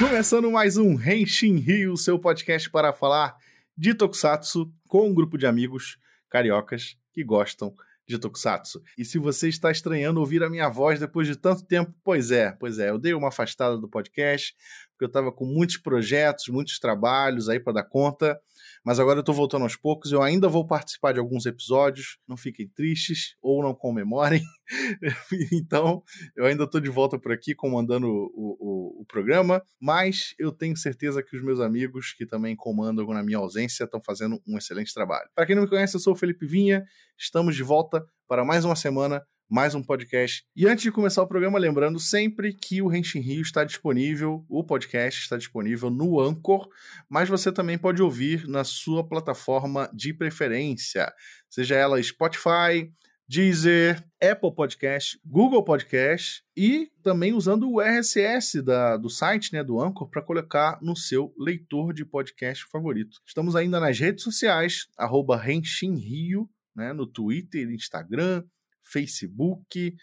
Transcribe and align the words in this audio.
Começando 0.00 0.50
mais 0.50 0.78
um 0.78 0.94
Henshin 0.98 1.56
Rio, 1.56 1.94
seu 1.94 2.18
podcast 2.18 2.70
para 2.70 2.90
falar 2.90 3.36
de 3.76 3.92
Tokusatsu 3.92 4.72
com 4.88 5.06
um 5.06 5.12
grupo 5.12 5.36
de 5.36 5.46
amigos 5.46 5.98
cariocas 6.30 6.96
que 7.12 7.22
gostam 7.22 7.74
de 8.08 8.18
Tokusatsu. 8.18 8.82
E 8.96 9.04
se 9.04 9.18
você 9.18 9.50
está 9.50 9.70
estranhando 9.70 10.18
ouvir 10.18 10.42
a 10.42 10.48
minha 10.48 10.70
voz 10.70 10.98
depois 10.98 11.28
de 11.28 11.36
tanto 11.36 11.66
tempo, 11.66 11.94
pois 12.02 12.30
é, 12.30 12.50
pois 12.52 12.78
é, 12.78 12.88
eu 12.88 12.98
dei 12.98 13.12
uma 13.12 13.28
afastada 13.28 13.76
do 13.76 13.90
podcast, 13.90 14.56
porque 15.00 15.04
eu 15.04 15.08
estava 15.08 15.32
com 15.32 15.46
muitos 15.46 15.78
projetos, 15.78 16.48
muitos 16.48 16.78
trabalhos 16.78 17.48
aí 17.48 17.58
para 17.58 17.72
dar 17.72 17.84
conta, 17.84 18.38
mas 18.84 19.00
agora 19.00 19.18
eu 19.18 19.20
estou 19.20 19.34
voltando 19.34 19.62
aos 19.62 19.74
poucos. 19.74 20.12
Eu 20.12 20.22
ainda 20.22 20.46
vou 20.46 20.66
participar 20.66 21.12
de 21.12 21.18
alguns 21.18 21.46
episódios. 21.46 22.18
Não 22.28 22.36
fiquem 22.36 22.68
tristes 22.68 23.34
ou 23.40 23.62
não 23.62 23.74
comemorem. 23.74 24.42
então, 25.52 26.02
eu 26.36 26.44
ainda 26.44 26.64
estou 26.64 26.82
de 26.82 26.90
volta 26.90 27.18
por 27.18 27.32
aqui 27.32 27.54
comandando 27.54 28.08
o, 28.08 28.30
o, 28.34 29.00
o, 29.00 29.04
programa, 29.06 29.62
mas 29.80 30.34
eu 30.38 30.52
tenho 30.52 30.76
certeza 30.76 31.22
que 31.22 31.34
os 31.34 31.42
meus 31.42 31.60
amigos 31.60 32.12
que 32.12 32.26
também 32.26 32.54
comandam 32.54 33.06
na 33.08 33.22
minha 33.22 33.38
ausência 33.38 33.84
estão 33.84 34.02
fazendo 34.02 34.38
um 34.46 34.58
excelente 34.58 34.92
trabalho. 34.92 35.30
Para 35.34 35.46
quem 35.46 35.56
não 35.56 35.62
me 35.62 35.68
conhece, 35.68 35.96
eu 35.96 36.00
sou 36.00 36.12
o 36.12 36.16
Felipe 36.16 36.46
Vinha. 36.46 36.84
Estamos 37.18 37.56
de 37.56 37.62
volta 37.62 38.04
para 38.28 38.44
mais 38.44 38.66
uma 38.66 38.76
semana 38.76 39.22
mais 39.50 39.74
um 39.74 39.82
podcast. 39.82 40.44
E 40.54 40.64
antes 40.68 40.84
de 40.84 40.92
começar 40.92 41.20
o 41.20 41.26
programa, 41.26 41.58
lembrando 41.58 41.98
sempre 41.98 42.54
que 42.54 42.80
o 42.80 42.86
Renshin 42.86 43.18
Rio 43.18 43.42
está 43.42 43.64
disponível, 43.64 44.44
o 44.48 44.62
podcast 44.62 45.20
está 45.20 45.36
disponível 45.36 45.90
no 45.90 46.20
Anchor, 46.20 46.68
mas 47.08 47.28
você 47.28 47.50
também 47.50 47.76
pode 47.76 48.00
ouvir 48.00 48.46
na 48.46 48.62
sua 48.62 49.02
plataforma 49.02 49.90
de 49.92 50.14
preferência, 50.14 51.12
seja 51.48 51.74
ela 51.74 52.00
Spotify, 52.00 52.92
Deezer, 53.28 54.04
Apple 54.22 54.54
Podcast, 54.54 55.20
Google 55.24 55.64
Podcast 55.64 56.44
e 56.56 56.88
também 57.02 57.32
usando 57.32 57.68
o 57.68 57.80
RSS 57.80 58.62
da, 58.62 58.96
do 58.96 59.10
site, 59.10 59.52
né, 59.52 59.64
do 59.64 59.80
Anchor, 59.80 60.08
para 60.08 60.22
colocar 60.22 60.78
no 60.80 60.94
seu 60.94 61.34
leitor 61.36 61.92
de 61.92 62.04
podcast 62.04 62.64
favorito. 62.66 63.18
Estamos 63.26 63.56
ainda 63.56 63.80
nas 63.80 63.98
redes 63.98 64.22
sociais, 64.22 64.86
arroba 64.96 65.36
Rio, 65.36 66.48
né, 66.74 66.92
no 66.92 67.04
Twitter, 67.04 67.68
Instagram, 67.70 68.44
Facebook. 68.90 69.96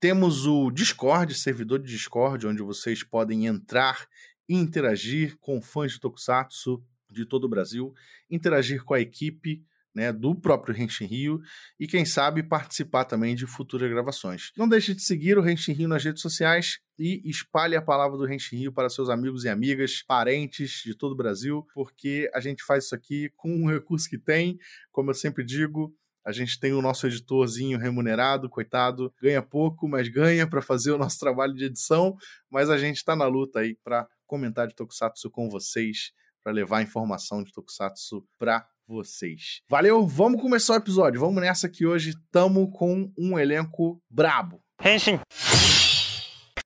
Temos 0.00 0.46
o 0.46 0.70
Discord, 0.70 1.34
servidor 1.34 1.80
de 1.80 1.90
Discord, 1.90 2.46
onde 2.46 2.62
vocês 2.62 3.02
podem 3.02 3.46
entrar 3.46 4.06
e 4.48 4.54
interagir 4.54 5.36
com 5.38 5.62
fãs 5.62 5.92
de 5.92 6.00
Tokusatsu 6.00 6.84
de 7.10 7.24
todo 7.24 7.44
o 7.44 7.48
Brasil, 7.48 7.94
interagir 8.30 8.84
com 8.84 8.94
a 8.94 9.00
equipe 9.00 9.64
né, 9.94 10.12
do 10.12 10.34
próprio 10.34 10.76
Henshin 10.76 11.06
Rio 11.06 11.40
e, 11.78 11.86
quem 11.86 12.04
sabe, 12.04 12.42
participar 12.42 13.04
também 13.04 13.34
de 13.34 13.46
futuras 13.46 13.88
gravações. 13.88 14.50
Não 14.56 14.68
deixe 14.68 14.92
de 14.92 15.02
seguir 15.02 15.38
o 15.38 15.48
Henshin 15.48 15.72
Rio 15.72 15.88
nas 15.88 16.04
redes 16.04 16.20
sociais 16.20 16.80
e 16.98 17.22
espalhe 17.24 17.76
a 17.76 17.82
palavra 17.82 18.18
do 18.18 18.30
Henshin 18.30 18.56
Rio 18.56 18.72
para 18.72 18.90
seus 18.90 19.08
amigos 19.08 19.44
e 19.44 19.48
amigas, 19.48 20.02
parentes 20.02 20.82
de 20.84 20.96
todo 20.96 21.12
o 21.12 21.16
Brasil, 21.16 21.64
porque 21.72 22.28
a 22.34 22.40
gente 22.40 22.64
faz 22.64 22.84
isso 22.84 22.94
aqui 22.94 23.30
com 23.36 23.64
o 23.64 23.70
recurso 23.70 24.08
que 24.08 24.18
tem, 24.18 24.58
como 24.90 25.10
eu 25.10 25.14
sempre 25.14 25.44
digo, 25.44 25.94
a 26.24 26.32
gente 26.32 26.58
tem 26.58 26.72
o 26.72 26.80
nosso 26.80 27.06
editorzinho 27.06 27.78
remunerado, 27.78 28.48
coitado, 28.48 29.12
ganha 29.20 29.42
pouco, 29.42 29.86
mas 29.86 30.08
ganha 30.08 30.48
para 30.48 30.62
fazer 30.62 30.92
o 30.92 30.98
nosso 30.98 31.18
trabalho 31.18 31.54
de 31.54 31.64
edição. 31.64 32.16
Mas 32.50 32.70
a 32.70 32.78
gente 32.78 32.96
está 32.96 33.14
na 33.14 33.26
luta 33.26 33.60
aí 33.60 33.76
para 33.84 34.08
comentar 34.26 34.66
de 34.66 34.74
Tokusatsu 34.74 35.30
com 35.30 35.50
vocês, 35.50 36.12
para 36.42 36.52
levar 36.52 36.82
informação 36.82 37.42
de 37.42 37.52
Tokusatsu 37.52 38.26
para 38.38 38.66
vocês. 38.86 39.60
Valeu, 39.68 40.06
vamos 40.06 40.40
começar 40.40 40.74
o 40.74 40.76
episódio. 40.76 41.20
Vamos 41.20 41.42
nessa 41.42 41.68
que 41.68 41.86
hoje 41.86 42.10
estamos 42.10 42.70
com 42.72 43.12
um 43.18 43.38
elenco 43.38 44.02
brabo. 44.08 44.62
Henshin. 44.82 45.20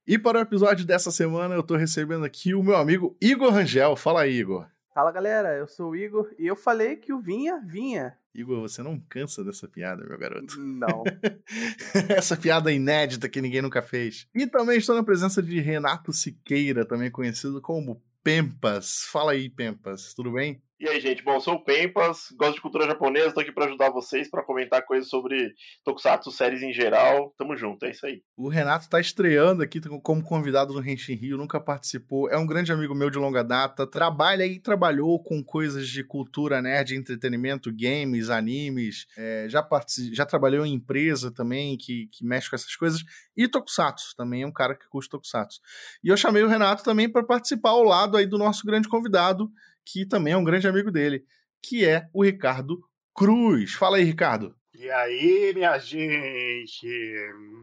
E 0.06 0.18
para 0.18 0.38
o 0.38 0.42
episódio 0.42 0.86
dessa 0.86 1.10
semana 1.10 1.54
eu 1.54 1.60
estou 1.60 1.76
recebendo 1.76 2.24
aqui 2.24 2.54
o 2.54 2.62
meu 2.62 2.76
amigo 2.76 3.16
Igor 3.20 3.52
Rangel. 3.52 3.96
Fala 3.96 4.22
aí, 4.22 4.38
Igor. 4.38 4.66
Fala 4.94 5.12
galera, 5.12 5.54
eu 5.54 5.68
sou 5.68 5.90
o 5.90 5.96
Igor 5.96 6.28
e 6.38 6.46
eu 6.46 6.56
falei 6.56 6.96
que 6.96 7.12
o 7.12 7.20
Vinha 7.20 7.60
vinha. 7.64 8.16
Igor, 8.38 8.60
você 8.60 8.82
não 8.82 9.00
cansa 9.00 9.42
dessa 9.42 9.66
piada, 9.66 10.04
meu 10.04 10.18
garoto. 10.18 10.58
Não. 10.60 11.02
Essa 12.16 12.36
piada 12.36 12.72
inédita 12.72 13.28
que 13.28 13.40
ninguém 13.40 13.62
nunca 13.62 13.82
fez. 13.82 14.28
E 14.34 14.46
também 14.46 14.78
estou 14.78 14.94
na 14.94 15.02
presença 15.02 15.42
de 15.42 15.58
Renato 15.60 16.12
Siqueira, 16.12 16.84
também 16.84 17.10
conhecido 17.10 17.60
como 17.60 18.02
Pempas. 18.22 19.06
Fala 19.10 19.32
aí, 19.32 19.48
Pempas, 19.48 20.14
tudo 20.14 20.32
bem? 20.32 20.62
E 20.80 20.88
aí, 20.88 21.00
gente? 21.00 21.24
Bom, 21.24 21.40
sou 21.40 21.54
o 21.54 21.64
Pempas, 21.64 22.28
gosto 22.38 22.54
de 22.54 22.60
cultura 22.60 22.86
japonesa, 22.86 23.34
tô 23.34 23.40
aqui 23.40 23.50
para 23.50 23.64
ajudar 23.64 23.90
vocês 23.90 24.30
para 24.30 24.44
comentar 24.44 24.86
coisas 24.86 25.08
sobre 25.08 25.52
Tokusatsu, 25.84 26.30
séries 26.30 26.62
em 26.62 26.72
geral. 26.72 27.34
Tamo 27.36 27.56
junto, 27.56 27.84
é 27.84 27.90
isso 27.90 28.06
aí. 28.06 28.22
O 28.36 28.48
Renato 28.48 28.88
tá 28.88 29.00
estreando 29.00 29.60
aqui 29.60 29.80
como 29.80 30.22
convidado 30.22 30.72
no 30.72 30.88
Henshin 30.88 31.14
Rio, 31.14 31.36
nunca 31.36 31.58
participou, 31.58 32.30
é 32.30 32.38
um 32.38 32.46
grande 32.46 32.70
amigo 32.70 32.94
meu 32.94 33.10
de 33.10 33.18
longa 33.18 33.42
data, 33.42 33.88
trabalha 33.88 34.46
e 34.46 34.60
trabalhou 34.60 35.20
com 35.20 35.42
coisas 35.42 35.88
de 35.88 36.04
cultura 36.04 36.62
nerd, 36.62 36.94
entretenimento, 36.94 37.74
games, 37.74 38.30
animes, 38.30 39.08
é, 39.16 39.48
já, 39.48 39.68
já 40.12 40.24
trabalhou 40.24 40.64
em 40.64 40.74
empresa 40.74 41.34
também 41.34 41.76
que, 41.76 42.06
que 42.12 42.24
mexe 42.24 42.48
com 42.48 42.54
essas 42.54 42.76
coisas, 42.76 43.02
e 43.36 43.48
Tokusatsu, 43.48 44.14
também 44.16 44.42
é 44.42 44.46
um 44.46 44.52
cara 44.52 44.76
que 44.76 44.88
curte 44.88 45.10
Tokusatsu. 45.10 45.60
E 46.04 46.08
eu 46.08 46.16
chamei 46.16 46.44
o 46.44 46.48
Renato 46.48 46.84
também 46.84 47.10
para 47.10 47.24
participar 47.24 47.70
ao 47.70 47.82
lado 47.82 48.16
aí 48.16 48.26
do 48.26 48.38
nosso 48.38 48.64
grande 48.64 48.88
convidado, 48.88 49.50
que 49.90 50.06
também 50.06 50.34
é 50.34 50.36
um 50.36 50.44
grande 50.44 50.68
amigo 50.68 50.90
dele, 50.90 51.24
que 51.62 51.86
é 51.86 52.06
o 52.12 52.22
Ricardo 52.22 52.78
Cruz. 53.14 53.72
Fala 53.72 53.96
aí, 53.96 54.04
Ricardo. 54.04 54.54
E 54.74 54.88
aí, 54.90 55.52
minha 55.54 55.76
gente, 55.78 56.86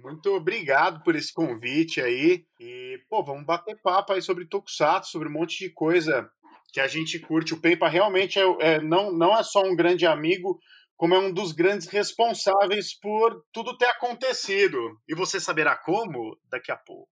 muito 0.03 0.34
obrigado 0.34 1.02
por 1.03 1.16
esse 1.16 1.31
convite 1.31 2.02
aí. 2.02 2.46
E, 2.59 3.00
pô, 3.09 3.24
vamos 3.24 3.46
bater 3.46 3.80
papo 3.81 4.12
aí 4.12 4.22
sobre 4.22 4.46
Tokusatsu, 4.46 5.12
sobre 5.12 5.30
um 5.30 5.31
monte 5.31 5.59
de 5.59 5.69
coisa 5.69 6.30
que 6.74 6.80
a 6.80 6.88
gente 6.88 7.19
curte. 7.19 7.53
O 7.53 7.62
Pempa 7.62 7.88
realmente 7.88 8.38
é, 8.38 8.44
é, 8.59 8.81
não, 8.81 9.13
não 9.13 9.38
é 9.38 9.44
só 9.44 9.62
um 9.62 9.75
grande 9.75 10.06
amigo, 10.06 10.59
como 10.97 11.13
é 11.13 11.19
um 11.19 11.31
dos 11.31 11.53
grandes 11.53 11.88
responsáveis 11.88 12.94
por 13.00 13.46
tudo 13.53 13.78
ter 13.78 13.86
acontecido. 13.86 15.00
E 15.07 15.16
você 15.16 15.40
saberá 15.40 15.78
como 15.78 16.38
daqui 16.50 16.72
a 16.72 16.75
pouco. 16.75 17.07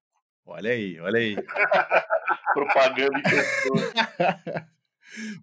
Olha 0.45 0.71
aí, 0.71 0.99
olha 0.99 1.19
aí. 1.19 1.35
Propaganda. 2.53 3.21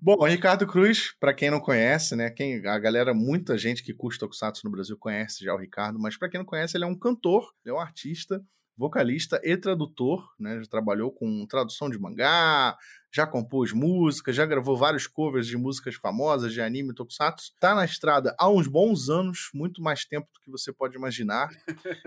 Bom, 0.01 0.25
Ricardo 0.25 0.67
Cruz, 0.67 1.15
para 1.21 1.35
quem 1.35 1.51
não 1.51 1.61
conhece, 1.61 2.17
né, 2.17 2.31
quem 2.31 2.67
a 2.67 2.79
galera, 2.79 3.15
muita 3.15 3.57
gente 3.57 3.83
que 3.83 3.95
curte 3.95 4.19
Tokusatsu 4.19 4.63
no 4.65 4.71
Brasil 4.71 4.97
conhece 4.97 5.45
já 5.45 5.55
o 5.55 5.59
Ricardo, 5.59 5.99
mas 5.99 6.17
para 6.17 6.29
quem 6.29 6.39
não 6.39 6.45
conhece, 6.45 6.77
ele 6.77 6.85
é 6.85 6.87
um 6.87 6.99
cantor, 6.99 7.53
ele 7.65 7.75
é 7.75 7.77
um 7.77 7.81
artista, 7.81 8.43
vocalista 8.77 9.39
e 9.45 9.57
tradutor, 9.59 10.27
né, 10.39 10.59
já 10.59 10.69
trabalhou 10.69 11.13
com 11.13 11.47
tradução 11.47 11.91
de 11.91 11.99
mangá, 11.99 12.77
já 13.13 13.27
compôs 13.27 13.73
músicas, 13.73 14.35
já 14.35 14.47
gravou 14.47 14.77
vários 14.77 15.07
covers 15.07 15.47
de 15.47 15.57
músicas 15.57 15.97
famosas 15.97 16.53
de 16.53 16.63
anime 16.63 16.95
Tokusatsu. 16.95 17.53
Tá 17.61 17.75
na 17.75 17.85
estrada 17.85 18.35
há 18.39 18.49
uns 18.49 18.67
bons 18.67 19.11
anos, 19.11 19.51
muito 19.53 19.83
mais 19.83 20.07
tempo 20.07 20.29
do 20.33 20.41
que 20.41 20.51
você 20.51 20.73
pode 20.73 20.97
imaginar. 20.97 21.51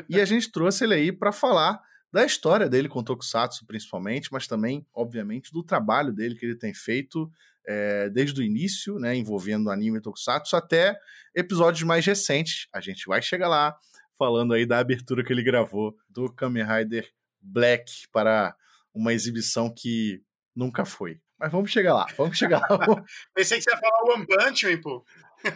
e 0.10 0.20
a 0.20 0.26
gente 0.26 0.52
trouxe 0.52 0.86
ele 0.86 0.96
aí 0.96 1.12
para 1.12 1.32
falar 1.32 1.80
da 2.14 2.24
história 2.24 2.70
dele 2.70 2.88
com 2.88 3.04
Tokusatsu, 3.04 3.66
principalmente, 3.66 4.32
mas 4.32 4.46
também, 4.46 4.86
obviamente, 4.94 5.52
do 5.52 5.64
trabalho 5.64 6.14
dele 6.14 6.36
que 6.36 6.46
ele 6.46 6.56
tem 6.56 6.72
feito 6.72 7.28
é, 7.66 8.08
desde 8.08 8.40
o 8.40 8.44
início, 8.44 9.00
né, 9.00 9.16
envolvendo 9.16 9.72
anime 9.72 9.98
e 9.98 10.02
Tokusatsu, 10.02 10.56
até 10.56 10.96
episódios 11.34 11.82
mais 11.82 12.06
recentes. 12.06 12.68
A 12.72 12.80
gente 12.80 13.08
vai 13.08 13.20
chegar 13.20 13.48
lá 13.48 13.76
falando 14.16 14.54
aí 14.54 14.64
da 14.64 14.78
abertura 14.78 15.24
que 15.24 15.34
ele 15.34 15.42
gravou 15.42 15.98
do 16.08 16.32
Kamen 16.32 16.64
Rider 16.64 17.10
Black 17.42 18.08
para 18.12 18.56
uma 18.94 19.12
exibição 19.12 19.74
que 19.74 20.22
nunca 20.56 20.86
foi. 20.86 21.20
Mas 21.40 21.52
vamos 21.52 21.72
chegar 21.72 21.96
lá, 21.96 22.06
vamos 22.16 22.38
chegar 22.38 22.60
lá. 22.70 23.04
Pensei 23.34 23.58
que 23.58 23.64
você 23.64 23.72
ia 23.72 23.78
falar 23.78 24.04
o 24.04 24.14
One 24.14 24.28
Punch 24.28 24.68
Man, 24.68 24.82
pô 24.82 25.04
é, 25.44 25.50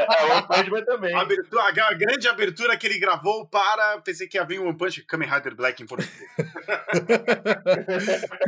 é, 0.00 0.72
One 0.72 0.84
também. 0.84 1.14
Abertura, 1.14 1.62
a, 1.62 1.94
grande 1.94 2.28
abertura 2.28 2.76
que 2.76 2.86
ele 2.86 2.98
gravou 2.98 3.46
para. 3.46 4.00
Pensei 4.00 4.26
que 4.26 4.36
ia 4.36 4.44
vir 4.44 4.58
o 4.58 4.66
One 4.66 4.76
Punch 4.76 5.02
Kamen 5.04 5.28
Rider 5.28 5.54
Black 5.54 5.82
em 5.82 5.86
português. 5.86 6.18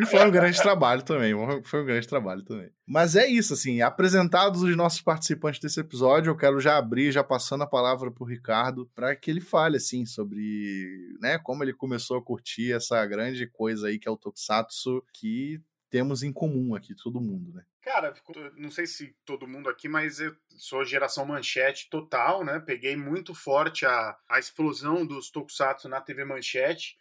e 0.00 0.06
foi 0.06 0.26
um 0.26 0.30
grande 0.30 0.60
trabalho 0.60 1.02
também. 1.02 1.32
Foi 1.64 1.82
um 1.82 1.86
grande 1.86 2.08
trabalho 2.08 2.42
também. 2.42 2.70
Mas 2.86 3.14
é 3.14 3.26
isso, 3.26 3.54
assim. 3.54 3.80
Apresentados 3.82 4.62
os 4.62 4.76
nossos 4.76 5.00
participantes 5.00 5.60
desse 5.60 5.78
episódio, 5.78 6.30
eu 6.30 6.36
quero 6.36 6.58
já 6.58 6.76
abrir, 6.76 7.12
já 7.12 7.22
passando 7.22 7.62
a 7.62 7.66
palavra 7.66 8.10
para 8.10 8.24
o 8.24 8.26
Ricardo, 8.26 8.90
para 8.94 9.14
que 9.14 9.30
ele 9.30 9.40
fale, 9.40 9.76
assim, 9.76 10.04
sobre 10.04 10.88
né, 11.20 11.38
como 11.38 11.62
ele 11.62 11.72
começou 11.72 12.18
a 12.18 12.22
curtir 12.22 12.72
essa 12.72 13.06
grande 13.06 13.46
coisa 13.46 13.86
aí 13.86 13.98
que 13.98 14.08
é 14.08 14.10
o 14.10 14.16
Tokusatsu, 14.16 15.04
que 15.14 15.60
temos 15.90 16.22
em 16.22 16.32
comum 16.32 16.74
aqui, 16.74 16.94
todo 16.94 17.20
mundo, 17.20 17.52
né? 17.52 17.64
Cara, 17.82 18.14
não 18.56 18.70
sei 18.70 18.86
se 18.86 19.16
todo 19.24 19.48
mundo 19.48 19.68
aqui, 19.68 19.88
mas 19.88 20.20
eu 20.20 20.34
sou 20.50 20.84
geração 20.84 21.26
manchete 21.26 21.90
total, 21.90 22.44
né? 22.44 22.60
Peguei 22.60 22.96
muito 22.96 23.34
forte 23.34 23.84
a, 23.84 24.16
a 24.28 24.38
explosão 24.38 25.04
dos 25.04 25.30
tokusatsu 25.30 25.88
na 25.88 26.00
TV 26.00 26.24
Manchete. 26.24 26.99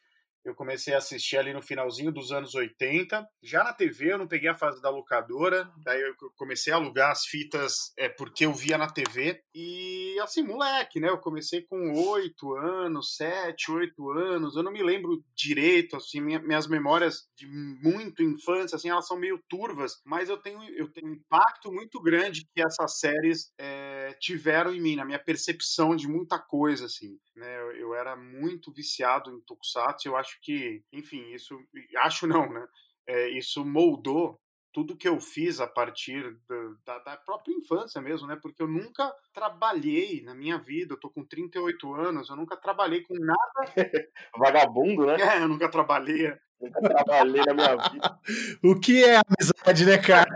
Eu 0.49 0.55
comecei 0.55 0.95
a 0.95 0.97
assistir 0.97 1.37
ali 1.37 1.53
no 1.53 1.61
finalzinho 1.61 2.11
dos 2.11 2.31
anos 2.31 2.55
80. 2.55 3.27
Já 3.43 3.63
na 3.63 3.71
TV 3.71 4.13
eu 4.13 4.17
não 4.17 4.27
peguei 4.27 4.49
a 4.49 4.55
fase 4.55 4.81
da 4.81 4.89
locadora, 4.89 5.71
daí 5.83 6.01
eu 6.01 6.15
comecei 6.35 6.73
a 6.73 6.75
alugar 6.75 7.11
as 7.11 7.23
fitas 7.25 7.93
é, 7.95 8.09
porque 8.09 8.47
eu 8.47 8.53
via 8.53 8.75
na 8.75 8.89
TV. 8.89 9.43
E 9.53 10.17
assim, 10.21 10.41
moleque, 10.41 10.99
né? 10.99 11.07
Eu 11.07 11.19
comecei 11.19 11.61
com 11.61 11.93
oito 12.09 12.55
anos, 12.55 13.15
sete, 13.15 13.71
oito 13.71 14.09
anos. 14.09 14.55
Eu 14.55 14.63
não 14.63 14.71
me 14.71 14.81
lembro 14.81 15.23
direito, 15.35 15.95
assim, 15.95 16.19
minha, 16.19 16.39
minhas 16.39 16.67
memórias 16.67 17.29
de 17.37 17.45
muito 17.47 18.23
infância, 18.23 18.75
assim, 18.75 18.89
elas 18.89 19.07
são 19.07 19.17
meio 19.17 19.39
turvas, 19.47 20.01
mas 20.03 20.29
eu 20.29 20.37
tenho, 20.37 20.63
eu 20.75 20.91
tenho 20.91 21.07
um 21.07 21.13
impacto 21.13 21.71
muito 21.71 22.01
grande 22.01 22.47
que 22.53 22.61
essas 22.61 22.97
séries 22.97 23.51
é, 23.59 24.17
tiveram 24.19 24.73
em 24.73 24.81
mim, 24.81 24.95
na 24.95 25.05
minha 25.05 25.19
percepção 25.19 25.95
de 25.95 26.07
muita 26.07 26.39
coisa, 26.39 26.85
assim. 26.85 27.19
Né? 27.35 27.59
Eu, 27.61 27.71
eu 27.71 27.95
era 27.95 28.15
muito 28.15 28.73
viciado 28.73 29.31
em 29.31 29.41
Tokusatsu, 29.41 30.07
eu 30.07 30.17
acho 30.17 30.38
que, 30.41 30.83
enfim, 30.91 31.31
isso, 31.33 31.57
acho 31.97 32.27
não, 32.27 32.51
né? 32.51 32.67
É, 33.07 33.29
isso 33.29 33.65
moldou 33.65 34.39
tudo 34.71 34.95
que 34.95 35.07
eu 35.07 35.19
fiz 35.19 35.59
a 35.59 35.67
partir 35.67 36.37
da, 36.85 36.99
da, 36.99 37.17
própria 37.17 37.53
infância 37.53 38.01
mesmo, 38.01 38.27
né? 38.27 38.37
Porque 38.41 38.61
eu 38.61 38.67
nunca 38.67 39.11
trabalhei 39.33 40.21
na 40.21 40.35
minha 40.35 40.57
vida, 40.57 40.93
eu 40.93 40.99
tô 40.99 41.09
com 41.09 41.25
38 41.25 41.93
anos, 41.95 42.29
eu 42.29 42.35
nunca 42.35 42.55
trabalhei 42.55 43.01
com 43.01 43.15
nada. 43.15 43.39
Vagabundo, 44.37 45.07
né? 45.07 45.17
É, 45.19 45.41
eu 45.41 45.47
nunca 45.47 45.69
trabalhei. 45.69 46.33
Nunca 46.61 46.81
trabalhei 46.81 47.41
na 47.45 47.53
minha 47.53 47.89
vida. 47.89 48.19
O 48.63 48.79
que 48.79 49.03
é 49.03 49.17
amizade, 49.17 49.85
né, 49.85 49.97
cara? 49.97 50.29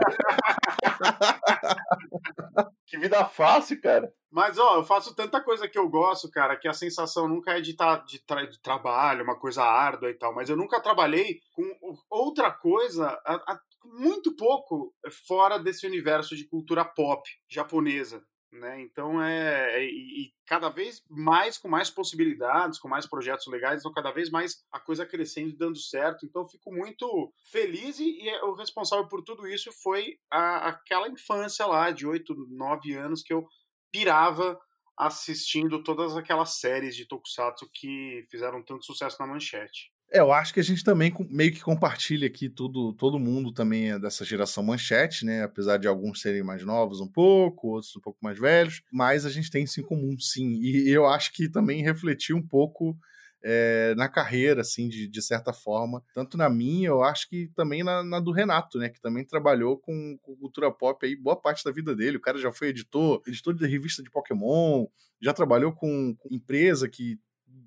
que 2.88 2.98
vida 2.98 3.26
fácil, 3.26 3.80
cara. 3.82 4.12
Mas, 4.34 4.58
ó, 4.58 4.78
eu 4.78 4.84
faço 4.84 5.14
tanta 5.14 5.40
coisa 5.40 5.68
que 5.70 5.78
eu 5.78 5.88
gosto, 5.88 6.28
cara, 6.28 6.58
que 6.58 6.68
a 6.68 6.74
sensação 6.74 7.28
nunca 7.28 7.56
é 7.56 7.62
de, 7.62 7.76
tá, 7.76 7.98
de, 7.98 8.18
tra 8.26 8.44
de 8.48 8.60
trabalho, 8.60 9.24
uma 9.24 9.40
coisa 9.40 9.62
árdua 9.62 10.10
e 10.10 10.16
tal. 10.16 10.34
Mas 10.34 10.50
eu 10.50 10.58
nunca 10.58 10.82
trabalhei 10.82 11.40
com 11.54 11.64
outra 12.10 12.50
coisa, 12.50 13.10
a, 13.24 13.36
a, 13.36 13.60
muito 13.86 14.36
pouco 14.36 14.92
fora 15.28 15.60
desse 15.60 15.86
universo 15.86 16.36
de 16.36 16.48
cultura 16.48 16.84
pop 16.84 17.30
japonesa. 17.48 18.26
Né? 18.52 18.82
Então 18.82 19.22
é, 19.22 19.80
é 19.80 19.86
e, 19.86 20.26
e, 20.26 20.34
cada 20.48 20.70
vez 20.70 21.04
mais 21.10 21.58
com 21.58 21.68
mais 21.68 21.90
possibilidades, 21.90 22.78
com 22.78 22.88
mais 22.88 23.08
projetos 23.08 23.48
legais, 23.48 23.80
então 23.80 23.92
cada 23.92 24.12
vez 24.12 24.30
mais 24.30 24.64
a 24.72 24.80
coisa 24.80 25.06
crescendo 25.06 25.50
e 25.50 25.58
dando 25.58 25.78
certo. 25.78 26.26
Então 26.26 26.48
fico 26.48 26.72
muito 26.72 27.32
feliz 27.52 28.00
e, 28.00 28.20
e 28.20 28.42
o 28.44 28.54
responsável 28.54 29.08
por 29.08 29.24
tudo 29.24 29.48
isso 29.48 29.72
foi 29.82 30.18
a, 30.32 30.70
aquela 30.70 31.08
infância 31.08 31.66
lá 31.66 31.92
de 31.92 32.06
8, 32.06 32.34
9 32.50 32.94
anos 32.94 33.24
que 33.24 33.34
eu 33.34 33.48
pirava 33.94 34.60
assistindo 34.98 35.84
todas 35.84 36.18
aquelas 36.18 36.56
séries 36.60 36.96
de 36.96 37.06
tokusatsu 37.06 37.70
que 37.72 38.26
fizeram 38.30 38.62
tanto 38.64 38.86
sucesso 38.86 39.18
na 39.20 39.28
manchete. 39.28 39.94
É, 40.12 40.20
eu 40.20 40.32
acho 40.32 40.54
que 40.54 40.60
a 40.60 40.64
gente 40.64 40.84
também 40.84 41.12
meio 41.30 41.52
que 41.52 41.62
compartilha 41.62 42.28
aqui 42.28 42.48
tudo, 42.48 42.94
todo 42.94 43.18
mundo 43.18 43.52
também 43.52 43.92
é 43.92 44.00
dessa 44.00 44.24
geração 44.24 44.64
manchete, 44.64 45.26
né? 45.26 45.44
Apesar 45.44 45.78
de 45.78 45.88
alguns 45.88 46.22
serem 46.22 46.44
mais 46.44 46.64
novos 46.64 47.00
um 47.02 47.08
pouco, 47.08 47.70
outros 47.70 47.96
um 47.96 48.00
pouco 48.00 48.20
mais 48.22 48.38
velhos, 48.38 48.84
mas 48.92 49.26
a 49.26 49.30
gente 49.30 49.50
tem 49.50 49.64
isso 49.64 49.80
em 49.80 49.84
comum, 49.84 50.16
sim. 50.20 50.60
E 50.62 50.88
eu 50.90 51.08
acho 51.08 51.34
que 51.34 51.50
também 51.50 51.82
refletiu 51.82 52.38
um 52.38 52.48
pouco 52.48 52.96
é, 53.44 53.94
na 53.96 54.08
carreira, 54.08 54.62
assim, 54.62 54.88
de, 54.88 55.08
de 55.08 55.22
certa 55.22 55.52
forma. 55.52 56.02
Tanto 56.14 56.38
na 56.38 56.50
minha, 56.50 56.88
eu 56.88 57.04
acho 57.04 57.30
que 57.30 57.52
também 57.56 57.84
na, 57.84 58.04
na 58.04 58.20
do 58.20 58.32
Renato, 58.32 58.78
né? 58.80 58.90
Que 58.90 59.02
também 59.02 59.26
trabalhou 59.26 59.78
com, 59.78 60.18
com, 60.22 60.36
cultura 60.38 60.72
pop 60.72 61.06
aí 61.06 61.16
boa 61.16 61.36
parte 61.36 61.64
da 61.64 61.72
vida 61.72 61.94
dele. 61.94 62.18
O 62.18 62.22
cara 62.22 62.38
já 62.38 62.52
foi 62.52 62.70
editor, 62.70 63.22
editor 63.28 63.54
de 63.54 63.68
revista 63.68 64.02
de 64.02 64.10
Pokémon, 64.10 64.88
já 65.22 65.34
trabalhou 65.34 65.74
com, 65.74 66.16
com 66.16 66.34
empresa 66.34 66.88
que 66.88 67.20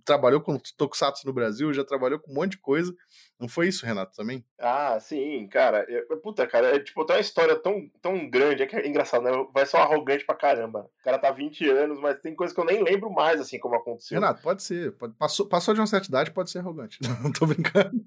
trabalhou 0.07 0.41
com 0.41 0.59
Tokusatsu 0.79 1.27
no 1.27 1.33
Brasil, 1.33 1.75
já 1.75 1.85
trabalhou 1.85 2.19
com 2.19 2.31
um 2.31 2.35
monte 2.35 2.53
de 2.53 2.59
coisa. 2.59 2.95
Não 3.39 3.49
foi 3.49 3.69
isso, 3.69 3.85
Renato, 3.85 4.17
também? 4.17 4.43
Ah, 4.59 4.99
sim, 4.99 5.47
cara. 5.49 5.85
Eu, 5.89 6.17
puta, 6.19 6.47
cara, 6.47 6.75
é 6.75 6.79
tipo, 6.79 7.05
tem 7.05 7.17
uma 7.17 7.21
história 7.21 7.57
tão, 7.57 7.91
tão 8.01 8.31
grande, 8.31 8.63
é 8.63 8.67
que 8.67 8.77
é 8.77 8.87
engraçado, 8.87 9.25
né? 9.25 9.33
Vai 9.53 9.67
ser 9.67 9.77
um 9.77 9.81
arrogante 9.81 10.25
pra 10.25 10.35
caramba. 10.35 10.89
O 11.01 11.05
cara 11.05 11.19
tá 11.19 11.31
20 11.31 11.69
anos, 11.69 12.01
mas 12.01 12.19
tem 12.21 12.35
coisa 12.35 12.55
que 12.55 12.61
eu 12.61 12.65
nem 12.65 12.83
lembro 12.83 13.11
mais, 13.11 13.41
assim, 13.41 13.59
como 13.59 13.75
aconteceu. 13.75 14.19
Renato, 14.19 14.41
pode 14.41 14.63
ser. 14.63 14.93
Pode, 14.93 15.13
passou, 15.15 15.47
passou 15.47 15.75
de 15.75 15.81
uma 15.81 15.87
certa 15.87 16.07
idade, 16.09 16.31
pode 16.31 16.51
ser 16.51 16.61
arrogante. 16.61 16.99
Não, 17.23 17.33
tô 17.33 17.47
brincando. 17.47 17.91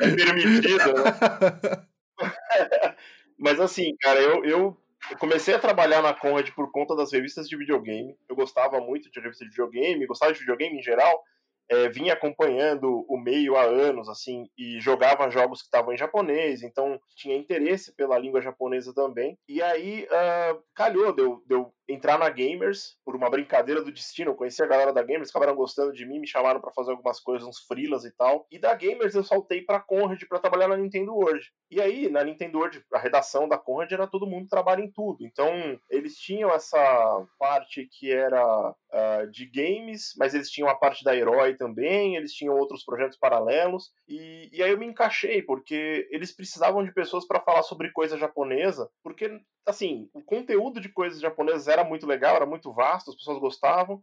é 0.00 0.10
permitido, 0.10 0.92
né? 0.94 1.86
mas 3.38 3.60
assim, 3.60 3.96
cara, 4.00 4.20
eu, 4.20 4.44
eu 4.44 4.76
eu 5.10 5.18
comecei 5.18 5.54
a 5.54 5.58
trabalhar 5.58 6.02
na 6.02 6.14
Conrad 6.14 6.50
por 6.50 6.70
conta 6.70 6.96
das 6.96 7.12
revistas 7.12 7.48
de 7.48 7.56
videogame. 7.56 8.16
Eu 8.28 8.34
gostava 8.34 8.80
muito 8.80 9.10
de 9.10 9.20
revista 9.20 9.44
de 9.44 9.50
videogame, 9.50 10.06
gostava 10.06 10.32
de 10.32 10.40
videogame 10.40 10.78
em 10.78 10.82
geral. 10.82 11.22
É, 11.68 11.88
vinha 11.88 12.12
acompanhando 12.12 13.04
o 13.08 13.18
meio 13.18 13.56
há 13.56 13.62
anos, 13.62 14.08
assim, 14.08 14.48
e 14.56 14.78
jogava 14.78 15.28
jogos 15.30 15.60
que 15.60 15.66
estavam 15.66 15.92
em 15.92 15.96
japonês, 15.96 16.62
então 16.62 17.00
tinha 17.16 17.36
interesse 17.36 17.92
pela 17.92 18.16
língua 18.18 18.40
japonesa 18.40 18.94
também. 18.94 19.36
E 19.48 19.60
aí 19.60 20.04
uh, 20.04 20.62
calhou 20.72 21.12
de 21.12 21.22
eu, 21.22 21.42
de 21.44 21.54
eu 21.56 21.72
entrar 21.88 22.18
na 22.18 22.28
Gamers 22.28 22.96
por 23.04 23.14
uma 23.14 23.30
brincadeira 23.30 23.82
do 23.82 23.92
destino. 23.92 24.30
Eu 24.30 24.34
conheci 24.34 24.62
a 24.62 24.66
galera 24.66 24.92
da 24.92 25.02
Gamers, 25.02 25.30
acabaram 25.30 25.54
gostando 25.54 25.92
de 25.92 26.04
mim, 26.06 26.18
me 26.18 26.26
chamaram 26.26 26.60
para 26.60 26.72
fazer 26.72 26.90
algumas 26.90 27.20
coisas, 27.20 27.46
uns 27.46 27.60
freelas 27.60 28.04
e 28.04 28.10
tal. 28.12 28.46
E 28.50 28.58
da 28.58 28.74
Gamers 28.74 29.14
eu 29.14 29.22
saltei 29.22 29.62
pra 29.62 29.80
Conrad 29.80 30.20
para 30.28 30.38
trabalhar 30.38 30.68
na 30.68 30.76
Nintendo 30.76 31.14
World. 31.14 31.50
E 31.70 31.80
aí, 31.80 32.08
na 32.08 32.22
Nintendo 32.24 32.58
World, 32.58 32.84
a 32.92 32.98
redação 32.98 33.48
da 33.48 33.58
Conrad 33.58 33.90
era 33.92 34.06
todo 34.06 34.26
mundo 34.26 34.48
trabalha 34.48 34.82
em 34.82 34.90
tudo. 34.90 35.24
Então, 35.24 35.50
eles 35.90 36.16
tinham 36.16 36.50
essa 36.50 37.26
parte 37.38 37.88
que 37.90 38.12
era 38.12 38.70
uh, 38.70 39.30
de 39.30 39.46
games, 39.46 40.14
mas 40.16 40.34
eles 40.34 40.50
tinham 40.50 40.68
a 40.68 40.74
parte 40.74 41.04
da 41.04 41.16
Herói 41.16 41.54
também, 41.54 42.16
eles 42.16 42.32
tinham 42.32 42.56
outros 42.56 42.84
projetos 42.84 43.18
paralelos. 43.18 43.92
E, 44.08 44.48
e 44.52 44.62
aí 44.62 44.70
eu 44.70 44.78
me 44.78 44.86
encaixei, 44.86 45.42
porque 45.42 46.08
eles 46.10 46.34
precisavam 46.34 46.84
de 46.84 46.92
pessoas 46.92 47.26
para 47.26 47.40
falar 47.40 47.62
sobre 47.62 47.90
coisa 47.92 48.16
japonesa, 48.16 48.88
porque 49.02 49.40
assim, 49.66 50.08
o 50.14 50.22
conteúdo 50.22 50.80
de 50.80 50.88
coisas 50.88 51.20
japonesas 51.20 51.66
era 51.76 51.84
muito 51.84 52.06
legal, 52.06 52.36
era 52.36 52.46
muito 52.46 52.72
vasto, 52.72 53.10
as 53.10 53.16
pessoas 53.16 53.38
gostavam, 53.38 54.00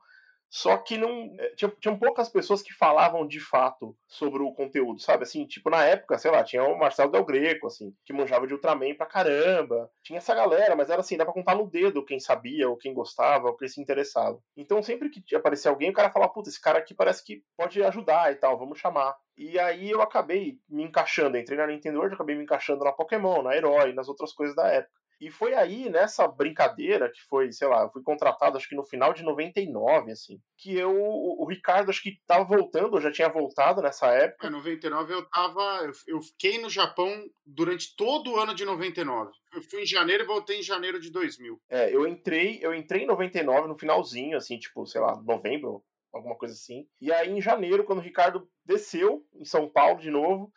só 0.55 0.77
que 0.77 0.99
não. 0.99 1.35
Eh, 1.39 1.55
tinha, 1.55 1.73
tinham 1.81 1.97
poucas 1.97 2.29
pessoas 2.29 2.61
que 2.61 2.71
falavam 2.71 3.25
de 3.25 3.39
fato 3.39 3.97
sobre 4.07 4.43
o 4.43 4.53
conteúdo, 4.53 5.01
sabe? 5.01 5.23
Assim, 5.23 5.47
tipo, 5.47 5.67
na 5.67 5.83
época, 5.83 6.15
sei 6.19 6.29
lá, 6.29 6.43
tinha 6.43 6.63
o 6.63 6.77
Marcelo 6.77 7.11
Del 7.11 7.25
Greco, 7.25 7.65
assim, 7.65 7.91
que 8.05 8.13
manjava 8.13 8.45
de 8.45 8.53
Ultraman 8.53 8.93
pra 8.93 9.07
caramba. 9.07 9.89
Tinha 10.03 10.19
essa 10.19 10.35
galera, 10.35 10.75
mas 10.75 10.91
era 10.91 11.01
assim, 11.01 11.17
dá 11.17 11.25
pra 11.25 11.33
contar 11.33 11.55
no 11.55 11.67
dedo 11.67 12.05
quem 12.05 12.19
sabia, 12.19 12.69
ou 12.69 12.77
quem 12.77 12.93
gostava, 12.93 13.47
ou 13.47 13.57
quem 13.57 13.67
se 13.67 13.81
interessava. 13.81 14.39
Então, 14.55 14.83
sempre 14.83 15.09
que 15.09 15.35
aparecia 15.35 15.71
alguém, 15.71 15.89
o 15.89 15.93
cara 15.93 16.11
falava, 16.11 16.31
puta, 16.31 16.49
esse 16.49 16.61
cara 16.61 16.77
aqui 16.77 16.93
parece 16.93 17.25
que 17.25 17.41
pode 17.57 17.83
ajudar 17.83 18.31
e 18.31 18.35
tal, 18.35 18.55
vamos 18.55 18.77
chamar. 18.77 19.15
E 19.35 19.57
aí 19.57 19.89
eu 19.89 20.03
acabei 20.03 20.59
me 20.69 20.83
encaixando, 20.83 21.35
entrei 21.35 21.57
na 21.57 21.65
Nintendo 21.65 21.97
World, 21.97 22.13
acabei 22.13 22.35
me 22.35 22.43
encaixando 22.43 22.83
na 22.83 22.91
Pokémon, 22.91 23.41
na 23.41 23.55
Herói, 23.55 23.91
nas 23.91 24.07
outras 24.07 24.31
coisas 24.31 24.55
da 24.55 24.67
época. 24.67 25.02
E 25.19 25.30
foi 25.30 25.54
aí, 25.54 25.90
nessa 25.90 26.28
brincadeira, 26.28 27.09
que 27.09 27.21
foi, 27.23 27.52
sei 27.52 27.68
lá, 27.68 27.83
eu 27.83 27.90
fui 27.90 28.02
contratado 28.04 28.57
acho 28.57 28.68
que 28.68 28.76
no 28.76 28.83
final 28.83 29.14
de 29.14 29.23
99, 29.23 30.11
assim, 30.11 30.40
que 30.57 30.76
eu, 30.76 30.95
o 30.95 31.45
Ricardo 31.45 31.90
acho 31.90 32.02
que 32.02 32.19
tava 32.28 32.44
voltando, 32.44 32.97
eu 32.97 33.02
já 33.02 33.11
tinha 33.11 33.30
voltado 33.30 33.81
nessa 33.81 34.07
época. 34.07 34.47
Em 34.47 34.52
99 34.52 35.14
eu 35.14 35.30
tava, 35.30 35.92
eu 36.07 36.21
fiquei 36.21 36.59
no 36.59 36.69
Japão 36.69 37.09
durante 37.45 37.95
todo 37.95 38.31
o 38.31 38.40
ano 38.40 38.54
de 38.54 38.66
99. 38.66 39.31
Eu 39.54 39.61
fui 39.61 39.83
em 39.83 39.85
janeiro 39.85 40.23
e 40.23 40.28
voltei 40.28 40.59
em 40.59 40.64
janeiro 40.64 40.99
de 40.99 41.11
2000. 41.11 41.61
É, 41.69 41.94
eu 41.94 42.07
entrei, 42.07 42.59
eu 42.61 42.73
entrei 42.73 43.04
em 43.04 43.07
99 43.07 43.68
no 43.68 43.78
finalzinho, 43.78 44.37
assim, 44.37 44.57
tipo, 44.57 44.85
sei 44.85 45.02
lá, 45.02 45.21
novembro, 45.21 45.83
alguma 46.11 46.35
coisa 46.35 46.54
assim. 46.54 46.87
E 47.02 47.11
aí 47.11 47.30
em 47.30 47.42
janeiro, 47.42 47.83
quando 47.83 47.99
o 47.99 48.04
Ricardo 48.04 48.47
desceu 48.66 49.26
em 49.33 49.45
São 49.45 49.69
Paulo 49.69 49.99
de 49.99 50.09
novo, 50.09 50.52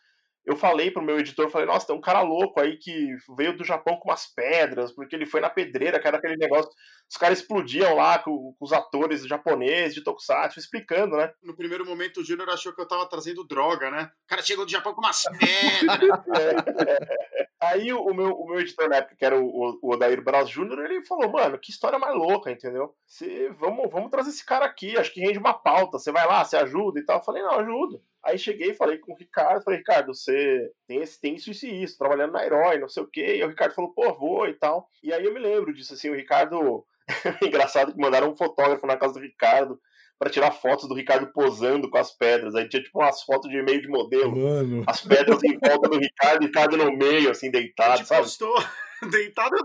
eu 0.46 0.56
falei 0.56 0.92
pro 0.92 1.02
meu 1.02 1.18
editor, 1.18 1.50
falei, 1.50 1.66
nossa, 1.66 1.88
tem 1.88 1.96
um 1.96 2.00
cara 2.00 2.22
louco 2.22 2.60
aí 2.60 2.76
que 2.78 3.16
veio 3.36 3.56
do 3.56 3.64
Japão 3.64 3.96
com 3.96 4.08
umas 4.08 4.32
pedras, 4.32 4.92
porque 4.92 5.16
ele 5.16 5.26
foi 5.26 5.40
na 5.40 5.50
pedreira, 5.50 5.98
que 5.98 6.06
era 6.06 6.18
aquele 6.18 6.36
negócio, 6.36 6.70
os 7.10 7.16
caras 7.16 7.40
explodiam 7.40 7.96
lá 7.96 8.18
com, 8.20 8.54
com 8.56 8.64
os 8.64 8.72
atores 8.72 9.26
japoneses 9.26 9.94
de 9.94 10.04
Tokusatsu, 10.04 10.60
explicando, 10.60 11.16
né? 11.16 11.32
No 11.42 11.56
primeiro 11.56 11.84
momento 11.84 12.20
o 12.20 12.24
Júnior 12.24 12.48
achou 12.48 12.72
que 12.72 12.80
eu 12.80 12.86
tava 12.86 13.08
trazendo 13.08 13.44
droga, 13.44 13.90
né? 13.90 14.08
O 14.24 14.28
cara 14.28 14.42
chegou 14.42 14.64
do 14.64 14.70
Japão 14.70 14.94
com 14.94 15.00
umas 15.00 15.24
pedras. 15.36 16.20
é, 16.38 17.42
é, 17.42 17.46
Aí 17.60 17.92
o 17.92 18.14
meu, 18.14 18.32
o 18.32 18.46
meu 18.46 18.60
editor 18.60 18.88
na 18.88 18.96
época, 18.96 19.16
que 19.16 19.24
era 19.24 19.36
o, 19.40 19.78
o 19.82 19.92
Odair 19.92 20.22
Braz 20.22 20.48
Júnior, 20.48 20.78
ele 20.84 21.04
falou, 21.04 21.32
mano, 21.32 21.58
que 21.58 21.72
história 21.72 21.98
mais 21.98 22.14
louca, 22.14 22.52
entendeu? 22.52 22.94
Cê, 23.06 23.50
vamos, 23.58 23.90
vamos 23.90 24.10
trazer 24.10 24.30
esse 24.30 24.44
cara 24.44 24.66
aqui, 24.66 24.96
acho 24.96 25.12
que 25.12 25.20
rende 25.20 25.38
uma 25.38 25.54
pauta, 25.54 25.98
você 25.98 26.12
vai 26.12 26.26
lá, 26.26 26.44
você 26.44 26.56
ajuda 26.56 27.00
e 27.00 27.04
tal. 27.04 27.18
Eu 27.18 27.24
falei, 27.24 27.42
não, 27.42 27.58
ajuda. 27.58 28.00
Aí 28.26 28.36
cheguei 28.38 28.70
e 28.70 28.74
falei 28.74 28.98
com 28.98 29.12
o 29.12 29.16
Ricardo, 29.16 29.62
falei, 29.62 29.78
Ricardo, 29.78 30.12
você 30.12 30.68
tem, 30.86 31.00
esse, 31.00 31.20
tem 31.20 31.36
isso, 31.36 31.50
isso 31.50 31.64
e 31.64 31.82
isso, 31.82 31.96
trabalhando 31.96 32.32
na 32.32 32.44
Herói, 32.44 32.78
não 32.78 32.88
sei 32.88 33.04
o 33.04 33.06
quê. 33.06 33.36
E 33.36 33.44
o 33.44 33.48
Ricardo 33.48 33.74
falou, 33.74 33.92
pô, 33.94 34.12
vou 34.14 34.48
e 34.48 34.54
tal. 34.54 34.88
E 35.00 35.12
aí 35.12 35.24
eu 35.24 35.32
me 35.32 35.38
lembro 35.38 35.72
disso, 35.72 35.94
assim, 35.94 36.10
o 36.10 36.14
Ricardo. 36.14 36.84
Engraçado 37.40 37.92
que 37.92 38.00
mandaram 38.00 38.28
um 38.28 38.34
fotógrafo 38.34 38.84
na 38.84 38.96
casa 38.96 39.14
do 39.14 39.20
Ricardo 39.20 39.80
para 40.18 40.30
tirar 40.30 40.50
fotos 40.50 40.88
do 40.88 40.94
Ricardo 40.94 41.32
posando 41.32 41.88
com 41.88 41.98
as 41.98 42.10
pedras. 42.10 42.56
Aí 42.56 42.68
tinha 42.68 42.82
tipo 42.82 42.98
umas 42.98 43.22
fotos 43.22 43.48
de 43.48 43.62
meio 43.62 43.80
de 43.80 43.88
modelo. 43.88 44.36
Mano. 44.36 44.82
As 44.88 45.02
pedras 45.02 45.42
em 45.44 45.56
volta 45.58 45.88
do 45.88 45.98
Ricardo, 45.98 46.42
o 46.42 46.46
Ricardo 46.46 46.76
no 46.76 46.96
meio, 46.96 47.30
assim, 47.30 47.48
deitado, 47.48 48.04
sabe? 48.04 48.22
Postou. 48.22 48.56
deitado, 49.10 49.56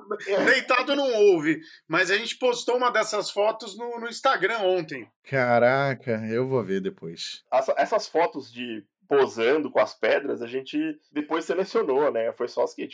deitado 0.46 0.96
não 0.96 1.12
houve. 1.14 1.60
Mas 1.88 2.10
a 2.12 2.18
gente 2.18 2.38
postou 2.38 2.78
uma 2.78 2.92
dessas 2.92 3.30
fotos 3.32 3.78
no, 3.78 4.00
no 4.00 4.08
Instagram 4.08 4.60
ontem. 4.60 5.10
Caraca, 5.24 6.22
eu 6.30 6.48
vou 6.48 6.64
ver 6.64 6.82
depois. 6.82 7.44
Essa- 7.52 7.76
essas 7.78 8.08
fotos 8.08 8.52
de 8.52 8.86
posando 9.08 9.70
com 9.70 9.80
as 9.80 9.94
pedras, 9.94 10.42
a 10.42 10.48
gente 10.48 10.78
depois 11.12 11.44
selecionou, 11.44 12.10
né? 12.14 12.32
Foi 12.32 12.48
só 12.48 12.64
as 12.64 12.74
que 12.74 12.88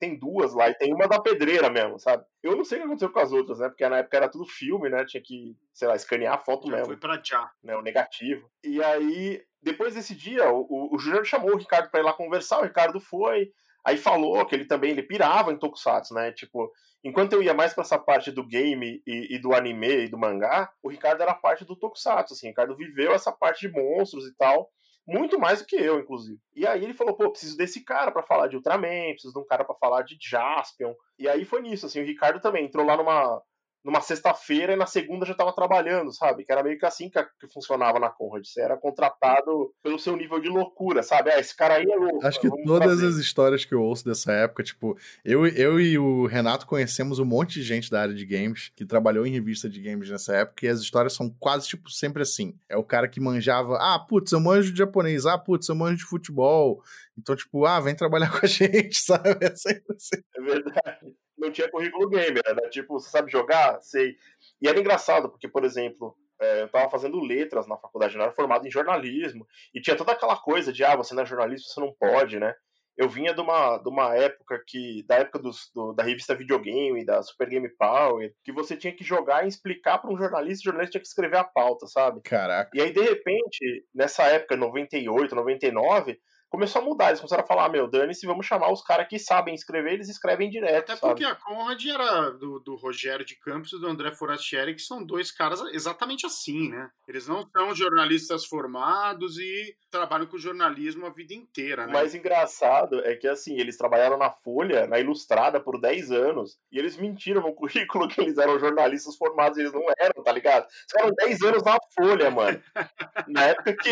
tem 0.00 0.18
duas 0.18 0.52
lá 0.52 0.68
e 0.68 0.74
tem 0.74 0.92
uma 0.92 1.06
da 1.06 1.20
pedreira 1.20 1.70
mesmo, 1.70 1.96
sabe? 1.96 2.24
Eu 2.42 2.56
não 2.56 2.64
sei 2.64 2.78
o 2.78 2.80
que 2.80 2.86
aconteceu 2.88 3.10
com 3.12 3.20
as 3.20 3.30
outras, 3.30 3.60
né? 3.60 3.68
Porque 3.68 3.88
na 3.88 3.98
época 3.98 4.16
era 4.16 4.28
tudo 4.28 4.44
filme, 4.44 4.88
né? 4.88 5.04
Tinha 5.04 5.22
que, 5.22 5.56
sei 5.72 5.86
lá, 5.86 5.94
escanear 5.94 6.34
a 6.34 6.38
foto 6.38 6.66
Já 6.66 6.72
mesmo 6.72 6.86
foi 6.86 6.96
pra 6.96 7.20
já. 7.22 7.48
né, 7.62 7.76
o 7.76 7.82
negativo. 7.82 8.50
E 8.64 8.82
aí, 8.82 9.40
depois 9.62 9.94
desse 9.94 10.12
dia, 10.12 10.50
o, 10.50 10.66
o, 10.68 10.96
o 10.96 10.98
Júnior 10.98 11.24
chamou 11.24 11.52
o 11.54 11.56
Ricardo 11.58 11.88
pra 11.88 12.00
ir 12.00 12.04
lá 12.04 12.12
conversar, 12.14 12.58
o 12.58 12.64
Ricardo 12.64 12.98
foi, 12.98 13.52
aí 13.84 13.96
falou 13.96 14.44
que 14.46 14.54
ele 14.54 14.64
também 14.64 14.90
ele 14.90 15.02
pirava 15.02 15.52
em 15.52 15.58
Tokusatsu, 15.58 16.14
né? 16.14 16.32
Tipo, 16.32 16.70
enquanto 17.04 17.32
eu 17.32 17.42
ia 17.42 17.54
mais 17.54 17.72
pra 17.74 17.82
essa 17.82 17.98
parte 17.98 18.30
do 18.30 18.46
game 18.46 19.02
e, 19.06 19.36
e 19.36 19.38
do 19.38 19.54
anime 19.54 20.04
e 20.04 20.08
do 20.08 20.18
mangá, 20.18 20.70
o 20.82 20.88
Ricardo 20.88 21.22
era 21.22 21.34
parte 21.34 21.64
do 21.64 21.76
Tokusatsu, 21.76 22.34
assim, 22.34 22.46
o 22.46 22.50
Ricardo 22.50 22.76
viveu 22.76 23.12
essa 23.12 23.32
parte 23.32 23.66
de 23.66 23.72
monstros 23.72 24.26
e 24.26 24.34
tal. 24.36 24.70
Muito 25.06 25.40
mais 25.40 25.60
do 25.60 25.66
que 25.66 25.76
eu, 25.76 25.98
inclusive. 25.98 26.38
E 26.54 26.66
aí 26.66 26.84
ele 26.84 26.94
falou, 26.94 27.16
pô, 27.16 27.30
preciso 27.30 27.56
desse 27.56 27.84
cara 27.84 28.12
pra 28.12 28.22
falar 28.22 28.46
de 28.46 28.56
Ultraman, 28.56 29.12
preciso 29.12 29.32
de 29.32 29.40
um 29.40 29.46
cara 29.46 29.64
pra 29.64 29.74
falar 29.74 30.02
de 30.02 30.16
Jaspion. 30.20 30.94
E 31.18 31.28
aí 31.28 31.44
foi 31.44 31.62
nisso, 31.62 31.86
assim, 31.86 32.00
o 32.00 32.04
Ricardo 32.04 32.40
também 32.40 32.66
entrou 32.66 32.86
lá 32.86 32.96
numa, 32.96 33.42
numa 33.84 34.00
sexta-feira 34.00 34.74
e 34.74 34.76
na 34.76 34.86
segunda 34.86 35.24
já 35.24 35.34
tava 35.34 35.52
trabalhando, 35.54 36.12
sabe? 36.12 36.44
Que 36.44 36.52
era 36.52 36.62
meio 36.62 36.78
que 36.78 36.84
assim 36.84 37.08
que, 37.08 37.22
que 37.40 37.48
funcionava 37.52 37.98
na 37.98 38.10
Conrad. 38.10 38.44
Você 38.44 38.60
era 38.60 38.76
contratado 38.76 39.72
pelo 39.82 39.98
seu 39.98 40.16
nível 40.16 40.38
de 40.38 40.48
loucura, 40.48 41.02
sabe? 41.02 41.30
Ah, 41.30 41.40
esse 41.40 41.56
cara 41.56 41.74
aí 41.74 41.90
é 41.90 41.96
louco. 41.96 42.26
Acho 42.26 42.40
que 42.40 42.48
todas 42.64 42.88
trazer. 42.88 43.06
as 43.06 43.16
histórias 43.16 43.64
que 43.64 43.74
eu 43.74 43.82
ouço 43.82 44.04
dessa 44.04 44.32
época, 44.32 44.62
tipo, 44.62 44.96
eu, 45.24 45.46
eu 45.46 45.80
e 45.80 45.98
o 45.98 46.26
Renato 46.26 46.66
conhecemos 46.66 47.18
um 47.18 47.24
monte 47.24 47.54
de 47.54 47.62
gente 47.62 47.90
da 47.90 48.02
área 48.02 48.14
de 48.14 48.26
games 48.26 48.70
que 48.76 48.84
trabalhou 48.84 49.26
em 49.26 49.32
revista 49.32 49.68
de 49.68 49.80
games 49.80 50.10
nessa 50.10 50.36
época 50.36 50.66
e 50.66 50.68
as 50.68 50.80
histórias 50.80 51.14
são 51.14 51.30
quase, 51.38 51.68
tipo, 51.68 51.90
sempre 51.90 52.22
assim. 52.22 52.54
É 52.68 52.76
o 52.76 52.84
cara 52.84 53.08
que 53.08 53.20
manjava, 53.20 53.76
ah, 53.80 53.98
putz, 53.98 54.32
eu 54.32 54.40
manjo 54.40 54.72
de 54.72 54.78
japonês, 54.78 55.24
ah, 55.24 55.38
putz, 55.38 55.68
eu 55.68 55.74
manjo 55.74 55.98
de 55.98 56.04
futebol. 56.04 56.82
Então, 57.16 57.34
tipo, 57.34 57.64
ah, 57.64 57.80
vem 57.80 57.94
trabalhar 57.94 58.30
com 58.38 58.44
a 58.44 58.48
gente, 58.48 58.96
sabe? 58.96 59.36
É 59.40 59.54
sempre 59.54 59.94
assim. 59.96 60.22
É 60.36 60.40
verdade. 60.42 61.14
Não 61.40 61.50
tinha 61.50 61.70
currículo 61.70 62.08
gamer, 62.08 62.42
né? 62.54 62.68
Tipo, 62.68 63.00
você 63.00 63.10
sabe 63.10 63.30
jogar? 63.32 63.80
Sei. 63.82 64.16
E 64.60 64.68
era 64.68 64.78
engraçado, 64.78 65.28
porque, 65.30 65.48
por 65.48 65.64
exemplo, 65.64 66.14
é, 66.40 66.62
eu 66.62 66.68
tava 66.68 66.90
fazendo 66.90 67.18
letras 67.20 67.66
na 67.66 67.76
faculdade, 67.76 68.14
eu 68.16 68.22
era 68.22 68.32
formado 68.32 68.66
em 68.66 68.70
jornalismo, 68.70 69.46
e 69.74 69.80
tinha 69.80 69.96
toda 69.96 70.12
aquela 70.12 70.36
coisa 70.36 70.72
de, 70.72 70.84
ah, 70.84 70.96
você 70.96 71.14
não 71.14 71.22
é 71.22 71.26
jornalista, 71.26 71.72
você 71.72 71.80
não 71.80 71.92
pode, 71.98 72.38
né? 72.38 72.54
Eu 72.96 73.08
vinha 73.08 73.32
de 73.32 73.40
uma, 73.40 73.78
de 73.78 73.88
uma 73.88 74.14
época 74.14 74.62
que, 74.66 75.02
da 75.06 75.16
época 75.16 75.38
dos, 75.38 75.70
do- 75.74 75.94
da 75.94 76.02
revista 76.02 76.34
Videogame, 76.34 77.04
da 77.04 77.22
Super 77.22 77.48
Game 77.48 77.68
Power, 77.78 78.30
que 78.44 78.52
você 78.52 78.76
tinha 78.76 78.94
que 78.94 79.02
jogar 79.02 79.44
e 79.44 79.48
explicar 79.48 79.98
para 79.98 80.10
um 80.12 80.18
jornalista, 80.18 80.60
o 80.62 80.64
jornalista 80.64 80.92
tinha 80.92 81.00
que 81.00 81.06
escrever 81.08 81.38
a 81.38 81.44
pauta, 81.44 81.86
sabe? 81.86 82.20
Caraca. 82.22 82.70
E 82.74 82.80
aí, 82.82 82.92
de 82.92 83.00
repente, 83.00 83.86
nessa 83.94 84.24
época, 84.24 84.54
98, 84.56 85.34
99, 85.34 86.20
começou 86.50 86.82
a 86.82 86.84
mudar. 86.84 87.08
Eles 87.08 87.20
começaram 87.20 87.44
a 87.44 87.46
falar, 87.46 87.68
meu, 87.70 87.86
dane-se, 87.88 88.26
vamos 88.26 88.44
chamar 88.44 88.70
os 88.70 88.82
caras 88.82 89.06
que 89.08 89.18
sabem 89.18 89.54
escrever, 89.54 89.94
eles 89.94 90.08
escrevem 90.08 90.50
direto, 90.50 90.90
Até 90.90 90.96
sabe? 90.96 91.12
porque 91.12 91.24
a 91.24 91.34
Conrad 91.34 91.82
era 91.86 92.30
do, 92.30 92.58
do 92.60 92.74
Rogério 92.76 93.24
de 93.24 93.36
Campos 93.36 93.72
e 93.72 93.78
do 93.80 93.86
André 93.86 94.10
Forastieri, 94.12 94.74
que 94.74 94.82
são 94.82 95.02
dois 95.04 95.30
caras 95.30 95.60
exatamente 95.72 96.26
assim, 96.26 96.68
né? 96.68 96.90
Eles 97.08 97.26
não 97.26 97.48
são 97.56 97.74
jornalistas 97.74 98.44
formados 98.44 99.38
e 99.38 99.74
trabalham 99.90 100.26
com 100.26 100.38
jornalismo 100.38 101.06
a 101.06 101.10
vida 101.10 101.34
inteira, 101.34 101.84
O 101.84 101.86
né? 101.86 101.92
mais 101.92 102.14
engraçado 102.14 103.00
é 103.04 103.14
que, 103.16 103.26
assim, 103.28 103.58
eles 103.58 103.76
trabalharam 103.76 104.18
na 104.18 104.30
Folha, 104.30 104.86
na 104.86 104.98
Ilustrada, 104.98 105.60
por 105.60 105.80
10 105.80 106.10
anos, 106.12 106.58
e 106.70 106.78
eles 106.78 106.96
mentiram 106.96 107.42
no 107.42 107.54
currículo 107.54 108.08
que 108.08 108.20
eles 108.20 108.38
eram 108.38 108.58
jornalistas 108.58 109.16
formados, 109.16 109.56
e 109.58 109.62
eles 109.62 109.72
não 109.72 109.84
eram, 109.98 110.22
tá 110.22 110.32
ligado? 110.32 110.64
Eles 110.64 110.84
ficaram 110.88 111.10
10 111.14 111.42
anos 111.42 111.62
na 111.62 111.78
Folha, 111.94 112.30
mano. 112.30 112.60
Na 113.28 113.44
época 113.44 113.76
que, 113.76 113.90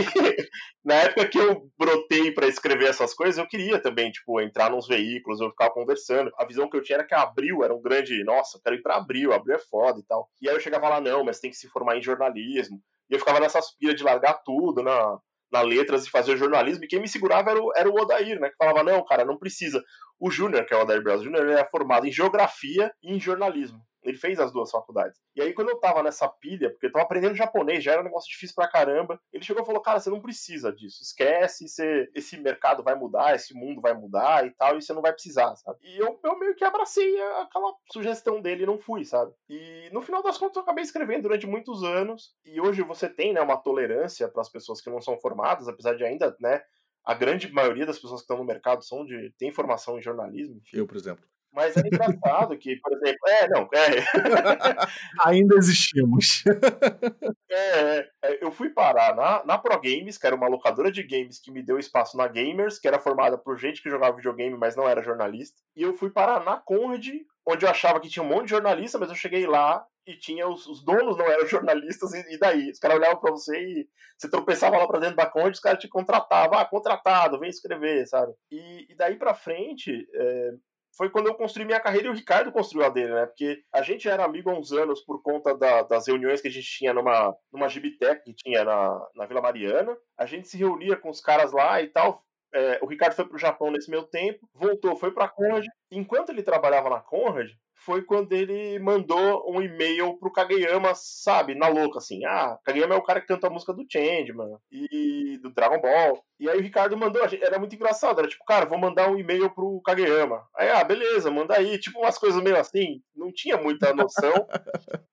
na 0.85 0.95
época 0.95 1.29
que 1.29 1.39
eu 1.39 1.71
brotei 1.79 2.33
pra 2.33 2.48
escrever 2.49 2.89
essas 2.89 3.15
coisas, 3.15 3.39
eu 3.39 3.47
queria 3.47 3.81
também, 3.81 4.11
tipo, 4.11 4.41
entrar 4.41 4.71
nos 4.71 4.87
veículos, 4.87 5.41
eu 5.41 5.51
ficava 5.51 5.73
conversando. 5.73 6.31
A 6.39 6.45
visão 6.45 6.69
que 6.69 6.77
eu 6.77 6.83
tinha 6.83 6.97
era 6.97 7.07
que 7.07 7.15
a 7.15 7.23
Abril 7.23 7.63
era 7.63 7.75
um 7.75 7.81
grande, 7.81 8.23
nossa, 8.25 8.59
eu 8.59 8.63
quero 8.63 8.77
ir 8.77 8.83
pra 8.83 8.97
Abril, 8.97 9.33
Abril 9.33 9.57
é 9.57 9.59
foda 9.59 9.99
e 10.01 10.03
tal. 10.05 10.29
E 10.41 10.49
aí 10.49 10.55
eu 10.55 10.61
chegava 10.61 10.89
lá, 10.89 11.01
não, 11.01 11.25
mas 11.25 11.41
tem 11.41 11.51
que 11.51 11.57
se 11.57 11.69
formar 11.69 11.97
em 11.97 12.03
jornalismo. 12.03 12.81
E 13.11 13.15
eu 13.15 13.19
ficava 13.19 13.41
nessa 13.41 13.59
aspira 13.59 13.95
de 13.95 14.03
largar 14.03 14.35
tudo 14.45 14.83
na, 14.83 15.19
na 15.51 15.63
letras 15.63 16.07
e 16.07 16.11
fazer 16.11 16.37
jornalismo, 16.37 16.85
e 16.85 16.89
quem 16.89 17.01
me 17.01 17.09
segurava 17.09 17.51
era 17.51 17.63
o, 17.63 17.73
era 17.75 17.89
o 17.89 17.95
Odair, 17.95 18.39
né? 18.41 18.51
Que 18.51 18.57
falava, 18.57 18.83
não, 18.83 19.05
cara, 19.05 19.25
não 19.25 19.39
precisa. 19.39 19.83
O 20.21 20.31
Júnior, 20.31 20.65
que 20.67 20.75
é 20.75 20.77
o 20.77 20.83
Odair 20.83 21.03
Braz 21.03 21.23
Júnior, 21.23 21.47
ele 21.47 21.59
é 21.59 21.65
formado 21.65 22.07
em 22.07 22.13
geografia 22.13 22.93
e 23.03 23.15
em 23.15 23.21
jornalismo. 23.21 23.81
Ele 24.03 24.17
fez 24.17 24.39
as 24.39 24.53
duas 24.53 24.71
faculdades. 24.71 25.21
E 25.35 25.43
aí, 25.43 25.53
quando 25.53 25.71
eu 25.71 25.79
tava 25.79 26.03
nessa 26.03 26.29
pilha, 26.29 26.71
porque 26.71 26.87
eu 26.87 26.93
tava 26.93 27.05
aprendendo 27.05 27.35
japonês, 27.35 27.83
já 27.83 27.93
era 27.93 28.01
um 28.01 28.05
negócio 28.05 28.31
difícil 28.31 28.55
pra 28.55 28.69
caramba, 28.69 29.21
ele 29.33 29.45
chegou 29.45 29.63
e 29.63 29.67
falou: 29.67 29.81
Cara, 29.81 30.01
você 30.01 30.11
não 30.11 30.21
precisa 30.21 30.73
disso. 30.73 31.03
Esquece, 31.03 31.69
você, 31.69 32.09
esse 32.15 32.37
mercado 32.39 32.83
vai 32.83 32.95
mudar, 32.95 33.35
esse 33.35 33.55
mundo 33.55 33.81
vai 33.81 33.95
mudar 33.95 34.47
e 34.47 34.51
tal, 34.51 34.77
e 34.77 34.83
você 34.83 34.93
não 34.93 35.03
vai 35.03 35.13
precisar, 35.13 35.55
sabe? 35.57 35.79
E 35.83 35.99
eu, 35.99 36.19
eu 36.23 36.39
meio 36.39 36.55
que 36.55 36.65
abracei 36.65 37.21
aquela 37.41 37.75
sugestão 37.93 38.41
dele 38.41 38.63
e 38.63 38.67
não 38.67 38.79
fui, 38.79 39.05
sabe? 39.05 39.33
E 39.49 39.89
no 39.93 40.03
final 40.03 40.23
das 40.23 40.39
contas, 40.39 40.57
eu 40.57 40.63
acabei 40.63 40.85
escrevendo 40.85 41.23
durante 41.23 41.47
muitos 41.47 41.83
anos. 41.83 42.35
E 42.45 42.61
hoje 42.61 42.83
você 42.83 43.09
tem, 43.09 43.33
né, 43.33 43.41
uma 43.41 43.57
tolerância 43.57 44.29
para 44.29 44.43
as 44.43 44.49
pessoas 44.49 44.81
que 44.81 44.91
não 44.91 45.01
são 45.01 45.19
formadas, 45.19 45.69
apesar 45.69 45.95
de 45.95 46.05
ainda, 46.05 46.37
né, 46.41 46.63
a 47.05 47.15
grande 47.15 47.51
maioria 47.51 47.87
das 47.87 47.99
pessoas 47.99 48.21
que 48.21 48.25
estão 48.25 48.37
no 48.37 48.45
mercado 48.45 48.85
são 48.85 49.05
de 49.05 49.33
tem 49.39 49.53
formação 49.53 49.99
em 49.99 50.03
jornalismo, 50.03 50.59
enfim. 50.59 50.77
Eu, 50.77 50.87
por 50.87 50.97
exemplo. 50.97 51.25
Mas 51.53 51.77
é 51.77 51.81
engraçado 51.81 52.57
que, 52.59 52.77
por 52.77 52.93
exemplo, 52.93 53.19
é, 53.27 53.49
não, 53.49 53.69
é, 53.73 54.05
Ainda 55.25 55.57
existimos. 55.57 56.45
é, 57.51 58.09
é, 58.23 58.45
eu 58.45 58.53
fui 58.53 58.71
parar 58.71 59.17
na, 59.17 59.45
na 59.45 59.59
Pro 59.59 59.81
Games, 59.81 60.19
que 60.19 60.27
era 60.27 60.37
uma 60.37 60.49
locadora 60.49 60.91
de 60.93 61.03
games 61.03 61.41
que 61.41 61.51
me 61.51 61.63
deu 61.63 61.79
espaço 61.79 62.17
na 62.17 62.29
Gamers, 62.29 62.79
que 62.79 62.87
era 62.87 62.99
formada 62.99 63.39
por 63.39 63.59
gente 63.59 63.83
que 63.83 63.91
jogava 63.91 64.17
videogame, 64.17 64.57
mas 64.57 64.77
não 64.77 64.89
era 64.89 65.03
jornalista. 65.03 65.61
E 65.75 65.83
eu 65.83 65.95
fui 65.95 66.11
parar 66.11 66.45
na 66.45 66.57
Conrad, 66.57 67.07
onde 67.47 67.65
eu 67.65 67.71
achava 67.71 67.99
que 67.99 68.09
tinha 68.09 68.23
um 68.23 68.29
monte 68.29 68.45
de 68.45 68.51
jornalista, 68.51 68.99
mas 68.99 69.09
eu 69.09 69.17
cheguei 69.17 69.47
lá 69.47 69.85
e 70.07 70.17
tinha 70.17 70.49
os, 70.49 70.67
os 70.67 70.83
donos 70.83 71.19
não 71.19 71.27
eram 71.27 71.47
jornalistas, 71.47 72.15
e, 72.15 72.35
e 72.35 72.39
daí? 72.39 72.71
Os 72.71 72.79
caras 72.79 72.97
olhavam 72.97 73.21
pra 73.21 73.31
você 73.31 73.59
e 73.59 73.89
você 74.17 74.29
tropeçava 74.29 74.79
lá 74.79 74.87
pra 74.87 74.99
dentro 74.99 75.17
da 75.17 75.27
Conrad, 75.27 75.53
os 75.53 75.61
caras 75.61 75.81
te 75.81 75.89
contratavam, 75.89 76.59
ah, 76.59 76.65
contratado, 76.65 77.39
vem 77.39 77.51
escrever, 77.51 78.07
sabe? 78.07 78.33
E, 78.51 78.91
e 78.91 78.95
daí 78.97 79.17
pra 79.17 79.35
frente, 79.35 80.09
é, 80.15 80.53
foi 80.99 81.09
quando 81.11 81.29
eu 81.29 81.35
construí 81.37 81.65
minha 81.65 81.81
carreira 81.81 82.09
e 82.09 82.11
o 82.11 82.15
Ricardo 82.15 82.53
construiu 82.53 82.85
a 82.87 82.91
dele, 82.91 83.15
né? 83.15 83.27
Porque 83.27 83.63
a 83.73 83.83
gente 83.83 84.09
era 84.09 84.25
amigo 84.25 84.51
há 84.51 84.59
uns 84.59 84.73
anos 84.73 85.01
por 85.03 85.23
conta 85.23 85.57
da- 85.57 85.83
das 85.85 86.09
reuniões 86.09 86.43
que 86.43 86.49
a 86.49 86.51
gente 86.51 86.67
tinha 86.69 86.93
numa, 86.93 87.35
numa 87.53 87.69
Gibitec 87.69 88.23
que 88.25 88.35
tinha 88.35 88.65
na, 88.65 89.09
na 89.15 89.27
Vila 89.27 89.41
Mariana. 89.41 89.97
A 90.19 90.27
gente 90.27 90.49
se 90.49 90.59
reunia 90.59 90.97
com 90.97 91.09
os 91.11 91.21
caras 91.21 91.53
lá 91.53 91.81
e 91.81 91.89
tal. 91.89 92.23
É, 92.53 92.81
o 92.83 92.87
Ricardo 92.87 93.15
foi 93.15 93.27
pro 93.29 93.39
Japão 93.39 93.71
nesse 93.71 93.91
meu 93.91 94.03
tempo, 94.05 94.49
voltou, 94.55 94.97
foi 94.97 95.13
pra 95.13 95.29
Conrad. 95.29 95.65
Enquanto 95.91 96.31
ele 96.31 96.43
trabalhava 96.43 96.91
na 96.91 97.01
Conrad, 97.01 97.51
foi 97.85 98.03
quando 98.03 98.33
ele 98.33 98.79
mandou 98.79 99.51
um 99.51 99.63
e-mail 99.63 100.19
pro 100.19 100.33
Kageyama, 100.33 100.93
sabe, 100.95 101.55
na 101.55 101.69
louca, 101.69 101.99
assim. 101.99 102.25
Ah, 102.25 102.59
Kageyama 102.65 102.95
é 102.95 102.99
o 102.99 103.03
cara 103.03 103.21
que 103.21 103.27
canta 103.27 103.47
a 103.47 103.51
música 103.51 103.73
do 103.73 103.87
Changeman 103.89 104.59
e 104.71 105.39
do 105.43 105.51
Dragon 105.51 105.81
Ball. 105.81 106.23
E 106.41 106.49
aí 106.49 106.59
o 106.59 106.63
Ricardo 106.63 106.97
mandou, 106.97 107.23
a 107.23 107.29
era 107.41 107.59
muito 107.59 107.75
engraçado, 107.75 108.19
era 108.19 108.29
tipo, 108.29 108.45
cara, 108.45 108.67
vou 108.67 108.79
mandar 108.79 109.11
um 109.11 109.19
e-mail 109.19 109.49
pro 109.51 109.81
Kageyama. 109.83 110.45
Aí, 110.57 110.69
ah, 110.71 110.85
beleza, 110.85 111.31
manda 111.31 111.57
aí. 111.57 111.79
Tipo, 111.79 112.01
umas 112.01 112.19
coisas 112.19 112.43
meio 112.43 112.59
assim, 112.59 113.01
não 113.15 113.33
tinha 113.33 113.57
muita 113.57 113.95
noção. 113.95 114.47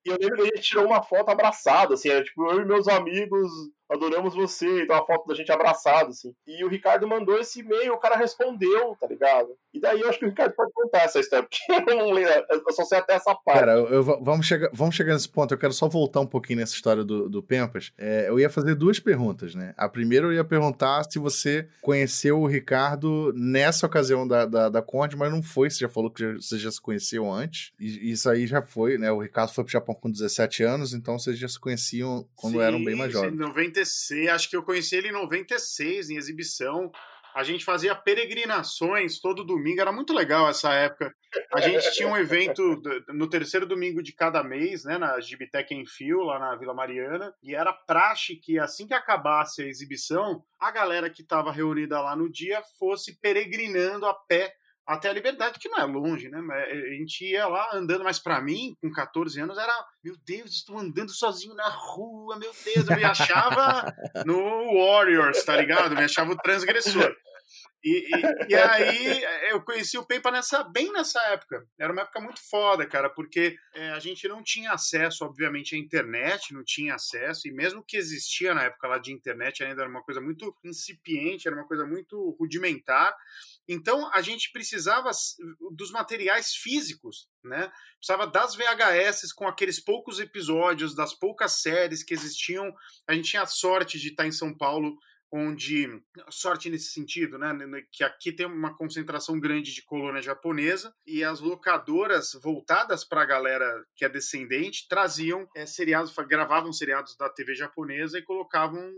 e 0.05 0.10
eu 0.10 0.17
lembro 0.20 0.36
que 0.36 0.41
a 0.41 0.55
gente 0.55 0.62
tirou 0.62 0.86
uma 0.86 1.01
foto 1.01 1.29
abraçada, 1.29 1.94
assim, 1.94 2.10
era 2.10 2.24
tipo, 2.24 2.46
eu 2.51 2.62
e 2.62 2.65
meus 2.65 2.88
amigos 2.88 3.50
adoramos 3.89 4.34
você, 4.34 4.84
então 4.84 4.96
uma 4.96 5.05
foto 5.05 5.27
da 5.27 5.36
gente 5.36 5.51
abraçado, 5.51 6.10
assim. 6.10 6.34
E 6.48 6.63
o 6.63 6.67
Ricardo 6.67 7.08
mandou 7.08 7.39
esse 7.39 7.60
e-mail, 7.60 7.94
o 7.94 8.00
cara 8.00 8.15
respondeu, 8.15 8.96
tá 9.00 9.08
ligado? 9.08 9.55
E 9.75 9.79
daí 9.79 10.00
eu 10.00 10.08
acho 10.10 10.17
que 10.20 10.25
o 10.25 10.29
Ricardo 10.29 10.53
pode 10.55 10.72
contar 10.74 11.00
essa 11.03 11.20
história, 11.20 11.46
porque 11.48 11.91
eu 11.91 11.98
não 11.98 12.12
lembro, 12.12 12.34
eu 12.50 12.72
só 12.74 12.84
sei 12.86 12.98
até 13.00 13.13
essa 13.13 13.36
parte. 13.36 13.60
Cara, 13.60 13.74
eu- 13.74 13.88
eu- 13.89 14.03
vamos, 14.24 14.46
chegar, 14.46 14.70
vamos 14.74 14.96
chegar 14.96 15.13
nesse 15.13 15.27
ponto. 15.27 15.53
Eu 15.53 15.58
quero 15.58 15.74
só 15.74 15.88
voltar 15.89 16.22
um 16.22 16.25
pouquinho 16.25 16.60
nessa 16.60 16.74
história 16.74 17.03
do, 17.03 17.27
do 17.29 17.44
Pempas. 17.44 17.91
É, 17.98 18.29
eu 18.29 18.39
ia 18.39 18.50
fazer 18.50 18.74
duas 18.75 19.00
perguntas, 19.00 19.53
né? 19.53 19.74
A 19.77 19.89
primeira 19.89 20.25
eu 20.27 20.34
ia 20.34 20.44
perguntar 20.46 21.03
se 21.12 21.20
você 21.20 21.67
conheceu 21.82 22.39
o 22.39 22.48
Ricardo 22.48 23.34
nessa 23.36 23.86
ocasião 23.86 24.25
da, 24.27 24.46
da, 24.46 24.70
da 24.70 24.82
Conde, 24.82 25.17
mas 25.17 25.29
não 25.32 25.44
foi. 25.44 25.70
Você 25.70 25.79
já 25.79 25.89
falou 25.89 26.10
que 26.10 26.22
já- 26.24 26.34
vocês 26.36 26.62
já 26.62 26.72
se 26.72 26.82
conheciam 26.82 27.32
antes. 27.34 27.74
E 27.79 28.12
isso 28.12 28.29
aí 28.29 28.48
já 28.48 28.62
foi, 28.62 28.98
né? 28.98 29.12
O 29.12 29.20
Ricardo 29.22 29.53
foi 29.53 29.63
pro 29.65 29.74
Japão 29.74 29.94
com 29.94 30.10
17 30.10 30.63
anos, 30.63 30.94
então 30.94 31.20
vocês 31.20 31.38
já 31.38 31.48
se 31.50 31.60
conheciam 31.60 32.25
quando 32.36 32.53
Sim, 32.53 32.62
eram 32.62 32.82
bem 32.84 32.96
mais 32.96 33.12
jovens. 33.12 33.34
Em 33.34 33.38
96, 33.38 34.29
acho 34.29 34.50
que 34.50 34.55
eu 34.55 34.63
conheci 34.63 34.96
ele 34.96 35.10
em 35.10 35.12
96, 35.12 36.10
em 36.10 36.15
exibição. 36.15 36.91
A 37.36 37.44
gente 37.44 37.65
fazia 37.65 37.94
peregrinações 37.94 39.20
todo 39.20 39.44
domingo, 39.44 39.82
era 39.82 39.92
muito 39.92 40.13
legal 40.13 40.48
essa 40.48 40.74
época. 40.74 41.13
A 41.54 41.60
gente 41.60 41.92
tinha 41.92 42.08
um 42.08 42.15
evento 42.15 42.82
no 43.10 43.30
terceiro 43.30 43.65
domingo 43.65 44.01
de 44.01 44.13
cada 44.13 44.42
mês, 44.42 44.86
né, 44.86 44.98
na 44.98 45.20
Gibitec 45.20 45.74
em 45.74 45.86
Fio, 45.86 46.22
lá 46.22 46.39
na 46.39 46.56
Vila 46.56 46.74
Mariana, 46.74 47.34
e 47.44 47.54
era 47.54 47.74
praxe 47.74 48.38
que 48.38 48.58
assim 48.58 48.88
que 48.88 48.94
acabasse 48.94 49.62
a 49.62 49.68
exibição, 49.68 50.46
a 50.58 50.72
galera 50.72 51.10
que 51.10 51.24
estava 51.24 51.51
reunida 51.51 52.00
lá 52.00 52.15
no 52.15 52.32
dia 52.32 52.63
fosse 52.80 53.20
peregrinando 53.20 54.06
a 54.06 54.13
pé 54.13 54.54
até 54.88 55.10
a 55.10 55.13
Liberdade, 55.13 55.60
que 55.60 55.68
não 55.68 55.80
é 55.80 55.84
longe, 55.84 56.30
né? 56.30 56.39
A 56.39 56.94
gente 56.94 57.25
ia 57.25 57.48
lá 57.48 57.72
andando, 57.74 58.04
mas 58.04 58.20
para 58.20 58.39
mim, 58.39 58.77
com 58.80 58.92
14 58.92 59.42
anos, 59.42 59.58
era, 59.58 59.74
meu 60.04 60.15
Deus, 60.25 60.51
estou 60.51 60.77
andando 60.77 61.10
sozinho 61.12 61.56
na 61.56 61.68
rua, 61.68 62.38
meu 62.38 62.51
Deus, 62.63 62.88
eu 62.88 62.96
me 62.96 63.04
achava 63.04 63.92
no 64.25 64.77
Warriors, 64.77 65.44
tá 65.44 65.58
ligado? 65.58 65.96
Me 65.96 66.04
achava 66.04 66.32
o 66.32 66.38
transgressor. 66.38 67.13
E, 67.86 68.08
e, 68.10 68.51
e, 68.51 68.56
aí 68.56 69.24
eu 69.51 69.62
conheci 69.62 69.96
o 69.96 70.04
Pempa 70.04 70.32
nessa, 70.32 70.63
bem 70.63 70.92
nessa 70.92 71.22
época. 71.27 71.68
Era 71.77 71.94
uma 71.94 72.01
época 72.01 72.20
muito 72.20 72.42
foda, 72.50 72.84
cara, 72.84 73.12
porque 73.12 73.56
é, 73.75 73.92
a 73.92 74.00
gente 74.00 74.27
não 74.27 74.42
tinha 74.42 74.72
acesso, 74.72 75.24
obviamente, 75.24 75.75
à 75.75 75.77
internet, 75.77 76.51
não 76.51 76.63
tinha 76.63 76.96
acesso, 76.96 77.48
e 77.48 77.51
mesmo 77.51 77.84
que 77.84 77.96
existia 77.96 78.56
na 78.56 78.63
época 78.63 78.88
lá 78.88 78.98
de 78.98 79.13
internet, 79.13 79.63
ainda 79.63 79.84
era 79.84 79.89
uma 79.89 80.01
coisa 80.01 80.20
muito 80.20 80.51
incipiente, 80.63 81.48
era 81.48 81.56
uma 81.56 81.68
coisa 81.68 81.86
muito 81.86 82.36
rudimentar. 82.39 83.15
Então 83.68 84.12
a 84.15 84.22
gente 84.22 84.51
precisava 84.51 85.12
dos 85.72 85.92
materiais 85.92 86.56
físicos, 86.56 87.30
né? 87.44 87.72
Precisava 88.00 88.25
das 88.25 88.56
VHS 88.56 89.32
com 89.32 89.48
aqueles 89.48 89.80
poucos 89.80 90.20
episódios, 90.20 90.96
das 90.96 91.13
poucas 91.13 91.62
séries 91.62 92.04
que 92.04 92.15
existiam. 92.15 92.74
A 93.08 93.13
gente 93.13 93.30
tinha 93.30 93.44
a 93.44 93.48
sorte 93.48 94.00
de 94.00 94.10
estar 94.10 94.25
em 94.25 94.32
São 94.32 94.56
Paulo 94.56 94.98
onde 95.32 96.01
sorte 96.29 96.70
nesse 96.70 96.91
sentido, 96.91 97.38
né, 97.38 97.53
que 97.91 98.03
aqui 98.03 98.32
tem 98.32 98.46
uma 98.46 98.75
concentração 98.75 99.39
grande 99.39 99.74
de 99.74 99.84
colônia 99.84 100.22
japonesa 100.22 100.94
e 101.05 101.24
as 101.24 101.39
locadoras 101.39 102.32
voltadas 102.41 103.03
para 103.03 103.22
a 103.22 103.25
galera 103.25 103.86
que 103.96 104.05
é 104.05 104.10
descendente 104.10 104.88
traziam 104.88 105.48
é, 105.55 105.65
seriados, 105.65 106.13
gravavam 106.27 106.72
seriados 106.72 107.15
da 107.17 107.29
TV 107.29 107.53
japonesa 107.55 108.17
e 108.17 108.24
colocavam 108.24 108.91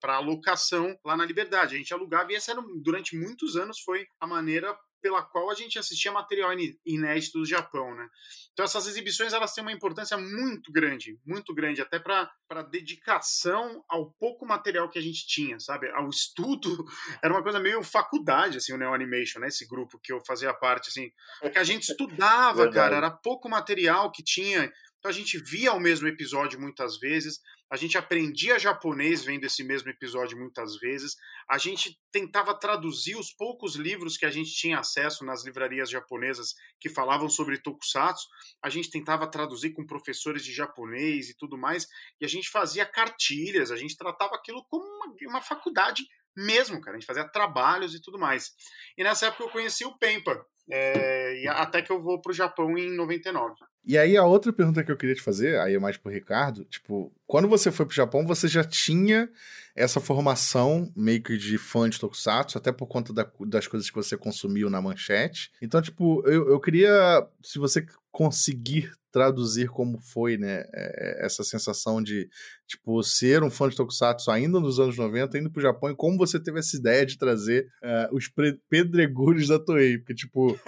para 0.00 0.16
alocação 0.16 0.98
lá 1.04 1.16
na 1.16 1.24
Liberdade. 1.24 1.74
A 1.74 1.78
gente 1.78 1.94
alugava 1.94 2.32
e 2.32 2.36
essa 2.36 2.52
era, 2.52 2.62
durante 2.82 3.16
muitos 3.16 3.56
anos 3.56 3.80
foi 3.80 4.06
a 4.20 4.26
maneira 4.26 4.76
pela 5.00 5.22
qual 5.22 5.50
a 5.50 5.54
gente 5.54 5.78
assistia 5.78 6.12
material 6.12 6.50
inédito 6.84 7.38
do 7.38 7.46
Japão, 7.46 7.94
né? 7.94 8.08
Então 8.52 8.64
essas 8.64 8.86
exibições 8.86 9.32
elas 9.32 9.52
têm 9.54 9.62
uma 9.62 9.72
importância 9.72 10.16
muito 10.16 10.72
grande, 10.72 11.18
muito 11.24 11.54
grande, 11.54 11.80
até 11.80 11.98
para 11.98 12.62
dedicação 12.70 13.84
ao 13.88 14.10
pouco 14.12 14.46
material 14.46 14.88
que 14.88 14.98
a 14.98 15.02
gente 15.02 15.26
tinha, 15.26 15.58
sabe? 15.60 15.88
Ao 15.90 16.08
estudo, 16.08 16.84
era 17.22 17.32
uma 17.32 17.42
coisa 17.42 17.60
meio 17.60 17.82
faculdade, 17.82 18.58
assim, 18.58 18.72
o 18.72 18.78
Neo 18.78 18.94
Animation, 18.94 19.40
né? 19.40 19.48
Esse 19.48 19.66
grupo 19.66 19.98
que 20.02 20.12
eu 20.12 20.20
fazia 20.26 20.52
parte, 20.52 20.88
assim, 20.88 21.10
que 21.52 21.58
a 21.58 21.64
gente 21.64 21.90
estudava, 21.90 22.70
cara, 22.70 22.96
era 22.96 23.10
pouco 23.10 23.48
material 23.48 24.10
que 24.10 24.22
tinha, 24.22 24.70
então 24.98 25.10
a 25.10 25.12
gente 25.14 25.38
via 25.38 25.72
o 25.72 25.80
mesmo 25.80 26.08
episódio 26.08 26.60
muitas 26.60 26.98
vezes, 26.98 27.40
a 27.70 27.76
gente 27.76 27.98
aprendia 27.98 28.58
japonês 28.58 29.24
vendo 29.24 29.44
esse 29.44 29.62
mesmo 29.62 29.90
episódio 29.90 30.38
muitas 30.38 30.76
vezes, 30.78 31.16
a 31.48 31.58
gente 31.58 31.98
tentava 32.10 32.54
traduzir 32.54 33.16
os 33.16 33.32
poucos 33.32 33.74
livros 33.74 34.16
que 34.16 34.26
a 34.26 34.30
gente 34.30 34.50
tinha 34.52 34.78
acesso 34.78 35.24
nas 35.24 35.44
livrarias 35.44 35.90
japonesas 35.90 36.54
que 36.80 36.88
falavam 36.88 37.28
sobre 37.28 37.58
tokusatsu, 37.58 38.26
a 38.62 38.68
gente 38.68 38.90
tentava 38.90 39.26
traduzir 39.26 39.72
com 39.72 39.86
professores 39.86 40.44
de 40.44 40.52
japonês 40.52 41.28
e 41.28 41.36
tudo 41.36 41.58
mais, 41.58 41.86
e 42.20 42.24
a 42.24 42.28
gente 42.28 42.48
fazia 42.48 42.86
cartilhas, 42.86 43.70
a 43.70 43.76
gente 43.76 43.96
tratava 43.96 44.34
aquilo 44.34 44.64
como 44.68 44.84
uma, 44.84 45.14
uma 45.28 45.40
faculdade 45.42 46.04
mesmo, 46.38 46.80
cara. 46.80 46.96
A 46.96 47.00
gente 47.00 47.06
fazia 47.06 47.28
trabalhos 47.28 47.94
e 47.94 48.00
tudo 48.00 48.18
mais. 48.18 48.52
E 48.96 49.02
nessa 49.02 49.26
época 49.26 49.44
eu 49.44 49.50
conheci 49.50 49.84
o 49.84 49.98
Pempa, 49.98 50.44
é, 50.70 51.44
até 51.48 51.82
que 51.82 51.90
eu 51.90 52.00
vou 52.00 52.20
para 52.20 52.30
o 52.30 52.34
Japão 52.34 52.76
em 52.78 52.94
99. 52.94 53.54
E 53.88 53.96
aí 53.96 54.18
a 54.18 54.24
outra 54.26 54.52
pergunta 54.52 54.84
que 54.84 54.92
eu 54.92 54.96
queria 54.98 55.14
te 55.14 55.22
fazer, 55.22 55.58
aí 55.60 55.74
é 55.74 55.78
mais 55.78 55.96
pro 55.96 56.12
Ricardo, 56.12 56.62
tipo, 56.66 57.10
quando 57.26 57.48
você 57.48 57.72
foi 57.72 57.86
pro 57.86 57.94
Japão, 57.94 58.26
você 58.26 58.46
já 58.46 58.62
tinha 58.62 59.30
essa 59.74 59.98
formação 59.98 60.92
meio 60.94 61.22
que 61.22 61.38
de 61.38 61.56
fã 61.56 61.88
de 61.88 61.98
Tokusatsu, 61.98 62.58
até 62.58 62.70
por 62.70 62.86
conta 62.86 63.14
da, 63.14 63.26
das 63.46 63.66
coisas 63.66 63.88
que 63.88 63.96
você 63.96 64.14
consumiu 64.14 64.68
na 64.68 64.82
manchete. 64.82 65.50
Então, 65.62 65.80
tipo, 65.80 66.22
eu, 66.26 66.50
eu 66.50 66.60
queria, 66.60 67.26
se 67.42 67.58
você 67.58 67.86
conseguir 68.12 68.92
traduzir 69.10 69.68
como 69.68 69.98
foi, 69.98 70.36
né, 70.36 70.64
é, 70.74 71.24
essa 71.24 71.42
sensação 71.42 72.02
de, 72.02 72.28
tipo, 72.66 73.02
ser 73.02 73.42
um 73.42 73.50
fã 73.50 73.70
de 73.70 73.76
Tokusatsu 73.76 74.30
ainda 74.30 74.60
nos 74.60 74.78
anos 74.78 74.98
90, 74.98 75.38
indo 75.38 75.50
pro 75.50 75.62
Japão, 75.62 75.90
e 75.90 75.96
como 75.96 76.18
você 76.18 76.38
teve 76.38 76.58
essa 76.58 76.76
ideia 76.76 77.06
de 77.06 77.16
trazer 77.16 77.68
uh, 77.82 78.14
os 78.14 78.30
pedregulhos 78.68 79.48
da 79.48 79.58
Toei, 79.58 79.96
porque, 79.96 80.14
tipo... 80.14 80.60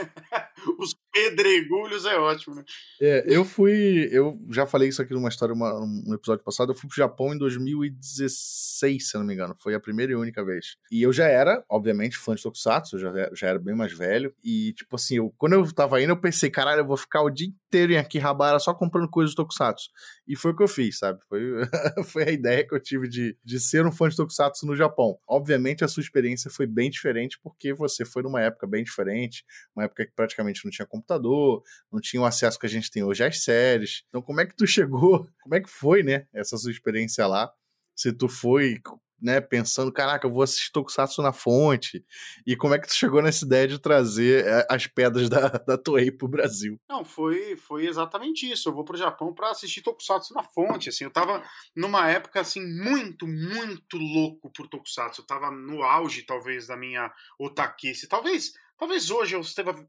Os 0.79 0.95
pedregulhos 1.13 2.05
é 2.05 2.17
ótimo, 2.17 2.55
né? 2.55 2.65
É, 3.01 3.25
eu 3.27 3.45
fui. 3.45 4.09
Eu 4.13 4.39
já 4.51 4.67
falei 4.67 4.89
isso 4.89 5.03
aqui 5.03 5.13
numa 5.13 5.29
história, 5.29 5.55
uma, 5.55 5.81
um 5.81 6.15
episódio 6.15 6.45
passado. 6.45 6.71
Eu 6.71 6.77
fui 6.77 6.89
pro 6.89 6.97
Japão 6.97 7.35
em 7.35 7.39
2016, 7.39 9.09
se 9.09 9.19
não 9.19 9.25
me 9.25 9.35
engano. 9.35 9.55
Foi 9.59 9.75
a 9.75 9.81
primeira 9.81 10.13
e 10.13 10.17
única 10.17 10.45
vez. 10.45 10.77
E 10.91 11.03
eu 11.03 11.13
já 11.13 11.27
era, 11.27 11.65
obviamente, 11.69 12.17
fã 12.17 12.35
de 12.35 12.43
Tokusatsu, 12.43 12.97
eu 12.97 13.01
já, 13.01 13.31
já 13.35 13.49
era 13.49 13.59
bem 13.59 13.75
mais 13.75 13.93
velho. 13.93 14.35
E, 14.43 14.73
tipo 14.75 14.97
assim, 14.97 15.17
eu, 15.17 15.35
quando 15.37 15.55
eu 15.55 15.73
tava 15.73 16.01
indo, 16.01 16.11
eu 16.11 16.21
pensei, 16.21 16.51
caralho, 16.51 16.81
eu 16.81 16.87
vou 16.87 16.97
ficar 16.97 17.23
o 17.23 17.31
dia 17.31 17.49
inteiro 17.49 17.93
em 17.93 17.99
Akihabara 17.99 18.59
só 18.59 18.75
comprando 18.75 19.09
coisas 19.09 19.31
de 19.31 19.37
Tokusatsu. 19.37 19.89
E 20.27 20.37
foi 20.37 20.53
o 20.53 20.57
que 20.57 20.63
eu 20.63 20.69
fiz, 20.69 20.99
sabe? 20.99 21.21
Foi, 21.29 21.41
foi 22.05 22.25
a 22.25 22.31
ideia 22.31 22.67
que 22.67 22.75
eu 22.75 22.81
tive 22.81 23.09
de, 23.09 23.37
de 23.45 23.61
ser 23.61 23.87
um 23.87 23.93
fã 23.93 24.09
de 24.09 24.17
Tokusatsu 24.17 24.67
no 24.67 24.77
Japão. 24.77 25.19
Obviamente, 25.29 25.85
a 25.85 25.89
sua 25.89 26.03
experiência 26.03 26.51
foi 26.51 26.67
bem 26.67 26.91
diferente, 26.91 27.39
porque 27.43 27.73
você 27.73 28.05
foi 28.05 28.23
numa 28.23 28.41
época 28.41 28.67
bem 28.67 28.83
diferente, 28.83 29.45
uma 29.75 29.85
época 29.85 30.07
que 30.07 30.13
praticamente 30.15 30.50
não 30.65 30.71
tinha 30.71 30.87
computador, 30.87 31.63
não 31.91 32.01
tinha 32.01 32.21
o 32.23 32.25
acesso 32.25 32.59
que 32.59 32.67
a 32.67 32.69
gente 32.69 32.91
tem 32.91 33.03
hoje 33.03 33.25
às 33.25 33.43
séries. 33.43 34.03
Então, 34.09 34.23
como 34.23 34.41
é 34.41 34.47
que 34.47 34.57
tu 34.57 34.67
chegou? 34.67 35.29
Como 35.43 35.55
é 35.55 35.61
que 35.61 35.71
foi, 35.71 36.03
né, 36.03 36.27
essa 36.33 36.57
sua 36.57 36.71
experiência 36.71 37.27
lá? 37.27 37.53
Se 37.97 38.13
tu 38.13 38.29
foi 38.29 38.81
né, 39.21 39.41
pensando, 39.41 39.93
caraca, 39.93 40.27
eu 40.27 40.33
vou 40.33 40.43
assistir 40.43 40.73
Tokusatsu 40.73 41.23
na 41.23 41.33
fonte. 41.33 42.05
E 42.47 42.57
como 42.57 42.75
é 42.75 42.79
que 42.79 42.89
tu 42.89 42.95
chegou 42.95 43.21
nessa 43.21 43.45
ideia 43.45 43.69
de 43.69 43.79
trazer 43.79 44.47
eh, 44.47 44.67
as 44.69 44.87
pedras 44.87 45.29
da, 45.29 45.49
da 45.67 45.77
Toei 45.77 46.11
pro 46.11 46.29
Brasil? 46.29 46.81
Não, 46.89 47.05
foi, 47.05 47.57
foi 47.57 47.87
exatamente 47.87 48.51
isso. 48.51 48.69
Eu 48.69 48.73
vou 48.73 48.85
pro 48.85 48.97
Japão 48.97 49.35
para 49.35 49.51
assistir 49.51 49.83
Tokusatsu 49.83 50.33
na 50.33 50.43
fonte, 50.43 50.89
assim. 50.89 51.05
Eu 51.05 51.11
tava 51.11 51.43
numa 51.77 52.09
época, 52.09 52.41
assim, 52.41 52.65
muito, 52.65 53.27
muito 53.27 53.97
louco 53.97 54.51
por 54.51 54.67
Tokusatsu. 54.69 55.21
Eu 55.21 55.27
tava 55.27 55.51
no 55.51 55.83
auge, 55.83 56.23
talvez, 56.23 56.67
da 56.67 56.77
minha 56.77 57.13
otakice. 57.39 58.09
Talvez 58.09 58.53
Talvez 58.81 59.11
hoje 59.11 59.37
eu 59.37 59.43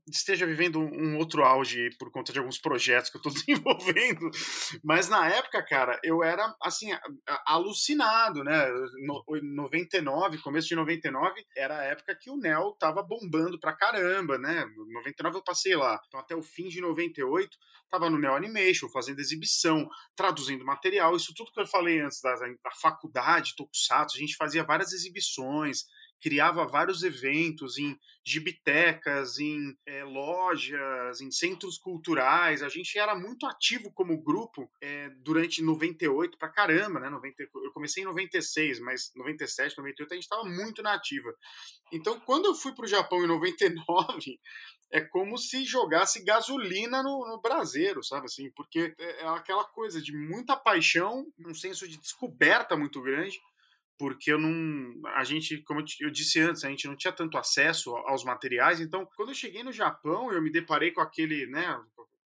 esteja 0.05 0.45
vivendo 0.45 0.77
um 0.77 1.15
outro 1.17 1.45
auge 1.45 1.89
por 1.97 2.11
conta 2.11 2.33
de 2.33 2.39
alguns 2.39 2.57
projetos 2.57 3.09
que 3.09 3.15
eu 3.15 3.19
estou 3.19 3.31
desenvolvendo, 3.33 4.29
mas 4.83 5.07
na 5.07 5.29
época, 5.29 5.63
cara, 5.63 5.97
eu 6.03 6.21
era 6.21 6.53
assim 6.61 6.89
alucinado, 7.45 8.43
né? 8.43 8.67
No, 9.05 9.23
99, 9.55 10.39
começo 10.39 10.67
de 10.67 10.75
99, 10.75 11.41
era 11.55 11.79
a 11.79 11.83
época 11.85 12.17
que 12.19 12.29
o 12.29 12.35
Nel 12.35 12.75
tava 12.77 13.01
bombando 13.01 13.57
pra 13.61 13.71
caramba, 13.71 14.37
né? 14.37 14.65
99 14.75 15.37
eu 15.37 15.43
passei 15.43 15.73
lá, 15.73 15.97
então 16.09 16.19
até 16.19 16.35
o 16.35 16.43
fim 16.43 16.67
de 16.67 16.81
98 16.81 17.57
tava 17.89 18.09
no 18.09 18.19
Neo 18.19 18.35
Animation, 18.35 18.89
fazendo 18.89 19.19
exibição, 19.19 19.87
traduzindo 20.17 20.65
material, 20.65 21.15
isso 21.15 21.33
tudo 21.33 21.51
que 21.53 21.61
eu 21.61 21.67
falei 21.67 22.01
antes 22.01 22.21
da, 22.21 22.35
da 22.35 22.71
faculdade, 22.81 23.55
Tokusatsu, 23.55 24.17
a 24.17 24.19
gente 24.19 24.35
fazia 24.35 24.65
várias 24.65 24.91
exibições, 24.91 25.85
criava 26.21 26.67
vários 26.67 27.03
eventos 27.03 27.77
em 27.77 27.97
gibitecas, 28.23 29.39
em 29.39 29.75
é, 29.85 30.03
lojas, 30.03 31.19
em 31.19 31.31
centros 31.31 31.77
culturais. 31.77 32.61
A 32.61 32.69
gente 32.69 32.97
era 32.97 33.15
muito 33.15 33.45
ativo 33.47 33.91
como 33.91 34.21
grupo 34.21 34.71
é, 34.79 35.09
durante 35.17 35.61
98 35.61 36.37
pra 36.37 36.49
caramba, 36.49 36.99
né? 36.99 37.09
90, 37.09 37.43
eu 37.43 37.71
comecei 37.73 38.03
em 38.03 38.05
96, 38.05 38.79
mas 38.79 39.11
97, 39.15 39.77
98 39.77 40.11
a 40.11 40.15
gente 40.15 40.23
estava 40.23 40.43
muito 40.43 40.83
na 40.83 40.93
ativa. 40.93 41.33
Então, 41.91 42.19
quando 42.19 42.45
eu 42.45 42.55
fui 42.55 42.73
para 42.73 42.85
o 42.85 42.87
Japão 42.87 43.23
em 43.23 43.27
99, 43.27 44.39
é 44.91 45.01
como 45.01 45.37
se 45.37 45.65
jogasse 45.65 46.23
gasolina 46.23 47.01
no, 47.01 47.27
no 47.27 47.41
braseiro, 47.41 48.03
sabe 48.03 48.25
assim? 48.25 48.51
Porque 48.51 48.93
é, 48.99 49.23
é 49.23 49.27
aquela 49.27 49.63
coisa 49.63 50.01
de 50.01 50.15
muita 50.15 50.55
paixão, 50.55 51.25
um 51.39 51.55
senso 51.55 51.87
de 51.87 51.97
descoberta 51.97 52.77
muito 52.77 53.01
grande 53.01 53.39
porque 54.01 54.31
eu 54.31 54.39
não. 54.39 54.99
A 55.13 55.23
gente, 55.23 55.59
como 55.59 55.85
eu 55.99 56.09
disse 56.09 56.39
antes, 56.39 56.63
a 56.63 56.69
gente 56.69 56.87
não 56.87 56.95
tinha 56.95 57.13
tanto 57.13 57.37
acesso 57.37 57.95
aos 57.95 58.23
materiais. 58.23 58.81
Então, 58.81 59.07
quando 59.15 59.29
eu 59.29 59.35
cheguei 59.35 59.61
no 59.61 59.71
Japão, 59.71 60.31
eu 60.31 60.41
me 60.41 60.51
deparei 60.51 60.89
com 60.89 61.01
aquele, 61.01 61.45
né? 61.45 61.79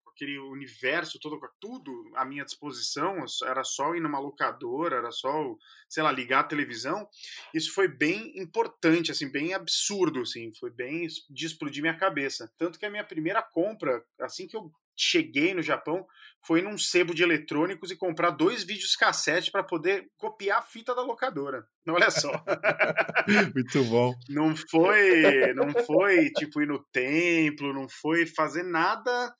aquele 0.08 0.40
universo 0.40 1.20
todo, 1.20 1.38
tudo 1.60 1.92
à 2.16 2.24
minha 2.24 2.46
disposição, 2.46 3.26
era 3.44 3.62
só 3.66 3.94
ir 3.94 4.00
numa 4.00 4.18
locadora, 4.18 4.96
era 4.96 5.12
só, 5.12 5.54
sei 5.90 6.02
lá, 6.02 6.14
ligar 6.14 6.40
a 6.40 6.48
televisão. 6.48 7.06
Isso 7.54 7.74
foi 7.74 7.90
bem 7.90 8.40
importante, 8.40 9.12
assim, 9.12 9.30
bem 9.30 9.54
absurdo, 9.54 10.22
assim, 10.22 10.54
foi 10.58 10.72
bem 10.72 11.06
de 11.30 11.46
explodir 11.46 11.82
minha 11.82 11.98
cabeça. 11.98 12.50
Tanto 12.58 12.80
que 12.80 12.86
a 12.86 12.90
minha 12.90 13.04
primeira 13.04 13.42
compra, 13.42 14.02
assim 14.22 14.48
que 14.48 14.56
eu 14.56 14.72
cheguei 14.96 15.54
no 15.54 15.62
Japão 15.62 16.06
foi 16.46 16.62
num 16.62 16.78
sebo 16.78 17.14
de 17.14 17.24
eletrônicos 17.24 17.90
e 17.90 17.98
comprar 17.98 18.30
dois 18.30 18.64
vídeos 18.64 18.96
cassete 18.96 19.52
para 19.52 19.64
poder 19.64 20.08
copiar 20.16 20.60
a 20.60 20.62
fita 20.62 20.94
da 20.94 21.02
locadora. 21.02 21.66
Olha 21.88 22.12
só. 22.12 22.32
Muito 23.54 23.84
bom. 23.86 24.14
Não 24.30 24.56
foi, 24.56 25.54
não 25.54 25.72
foi 25.86 26.30
tipo 26.32 26.62
ir 26.62 26.68
no 26.68 26.84
templo, 26.92 27.74
não 27.74 27.88
foi 27.90 28.28
fazer 28.28 28.64
nada 28.64 29.34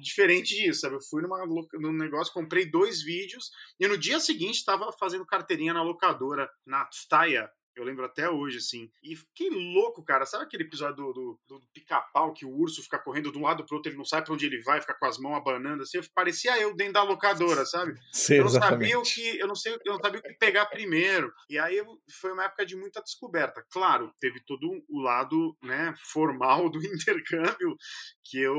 diferente 0.00 0.56
disso, 0.56 0.80
sabe? 0.80 0.96
Eu 0.96 1.00
fui 1.00 1.22
numa, 1.22 1.44
num 1.74 1.92
negócio, 1.92 2.32
comprei 2.32 2.68
dois 2.68 3.02
vídeos 3.02 3.50
e 3.78 3.86
no 3.86 3.96
dia 3.96 4.18
seguinte 4.18 4.56
estava 4.56 4.90
fazendo 4.98 5.26
carteirinha 5.26 5.74
na 5.74 5.82
locadora, 5.82 6.48
na 6.66 6.84
Tsutaya, 6.86 7.48
Eu 7.76 7.84
lembro 7.84 8.04
até 8.06 8.28
hoje, 8.30 8.56
assim. 8.56 8.90
E 9.02 9.14
que 9.34 9.50
louco, 9.50 10.02
cara. 10.02 10.24
Sabe 10.24 10.44
aquele 10.44 10.62
episódio 10.64 10.96
do, 10.96 11.12
do, 11.12 11.40
do 11.46 11.60
pica-pau 11.74 12.32
que 12.32 12.46
o 12.46 12.50
urso 12.50 12.82
fica 12.82 12.98
correndo 12.98 13.30
de 13.30 13.38
um 13.38 13.42
lado 13.42 13.64
pro 13.66 13.76
outro, 13.76 13.90
ele 13.90 13.98
não 13.98 14.04
sabe 14.04 14.24
pra 14.24 14.34
onde 14.34 14.46
ele 14.46 14.62
vai, 14.62 14.80
fica 14.80 14.94
com 14.98 15.06
as 15.06 15.18
mãos 15.18 15.36
abanando, 15.36 15.82
assim? 15.82 16.00
Parecia 16.14 16.58
eu 16.58 16.74
dentro 16.74 16.94
da 16.94 17.02
locadora, 17.02 17.66
sabe? 17.66 17.94
Sim, 18.10 18.34
eu 18.36 18.40
não 18.44 18.50
exatamente. 18.50 18.90
sabia 18.90 18.98
o 18.98 19.02
que. 19.02 19.38
Eu 19.38 19.46
não 19.46 19.54
sei, 19.54 19.74
eu 19.74 19.92
não 19.92 20.00
sabia 20.00 20.20
o 20.20 20.22
que 20.22 20.34
pegar 20.38 20.66
primeiro. 20.66 21.30
E 21.50 21.58
aí 21.58 21.76
eu- 21.76 22.00
foi 22.20 22.32
uma 22.32 22.44
época 22.44 22.64
de 22.64 22.74
muita 22.76 23.02
descoberta. 23.02 23.62
Claro, 23.70 24.10
teve 24.18 24.42
todo 24.46 24.66
o 24.88 25.00
lado 25.00 25.56
né, 25.62 25.94
formal 25.98 26.70
do 26.70 26.78
intercâmbio 26.86 27.76
que 28.24 28.38
eu, 28.40 28.54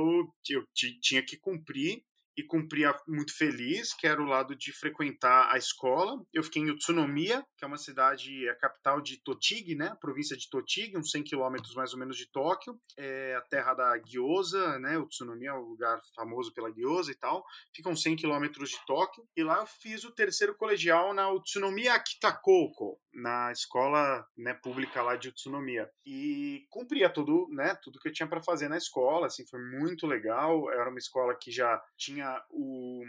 eu 0.49 0.63
ti- 0.73 0.99
tinha 1.01 1.23
que 1.25 1.37
cumprir 1.39 2.01
e 2.37 2.43
cumpria 2.43 2.95
muito 3.07 3.35
feliz, 3.35 3.93
que 3.93 4.05
era 4.05 4.21
o 4.21 4.25
lado 4.25 4.55
de 4.55 4.71
frequentar 4.71 5.51
a 5.51 5.57
escola. 5.57 6.23
Eu 6.31 6.43
fiquei 6.43 6.61
em 6.61 6.69
Utsunomiya, 6.69 7.43
que 7.57 7.65
é 7.65 7.67
uma 7.67 7.79
cidade, 7.79 8.47
é 8.47 8.51
a 8.51 8.55
capital 8.55 9.01
de 9.01 9.17
Tochigi, 9.23 9.73
né? 9.73 9.97
Província 9.99 10.37
de 10.37 10.47
Tochigi, 10.47 10.95
uns 10.95 11.09
100 11.09 11.23
quilômetros 11.23 11.73
mais 11.73 11.93
ou 11.93 11.99
menos 11.99 12.15
de 12.15 12.29
Tóquio. 12.29 12.79
É 12.95 13.35
a 13.35 13.41
terra 13.41 13.73
da 13.73 13.97
gyoza, 13.97 14.77
né? 14.77 14.99
Utsunomiya 14.99 15.49
é 15.49 15.53
um 15.53 15.61
lugar 15.61 15.99
famoso 16.15 16.53
pela 16.53 16.71
gyoza 16.71 17.11
e 17.11 17.15
tal. 17.15 17.43
Fica 17.73 17.89
uns 17.89 18.03
100 18.03 18.17
quilômetros 18.17 18.69
de 18.69 18.85
Tóquio. 18.85 19.27
E 19.35 19.43
lá 19.43 19.57
eu 19.57 19.65
fiz 19.65 20.03
o 20.03 20.11
terceiro 20.11 20.55
colegial 20.55 21.15
na 21.15 21.31
Utsunomiya 21.31 21.99
Kitakouko, 21.99 22.99
na 23.11 23.51
escola 23.51 24.23
né, 24.37 24.53
pública 24.53 25.01
lá 25.01 25.15
de 25.15 25.29
Utsunomiya. 25.29 25.89
E 26.05 26.67
cumpria 26.69 27.09
tudo, 27.09 27.47
né? 27.49 27.75
Tudo 27.81 27.99
que 27.99 28.09
eu 28.09 28.13
tinha 28.13 28.29
para 28.29 28.43
fazer 28.43 28.69
na 28.69 28.77
escola, 28.77 29.25
assim, 29.25 29.43
foi 29.47 29.59
muito 29.79 30.05
legal. 30.05 30.71
Era 30.71 30.89
uma 30.89 30.99
escola 30.99 31.35
que 31.35 31.49
já 31.49 31.81
tinha 31.97 32.26
o, 32.49 33.03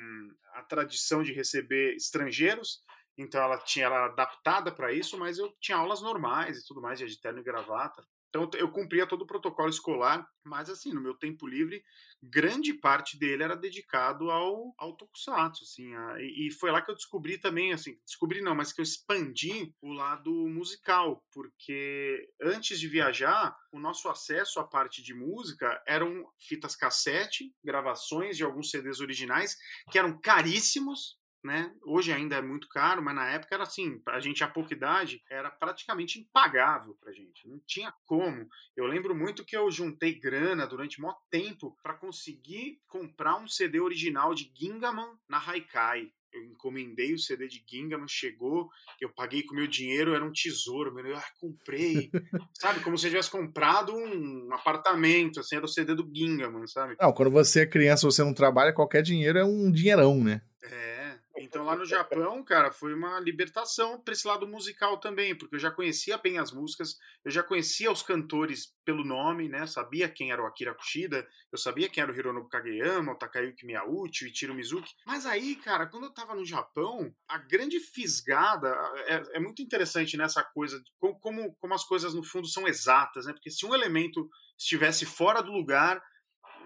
a 0.54 0.62
tradição 0.62 1.22
de 1.22 1.32
receber 1.32 1.94
estrangeiros, 1.94 2.82
então 3.16 3.42
ela 3.42 3.58
tinha 3.58 3.86
ela 3.86 4.06
adaptada 4.06 4.70
para 4.72 4.92
isso, 4.92 5.18
mas 5.18 5.38
eu 5.38 5.52
tinha 5.60 5.76
aulas 5.76 6.00
normais 6.00 6.58
e 6.58 6.66
tudo 6.66 6.80
mais, 6.80 6.98
de 6.98 7.20
terno 7.20 7.40
e 7.40 7.42
gravata. 7.42 8.04
Então 8.28 8.48
eu 8.54 8.70
cumpria 8.70 9.06
todo 9.06 9.22
o 9.22 9.26
protocolo 9.26 9.70
escolar, 9.70 10.26
mas 10.44 10.68
assim, 10.68 10.92
no 10.92 11.00
meu 11.00 11.14
tempo 11.14 11.46
livre, 11.46 11.82
grande 12.22 12.74
parte 12.74 13.18
dele 13.18 13.42
era 13.42 13.56
dedicado 13.56 14.30
ao, 14.30 14.74
ao 14.76 14.96
tokusatsu, 14.96 15.64
assim, 15.64 15.94
a- 15.94 16.16
e, 16.20 16.50
foi 16.50 16.70
lá 16.70 16.82
que 16.82 16.90
eu 16.90 16.94
descobri 16.94 17.38
também, 17.38 17.72
assim, 17.72 17.98
descobri 18.04 18.40
não, 18.42 18.54
mas 18.54 18.72
que 18.72 18.80
eu 18.80 18.82
expandi 18.82 19.74
o 19.80 19.92
lado 19.92 20.30
musical, 20.48 21.24
porque 21.32 22.28
antes 22.42 22.78
de 22.78 22.88
viajar, 22.88 23.56
o 23.72 23.78
nosso 23.78 24.08
acesso 24.08 24.60
à 24.60 24.64
parte 24.64 25.02
de 25.02 25.14
música 25.14 25.82
eram 25.86 26.26
fitas 26.38 26.76
cassete, 26.76 27.54
gravações 27.64 28.36
de 28.36 28.44
alguns 28.44 28.70
CDs 28.70 29.00
originais, 29.00 29.56
que 29.90 29.98
eram 29.98 30.18
caríssimos, 30.20 31.18
né? 31.48 31.74
Hoje 31.82 32.12
ainda 32.12 32.36
é 32.36 32.42
muito 32.42 32.68
caro, 32.68 33.02
mas 33.02 33.14
na 33.14 33.26
época 33.30 33.54
era 33.54 33.64
assim, 33.64 34.00
a 34.06 34.20
gente 34.20 34.44
a 34.44 34.48
pouca 34.48 34.74
idade 34.74 35.22
era 35.30 35.50
praticamente 35.50 36.20
impagável 36.20 36.94
pra 37.00 37.10
gente, 37.10 37.48
não 37.48 37.58
tinha 37.66 37.92
como. 38.04 38.46
Eu 38.76 38.86
lembro 38.86 39.16
muito 39.16 39.44
que 39.46 39.56
eu 39.56 39.70
juntei 39.70 40.20
grana 40.20 40.66
durante 40.66 41.00
maior 41.00 41.16
tempo 41.30 41.74
para 41.82 41.94
conseguir 41.94 42.80
comprar 42.86 43.36
um 43.38 43.48
CD 43.48 43.80
original 43.80 44.34
de 44.34 44.52
Gingaman 44.54 45.18
na 45.26 45.38
Haikai. 45.38 46.12
Eu 46.30 46.44
encomendei 46.44 47.14
o 47.14 47.18
CD 47.18 47.48
de 47.48 47.64
Gingaman, 47.66 48.06
chegou, 48.06 48.68
eu 49.00 49.08
paguei 49.08 49.42
com 49.42 49.54
meu 49.54 49.66
dinheiro, 49.66 50.14
era 50.14 50.22
um 50.22 50.30
tesouro, 50.30 50.94
meu, 50.94 51.06
eu 51.06 51.16
ah, 51.16 51.24
comprei, 51.40 52.10
sabe? 52.52 52.80
Como 52.80 52.98
se 52.98 53.06
eu 53.06 53.10
tivesse 53.10 53.30
comprado 53.30 53.96
um 53.96 54.52
apartamento, 54.52 55.40
assim, 55.40 55.56
era 55.56 55.64
o 55.64 55.68
CD 55.68 55.94
do 55.94 56.06
Gingaman, 56.14 56.66
sabe? 56.66 56.94
Não, 57.00 57.10
quando 57.14 57.30
você 57.30 57.62
é 57.62 57.66
criança, 57.66 58.06
você 58.06 58.22
não 58.22 58.34
trabalha, 58.34 58.74
qualquer 58.74 59.02
dinheiro 59.02 59.38
é 59.38 59.44
um 59.44 59.72
dinheirão, 59.72 60.22
né? 60.22 60.42
É, 60.62 60.97
então 61.40 61.64
lá 61.64 61.76
no 61.76 61.84
Japão, 61.84 62.42
cara, 62.44 62.70
foi 62.72 62.92
uma 62.94 63.20
libertação 63.20 64.00
para 64.00 64.12
esse 64.12 64.26
lado 64.26 64.46
musical 64.46 64.98
também, 64.98 65.36
porque 65.36 65.56
eu 65.56 65.58
já 65.60 65.70
conhecia 65.70 66.18
bem 66.18 66.38
as 66.38 66.52
músicas, 66.52 66.96
eu 67.24 67.30
já 67.30 67.42
conhecia 67.42 67.90
os 67.90 68.02
cantores 68.02 68.74
pelo 68.84 69.04
nome, 69.04 69.48
né? 69.48 69.66
Sabia 69.66 70.08
quem 70.08 70.32
era 70.32 70.42
o 70.42 70.46
Akira 70.46 70.74
Kushida, 70.74 71.26
eu 71.52 71.58
sabia 71.58 71.88
quem 71.88 72.02
era 72.02 72.12
o 72.12 72.14
Hironobu 72.14 72.48
Kageyama, 72.48 73.12
o 73.12 73.18
Takayuki 73.18 73.66
Miyauchi, 73.66 74.24
o 74.24 74.28
Ichiro 74.28 74.54
Mizuki. 74.54 74.90
Mas 75.06 75.26
aí, 75.26 75.56
cara, 75.56 75.86
quando 75.86 76.04
eu 76.04 76.14
tava 76.14 76.34
no 76.34 76.44
Japão, 76.44 77.14
a 77.28 77.38
grande 77.38 77.78
fisgada 77.80 78.68
é, 79.06 79.36
é 79.36 79.40
muito 79.40 79.62
interessante 79.62 80.16
nessa 80.16 80.42
coisa, 80.42 80.78
de 80.78 80.90
co- 80.98 81.18
como, 81.20 81.54
como 81.56 81.74
as 81.74 81.84
coisas 81.84 82.14
no 82.14 82.22
fundo 82.24 82.46
são 82.48 82.66
exatas, 82.66 83.26
né? 83.26 83.32
Porque 83.32 83.50
se 83.50 83.64
um 83.66 83.74
elemento 83.74 84.28
estivesse 84.58 85.06
fora 85.06 85.42
do 85.42 85.52
lugar, 85.52 86.02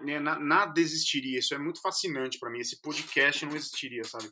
né, 0.03 0.19
na- 0.19 0.39
nada 0.39 0.79
existiria. 0.79 1.39
Isso 1.39 1.53
é 1.53 1.57
muito 1.57 1.81
fascinante 1.81 2.37
para 2.39 2.49
mim. 2.49 2.59
Esse 2.59 2.81
podcast 2.81 3.45
não 3.45 3.55
existiria, 3.55 4.03
sabe? 4.03 4.29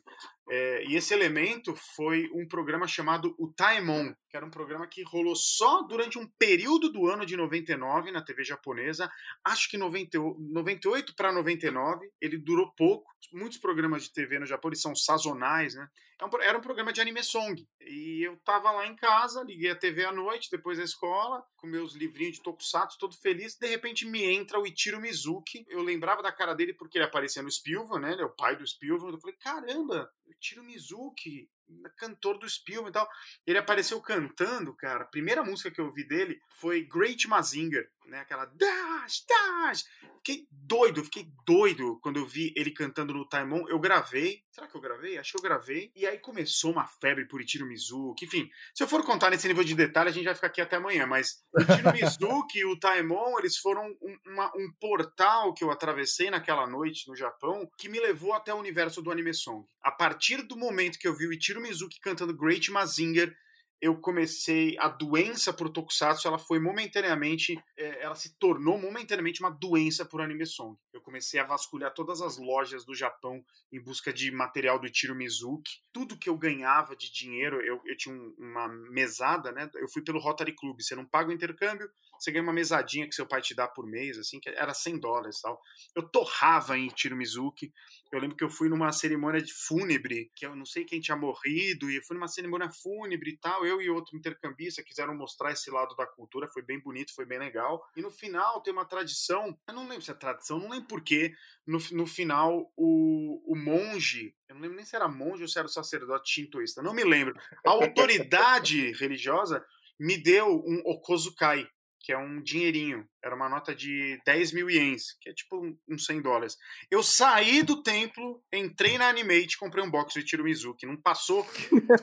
É, 0.50 0.84
e 0.86 0.96
esse 0.96 1.14
elemento 1.14 1.74
foi 1.96 2.28
um 2.34 2.46
programa 2.46 2.86
chamado 2.86 3.34
O 3.38 3.48
Taemon, 3.52 4.12
que 4.28 4.36
era 4.36 4.44
um 4.44 4.50
programa 4.50 4.86
que 4.86 5.02
rolou 5.02 5.34
só 5.36 5.82
durante 5.82 6.18
um 6.18 6.28
período 6.38 6.90
do 6.92 7.06
ano 7.06 7.24
de 7.24 7.36
99 7.36 8.10
na 8.10 8.22
TV 8.22 8.44
japonesa. 8.44 9.10
Acho 9.44 9.68
que 9.70 9.78
90, 9.78 10.18
98 10.38 11.14
para 11.16 11.32
99. 11.32 12.10
Ele 12.20 12.38
durou 12.38 12.72
pouco. 12.76 13.10
Muitos 13.32 13.58
programas 13.58 14.02
de 14.04 14.12
TV 14.12 14.38
no 14.38 14.46
Japão 14.46 14.68
eles 14.68 14.82
são 14.82 14.94
sazonais, 14.94 15.74
né? 15.74 15.86
É 16.22 16.48
Era 16.48 16.58
um 16.58 16.60
programa 16.60 16.92
de 16.92 17.00
anime 17.00 17.22
song. 17.24 17.66
E 17.80 18.22
eu 18.22 18.36
tava 18.44 18.70
lá 18.70 18.86
em 18.86 18.94
casa, 18.94 19.42
liguei 19.42 19.70
a 19.70 19.76
TV 19.76 20.04
à 20.04 20.12
noite, 20.12 20.50
depois 20.50 20.78
da 20.78 20.84
escola, 20.84 21.44
com 21.56 21.66
meus 21.66 21.94
livrinhos 21.94 22.36
de 22.36 22.42
tokusatsu, 22.42 22.98
todo 22.98 23.16
feliz. 23.16 23.56
De 23.56 23.66
repente 23.66 24.06
me 24.06 24.24
entra 24.24 24.60
o 24.60 24.66
Ichiro 24.66 25.00
Mizuki. 25.00 25.66
Eu 25.68 25.82
lembrava 25.82 26.22
da 26.22 26.30
cara 26.30 26.54
dele 26.54 26.74
porque 26.74 26.98
ele 26.98 27.04
aparecia 27.04 27.42
no 27.42 27.50
Spielberg, 27.50 28.00
né? 28.00 28.12
Ele 28.12 28.22
é 28.22 28.24
o 28.24 28.36
pai 28.36 28.54
do 28.54 28.66
Spielberg. 28.66 29.14
Eu 29.14 29.20
falei, 29.20 29.36
caramba, 29.36 30.08
Ichiro 30.26 30.62
Mizuki, 30.62 31.50
cantor 31.96 32.38
do 32.38 32.48
Spielberg 32.48 32.90
e 32.90 32.92
tal. 32.92 33.08
Ele 33.46 33.58
apareceu 33.58 34.00
cantando, 34.00 34.74
cara. 34.74 35.02
A 35.04 35.08
primeira 35.08 35.42
música 35.42 35.70
que 35.70 35.80
eu 35.80 35.86
ouvi 35.86 36.06
dele 36.06 36.40
foi 36.60 36.82
Great 36.84 37.26
Mazinger, 37.28 37.88
né? 38.06 38.20
Aquela 38.20 38.44
Dash, 38.46 39.24
Dash. 39.28 39.84
Fiquei 40.24 40.46
doido, 40.50 41.02
fiquei 41.04 41.26
doido 41.44 41.98
quando 42.00 42.18
eu 42.18 42.26
vi 42.26 42.52
ele 42.56 42.70
cantando 42.70 43.12
no 43.12 43.28
Taimon. 43.28 43.66
Eu 43.68 43.78
gravei. 43.80 44.42
Será 44.52 44.68
que 44.68 44.76
eu 44.76 44.80
gravei? 44.80 45.18
Acho 45.18 45.32
que 45.32 45.38
eu 45.38 45.42
gravei. 45.42 45.90
E 45.96 46.06
aí 46.06 46.18
começou 46.18 46.70
uma 46.72 46.86
febre 46.86 47.26
por 47.26 47.40
Ichiro 47.40 47.66
Mizuki. 47.66 48.24
Enfim, 48.26 48.48
se 48.74 48.82
eu 48.84 48.88
for 48.88 49.02
contar 49.04 49.30
nesse 49.30 49.48
nível 49.48 49.64
de 49.64 49.74
detalhe, 49.74 50.10
a 50.10 50.12
gente 50.12 50.24
vai 50.26 50.34
ficar 50.34 50.46
aqui 50.48 50.60
até 50.60 50.76
amanhã. 50.76 51.06
Mas 51.06 51.42
o 51.52 51.60
Ichiro 51.60 51.92
Mizuki 51.92 52.58
e 52.60 52.64
o 52.64 52.78
Taimon, 52.78 53.38
eles 53.38 53.56
foram 53.56 53.86
um, 54.00 54.18
uma- 54.26 54.52
um 54.56 54.70
portal 54.80 55.52
que 55.54 55.64
eu 55.64 55.70
atravessei 55.70 56.30
naquela 56.30 56.66
noite 56.68 57.08
no 57.08 57.16
Japão 57.16 57.68
que 57.78 57.88
me 57.88 57.98
levou 57.98 58.32
até 58.34 58.52
o 58.54 58.58
universo 58.58 59.00
do 59.02 59.10
anime 59.10 59.32
song. 59.34 59.66
A 59.82 59.90
partir 59.90 60.42
do 60.42 60.56
momento 60.56 60.98
que 60.98 61.08
eu 61.08 61.16
vi 61.16 61.26
o 61.26 61.32
Ichiro 61.32 61.60
Mizuki 61.62 62.00
cantando 62.00 62.36
Great 62.36 62.70
Mazinger, 62.70 63.34
eu 63.80 64.00
comecei 64.00 64.76
a 64.78 64.86
doença 64.88 65.52
por 65.52 65.68
tokusatsu, 65.68 66.28
ela 66.28 66.38
foi 66.38 66.60
momentaneamente, 66.60 67.60
eh, 67.76 67.98
ela 68.00 68.14
se 68.14 68.38
tornou 68.38 68.78
momentaneamente 68.78 69.40
uma 69.40 69.50
doença 69.50 70.04
por 70.04 70.20
anime 70.20 70.46
song. 70.46 70.78
Eu 70.92 71.00
comecei 71.00 71.40
a 71.40 71.44
vasculhar 71.44 71.92
todas 71.92 72.22
as 72.22 72.38
lojas 72.38 72.84
do 72.84 72.94
Japão 72.94 73.44
em 73.72 73.82
busca 73.82 74.12
de 74.12 74.30
material 74.30 74.78
do 74.78 74.86
Ichiro 74.86 75.16
Mizuki. 75.16 75.80
Tudo 75.92 76.16
que 76.16 76.28
eu 76.30 76.38
ganhava 76.38 76.94
de 76.94 77.12
dinheiro, 77.12 77.60
eu, 77.60 77.80
eu 77.84 77.96
tinha 77.96 78.14
um- 78.14 78.32
uma 78.38 78.68
mesada, 78.68 79.50
né? 79.50 79.68
Eu 79.74 79.88
fui 79.88 80.02
pelo 80.02 80.20
Rotary 80.20 80.54
Club, 80.54 80.80
você 80.80 80.94
não 80.94 81.04
paga 81.04 81.30
o 81.30 81.32
intercâmbio, 81.32 81.90
você 82.22 82.30
ganha 82.30 82.42
uma 82.42 82.52
mesadinha 82.52 83.08
que 83.08 83.14
seu 83.14 83.26
pai 83.26 83.42
te 83.42 83.52
dá 83.52 83.66
por 83.66 83.84
mês, 83.84 84.16
assim, 84.16 84.38
que 84.38 84.48
era 84.48 84.72
100 84.72 85.00
dólares 85.00 85.40
tal. 85.40 85.60
Eu 85.96 86.08
torrava 86.08 86.78
em 86.78 86.86
Ichiro 86.86 87.16
Mizuki. 87.16 87.72
Eu 88.12 88.20
lembro 88.20 88.36
que 88.36 88.44
eu 88.44 88.50
fui 88.50 88.68
numa 88.68 88.92
cerimônia 88.92 89.42
de 89.42 89.52
fúnebre, 89.52 90.30
que 90.36 90.46
eu 90.46 90.54
não 90.54 90.64
sei 90.64 90.84
quem 90.84 91.00
tinha 91.00 91.16
morrido, 91.16 91.90
e 91.90 91.96
eu 91.96 92.02
fui 92.02 92.14
numa 92.14 92.28
cerimônia 92.28 92.70
fúnebre 92.70 93.30
e 93.30 93.36
tal. 93.38 93.66
Eu 93.66 93.82
e 93.82 93.90
outro 93.90 94.16
intercambista 94.16 94.84
quiseram 94.84 95.16
mostrar 95.16 95.50
esse 95.50 95.68
lado 95.70 95.96
da 95.96 96.06
cultura, 96.06 96.46
foi 96.46 96.62
bem 96.62 96.78
bonito, 96.78 97.12
foi 97.12 97.24
bem 97.26 97.40
legal. 97.40 97.82
E 97.96 98.00
no 98.00 98.10
final 98.10 98.62
tem 98.62 98.72
uma 98.72 98.84
tradição, 98.84 99.58
eu 99.66 99.74
não 99.74 99.88
lembro 99.88 100.02
se 100.02 100.10
é 100.12 100.14
tradição, 100.14 100.60
não 100.60 100.68
lembro 100.68 100.86
porquê. 100.86 101.34
No, 101.66 101.78
no 101.92 102.06
final, 102.06 102.72
o, 102.76 103.52
o 103.52 103.56
monge, 103.56 104.34
eu 104.48 104.54
não 104.54 104.62
lembro 104.62 104.76
nem 104.76 104.84
se 104.84 104.94
era 104.94 105.08
monge 105.08 105.42
ou 105.42 105.48
se 105.48 105.58
era 105.58 105.66
o 105.66 105.70
sacerdote 105.70 106.30
shintoísta, 106.30 106.82
não 106.82 106.94
me 106.94 107.02
lembro. 107.02 107.34
A 107.66 107.70
autoridade 107.70 108.92
religiosa 108.92 109.64
me 109.98 110.16
deu 110.16 110.62
um 110.66 110.82
okozukai, 110.84 111.68
que 112.02 112.12
é 112.12 112.18
um 112.18 112.42
dinheirinho. 112.42 113.06
Era 113.24 113.34
uma 113.34 113.48
nota 113.48 113.74
de 113.74 114.20
10 114.26 114.52
mil 114.52 114.68
ienes, 114.68 115.16
que 115.20 115.30
é 115.30 115.32
tipo 115.32 115.62
uns 115.88 116.04
100 116.04 116.22
dólares. 116.22 116.56
Eu 116.90 117.02
saí 117.02 117.62
do 117.62 117.82
templo, 117.82 118.42
entrei 118.52 118.98
na 118.98 119.08
Animate, 119.08 119.58
comprei 119.58 119.84
um 119.84 119.90
box 119.90 120.14
de 120.14 120.24
Tiro 120.24 120.44
Mizuki. 120.44 120.86
Não 120.86 120.96
passou 120.96 121.46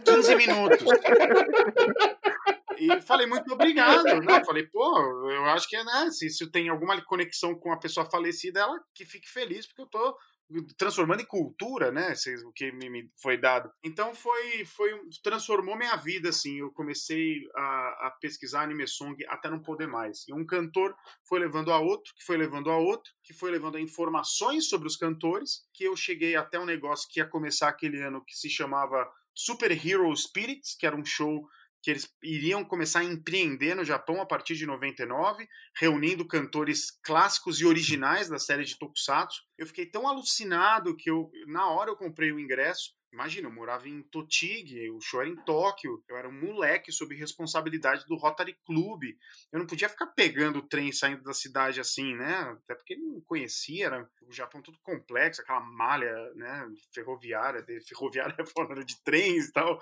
15 0.05 0.35
minutos. 0.35 0.85
E 2.79 3.01
falei, 3.01 3.27
muito 3.27 3.51
obrigado. 3.53 4.05
Né? 4.21 4.43
Falei, 4.45 4.65
pô, 4.67 5.29
eu 5.29 5.45
acho 5.45 5.67
que 5.67 5.75
né, 5.83 6.09
se, 6.11 6.29
se 6.29 6.49
tem 6.49 6.69
alguma 6.69 6.99
conexão 7.01 7.53
com 7.53 7.73
a 7.73 7.77
pessoa 7.77 8.09
falecida, 8.09 8.61
ela 8.61 8.79
que 8.95 9.05
fique 9.05 9.29
feliz, 9.29 9.67
porque 9.67 9.81
eu 9.81 9.87
tô 9.87 10.17
transformando 10.77 11.21
em 11.21 11.25
cultura, 11.25 11.91
né? 11.91 12.13
O 12.45 12.51
que 12.51 12.71
me, 12.71 12.89
me 12.89 13.11
foi 13.21 13.37
dado. 13.37 13.71
Então 13.83 14.13
foi, 14.15 14.65
foi 14.65 14.91
transformou 15.23 15.77
minha 15.77 15.95
vida, 15.95 16.29
assim. 16.29 16.59
Eu 16.59 16.71
comecei 16.71 17.41
a, 17.55 18.07
a 18.07 18.17
pesquisar 18.19 18.63
anime 18.63 18.87
song 18.87 19.15
até 19.27 19.49
não 19.49 19.61
poder 19.61 19.87
mais. 19.87 20.27
E 20.27 20.33
um 20.33 20.45
cantor 20.45 20.95
foi 21.27 21.39
levando 21.39 21.71
a 21.71 21.79
outro, 21.79 22.13
que 22.15 22.23
foi 22.23 22.37
levando 22.37 22.71
a 22.71 22.77
outro, 22.77 23.11
que 23.23 23.33
foi 23.33 23.51
levando 23.51 23.77
a 23.77 23.81
informações 23.81 24.67
sobre 24.67 24.87
os 24.87 24.97
cantores, 24.97 25.67
que 25.73 25.83
eu 25.83 25.95
cheguei 25.95 26.35
até 26.35 26.59
um 26.59 26.65
negócio 26.65 27.07
que 27.11 27.19
ia 27.19 27.27
começar 27.27 27.69
aquele 27.69 28.01
ano 28.01 28.23
que 28.25 28.35
se 28.35 28.49
chamava 28.49 29.09
Super 29.35 29.71
Hero 29.71 30.15
Spirits, 30.15 30.75
que 30.77 30.85
era 30.85 30.95
um 30.95 31.05
show 31.05 31.47
que 31.81 31.89
eles 31.89 32.13
iriam 32.21 32.63
começar 32.63 32.99
a 32.99 33.03
empreender 33.05 33.75
no 33.75 33.85
Japão 33.85 34.21
a 34.21 34.25
partir 34.25 34.55
de 34.55 34.65
99, 34.65 35.47
reunindo 35.77 36.27
cantores 36.27 36.91
clássicos 37.03 37.61
e 37.61 37.65
originais 37.65 38.27
da 38.27 38.37
série 38.37 38.65
de 38.65 38.77
Tokusatsu. 38.77 39.41
Eu 39.57 39.65
fiquei 39.67 39.85
tão 39.85 40.07
alucinado 40.07 40.95
que 40.95 41.09
eu, 41.09 41.31
na 41.47 41.69
hora 41.69 41.89
eu 41.89 41.95
comprei 41.95 42.31
o 42.31 42.39
ingresso 42.39 42.98
Imagina, 43.11 43.47
eu 43.47 43.51
morava 43.51 43.89
em 43.89 44.03
Totig, 44.03 44.89
o 44.91 45.01
show 45.01 45.21
era 45.21 45.29
em 45.29 45.35
Tóquio, 45.35 46.03
eu 46.07 46.15
era 46.15 46.29
um 46.29 46.31
moleque 46.31 46.91
sob 46.91 47.15
responsabilidade 47.15 48.05
do 48.07 48.15
Rotary 48.15 48.55
Club. 48.65 49.03
Eu 49.51 49.59
não 49.59 49.65
podia 49.65 49.89
ficar 49.89 50.07
pegando 50.07 50.59
o 50.59 50.67
trem 50.67 50.91
saindo 50.91 51.23
da 51.23 51.33
cidade 51.33 51.79
assim, 51.79 52.15
né? 52.15 52.55
Até 52.63 52.75
porque 52.75 52.95
não 52.95 53.19
conhecia, 53.21 53.87
era 53.87 54.09
o 54.27 54.31
Japão 54.31 54.61
tudo 54.61 54.77
complexo, 54.83 55.41
aquela 55.41 55.59
malha, 55.59 56.13
né, 56.35 56.67
ferroviária, 56.93 57.63
de, 57.63 57.81
ferroviária 57.81 58.35
falando 58.55 58.85
de 58.85 59.01
trens 59.03 59.47
e 59.47 59.51
tal. 59.51 59.79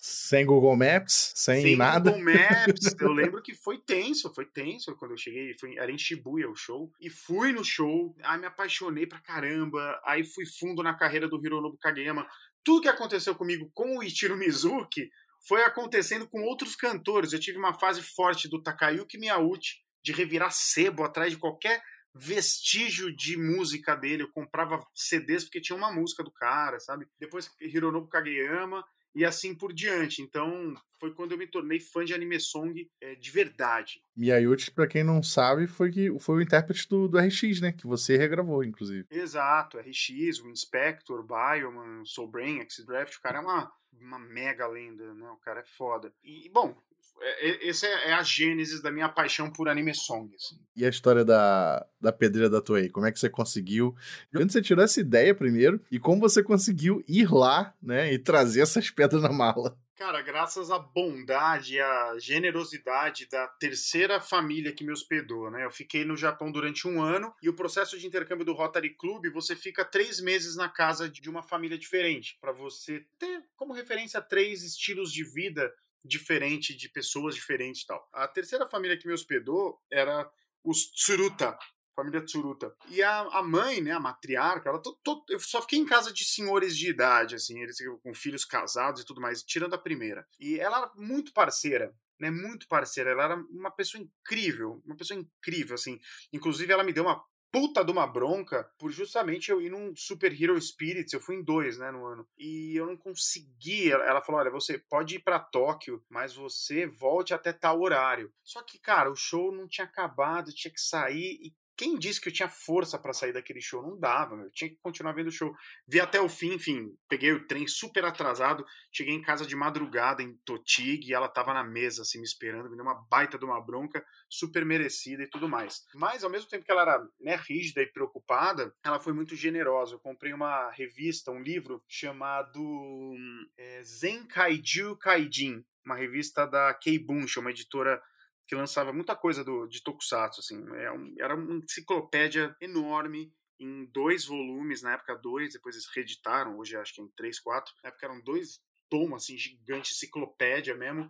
Sem 0.00 0.46
Google 0.46 0.76
Maps, 0.76 1.32
sem, 1.34 1.62
sem 1.62 1.76
nada. 1.76 2.12
Google 2.12 2.32
Maps, 2.32 2.94
eu 3.00 3.12
lembro 3.12 3.42
que 3.42 3.54
foi 3.54 3.78
tenso, 3.78 4.32
foi 4.32 4.46
tenso 4.46 4.94
quando 4.96 5.12
eu 5.12 5.18
cheguei, 5.18 5.56
foi, 5.58 5.76
era 5.76 5.90
em 5.90 5.98
Shibuya 5.98 6.48
o 6.48 6.54
show, 6.54 6.92
e 7.00 7.10
fui 7.10 7.52
no 7.52 7.64
show, 7.64 8.14
aí 8.22 8.38
me 8.38 8.46
apaixonei 8.46 9.06
pra 9.06 9.18
caramba, 9.18 10.00
aí 10.04 10.24
fui 10.24 10.46
fundo 10.46 10.82
na 10.82 10.94
carreira 10.94 11.28
do 11.28 11.44
Hironobu 11.44 11.76
Kageyama, 11.78 12.26
tudo 12.68 12.82
que 12.82 12.88
aconteceu 12.88 13.34
comigo 13.34 13.70
com 13.72 13.96
o 13.96 14.02
Ichiro 14.02 14.36
Mizuki 14.36 15.08
foi 15.48 15.64
acontecendo 15.64 16.28
com 16.28 16.42
outros 16.42 16.76
cantores. 16.76 17.32
Eu 17.32 17.40
tive 17.40 17.56
uma 17.56 17.72
fase 17.72 18.02
forte 18.02 18.46
do 18.46 18.62
Takayuki 18.62 19.16
Miyauchi, 19.16 19.78
de 20.04 20.12
revirar 20.12 20.52
sebo 20.52 21.02
atrás 21.02 21.32
de 21.32 21.38
qualquer 21.38 21.80
vestígio 22.14 23.10
de 23.16 23.38
música 23.38 23.94
dele. 23.96 24.24
Eu 24.24 24.32
comprava 24.32 24.86
CDs 24.94 25.44
porque 25.44 25.62
tinha 25.62 25.78
uma 25.78 25.90
música 25.90 26.22
do 26.22 26.30
cara, 26.30 26.78
sabe? 26.78 27.06
Depois 27.18 27.50
Hironobu 27.58 28.06
Kageyama 28.06 28.84
e 29.18 29.24
assim 29.24 29.52
por 29.52 29.72
diante. 29.72 30.22
Então, 30.22 30.72
foi 31.00 31.12
quando 31.12 31.32
eu 31.32 31.38
me 31.38 31.46
tornei 31.48 31.80
fã 31.80 32.04
de 32.04 32.14
anime 32.14 32.38
song 32.38 32.88
é, 33.00 33.16
de 33.16 33.30
verdade. 33.32 34.00
Miyauchi, 34.16 34.70
para 34.70 34.86
quem 34.86 35.02
não 35.02 35.20
sabe, 35.24 35.66
foi 35.66 35.90
que 35.90 36.16
foi 36.20 36.36
o 36.36 36.40
intérprete 36.40 36.88
do, 36.88 37.08
do, 37.08 37.18
RX, 37.18 37.60
né? 37.60 37.72
Que 37.72 37.84
você 37.84 38.16
regravou, 38.16 38.62
inclusive. 38.62 39.06
Exato, 39.10 39.76
RX, 39.76 40.38
o 40.40 40.48
Inspector, 40.48 41.26
Bioman, 41.26 42.04
Soul 42.04 42.30
Brain, 42.30 42.60
X-Draft, 42.60 43.16
o 43.16 43.20
cara 43.20 43.38
é 43.38 43.40
uma, 43.40 43.72
uma 44.00 44.20
mega 44.20 44.68
lenda, 44.68 45.12
né? 45.12 45.28
O 45.30 45.38
cara 45.38 45.60
é 45.60 45.64
foda. 45.64 46.12
E, 46.22 46.48
bom, 46.50 46.80
é, 47.20 47.50
é, 47.50 47.68
essa 47.68 47.86
é, 47.86 48.12
a 48.12 48.22
gênese 48.22 48.82
da 48.82 48.90
minha 48.90 49.08
paixão 49.08 49.50
por 49.50 49.68
anime 49.68 49.94
song. 49.94 50.34
Assim. 50.34 50.58
E 50.76 50.84
a 50.84 50.88
história 50.88 51.24
da, 51.24 51.86
da 52.00 52.12
pedreira 52.12 52.48
da 52.48 52.60
Toei? 52.60 52.88
Como 52.88 53.06
é 53.06 53.12
que 53.12 53.18
você 53.18 53.28
conseguiu? 53.28 53.94
De 54.32 54.42
onde 54.42 54.52
você 54.52 54.62
tirou 54.62 54.84
essa 54.84 55.00
ideia 55.00 55.34
primeiro? 55.34 55.80
E 55.90 55.98
como 55.98 56.20
você 56.20 56.42
conseguiu 56.42 57.02
ir 57.08 57.30
lá, 57.32 57.74
né? 57.82 58.12
E 58.12 58.18
trazer 58.18 58.60
essas 58.60 58.90
pedras 58.90 59.22
na 59.22 59.32
mala? 59.32 59.76
Cara, 59.98 60.22
graças 60.22 60.70
à 60.70 60.78
bondade 60.78 61.74
e 61.74 61.80
à 61.80 62.16
generosidade 62.20 63.26
da 63.28 63.48
terceira 63.48 64.20
família 64.20 64.72
que 64.72 64.84
me 64.84 64.92
hospedou, 64.92 65.50
né? 65.50 65.64
Eu 65.64 65.72
fiquei 65.72 66.04
no 66.04 66.16
Japão 66.16 66.52
durante 66.52 66.86
um 66.86 67.02
ano 67.02 67.34
e 67.42 67.48
o 67.48 67.52
processo 67.52 67.98
de 67.98 68.06
intercâmbio 68.06 68.46
do 68.46 68.52
Rotary 68.52 68.90
Club, 68.90 69.26
você 69.32 69.56
fica 69.56 69.84
três 69.84 70.20
meses 70.20 70.54
na 70.54 70.68
casa 70.68 71.08
de 71.08 71.28
uma 71.28 71.42
família 71.42 71.76
diferente, 71.76 72.38
para 72.40 72.52
você 72.52 73.04
ter 73.18 73.42
como 73.56 73.72
referência 73.72 74.22
três 74.22 74.62
estilos 74.62 75.12
de 75.12 75.24
vida 75.24 75.74
diferente 76.04 76.76
de 76.76 76.88
pessoas 76.88 77.34
diferentes 77.34 77.82
e 77.82 77.86
tal. 77.86 78.08
A 78.12 78.26
terceira 78.28 78.66
família 78.66 78.96
que 78.96 79.06
me 79.06 79.12
hospedou 79.12 79.80
era 79.90 80.30
os 80.64 80.90
Tsuruta, 80.90 81.58
família 81.94 82.24
Tsuruta. 82.24 82.74
E 82.88 83.02
a, 83.02 83.20
a 83.20 83.42
mãe, 83.42 83.80
né, 83.80 83.90
a 83.90 84.00
matriarca, 84.00 84.68
ela 84.68 84.80
to, 84.80 84.98
to, 85.02 85.24
eu 85.28 85.40
só 85.40 85.60
fiquei 85.60 85.78
em 85.78 85.86
casa 85.86 86.12
de 86.12 86.24
senhores 86.24 86.76
de 86.76 86.88
idade, 86.88 87.34
assim, 87.34 87.60
eles 87.60 87.78
com 88.02 88.14
filhos 88.14 88.44
casados 88.44 89.02
e 89.02 89.04
tudo 89.04 89.20
mais, 89.20 89.42
tirando 89.42 89.74
a 89.74 89.78
primeira. 89.78 90.26
E 90.38 90.60
ela 90.60 90.78
era 90.78 90.92
muito 90.94 91.32
parceira, 91.32 91.92
né, 92.20 92.30
muito 92.30 92.68
parceira. 92.68 93.10
Ela 93.10 93.24
era 93.24 93.36
uma 93.50 93.70
pessoa 93.70 94.02
incrível, 94.02 94.80
uma 94.84 94.96
pessoa 94.96 95.18
incrível, 95.18 95.74
assim. 95.74 95.98
Inclusive, 96.32 96.72
ela 96.72 96.84
me 96.84 96.92
deu 96.92 97.04
uma 97.04 97.22
puta 97.50 97.84
de 97.84 97.90
uma 97.90 98.06
bronca 98.06 98.70
por 98.78 98.90
justamente 98.90 99.50
eu 99.50 99.60
ir 99.60 99.70
num 99.70 99.94
Super 99.96 100.32
Hero 100.32 100.60
Spirits, 100.60 101.12
eu 101.12 101.20
fui 101.20 101.36
em 101.36 101.42
dois, 101.42 101.78
né, 101.78 101.90
no 101.90 102.04
ano, 102.04 102.28
e 102.36 102.76
eu 102.76 102.86
não 102.86 102.96
consegui, 102.96 103.90
ela 103.90 104.20
falou, 104.22 104.40
olha, 104.40 104.50
você 104.50 104.78
pode 104.78 105.16
ir 105.16 105.20
para 105.20 105.38
Tóquio, 105.40 106.04
mas 106.08 106.34
você 106.34 106.86
volte 106.86 107.32
até 107.34 107.52
tal 107.52 107.80
horário. 107.80 108.32
Só 108.42 108.62
que, 108.62 108.78
cara, 108.78 109.10
o 109.10 109.16
show 109.16 109.52
não 109.52 109.66
tinha 109.66 109.86
acabado, 109.86 110.52
tinha 110.52 110.72
que 110.72 110.80
sair, 110.80 111.38
e 111.42 111.54
quem 111.78 111.96
disse 111.96 112.20
que 112.20 112.28
eu 112.28 112.32
tinha 112.32 112.48
força 112.48 112.98
para 112.98 113.12
sair 113.12 113.32
daquele 113.32 113.60
show? 113.60 113.80
Não 113.80 113.96
dava, 113.96 114.34
eu 114.34 114.50
tinha 114.50 114.68
que 114.68 114.76
continuar 114.82 115.12
vendo 115.12 115.28
o 115.28 115.32
show. 115.32 115.54
Vi 115.86 116.00
até 116.00 116.20
o 116.20 116.28
fim, 116.28 116.54
enfim, 116.54 116.92
peguei 117.08 117.30
o 117.30 117.46
trem 117.46 117.68
super 117.68 118.04
atrasado, 118.04 118.66
cheguei 118.90 119.14
em 119.14 119.22
casa 119.22 119.46
de 119.46 119.54
madrugada 119.54 120.20
em 120.20 120.34
Totig 120.44 121.08
e 121.08 121.14
ela 121.14 121.28
tava 121.28 121.54
na 121.54 121.62
mesa, 121.62 122.02
assim, 122.02 122.18
me 122.18 122.24
esperando, 122.24 122.68
me 122.68 122.74
deu 122.74 122.84
uma 122.84 123.06
baita 123.08 123.38
de 123.38 123.44
uma 123.44 123.64
bronca, 123.64 124.04
super 124.28 124.64
merecida 124.64 125.22
e 125.22 125.30
tudo 125.30 125.48
mais. 125.48 125.86
Mas, 125.94 126.24
ao 126.24 126.30
mesmo 126.30 126.48
tempo 126.48 126.64
que 126.64 126.72
ela 126.72 126.82
era 126.82 127.08
né, 127.20 127.36
rígida 127.36 127.80
e 127.80 127.86
preocupada, 127.86 128.74
ela 128.82 128.98
foi 128.98 129.12
muito 129.12 129.36
generosa. 129.36 129.94
Eu 129.94 130.00
comprei 130.00 130.32
uma 130.32 130.72
revista, 130.72 131.30
um 131.30 131.40
livro 131.40 131.80
chamado 131.86 133.14
é, 133.56 133.84
Zen 133.84 134.26
Kaiju 134.26 134.96
Kaijin, 134.96 135.64
uma 135.86 135.94
revista 135.94 136.44
da 136.44 136.74
Keibunshi, 136.74 137.38
uma 137.38 137.50
editora 137.50 138.02
que 138.48 138.54
lançava 138.54 138.94
muita 138.94 139.14
coisa 139.14 139.44
do, 139.44 139.66
de 139.66 139.82
Tokusatsu, 139.82 140.40
assim. 140.40 140.64
É 140.74 141.22
era 141.22 141.34
uma 141.34 141.62
enciclopédia 141.62 142.56
enorme 142.60 143.30
em 143.60 143.84
dois 143.92 144.24
volumes, 144.24 144.82
na 144.82 144.94
época 144.94 145.14
dois, 145.16 145.52
depois 145.52 145.74
eles 145.74 145.86
reeditaram, 145.94 146.56
hoje 146.58 146.76
acho 146.76 146.94
que 146.94 147.00
é 147.02 147.04
em 147.04 147.08
três, 147.08 147.38
quatro. 147.38 147.72
Na 147.82 147.90
época 147.90 148.06
eram 148.06 148.22
dois 148.22 148.58
tomos, 148.88 149.24
assim, 149.24 149.36
gigante, 149.36 149.92
enciclopédia 149.92 150.74
mesmo, 150.74 151.06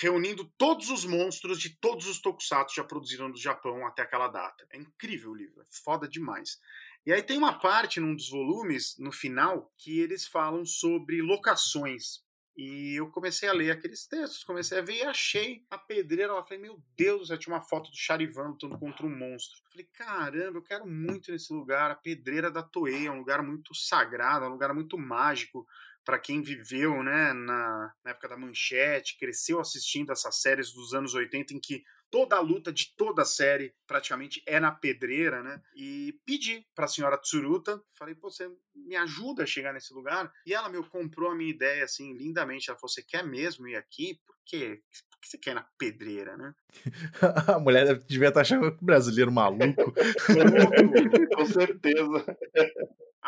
reunindo 0.00 0.44
todos 0.56 0.90
os 0.90 1.04
monstros 1.04 1.60
de 1.60 1.76
todos 1.80 2.06
os 2.06 2.20
tokusatsu 2.20 2.76
já 2.76 2.84
produziram 2.84 3.28
no 3.28 3.36
Japão 3.36 3.84
até 3.84 4.02
aquela 4.02 4.28
data. 4.28 4.64
É 4.70 4.78
incrível 4.78 5.32
o 5.32 5.34
livro, 5.34 5.60
é 5.60 5.64
foda 5.84 6.06
demais. 6.06 6.60
E 7.04 7.12
aí 7.12 7.22
tem 7.22 7.36
uma 7.36 7.58
parte 7.58 7.98
num 7.98 8.14
dos 8.14 8.30
volumes, 8.30 8.94
no 8.98 9.10
final, 9.10 9.72
que 9.76 9.98
eles 9.98 10.26
falam 10.26 10.64
sobre 10.64 11.20
locações. 11.20 12.22
E 12.62 12.96
eu 12.96 13.10
comecei 13.10 13.48
a 13.48 13.54
ler 13.54 13.70
aqueles 13.70 14.06
textos, 14.06 14.44
comecei 14.44 14.78
a 14.78 14.82
ver 14.82 14.96
e 14.96 15.02
achei 15.02 15.64
a 15.70 15.78
pedreira. 15.78 16.34
Eu 16.34 16.44
falei, 16.44 16.58
meu 16.58 16.78
Deus, 16.94 17.28
já 17.28 17.38
tinha 17.38 17.54
uma 17.54 17.62
foto 17.62 17.90
do 17.90 17.96
Charivan 17.96 18.48
lutando 18.48 18.78
contra 18.78 19.06
um 19.06 19.16
monstro. 19.16 19.62
Eu 19.64 19.70
falei, 19.70 19.88
caramba, 19.94 20.58
eu 20.58 20.62
quero 20.62 20.86
muito 20.86 21.32
nesse 21.32 21.50
lugar. 21.54 21.90
A 21.90 21.94
pedreira 21.94 22.50
da 22.50 22.62
Toei 22.62 23.06
é 23.06 23.10
um 23.10 23.16
lugar 23.16 23.42
muito 23.42 23.74
sagrado, 23.74 24.44
é 24.44 24.48
um 24.48 24.52
lugar 24.52 24.74
muito 24.74 24.98
mágico 24.98 25.66
para 26.04 26.18
quem 26.18 26.42
viveu 26.42 27.02
né, 27.02 27.32
na, 27.32 27.94
na 28.04 28.10
época 28.10 28.28
da 28.28 28.36
manchete, 28.36 29.18
cresceu 29.18 29.60
assistindo 29.60 30.12
essas 30.12 30.40
séries 30.40 30.72
dos 30.72 30.94
anos 30.94 31.14
80 31.14 31.54
em 31.54 31.60
que 31.60 31.82
toda 32.10 32.36
a 32.36 32.40
luta 32.40 32.72
de 32.72 32.94
toda 32.96 33.22
a 33.22 33.26
série 33.26 33.72
praticamente 33.86 34.42
é 34.44 34.58
na 34.58 34.72
pedreira, 34.72 35.42
né? 35.42 35.62
E 35.74 36.18
pedi 36.26 36.66
para 36.74 36.86
a 36.86 36.88
senhora 36.88 37.16
Tsuruta, 37.16 37.80
falei, 37.94 38.14
pô, 38.14 38.30
você 38.30 38.50
me 38.74 38.96
ajuda 38.96 39.44
a 39.44 39.46
chegar 39.46 39.72
nesse 39.72 39.94
lugar? 39.94 40.30
E 40.44 40.52
ela, 40.52 40.68
meu, 40.68 40.82
comprou 40.82 41.30
a 41.30 41.34
minha 41.34 41.50
ideia, 41.50 41.84
assim, 41.84 42.12
lindamente. 42.14 42.68
Ela 42.68 42.78
falou, 42.78 42.90
você 42.90 43.02
quer 43.02 43.24
mesmo 43.24 43.68
ir 43.68 43.76
aqui? 43.76 44.20
Por 44.26 44.36
quê? 44.44 44.82
Por 45.10 45.20
que 45.20 45.28
você 45.28 45.38
quer 45.38 45.52
ir 45.52 45.54
na 45.54 45.66
pedreira, 45.78 46.36
né? 46.36 46.54
a 47.54 47.58
mulher 47.60 47.98
devia 48.00 48.28
estar 48.28 48.40
achando 48.40 48.76
brasileiro 48.82 49.30
maluco. 49.30 49.94
Com 51.36 51.46
certeza. 51.46 52.36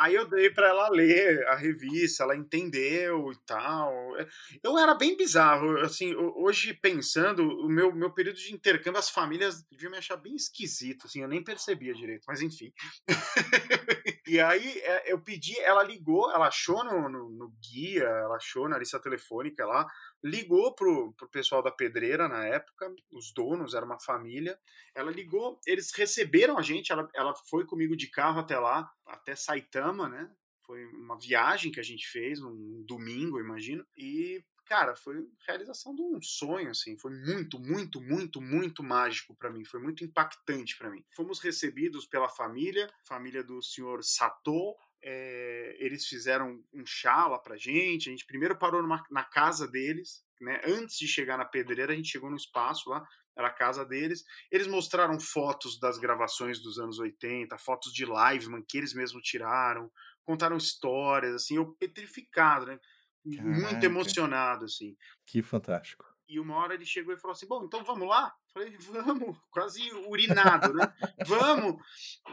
Aí 0.02 0.16
eu 0.16 0.28
dei 0.28 0.50
para 0.50 0.66
ela 0.66 0.88
ler 0.88 1.46
a 1.46 1.54
revista, 1.54 2.24
ela 2.24 2.34
entendeu 2.34 3.30
e 3.30 3.36
tal. 3.46 3.92
Eu 4.60 4.76
era 4.76 4.96
bem 4.96 5.16
bizarro, 5.16 5.78
assim, 5.78 6.12
hoje 6.16 6.74
pensando, 6.74 7.44
o 7.44 7.68
meu, 7.68 7.94
meu 7.94 8.12
período 8.12 8.36
de 8.36 8.52
intercâmbio, 8.52 8.98
as 8.98 9.08
famílias 9.08 9.62
deviam 9.70 9.92
me 9.92 9.98
achar 9.98 10.16
bem 10.16 10.34
esquisito, 10.34 11.06
assim, 11.06 11.22
eu 11.22 11.28
nem 11.28 11.44
percebia 11.44 11.94
direito, 11.94 12.24
mas 12.26 12.42
enfim. 12.42 12.72
e 14.26 14.40
aí 14.40 14.80
é, 14.80 15.12
eu 15.12 15.20
pedi, 15.20 15.56
ela 15.60 15.84
ligou, 15.84 16.32
ela 16.32 16.48
achou 16.48 16.82
no, 16.82 17.08
no, 17.08 17.28
no 17.28 17.54
guia, 17.62 18.02
ela 18.02 18.34
achou 18.34 18.68
na 18.68 18.78
lista 18.78 18.98
telefônica 18.98 19.64
lá, 19.64 19.86
ligou 20.22 20.74
pro, 20.74 21.12
pro 21.14 21.28
pessoal 21.28 21.62
da 21.62 21.70
pedreira 21.70 22.28
na 22.28 22.46
época, 22.46 22.94
os 23.11 23.32
donos, 23.32 23.74
era 23.74 23.85
uma 23.85 23.98
família. 23.98 24.58
Ela 24.94 25.11
ligou, 25.11 25.61
eles 25.66 25.92
receberam 25.92 26.56
a 26.58 26.62
gente, 26.62 26.92
ela, 26.92 27.08
ela 27.14 27.35
foi 27.35 27.64
comigo 27.64 27.96
de 27.96 28.06
carro 28.08 28.40
até 28.40 28.58
lá, 28.58 28.90
até 29.06 29.35
Saitama, 29.35 30.08
né? 30.08 30.30
Foi 30.64 30.87
uma 30.87 31.18
viagem 31.18 31.72
que 31.72 31.80
a 31.80 31.82
gente 31.82 32.06
fez, 32.08 32.40
um 32.40 32.85
domingo, 32.87 33.40
imagino. 33.40 33.85
E, 33.96 34.44
cara, 34.64 34.94
foi 34.94 35.28
realização 35.46 35.94
de 35.94 36.02
um 36.02 36.22
sonho, 36.22 36.70
assim. 36.70 36.96
Foi 36.98 37.11
muito, 37.11 37.58
muito, 37.58 38.00
muito, 38.00 38.40
muito 38.40 38.82
mágico 38.82 39.35
para 39.35 39.50
mim. 39.50 39.64
Foi 39.64 39.80
muito 39.80 40.04
impactante 40.04 40.78
para 40.78 40.88
mim. 40.88 41.04
Fomos 41.16 41.40
recebidos 41.40 42.06
pela 42.06 42.28
família, 42.28 42.88
família 43.04 43.42
do 43.42 43.61
senhor 43.61 44.04
Sato, 44.04 44.76
é, 45.02 45.76
eles 45.78 46.06
fizeram 46.06 46.62
um 46.72 46.86
chá 46.86 47.26
lá 47.26 47.38
pra 47.38 47.56
gente. 47.56 48.08
A 48.08 48.12
gente 48.12 48.26
primeiro 48.26 48.56
parou 48.56 48.82
numa, 48.82 49.04
na 49.10 49.24
casa 49.24 49.66
deles, 49.66 50.24
né? 50.40 50.60
Antes 50.64 50.98
de 50.98 51.08
chegar 51.08 51.36
na 51.36 51.44
pedreira, 51.44 51.92
a 51.92 51.96
gente 51.96 52.10
chegou 52.10 52.30
no 52.30 52.36
espaço 52.36 52.88
lá, 52.90 53.04
era 53.36 53.48
a 53.48 53.52
casa 53.52 53.84
deles. 53.84 54.24
Eles 54.50 54.66
mostraram 54.66 55.18
fotos 55.18 55.78
das 55.78 55.98
gravações 55.98 56.60
dos 56.60 56.78
anos 56.78 56.98
80, 56.98 57.56
fotos 57.58 57.92
de 57.92 58.04
Liveman 58.04 58.62
que 58.66 58.78
eles 58.78 58.94
mesmos 58.94 59.22
tiraram, 59.22 59.90
contaram 60.24 60.56
histórias, 60.56 61.34
assim, 61.34 61.56
eu 61.56 61.74
petrificado, 61.74 62.66
né? 62.66 62.78
Caraca. 63.36 63.60
Muito 63.60 63.84
emocionado, 63.84 64.64
assim. 64.64 64.96
Que 65.26 65.42
fantástico. 65.42 66.12
E 66.33 66.40
uma 66.40 66.57
hora 66.57 66.73
ele 66.73 66.87
chegou 66.87 67.12
e 67.12 67.18
falou 67.18 67.35
assim: 67.35 67.47
Bom, 67.47 67.62
então 67.62 67.85
vamos 67.85 68.09
lá? 68.09 68.35
Falei, 68.55 68.75
vamos, 68.79 69.37
quase 69.51 69.92
urinado, 70.07 70.73
né? 70.73 70.90
vamos. 71.27 71.77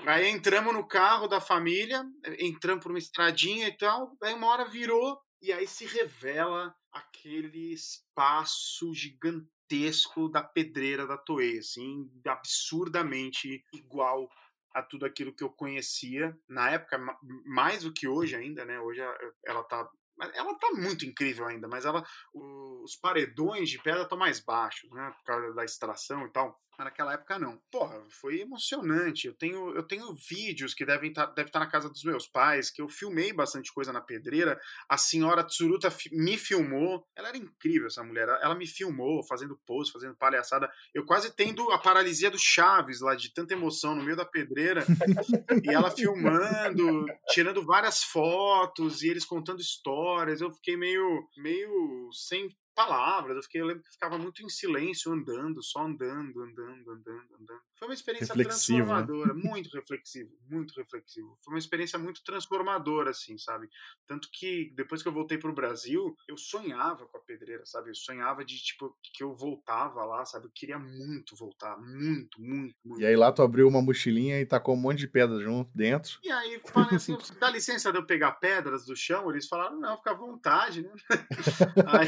Aí 0.08 0.30
entramos 0.30 0.74
no 0.74 0.88
carro 0.88 1.28
da 1.28 1.42
família, 1.42 2.06
entramos 2.40 2.82
por 2.82 2.94
uma 2.94 2.98
estradinha 2.98 3.68
e 3.68 3.78
tal. 3.78 4.16
Aí 4.24 4.34
uma 4.34 4.48
hora 4.48 4.64
virou 4.64 5.20
e 5.42 5.52
aí 5.52 5.68
se 5.68 5.86
revela 5.86 6.74
aquele 6.94 7.74
espaço 7.74 8.94
gigantesco 8.94 10.30
da 10.30 10.42
pedreira 10.44 11.06
da 11.06 11.18
Toei, 11.18 11.58
assim, 11.58 12.10
absurdamente 12.26 13.66
igual 13.74 14.30
a 14.74 14.82
tudo 14.82 15.06
aquilo 15.06 15.36
que 15.36 15.44
eu 15.44 15.50
conhecia 15.50 16.38
na 16.48 16.70
época, 16.70 16.98
mais 17.46 17.84
do 17.84 17.92
que 17.92 18.08
hoje 18.08 18.36
ainda, 18.36 18.64
né? 18.64 18.80
Hoje 18.80 19.02
ela 19.46 19.64
tá 19.64 19.90
ela 20.20 20.54
tá 20.56 20.72
muito 20.72 21.06
incrível 21.06 21.48
ainda, 21.48 21.68
mas 21.68 21.86
ela 21.86 22.04
os 22.34 22.96
paredões 22.96 23.70
de 23.70 23.82
pedra 23.82 24.04
estão 24.04 24.18
mais 24.18 24.40
baixos, 24.40 24.90
né? 24.92 25.14
Por 25.18 25.24
causa 25.24 25.54
da 25.54 25.66
extração 25.66 26.26
e 26.26 26.32
tal. 26.32 26.60
Mas 26.80 26.86
naquela 26.86 27.14
época 27.14 27.38
não. 27.38 27.60
Porra, 27.70 28.02
foi 28.10 28.40
emocionante. 28.40 29.28
Eu 29.28 29.34
tenho, 29.34 29.76
eu 29.76 29.84
tenho 29.84 30.16
vídeos 30.16 30.74
que 30.74 30.86
devem 30.86 31.10
estar 31.10 31.28
tá, 31.28 31.34
deve 31.34 31.50
estar 31.50 31.60
tá 31.60 31.66
na 31.66 31.70
casa 31.70 31.90
dos 31.90 32.06
meus 32.06 32.26
pais, 32.26 32.72
que 32.72 32.82
eu 32.82 32.88
filmei 32.88 33.34
bastante 33.34 33.74
coisa 33.74 33.92
na 33.92 34.00
pedreira. 34.00 34.58
A 34.88 34.98
senhora 34.98 35.44
Tsuruta 35.44 35.90
me 36.14 36.38
filmou. 36.38 37.06
Ela 37.18 37.28
era 37.28 37.38
incrível, 37.38 37.88
essa 37.88 38.02
mulher. 38.02 38.30
Ela 38.42 38.56
me 38.56 38.66
filmou 38.66 39.22
fazendo 39.28 39.60
pose, 39.68 39.92
fazendo 39.92 40.16
palhaçada. 40.16 40.72
Eu 40.96 41.06
quase 41.06 41.36
tendo 41.36 41.70
a 41.70 41.78
paralisia 41.78 42.32
do 42.32 42.40
Chaves 42.40 43.02
lá, 43.02 43.14
de 43.14 43.34
tanta 43.34 43.54
emoção 43.54 43.94
no 43.94 44.04
meio 44.04 44.16
da 44.16 44.26
pedreira. 44.26 44.86
e 45.62 45.70
ela 45.70 45.92
filmando, 45.92 47.06
tirando 47.28 47.62
várias 47.66 48.04
fotos 48.04 49.04
e 49.04 49.10
eles 49.10 49.26
contando 49.26 49.60
histórias. 49.60 50.40
Eu 50.40 50.50
fiquei 50.50 50.78
meio, 50.78 51.28
meio 51.36 52.10
sem 52.14 52.48
palavras. 52.80 53.36
Eu, 53.36 53.44
fiquei, 53.44 53.62
eu 53.62 53.66
lembro 53.66 53.84
que 53.84 53.92
ficava 53.92 54.18
muito 54.18 54.42
em 54.42 54.48
silêncio, 54.48 55.12
andando, 55.12 55.62
só 55.62 55.86
andando, 55.86 56.42
andando, 56.42 56.92
andando, 56.92 57.36
andando. 57.42 57.62
Foi 57.78 57.90
uma 57.90 57.94
experiência 57.94 58.34
reflexivo, 58.34 58.80
né? 58.80 58.86
transformadora, 58.86 59.34
né? 59.34 59.42
muito 59.44 59.70
reflexivo, 59.76 60.32
muito 60.50 60.74
reflexivo. 60.78 61.38
Foi 61.44 61.54
uma 61.54 61.60
experiência 61.60 62.00
muito 62.00 62.24
transformadora, 62.24 63.10
assim, 63.12 63.38
sabe? 63.38 63.68
Tanto 64.08 64.30
que 64.32 64.72
depois 64.76 65.04
que 65.04 65.10
eu 65.10 65.14
voltei 65.14 65.38
pro 65.38 65.54
Brasil, 65.54 66.16
eu 66.28 66.38
sonhava 66.38 67.06
com 67.06 67.18
a 67.18 67.22
pedreira, 67.22 67.66
sabe? 67.66 67.90
Eu 67.90 67.96
sonhava 67.96 68.46
de, 68.46 68.56
tipo, 68.58 68.98
que 69.14 69.24
eu 69.24 69.36
voltava 69.36 70.06
lá, 70.06 70.24
sabe? 70.24 70.46
Eu 70.46 70.52
queria 70.56 70.80
muito 70.80 71.36
voltar, 71.36 71.78
muito, 71.78 72.42
muito, 72.42 72.76
muito. 72.86 73.02
E 73.02 73.06
aí 73.06 73.16
lá 73.16 73.32
tu 73.32 73.42
abriu 73.42 73.68
uma 73.68 73.82
mochilinha 73.82 74.40
e 74.40 74.46
tacou 74.46 74.76
um 74.76 74.80
monte 74.80 75.00
de 75.00 75.08
pedra 75.08 75.38
junto 75.42 75.70
dentro. 75.76 76.18
E 76.24 76.32
aí, 76.32 76.62
falei 76.66 76.96
assim, 76.96 77.18
dá 77.40 77.50
licença 77.50 77.92
de 77.92 77.98
eu 77.98 78.06
pegar 78.06 78.34
pedras 78.34 78.86
do 78.86 78.96
chão? 78.96 79.30
Eles 79.30 79.48
falaram, 79.48 79.78
não, 79.80 79.98
fica 79.98 80.12
à 80.12 80.16
vontade, 80.16 80.82
né? 80.82 80.92
aí, 81.88 82.08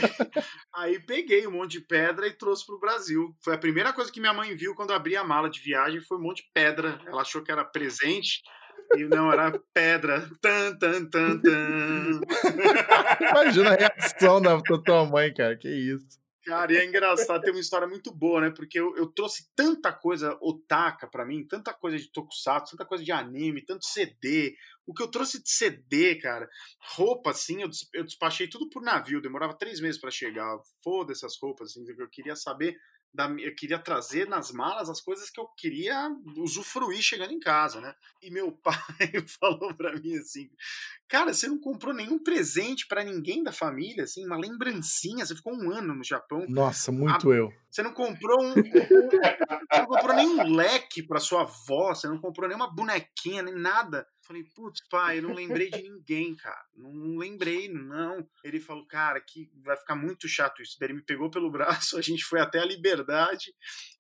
Aí 0.74 1.00
peguei 1.00 1.46
um 1.48 1.52
monte 1.52 1.72
de 1.72 1.82
pedra 1.82 2.28
e 2.28 2.34
trouxe 2.34 2.66
pro 2.66 2.80
Brasil. 2.80 3.36
Foi 3.44 3.54
a 3.54 3.58
primeira 3.58 3.92
coisa 3.94 4.12
que 4.12 4.20
minha 4.20 4.34
mãe 4.34 4.56
viu 4.56 4.74
quando 4.76 4.94
abri 4.94 5.16
a 5.16 5.24
mala 5.24 5.50
de 5.50 5.60
viagem, 5.60 6.02
foi 6.02 6.18
um 6.18 6.22
monte 6.22 6.44
de 6.44 6.50
pedra. 6.54 7.00
Ela 7.06 7.22
achou 7.22 7.44
que 7.44 7.52
era 7.52 7.64
presente 7.66 8.42
e 8.96 9.04
não 9.04 9.32
era 9.32 9.60
pedra. 9.74 10.30
Tan, 10.42 10.78
tan, 10.78 11.06
tan, 11.06 11.40
tan. 11.40 12.22
Imagina 13.32 13.72
a 13.72 13.76
reação 13.76 14.42
da 14.42 14.60
tua 14.62 15.06
mãe, 15.06 15.34
cara. 15.34 15.56
Que 15.56 15.70
isso. 15.70 16.20
Cara, 16.44 16.74
e 16.74 16.78
é 16.78 16.86
engraçado, 16.86 17.42
tem 17.42 17.54
uma 17.54 17.60
história 17.60 17.88
muito 17.88 18.12
boa, 18.12 18.42
né? 18.42 18.50
Porque 18.50 18.80
eu, 18.80 18.96
eu 18.98 19.06
trouxe 19.06 19.48
tanta 19.56 19.94
coisa 19.94 20.36
otaka 20.42 21.08
para 21.08 21.24
mim, 21.24 21.46
tanta 21.46 21.72
coisa 21.72 21.98
de 21.98 22.12
tokusatsu, 22.12 22.76
tanta 22.76 22.88
coisa 22.88 23.04
de 23.04 23.12
anime, 23.12 23.64
tanto 23.64 23.86
CD. 23.86 24.56
O 24.86 24.94
que 24.94 25.04
eu 25.04 25.08
trouxe 25.08 25.42
de 25.42 25.50
CD, 25.50 26.16
cara, 26.16 26.50
roupa, 26.96 27.30
assim, 27.30 27.62
eu, 27.62 27.70
eu 27.94 28.04
despachei 28.04 28.48
tudo 28.48 28.68
por 28.70 28.82
navio, 28.82 29.22
demorava 29.22 29.54
três 29.54 29.80
meses 29.80 30.02
para 30.02 30.10
chegar. 30.10 30.58
Foda 30.84 31.12
essas 31.12 31.38
roupas, 31.40 31.72
assim, 31.72 31.86
eu 31.96 32.10
queria 32.10 32.36
saber 32.36 32.76
da, 33.14 33.30
eu 33.40 33.54
queria 33.56 33.78
trazer 33.78 34.28
nas 34.28 34.52
malas 34.52 34.90
as 34.90 35.02
coisas 35.02 35.30
que 35.30 35.40
eu 35.40 35.48
queria 35.58 36.10
usufruir 36.38 37.02
chegando 37.02 37.34
em 37.34 37.40
casa, 37.40 37.82
né? 37.82 37.94
E 38.22 38.32
meu 38.32 38.52
pai 38.64 38.76
falou 39.40 39.76
para 39.76 39.94
mim 39.94 40.18
assim: 40.18 40.50
Cara, 41.08 41.34
você 41.34 41.48
não 41.48 41.60
comprou 41.60 41.94
nenhum 41.94 42.18
presente 42.18 42.88
para 42.88 43.04
ninguém 43.04 43.44
da 43.44 43.52
família, 43.52 44.06
assim, 44.06 44.26
uma 44.26 44.38
lembrancinha. 44.38 45.26
Você 45.26 45.36
ficou 45.36 45.54
um 45.54 45.70
ano 45.70 45.94
no 45.94 46.04
Japão. 46.04 46.46
Nossa, 46.48 46.92
muito 46.92 47.32
a, 47.32 47.36
eu. 47.36 47.52
Você 47.70 47.84
não 47.84 47.94
comprou 47.94 48.42
um, 48.42 48.54
você 48.54 49.80
não 49.80 49.86
comprou 49.86 50.16
nenhum 50.16 50.56
leque 50.56 51.04
para 51.04 51.20
sua 51.20 51.42
avó, 51.42 51.94
você 51.94 52.08
não 52.08 52.18
comprou 52.18 52.48
nenhuma 52.48 52.74
bonequinha, 52.74 53.42
nem 53.42 53.56
nada. 53.56 54.08
Falei, 54.32 54.46
putz, 54.56 54.80
pai, 54.90 55.18
eu 55.18 55.24
não 55.24 55.34
lembrei 55.34 55.70
de 55.70 55.82
ninguém, 55.82 56.34
cara. 56.36 56.64
Não 56.74 57.18
lembrei, 57.18 57.68
não. 57.68 58.26
Ele 58.46 58.62
falou, 58.62 58.88
cara, 58.88 59.20
que 59.20 59.52
vai 59.62 59.76
ficar 59.76 59.94
muito 59.94 60.26
chato 60.26 60.62
isso. 60.62 60.78
Daí 60.80 60.88
ele 60.88 61.00
me 61.00 61.04
pegou 61.04 61.30
pelo 61.30 61.52
braço, 61.52 61.98
a 61.98 62.02
gente 62.02 62.24
foi 62.24 62.40
até 62.40 62.60
a 62.60 62.66
Liberdade 62.66 63.54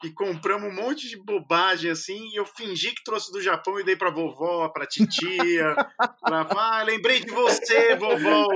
e 0.05 0.09
compramos 0.11 0.71
um 0.71 0.73
monte 0.73 1.09
de 1.09 1.21
bobagem 1.21 1.91
assim. 1.91 2.29
E 2.31 2.39
eu 2.39 2.45
fingi 2.45 2.91
que 2.91 3.03
trouxe 3.03 3.29
do 3.29 3.41
Japão 3.41 3.77
e 3.77 3.83
dei 3.83 3.97
pra 3.97 4.09
vovó, 4.09 4.69
pra 4.69 4.85
titia. 4.85 5.75
pra... 6.21 6.47
Ah, 6.49 6.83
lembrei 6.83 7.19
de 7.19 7.29
você, 7.29 7.97
vovó. 7.97 8.47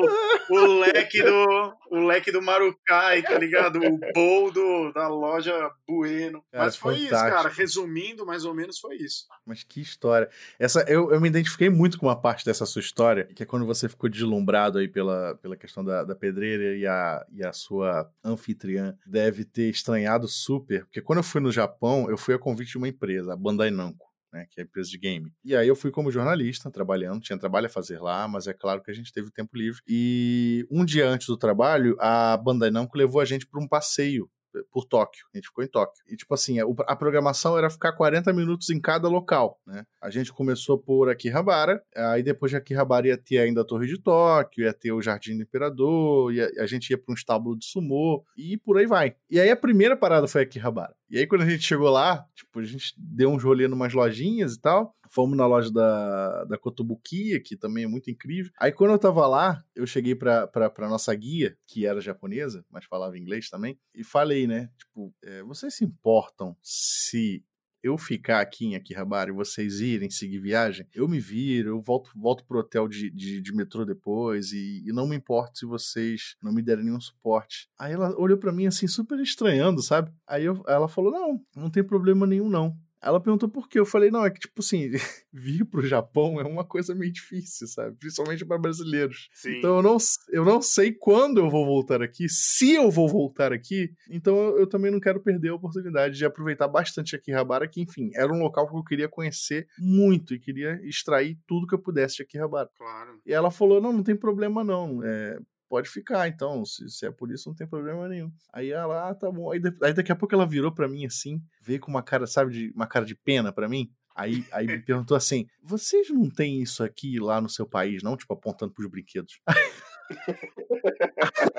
O 0.49 0.79
leque 0.79 1.21
do, 1.21 1.73
o 1.91 1.99
leque 2.05 2.31
do 2.31 2.41
Marukai, 2.41 3.21
tá 3.21 3.37
ligado? 3.37 3.79
O 3.79 3.99
bowl 4.13 4.49
do, 4.49 4.93
da 4.93 5.09
loja 5.09 5.69
Bueno. 5.85 6.41
Cara, 6.51 6.65
Mas 6.65 6.77
foi 6.77 6.95
fantástico. 6.95 7.15
isso, 7.15 7.35
cara. 7.35 7.49
Resumindo, 7.49 8.25
mais 8.25 8.45
ou 8.45 8.55
menos 8.55 8.79
foi 8.79 8.95
isso. 8.95 9.25
Mas 9.45 9.63
que 9.63 9.81
história. 9.81 10.29
Essa, 10.57 10.85
eu, 10.87 11.11
eu 11.11 11.19
me 11.19 11.27
identifiquei 11.27 11.64
muito 11.69 11.97
com 11.97 12.07
uma 12.07 12.19
parte 12.19 12.45
dessa 12.45 12.65
sua 12.65 12.79
história, 12.79 13.25
que 13.25 13.43
é 13.43 13.45
quando 13.45 13.65
você 13.65 13.87
ficou 13.87 14.09
deslumbrado 14.09 14.77
aí 14.77 14.87
pela, 14.87 15.35
pela 15.35 15.55
questão 15.55 15.83
da, 15.83 16.03
da 16.03 16.15
pedreira 16.15 16.75
e 16.75 16.85
a, 16.85 17.25
e 17.31 17.45
a 17.45 17.53
sua 17.53 18.09
anfitriã 18.23 18.95
deve 19.05 19.45
ter 19.45 19.69
estranhado 19.69 20.27
super, 20.27 20.85
porque 20.85 21.01
quando 21.01 21.19
eu 21.19 21.23
fui 21.23 21.41
no 21.41 21.51
Japão, 21.51 22.09
eu 22.09 22.17
fui 22.17 22.33
a 22.33 22.39
convite 22.39 22.71
de 22.71 22.77
uma 22.77 22.87
empresa, 22.87 23.33
a 23.33 23.37
Bandai 23.37 23.71
Namco. 23.71 24.05
Né, 24.33 24.45
que 24.51 24.59
é 24.59 24.63
a 24.63 24.65
empresa 24.65 24.89
de 24.89 24.97
game. 24.97 25.31
E 25.45 25.55
aí 25.55 25.65
eu 25.65 25.77
fui 25.77 25.89
como 25.89 26.11
jornalista, 26.11 26.69
trabalhando, 26.69 27.21
tinha 27.21 27.39
trabalho 27.39 27.67
a 27.67 27.69
fazer 27.69 28.01
lá, 28.01 28.27
mas 28.27 28.47
é 28.47 28.53
claro 28.53 28.83
que 28.83 28.91
a 28.91 28.93
gente 28.93 29.13
teve 29.13 29.31
tempo 29.31 29.55
livre. 29.55 29.79
E 29.87 30.67
um 30.69 30.83
dia 30.83 31.07
antes 31.07 31.27
do 31.27 31.37
trabalho, 31.37 31.95
a 32.01 32.35
Bandai 32.35 32.69
Namco 32.69 32.97
levou 32.97 33.21
a 33.21 33.25
gente 33.25 33.47
para 33.47 33.61
um 33.63 33.67
passeio 33.67 34.29
por 34.71 34.85
Tóquio. 34.85 35.25
A 35.33 35.37
gente 35.37 35.47
ficou 35.47 35.63
em 35.63 35.67
Tóquio. 35.67 36.03
E, 36.07 36.15
tipo 36.15 36.33
assim, 36.33 36.57
a, 36.59 36.95
programação 36.95 37.57
era 37.57 37.69
ficar 37.69 37.93
40 37.93 38.31
minutos 38.33 38.69
em 38.69 38.79
cada 38.79 39.07
local, 39.07 39.59
né? 39.65 39.85
A 40.01 40.09
gente 40.09 40.31
começou 40.31 40.77
por 40.77 41.09
Akihabara, 41.09 41.83
aí 41.95 42.23
depois 42.23 42.51
de 42.51 42.57
Akihabara 42.57 43.07
ia 43.07 43.17
ter 43.17 43.39
ainda 43.39 43.61
a 43.61 43.65
Torre 43.65 43.87
de 43.87 43.99
Tóquio, 43.99 44.65
ia 44.65 44.73
ter 44.73 44.91
o 44.91 45.01
Jardim 45.01 45.37
do 45.37 45.43
Imperador, 45.43 46.33
ia, 46.33 46.49
a 46.59 46.65
gente 46.65 46.89
ia 46.89 46.97
para 46.97 47.11
um 47.11 47.15
estábulo 47.15 47.57
de 47.57 47.65
sumô, 47.65 48.23
e 48.37 48.57
por 48.57 48.77
aí 48.77 48.85
vai. 48.85 49.15
E 49.29 49.39
aí 49.39 49.49
a 49.49 49.55
primeira 49.55 49.95
parada 49.97 50.27
foi 50.27 50.43
Akihabara. 50.43 50.95
E 51.09 51.17
aí 51.17 51.27
quando 51.27 51.41
a 51.41 51.49
gente 51.49 51.63
chegou 51.63 51.89
lá, 51.89 52.25
tipo, 52.35 52.59
a 52.59 52.63
gente 52.63 52.93
deu 52.97 53.29
um 53.29 53.37
rolê 53.37 53.67
numas 53.67 53.93
lojinhas 53.93 54.53
e 54.53 54.61
tal, 54.61 54.95
Fomos 55.09 55.37
na 55.37 55.45
loja 55.45 55.71
da, 55.71 56.43
da 56.43 56.57
Kotobukiya, 56.57 57.39
que 57.39 57.55
também 57.55 57.85
é 57.85 57.87
muito 57.87 58.11
incrível. 58.11 58.51
Aí 58.59 58.71
quando 58.71 58.91
eu 58.91 58.99
tava 58.99 59.25
lá, 59.25 59.63
eu 59.75 59.87
cheguei 59.87 60.13
pra, 60.15 60.45
pra, 60.45 60.69
pra 60.69 60.89
nossa 60.89 61.13
guia, 61.15 61.57
que 61.65 61.85
era 61.85 62.01
japonesa, 62.01 62.65
mas 62.69 62.83
falava 62.85 63.17
inglês 63.17 63.49
também, 63.49 63.79
e 63.93 64.03
falei, 64.03 64.45
né? 64.45 64.69
Tipo, 64.77 65.13
é, 65.23 65.41
vocês 65.43 65.73
se 65.75 65.85
importam 65.85 66.55
se 66.61 67.43
eu 67.85 67.99
ficar 67.99 68.41
aqui 68.41 68.65
em 68.65 68.75
Akihabara 68.75 69.29
e 69.29 69.33
vocês 69.33 69.79
irem 69.79 70.09
seguir 70.09 70.39
viagem, 70.39 70.87
eu 70.91 71.07
me 71.07 71.19
viro, 71.19 71.69
eu 71.69 71.81
volto, 71.81 72.09
volto 72.15 72.43
pro 72.43 72.57
hotel 72.57 72.87
de, 72.87 73.11
de, 73.11 73.39
de 73.39 73.53
metrô 73.53 73.85
depois 73.85 74.51
e, 74.51 74.83
e, 74.87 74.91
não 74.91 75.07
me 75.07 75.15
importo 75.15 75.59
se 75.59 75.65
vocês 75.67 76.35
não 76.41 76.51
me 76.51 76.63
derem 76.63 76.85
nenhum 76.85 76.99
suporte. 76.99 77.69
Aí 77.77 77.93
ela 77.93 78.19
olhou 78.19 78.39
para 78.39 78.51
mim 78.51 78.65
assim, 78.65 78.87
super 78.87 79.19
estranhando, 79.19 79.83
sabe? 79.83 80.11
Aí 80.27 80.45
eu, 80.45 80.63
ela 80.67 80.87
falou: 80.87 81.11
Não, 81.11 81.39
não 81.55 81.69
tem 81.69 81.83
problema 81.83 82.25
nenhum, 82.25 82.49
não. 82.49 82.75
Ela 83.01 83.19
perguntou 83.19 83.47
por 83.49 83.67
quê. 83.67 83.79
Eu 83.79 83.85
falei, 83.85 84.09
não, 84.09 84.25
é 84.25 84.31
que, 84.31 84.39
tipo 84.39 84.61
assim, 84.61 84.89
vir 85.31 85.65
pro 85.65 85.85
Japão 85.85 86.39
é 86.39 86.43
uma 86.43 86.63
coisa 86.63 86.95
meio 86.95 87.11
difícil, 87.11 87.67
sabe? 87.67 87.95
Principalmente 87.97 88.45
para 88.45 88.57
brasileiros. 88.57 89.29
Sim. 89.33 89.57
Então 89.57 89.77
eu 89.77 89.81
não, 89.83 89.97
eu 90.29 90.45
não 90.45 90.61
sei 90.61 90.91
quando 90.91 91.39
eu 91.39 91.49
vou 91.49 91.65
voltar 91.65 92.01
aqui, 92.01 92.27
se 92.29 92.73
eu 92.73 92.89
vou 92.89 93.07
voltar 93.07 93.53
aqui. 93.53 93.91
Então 94.09 94.37
eu, 94.37 94.59
eu 94.59 94.67
também 94.67 94.91
não 94.91 94.99
quero 94.99 95.19
perder 95.19 95.49
a 95.49 95.55
oportunidade 95.55 96.17
de 96.17 96.25
aproveitar 96.25 96.67
bastante 96.67 97.15
Akihabara, 97.15 97.67
que, 97.67 97.81
enfim, 97.81 98.11
era 98.15 98.31
um 98.33 98.39
local 98.39 98.67
que 98.67 98.75
eu 98.75 98.83
queria 98.83 99.07
conhecer 99.07 99.67
muito 99.77 100.33
e 100.33 100.39
queria 100.39 100.79
extrair 100.83 101.37
tudo 101.47 101.67
que 101.67 101.75
eu 101.75 101.79
pudesse 101.79 102.17
de 102.17 102.23
Akihabara. 102.23 102.69
Claro. 102.77 103.19
E 103.25 103.33
ela 103.33 103.51
falou, 103.51 103.81
não, 103.81 103.93
não 103.93 104.03
tem 104.03 104.15
problema 104.15 104.63
não. 104.63 105.03
É, 105.03 105.39
pode 105.69 105.89
ficar, 105.89 106.27
então, 106.27 106.65
se, 106.65 106.89
se, 106.89 107.05
é 107.05 107.11
por 107.11 107.31
isso, 107.31 107.49
não 107.49 107.55
tem 107.55 107.67
problema 107.67 108.07
nenhum. 108.07 108.31
Aí 108.53 108.71
ela, 108.71 109.09
ah, 109.09 109.15
tá 109.15 109.31
bom. 109.31 109.51
Aí, 109.51 109.61
aí, 109.81 109.93
daqui 109.93 110.11
a 110.11 110.15
pouco 110.15 110.33
ela 110.33 110.45
virou 110.45 110.71
para 110.71 110.87
mim 110.87 111.05
assim, 111.05 111.41
veio 111.61 111.79
com 111.79 111.91
uma 111.91 112.03
cara, 112.03 112.27
sabe, 112.27 112.51
de 112.51 112.71
uma 112.75 112.87
cara 112.87 113.05
de 113.05 113.15
pena 113.15 113.51
para 113.51 113.67
mim. 113.67 113.91
Aí, 114.15 114.45
aí 114.51 114.65
me 114.65 114.79
perguntou 114.79 115.17
assim: 115.17 115.45
vocês 115.61 116.09
não 116.09 116.29
têm 116.29 116.61
isso 116.61 116.81
aqui 116.83 117.19
lá 117.19 117.41
no 117.41 117.49
seu 117.49 117.67
país, 117.67 118.01
não? 118.01 118.15
Tipo, 118.15 118.33
apontando 118.33 118.73
pros 118.73 118.89
brinquedos. 118.89 119.41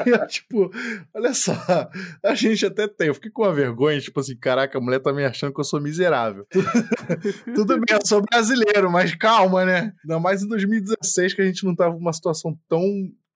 eu, 0.07 0.27
tipo, 0.27 0.71
olha 1.15 1.35
só, 1.35 1.53
a 2.25 2.35
gente 2.35 2.65
até 2.65 2.89
tem. 2.89 3.09
Eu 3.09 3.15
fiquei 3.15 3.31
com 3.31 3.43
uma 3.43 3.53
vergonha, 3.53 4.01
tipo 4.01 4.19
assim, 4.21 4.37
caraca, 4.37 4.79
a 4.79 4.81
mulher 4.81 5.01
tá 5.01 5.13
me 5.13 5.25
achando 5.25 5.53
que 5.53 5.61
eu 5.61 5.65
sou 5.65 5.81
miserável. 5.81 6.47
Tudo 7.55 7.75
bem, 7.75 7.95
eu 7.95 8.07
sou 8.07 8.23
brasileiro, 8.23 8.91
mas 8.91 9.15
calma, 9.15 9.67
né? 9.67 9.93
Ainda 10.05 10.19
mais 10.19 10.43
em 10.43 10.49
2016 10.49 11.35
que 11.35 11.43
a 11.43 11.47
gente 11.47 11.65
não 11.65 11.75
tava 11.75 11.95
numa 11.95 12.13
situação 12.13 12.59
tão 12.67 12.83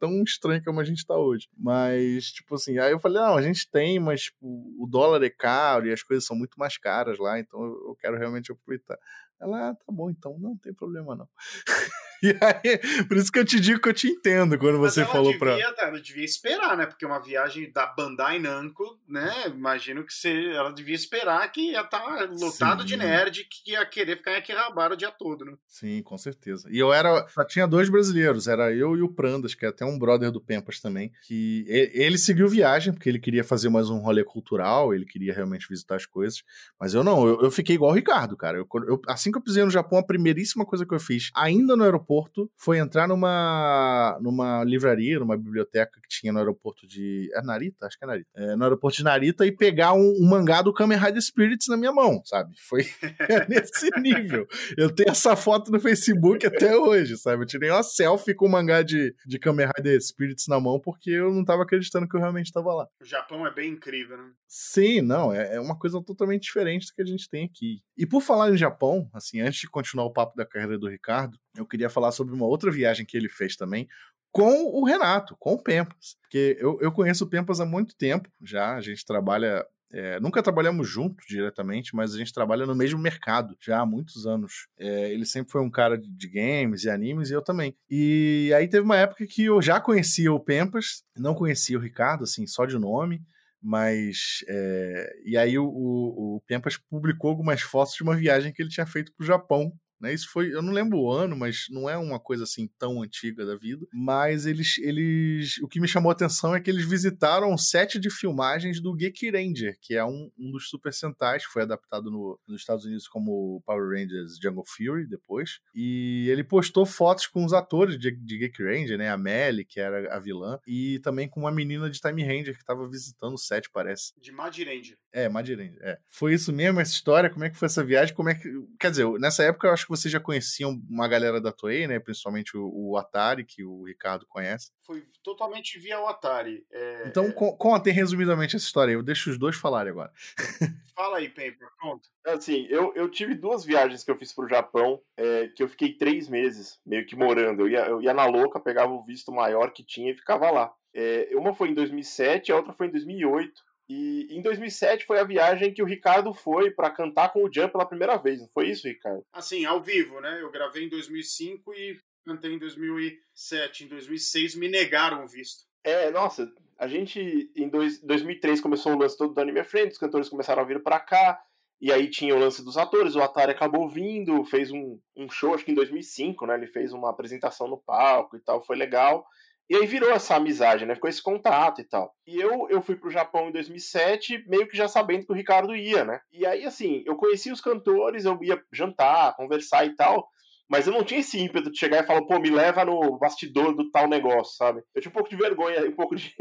tão 0.00 0.22
estranho 0.24 0.64
como 0.64 0.80
a 0.80 0.84
gente 0.84 1.06
tá 1.06 1.16
hoje. 1.16 1.46
Mas, 1.56 2.32
tipo 2.32 2.54
assim, 2.54 2.78
aí 2.78 2.90
eu 2.90 2.98
falei, 2.98 3.20
não, 3.20 3.36
a 3.36 3.42
gente 3.42 3.70
tem, 3.70 4.00
mas 4.00 4.22
tipo, 4.22 4.38
o 4.42 4.86
dólar 4.88 5.22
é 5.22 5.30
caro 5.30 5.86
e 5.86 5.92
as 5.92 6.02
coisas 6.02 6.24
são 6.24 6.36
muito 6.36 6.58
mais 6.58 6.78
caras 6.78 7.18
lá, 7.18 7.38
então 7.38 7.62
eu 7.62 7.94
quero 8.00 8.18
realmente 8.18 8.50
aproveitar. 8.50 8.98
Ela, 9.40 9.68
ah, 9.70 9.74
tá 9.74 9.92
bom, 9.92 10.10
então 10.10 10.38
não 10.38 10.56
tem 10.56 10.74
problema 10.74 11.14
não. 11.14 11.28
E 12.30 12.36
aí, 12.40 13.06
por 13.06 13.16
isso 13.16 13.32
que 13.32 13.38
eu 13.38 13.44
te 13.44 13.58
digo 13.58 13.80
que 13.80 13.88
eu 13.88 13.94
te 13.94 14.06
entendo 14.08 14.58
quando 14.58 14.78
Mas 14.78 14.92
você 14.94 15.04
falou 15.06 15.32
devia, 15.32 15.38
pra. 15.38 15.86
Ela 15.86 16.00
devia 16.00 16.24
esperar, 16.24 16.76
né? 16.76 16.84
Porque 16.86 17.06
uma 17.06 17.18
viagem 17.18 17.70
da 17.72 17.86
Bandai 17.86 18.38
Namco, 18.38 18.98
né? 19.08 19.32
Imagino 19.48 20.04
que 20.04 20.12
você, 20.12 20.50
ela 20.50 20.70
devia 20.72 20.94
esperar 20.94 21.50
que 21.50 21.72
ia 21.72 21.80
estar 21.80 22.28
lotado 22.38 22.82
Sim. 22.82 22.88
de 22.88 22.96
nerd 22.96 23.44
que 23.48 23.72
ia 23.72 23.84
querer 23.86 24.16
ficar 24.18 24.36
aqui 24.36 24.52
rabar 24.52 24.92
o 24.92 24.96
dia 24.96 25.10
todo, 25.10 25.44
né? 25.44 25.54
Sim, 25.66 26.02
com 26.02 26.18
certeza. 26.18 26.68
E 26.70 26.78
eu 26.78 26.92
era. 26.92 27.26
Só 27.28 27.44
tinha 27.44 27.66
dois 27.66 27.88
brasileiros, 27.88 28.46
era 28.46 28.70
eu 28.70 28.96
e 28.96 29.02
o 29.02 29.08
Prandas, 29.08 29.54
que 29.54 29.64
é 29.64 29.68
até 29.68 29.84
um 29.84 29.98
brother 29.98 30.30
do 30.30 30.40
Pempas 30.40 30.78
também. 30.78 31.10
Que 31.26 31.64
ele 31.68 32.18
seguiu 32.18 32.48
viagem, 32.48 32.92
porque 32.92 33.08
ele 33.08 33.18
queria 33.18 33.42
fazer 33.44 33.70
mais 33.70 33.88
um 33.88 33.98
rolê 33.98 34.22
cultural, 34.24 34.92
ele 34.94 35.06
queria 35.06 35.32
realmente 35.32 35.66
visitar 35.68 35.96
as 35.96 36.04
coisas. 36.04 36.42
Mas 36.78 36.92
eu 36.92 37.02
não, 37.02 37.26
eu, 37.26 37.40
eu 37.42 37.50
fiquei 37.50 37.76
igual 37.76 37.92
o 37.92 37.94
Ricardo, 37.94 38.36
cara. 38.36 38.58
Eu, 38.58 38.68
eu- 38.86 39.00
assim 39.08 39.30
que 39.32 39.38
eu 39.38 39.42
pisei 39.42 39.64
no 39.64 39.70
Japão, 39.70 39.98
a 39.98 40.02
primeiríssima 40.06 40.66
coisa 40.66 40.84
que 40.84 40.94
eu 40.94 41.00
fiz, 41.00 41.30
ainda 41.34 41.74
no 41.74 41.82
aeroporto, 41.84 42.09
foi 42.56 42.78
entrar 42.78 43.06
numa, 43.06 44.18
numa 44.20 44.64
livraria, 44.64 45.18
numa 45.18 45.36
biblioteca 45.36 46.00
que 46.00 46.08
tinha 46.08 46.32
no 46.32 46.38
aeroporto 46.38 46.86
de. 46.86 47.30
É 47.34 47.42
Narita? 47.42 47.86
Acho 47.86 47.98
que 47.98 48.04
é 48.04 48.08
Narita. 48.08 48.30
É, 48.34 48.56
no 48.56 48.64
aeroporto 48.64 48.96
de 48.96 49.04
Narita 49.04 49.46
e 49.46 49.52
pegar 49.52 49.92
um, 49.92 50.14
um 50.20 50.28
mangá 50.28 50.62
do 50.62 50.72
Kamen 50.72 50.98
Rider 50.98 51.22
Spirits 51.22 51.68
na 51.68 51.76
minha 51.76 51.92
mão, 51.92 52.20
sabe? 52.24 52.54
Foi 52.68 52.82
nesse 53.48 53.90
nível. 54.00 54.46
Eu 54.76 54.90
tenho 54.94 55.10
essa 55.10 55.36
foto 55.36 55.70
no 55.70 55.78
Facebook 55.78 56.46
até 56.46 56.76
hoje, 56.76 57.16
sabe? 57.16 57.42
Eu 57.42 57.46
tirei 57.46 57.70
uma 57.70 57.82
selfie 57.82 58.34
com 58.34 58.46
o 58.46 58.50
mangá 58.50 58.82
de, 58.82 59.14
de 59.26 59.38
Kamen 59.38 59.68
Rider 59.76 60.00
Spirits 60.00 60.46
na 60.48 60.58
mão 60.58 60.80
porque 60.80 61.10
eu 61.10 61.32
não 61.32 61.44
tava 61.44 61.62
acreditando 61.62 62.08
que 62.08 62.16
eu 62.16 62.20
realmente 62.20 62.52
tava 62.52 62.74
lá. 62.74 62.88
O 63.00 63.04
Japão 63.04 63.46
é 63.46 63.52
bem 63.52 63.72
incrível, 63.72 64.16
né? 64.16 64.30
Sim, 64.48 65.00
não, 65.00 65.32
é, 65.32 65.56
é 65.56 65.60
uma 65.60 65.78
coisa 65.78 66.02
totalmente 66.02 66.42
diferente 66.42 66.86
do 66.86 66.94
que 66.94 67.02
a 67.02 67.06
gente 67.06 67.28
tem 67.28 67.44
aqui. 67.44 67.80
E 67.96 68.06
por 68.06 68.22
falar 68.22 68.50
em 68.50 68.56
Japão, 68.56 69.08
assim, 69.12 69.40
antes 69.40 69.60
de 69.60 69.68
continuar 69.68 70.06
o 70.06 70.12
papo 70.12 70.34
da 70.34 70.46
carreira 70.46 70.78
do 70.78 70.88
Ricardo, 70.88 71.38
eu 71.56 71.66
queria 71.66 71.90
falar 71.90 71.99
sobre 72.12 72.34
uma 72.34 72.46
outra 72.46 72.70
viagem 72.70 73.04
que 73.04 73.16
ele 73.16 73.28
fez 73.28 73.56
também 73.56 73.88
com 74.32 74.64
o 74.64 74.84
Renato, 74.84 75.36
com 75.38 75.54
o 75.54 75.62
Pempas. 75.62 76.16
Porque 76.22 76.56
eu, 76.60 76.78
eu 76.80 76.92
conheço 76.92 77.24
o 77.24 77.28
Pempas 77.28 77.60
há 77.60 77.66
muito 77.66 77.96
tempo 77.96 78.28
já, 78.42 78.76
a 78.76 78.80
gente 78.80 79.04
trabalha. 79.04 79.64
é, 79.92 80.20
nunca 80.20 80.42
trabalhamos 80.42 80.88
juntos 80.88 81.26
diretamente, 81.28 81.94
mas 81.94 82.14
a 82.14 82.18
gente 82.18 82.32
trabalha 82.32 82.64
no 82.64 82.74
mesmo 82.74 83.00
mercado 83.00 83.56
já 83.60 83.80
há 83.80 83.86
muitos 83.86 84.26
anos. 84.26 84.68
É, 84.78 85.12
ele 85.12 85.26
sempre 85.26 85.50
foi 85.50 85.60
um 85.60 85.70
cara 85.70 85.98
de, 85.98 86.08
de 86.08 86.28
games 86.28 86.84
e 86.84 86.90
animes 86.90 87.30
e 87.30 87.34
eu 87.34 87.42
também. 87.42 87.76
E 87.88 88.52
aí 88.56 88.68
teve 88.68 88.84
uma 88.84 88.96
época 88.96 89.26
que 89.26 89.44
eu 89.44 89.60
já 89.60 89.80
conhecia 89.80 90.32
o 90.32 90.40
Pempas, 90.40 91.02
não 91.16 91.34
conhecia 91.34 91.76
o 91.76 91.82
Ricardo, 91.82 92.24
assim, 92.24 92.46
só 92.46 92.64
de 92.66 92.78
nome. 92.78 93.22
Mas. 93.62 94.42
é, 94.48 95.12
e 95.24 95.36
aí 95.36 95.58
o, 95.58 95.66
o, 95.66 96.36
o 96.36 96.40
Pempas 96.46 96.78
publicou 96.78 97.30
algumas 97.30 97.60
fotos 97.60 97.94
de 97.94 98.02
uma 98.02 98.16
viagem 98.16 98.52
que 98.52 98.62
ele 98.62 98.70
tinha 98.70 98.86
feito 98.86 99.12
pro 99.14 99.26
Japão. 99.26 99.72
Né? 100.00 100.14
Isso 100.14 100.28
foi. 100.30 100.52
Eu 100.52 100.62
não 100.62 100.72
lembro 100.72 100.98
o 100.98 101.10
ano, 101.12 101.36
mas 101.36 101.66
não 101.70 101.88
é 101.88 101.96
uma 101.96 102.18
coisa 102.18 102.44
assim 102.44 102.68
tão 102.78 103.02
antiga 103.02 103.44
da 103.44 103.56
vida. 103.56 103.86
Mas 103.92 104.46
eles. 104.46 104.78
eles 104.78 105.58
o 105.62 105.68
que 105.68 105.80
me 105.80 105.88
chamou 105.88 106.10
a 106.10 106.12
atenção 106.12 106.54
é 106.54 106.60
que 106.60 106.70
eles 106.70 106.88
visitaram 106.88 107.52
o 107.52 107.58
set 107.58 107.98
de 107.98 108.10
filmagens 108.10 108.80
do 108.80 108.96
Geki 108.98 109.30
Ranger, 109.30 109.76
que 109.80 109.94
é 109.94 110.04
um, 110.04 110.30
um 110.38 110.50
dos 110.50 110.68
Super 110.68 110.92
Sentais, 110.92 111.46
que 111.46 111.52
foi 111.52 111.62
adaptado 111.62 112.10
no- 112.10 112.38
nos 112.48 112.60
Estados 112.60 112.84
Unidos 112.84 113.06
como 113.08 113.62
Power 113.66 113.88
Rangers 113.90 114.38
Jungle 114.42 114.64
Fury 114.66 115.06
depois. 115.06 115.58
E 115.74 116.26
ele 116.30 116.42
postou 116.44 116.86
fotos 116.86 117.26
com 117.26 117.44
os 117.44 117.52
atores 117.52 117.98
de, 117.98 118.10
de 118.10 118.38
Geki 118.38 118.62
Ranger, 118.62 118.98
né? 118.98 119.10
A 119.10 119.18
Melly, 119.18 119.64
que 119.64 119.80
era 119.80 120.14
a 120.14 120.18
vilã, 120.18 120.58
e 120.66 120.98
também 121.00 121.28
com 121.28 121.40
uma 121.40 121.52
menina 121.52 121.90
de 121.90 122.00
Time 122.00 122.22
Ranger 122.22 122.54
que 122.54 122.62
estava 122.62 122.88
visitando 122.88 123.34
o 123.34 123.38
set, 123.38 123.68
parece. 123.70 124.12
De 124.20 124.32
Madirendia. 124.32 124.96
É, 125.12 125.28
Madiren, 125.28 125.74
é. 125.80 125.98
Foi 126.08 126.32
isso 126.34 126.52
mesmo, 126.52 126.80
essa 126.80 126.92
história? 126.92 127.28
Como 127.28 127.44
é 127.44 127.50
que 127.50 127.58
foi 127.58 127.66
essa 127.66 127.84
viagem? 127.84 128.14
Como 128.14 128.28
é 128.28 128.34
que. 128.34 128.48
Quer 128.78 128.90
dizer, 128.90 129.06
nessa 129.18 129.42
época 129.42 129.66
eu 129.68 129.72
acho 129.72 129.86
vocês 129.90 130.10
já 130.10 130.18
conheciam 130.20 130.80
uma 130.88 131.06
galera 131.06 131.40
da 131.40 131.52
Toei, 131.52 131.86
né? 131.86 131.98
Principalmente 131.98 132.56
o, 132.56 132.70
o 132.72 132.96
Atari, 132.96 133.44
que 133.44 133.64
o 133.64 133.84
Ricardo 133.84 134.24
conhece. 134.28 134.70
Foi 134.86 135.02
totalmente 135.22 135.78
via 135.78 136.00
o 136.00 136.06
Atari. 136.06 136.64
É, 136.72 137.04
Então, 137.08 137.26
é, 137.26 137.32
con- 137.32 137.56
contem 137.56 137.92
resumidamente 137.92 138.56
essa 138.56 138.64
história. 138.64 138.92
Eu 138.92 139.02
deixo 139.02 139.30
os 139.30 139.38
dois 139.38 139.56
falarem 139.56 139.90
agora. 139.92 140.10
Fala 140.94 141.18
aí, 141.18 141.28
Paper, 141.28 141.68
conta. 141.80 142.08
Assim, 142.26 142.66
eu, 142.68 142.92
eu 142.94 143.08
tive 143.08 143.34
duas 143.34 143.64
viagens 143.64 144.02
que 144.04 144.10
eu 144.10 144.16
fiz 144.16 144.32
pro 144.34 144.48
Japão, 144.48 145.00
é, 145.16 145.48
que 145.48 145.62
eu 145.62 145.68
fiquei 145.68 145.94
três 145.94 146.28
meses 146.28 146.78
meio 146.84 147.06
que 147.06 147.16
morando. 147.16 147.62
Eu 147.62 147.68
ia, 147.68 147.86
eu 147.86 148.02
ia 148.02 148.12
na 148.14 148.26
louca, 148.26 148.60
pegava 148.60 148.92
o 148.92 149.04
visto 149.04 149.32
maior 149.32 149.72
que 149.72 149.84
tinha 149.84 150.10
e 150.12 150.16
ficava 150.16 150.50
lá. 150.50 150.72
É, 150.94 151.28
uma 151.34 151.54
foi 151.54 151.68
em 151.70 151.74
2007, 151.74 152.50
a 152.52 152.56
outra 152.56 152.72
foi 152.72 152.88
em 152.88 152.90
2008. 152.90 153.52
E 153.92 154.28
em 154.30 154.40
2007 154.40 155.04
foi 155.04 155.18
a 155.18 155.24
viagem 155.24 155.74
que 155.74 155.82
o 155.82 155.84
Ricardo 155.84 156.32
foi 156.32 156.70
pra 156.70 156.92
cantar 156.92 157.32
com 157.32 157.42
o 157.42 157.52
Jump 157.52 157.72
pela 157.72 157.84
primeira 157.84 158.16
vez. 158.16 158.40
Não 158.40 158.48
foi 158.54 158.68
isso, 158.68 158.86
Ricardo? 158.86 159.26
Assim, 159.32 159.64
ao 159.64 159.82
vivo, 159.82 160.20
né? 160.20 160.40
Eu 160.40 160.48
gravei 160.48 160.84
em 160.84 160.88
2005 160.88 161.74
e 161.74 161.98
cantei 162.24 162.52
em 162.52 162.58
2007. 162.60 163.86
Em 163.86 163.88
2006 163.88 164.54
me 164.54 164.68
negaram 164.68 165.24
o 165.24 165.26
visto. 165.26 165.64
É, 165.82 166.08
nossa, 166.12 166.48
a 166.78 166.86
gente 166.86 167.50
em 167.56 167.68
dois, 167.68 168.00
2003 168.00 168.60
começou 168.60 168.92
o 168.92 168.96
lance 168.96 169.18
todo 169.18 169.34
do 169.34 169.40
Anime 169.40 169.64
Friends, 169.64 169.94
os 169.94 169.98
cantores 169.98 170.28
começaram 170.28 170.62
a 170.62 170.66
vir 170.66 170.80
pra 170.84 171.00
cá, 171.00 171.42
e 171.80 171.90
aí 171.90 172.08
tinha 172.08 172.36
o 172.36 172.38
lance 172.38 172.64
dos 172.64 172.76
atores, 172.76 173.16
o 173.16 173.20
Atari 173.20 173.50
acabou 173.50 173.88
vindo, 173.88 174.44
fez 174.44 174.70
um, 174.70 175.00
um 175.16 175.28
show, 175.28 175.52
acho 175.52 175.64
que 175.64 175.72
em 175.72 175.74
2005, 175.74 176.46
né, 176.46 176.54
ele 176.54 176.68
fez 176.68 176.92
uma 176.92 177.10
apresentação 177.10 177.66
no 177.66 177.78
palco 177.78 178.36
e 178.36 178.40
tal, 178.40 178.62
foi 178.62 178.76
legal, 178.76 179.26
e 179.70 179.76
aí 179.76 179.86
virou 179.86 180.10
essa 180.10 180.34
amizade, 180.34 180.84
né, 180.84 180.96
ficou 180.96 181.08
esse 181.08 181.22
contato 181.22 181.80
e 181.80 181.84
tal. 181.84 182.12
E 182.26 182.36
eu, 182.36 182.66
eu 182.68 182.82
fui 182.82 182.96
pro 182.96 183.08
Japão 183.08 183.48
em 183.48 183.52
2007, 183.52 184.44
meio 184.48 184.66
que 184.66 184.76
já 184.76 184.88
sabendo 184.88 185.24
que 185.24 185.32
o 185.32 185.36
Ricardo 185.36 185.76
ia, 185.76 186.04
né, 186.04 186.20
e 186.32 186.44
aí 186.44 186.66
assim, 186.66 187.04
eu 187.06 187.14
conheci 187.14 187.52
os 187.52 187.60
cantores, 187.60 188.24
eu 188.24 188.36
ia 188.42 188.60
jantar, 188.72 189.36
conversar 189.36 189.86
e 189.86 189.94
tal, 189.94 190.28
mas 190.68 190.88
eu 190.88 190.92
não 190.92 191.04
tinha 191.04 191.20
esse 191.20 191.38
ímpeto 191.38 191.70
de 191.70 191.78
chegar 191.78 192.02
e 192.02 192.06
falar, 192.06 192.22
pô, 192.26 192.38
me 192.40 192.50
leva 192.50 192.84
no 192.84 193.16
bastidor 193.16 193.74
do 193.74 193.90
tal 193.92 194.08
negócio, 194.08 194.56
sabe? 194.56 194.82
Eu 194.92 195.00
tinha 195.00 195.10
um 195.10 195.14
pouco 195.14 195.30
de 195.30 195.36
vergonha, 195.36 195.82
um 195.88 195.94
pouco 195.96 196.16
de, 196.16 196.34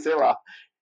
sei 0.00 0.14
lá, 0.16 0.36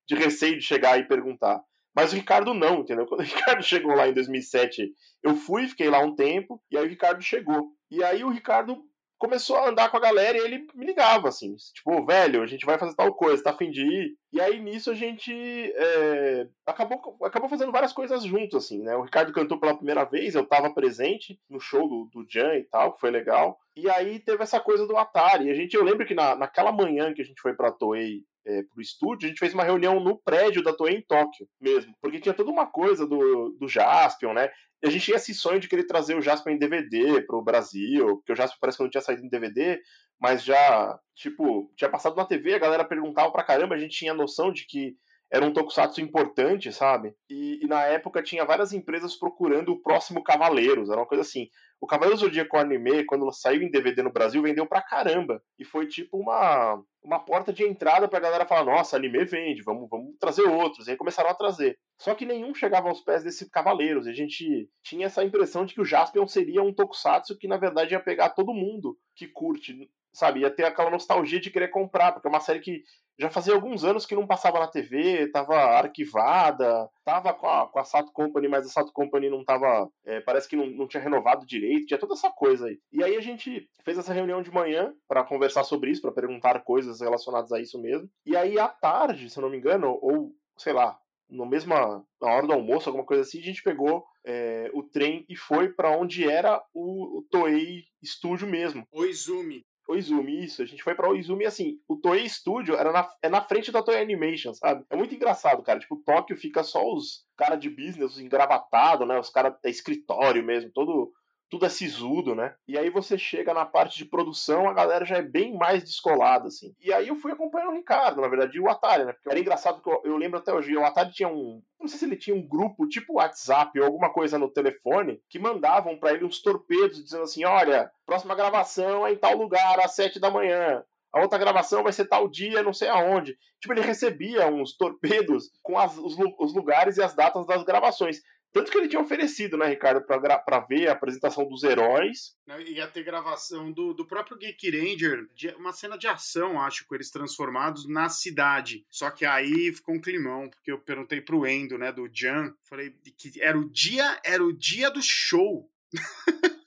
de 0.09 0.15
receio 0.15 0.59
de 0.59 0.65
chegar 0.65 0.99
e 0.99 1.07
perguntar. 1.07 1.63
Mas 1.95 2.13
o 2.13 2.17
Ricardo 2.17 2.55
não, 2.55 2.81
entendeu? 2.81 3.07
Quando 3.07 3.21
o 3.21 3.25
Ricardo 3.25 3.63
chegou 3.63 3.95
lá 3.95 4.09
em 4.09 4.13
2007, 4.15 4.91
eu 5.23 5.35
fui, 5.35 5.67
fiquei 5.67 5.91
lá 5.91 5.99
um 6.01 6.15
tempo, 6.15 6.63
e 6.71 6.77
aí 6.77 6.87
o 6.87 6.89
Ricardo 6.89 7.23
chegou. 7.23 7.73
E 7.91 8.03
aí 8.05 8.23
o 8.23 8.31
Ricardo 8.31 8.83
começou 9.21 9.57
a 9.57 9.69
andar 9.69 9.91
com 9.91 9.99
a 9.99 10.01
galera 10.01 10.39
e 10.39 10.41
ele 10.41 10.67
me 10.75 10.87
ligava, 10.87 11.29
assim, 11.29 11.55
tipo, 11.75 12.05
velho, 12.07 12.43
a 12.43 12.47
gente 12.47 12.65
vai 12.65 12.79
fazer 12.79 12.97
tal 12.97 13.13
coisa, 13.15 13.43
tá 13.43 13.51
afim 13.51 13.71
de 13.71 13.83
ir? 13.83 14.17
E 14.33 14.41
aí 14.41 14.59
nisso 14.59 14.91
a 14.91 14.95
gente 14.95 15.31
é, 15.77 16.49
acabou, 16.67 17.19
acabou 17.23 17.49
fazendo 17.49 17.71
várias 17.71 17.93
coisas 17.93 18.25
juntos, 18.25 18.65
assim, 18.65 18.83
né? 18.83 18.97
O 18.97 19.03
Ricardo 19.03 19.33
cantou 19.33 19.61
pela 19.61 19.77
primeira 19.77 20.05
vez, 20.05 20.35
eu 20.35 20.47
tava 20.47 20.73
presente 20.73 21.39
no 21.51 21.61
show 21.61 21.87
do, 21.87 22.05
do 22.07 22.27
Jan 22.29 22.55
e 22.57 22.65
tal, 22.65 22.95
que 22.95 23.01
foi 23.01 23.11
legal. 23.11 23.59
E 23.77 23.91
aí 23.91 24.19
teve 24.19 24.43
essa 24.43 24.59
coisa 24.59 24.87
do 24.87 24.97
Atari. 24.97 25.51
A 25.51 25.55
gente, 25.55 25.75
eu 25.75 25.85
lembro 25.85 26.07
que 26.07 26.15
na, 26.15 26.35
naquela 26.35 26.73
manhã 26.73 27.13
que 27.13 27.21
a 27.21 27.25
gente 27.25 27.43
foi 27.43 27.55
pra 27.55 27.71
Toei 27.71 28.25
é, 28.47 28.63
pro 28.63 28.81
estúdio, 28.81 29.27
a 29.27 29.29
gente 29.29 29.39
fez 29.39 29.53
uma 29.55 29.65
reunião 29.65 30.01
no 30.01 30.17
prédio 30.17 30.63
da 30.63 30.73
Toei 30.73 30.97
em 30.97 31.03
Tóquio 31.03 31.49
mesmo. 31.61 31.95
Porque 32.01 32.21
tinha 32.21 32.35
toda 32.35 32.51
uma 32.51 32.67
coisa 32.67 33.07
do, 33.07 33.57
do 33.59 33.69
Jaspion, 33.69 34.33
né? 34.33 34.51
E 34.83 34.89
a 34.89 34.91
gente 34.91 35.05
tinha 35.05 35.17
esse 35.17 35.35
sonho 35.35 35.61
de 35.61 35.69
querer 35.69 35.85
trazer 35.85 36.17
o 36.17 36.23
Jaspion 36.23 36.53
em 36.53 36.59
DVD 36.59 37.23
pro 37.23 37.43
Brasil, 37.43 38.17
porque 38.17 38.33
o 38.33 38.37
Jaspion 38.37 38.59
parece 38.61 38.79
que 38.79 38.85
não 38.85 38.91
tinha 38.91 39.03
saído 39.03 39.25
em 39.25 39.29
DVD, 39.29 39.79
mas 40.19 40.43
já, 40.43 40.99
tipo, 41.15 41.73
tinha 41.77 41.91
passado 41.91 42.17
na 42.17 42.25
TV, 42.25 42.55
a 42.55 42.59
galera 42.59 42.85
perguntava 42.85 43.31
pra 43.31 43.45
caramba, 43.45 43.75
a 43.75 43.79
gente 43.79 43.97
tinha 43.97 44.15
noção 44.15 44.53
de 44.53 44.67
que 44.67 44.97
era 45.31 45.45
um 45.45 45.53
tokusatsu 45.53 46.01
importante, 46.01 46.73
sabe? 46.73 47.15
E, 47.29 47.61
e 47.63 47.67
na 47.67 47.85
época 47.85 48.23
tinha 48.23 48.45
várias 48.45 48.73
empresas 48.73 49.15
procurando 49.15 49.73
o 49.73 49.81
próximo 49.81 50.23
Cavaleiros, 50.23 50.91
era 50.91 51.01
uma 51.01 51.07
coisa 51.07 51.23
assim. 51.23 51.49
O 51.81 51.87
Cavaleiros 51.87 52.21
do 52.21 52.27
Zodíaco 52.27 52.59
Anime, 52.59 53.05
quando 53.05 53.31
saiu 53.33 53.63
em 53.63 53.71
DVD 53.71 54.03
no 54.03 54.13
Brasil, 54.13 54.43
vendeu 54.43 54.67
pra 54.67 54.83
caramba. 54.83 55.43
E 55.59 55.65
foi 55.65 55.87
tipo 55.87 56.19
uma, 56.19 56.83
uma 57.03 57.19
porta 57.21 57.55
de 57.55 57.65
entrada 57.65 58.07
pra 58.07 58.21
galera 58.21 58.45
falar: 58.45 58.65
nossa, 58.65 58.97
anime 58.97 59.25
vende, 59.25 59.63
vamos, 59.63 59.89
vamos 59.89 60.15
trazer 60.19 60.43
outros. 60.43 60.87
E 60.87 60.91
aí 60.91 60.97
começaram 60.97 61.31
a 61.31 61.35
trazer. 61.35 61.79
Só 61.99 62.15
que 62.15 62.27
nenhum 62.27 62.55
chegava 62.55 62.89
aos 62.89 63.01
pés 63.01 63.25
desse 63.25 63.49
Cavaleiros. 63.49 64.07
E 64.07 64.11
a 64.11 64.13
gente 64.13 64.69
tinha 64.83 65.07
essa 65.07 65.25
impressão 65.25 65.65
de 65.65 65.73
que 65.73 65.81
o 65.81 65.85
Jaspion 65.85 66.27
seria 66.27 66.63
um 66.63 66.75
tokusatsu 66.75 67.39
que, 67.39 67.49
na 67.49 67.57
verdade, 67.57 67.95
ia 67.95 68.01
pegar 68.01 68.31
todo 68.31 68.53
mundo 68.53 68.99
que 69.17 69.27
curte, 69.27 69.89
sabe? 70.13 70.41
Ia 70.41 70.51
ter 70.51 70.65
aquela 70.65 70.91
nostalgia 70.91 71.41
de 71.41 71.51
querer 71.51 71.69
comprar, 71.69 72.13
porque 72.13 72.27
é 72.27 72.31
uma 72.31 72.41
série 72.41 72.61
que 72.61 72.83
já 73.19 73.29
fazia 73.29 73.53
alguns 73.53 73.85
anos 73.85 74.07
que 74.07 74.15
não 74.15 74.27
passava 74.27 74.59
na 74.59 74.67
TV, 74.67 75.29
tava 75.31 75.55
arquivada, 75.55 76.89
tava 77.05 77.35
com 77.35 77.47
a, 77.47 77.69
com 77.69 77.79
a 77.79 77.85
Sato 77.85 78.11
Company, 78.13 78.49
mas 78.49 78.67
a 78.67 78.71
Sato 78.71 78.93
Company 78.93 79.29
não 79.29 79.45
tava. 79.45 79.91
é, 80.07 80.21
parece 80.21 80.49
que 80.49 80.57
não, 80.57 80.67
não 80.67 80.89
tinha 80.89 81.03
renovado 81.03 81.45
direito, 81.47 81.87
tinha 81.87 82.01
toda 82.01 82.15
essa 82.15 82.31
coisa 82.31 82.67
aí. 82.67 82.79
E 82.91 83.05
aí 83.05 83.17
a 83.17 83.21
gente 83.21 83.69
fez 83.85 83.99
essa 83.99 84.13
reunião 84.13 84.43
de 84.43 84.51
manhã 84.51 84.95
para 85.07 85.23
conversar 85.23 85.65
sobre 85.65 85.91
isso, 85.91 86.01
para 86.01 86.13
perguntar 86.13 86.61
coisas 86.65 87.01
relacionadas 87.01 87.53
a 87.53 87.61
isso 87.61 87.81
mesmo. 87.81 88.09
E 88.25 88.35
aí 88.35 88.59
à 88.59 88.69
tarde, 88.69 89.29
se 89.29 89.39
eu 89.39 89.43
não 89.43 89.51
me 89.51 89.59
engano, 89.59 89.99
ou 90.01 90.33
sei 90.57 90.73
lá, 90.73 90.99
no 91.29 91.47
mesma 91.47 92.05
na 92.21 92.29
hora 92.29 92.47
do 92.47 92.53
almoço, 92.53 92.89
alguma 92.89 93.05
coisa 93.05 93.23
assim, 93.23 93.39
a 93.39 93.45
gente 93.45 93.63
pegou 93.63 94.05
é, 94.25 94.71
o 94.75 94.83
trem 94.83 95.25
e 95.29 95.37
foi 95.37 95.69
para 95.71 95.97
onde 95.97 96.29
era 96.29 96.63
o, 96.75 97.19
o 97.19 97.23
Toei 97.31 97.85
Studio 98.05 98.47
mesmo. 98.47 98.87
Oizumi. 98.93 99.65
Oizumi, 99.91 100.45
isso. 100.45 100.63
A 100.63 100.67
gente 100.67 100.83
foi 100.83 100.95
pra 100.95 101.09
Oizumi, 101.09 101.45
assim, 101.45 101.79
o 101.89 101.97
Toei 101.97 102.29
Studio 102.29 102.77
era 102.77 102.93
na, 102.93 103.09
é 103.23 103.29
na 103.29 103.41
frente 103.41 103.73
da 103.73 103.83
Toei 103.83 104.01
Animation, 104.01 104.55
sabe? 104.55 104.85
É 104.91 104.97
muito 104.97 105.15
engraçado, 105.15 105.63
cara. 105.63 105.79
Tipo, 105.79 105.97
Tóquio 105.97 106.37
fica 106.37 106.63
só 106.63 106.83
os 106.83 107.25
cara 107.37 107.57
de 107.57 107.71
business, 107.71 108.13
os 108.13 108.21
engravatados, 108.21 109.07
né? 109.07 109.19
Os 109.19 109.31
caras 109.31 109.55
da 109.63 109.71
escritório 109.71 110.45
mesmo, 110.45 110.71
todo 110.71 111.13
tudo 111.51 111.67
é 111.67 111.69
sisudo, 111.69 112.35
né? 112.35 112.55
E 112.67 112.79
aí 112.79 112.89
você 112.89 113.19
chega 113.19 113.53
na 113.53 113.67
parte 113.67 113.99
de 113.99 114.05
produção, 114.05 114.69
a 114.69 114.73
galera 114.73 115.05
já 115.05 115.17
é 115.17 115.23
bem 115.23 115.57
mais 115.59 115.83
descolada, 115.83 116.47
assim. 116.47 116.73
E 116.81 116.93
aí 116.93 117.09
eu 117.09 117.17
fui 117.17 117.33
acompanhando 117.33 117.73
o 117.73 117.77
Ricardo, 117.77 118.21
na 118.21 118.29
verdade, 118.29 118.57
e 118.57 118.61
o 118.61 118.71
Atari, 118.71 119.05
né? 119.05 119.13
Porque 119.13 119.29
era 119.29 119.39
engraçado 119.39 119.83
que 119.83 119.91
eu, 119.91 120.01
eu 120.05 120.17
lembro 120.17 120.39
até 120.39 120.55
hoje, 120.55 120.77
o 120.77 120.85
Atari 120.85 121.13
tinha 121.13 121.29
um. 121.29 121.61
Não 121.79 121.89
sei 121.89 121.99
se 121.99 122.05
ele 122.05 122.17
tinha 122.17 122.37
um 122.37 122.47
grupo 122.47 122.87
tipo 122.87 123.15
WhatsApp 123.15 123.79
ou 123.81 123.85
alguma 123.85 124.13
coisa 124.13 124.39
no 124.39 124.51
telefone 124.51 125.21
que 125.29 125.39
mandavam 125.39 125.99
para 125.99 126.13
ele 126.13 126.25
uns 126.25 126.41
torpedos 126.41 127.03
dizendo 127.03 127.25
assim: 127.25 127.45
olha, 127.45 127.91
próxima 128.07 128.37
gravação 128.37 129.05
é 129.05 129.13
em 129.13 129.17
tal 129.17 129.37
lugar, 129.37 129.81
às 129.81 129.95
sete 129.95 130.21
da 130.21 130.31
manhã. 130.31 130.85
A 131.13 131.21
outra 131.21 131.39
gravação 131.39 131.83
vai 131.83 131.93
ser 131.93 132.05
tal 132.07 132.29
dia, 132.29 132.63
não 132.63 132.73
sei 132.73 132.89
aonde. 132.89 133.37
Tipo, 133.61 133.75
ele 133.75 133.81
recebia 133.81 134.47
uns 134.47 134.77
torpedos 134.77 135.51
com 135.61 135.77
as, 135.77 135.99
os, 135.99 136.17
os 136.39 136.55
lugares 136.55 136.97
e 136.97 137.03
as 137.03 137.15
datas 137.15 137.45
das 137.47 137.65
gravações. 137.65 138.21
Tanto 138.53 138.71
que 138.71 138.79
ele 138.79 138.89
tinha 138.89 139.01
oferecido, 139.01 139.57
né, 139.57 139.67
Ricardo, 139.67 140.01
para 140.03 140.61
ver 140.61 140.89
a 140.89 140.93
apresentação 140.93 141.49
dos 141.49 141.63
heróis. 141.63 142.37
Ia 142.67 142.89
ter 142.89 143.05
gravação 143.05 143.71
do, 143.71 143.95
do 143.95 144.05
próprio 144.05 144.37
Geek 144.37 144.71
Ranger, 144.71 145.29
de, 145.35 145.49
uma 145.51 145.73
cena 145.73 145.97
de 145.97 146.09
ação, 146.09 146.61
acho, 146.61 146.85
com 146.87 146.97
eles 146.97 147.11
transformados 147.11 147.89
na 147.89 148.09
cidade. 148.09 148.85
Só 148.91 149.11
que 149.11 149.25
aí 149.25 149.73
ficou 149.73 149.95
um 149.95 150.01
climão, 150.01 150.51
porque 150.51 150.73
eu 150.73 150.79
perguntei 150.79 151.21
pro 151.21 151.47
Endo, 151.47 151.79
né, 151.79 151.93
do 151.93 152.09
Jan, 152.13 152.53
falei 152.65 152.91
que 153.17 153.41
era 153.41 153.57
o 153.57 153.69
dia, 153.71 154.21
era 154.25 154.45
o 154.45 154.53
dia 154.53 154.91
do 154.91 155.01
show. 155.01 155.71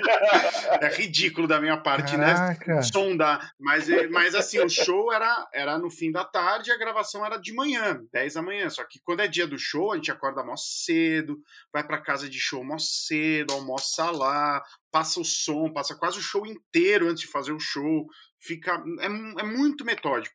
é 0.80 0.88
ridículo 0.88 1.46
da 1.46 1.60
minha 1.60 1.76
parte, 1.76 2.16
né? 2.16 2.34
Caraca. 2.34 2.74
né? 2.76 2.82
Sondar. 2.82 3.52
Mas, 3.58 3.88
é, 3.88 4.06
mas 4.08 4.34
assim, 4.34 4.58
o 4.58 4.68
show 4.68 5.12
era, 5.12 5.48
era 5.52 5.78
no 5.78 5.90
fim 5.90 6.10
da 6.10 6.24
tarde 6.24 6.70
e 6.70 6.72
a 6.72 6.78
gravação 6.78 7.24
era 7.24 7.36
de 7.36 7.52
manhã, 7.52 8.00
10 8.12 8.34
da 8.34 8.42
manhã. 8.42 8.68
Só 8.70 8.84
que 8.84 9.00
quando 9.04 9.20
é 9.20 9.28
dia 9.28 9.46
do 9.46 9.58
show, 9.58 9.92
a 9.92 9.96
gente 9.96 10.10
acorda 10.10 10.44
mó 10.44 10.56
cedo, 10.56 11.38
vai 11.72 11.84
pra 11.86 12.00
casa 12.00 12.28
de 12.28 12.38
show 12.38 12.64
mó 12.64 12.78
cedo, 12.78 13.52
almoça 13.52 14.10
lá, 14.10 14.62
passa 14.90 15.20
o 15.20 15.24
som, 15.24 15.72
passa 15.72 15.96
quase 15.96 16.18
o 16.18 16.22
show 16.22 16.46
inteiro 16.46 17.08
antes 17.08 17.22
de 17.22 17.28
fazer 17.28 17.52
o 17.52 17.60
show. 17.60 18.06
Fica. 18.40 18.82
É, 19.00 19.06
é 19.06 19.42
muito 19.42 19.84
metódico. 19.84 20.34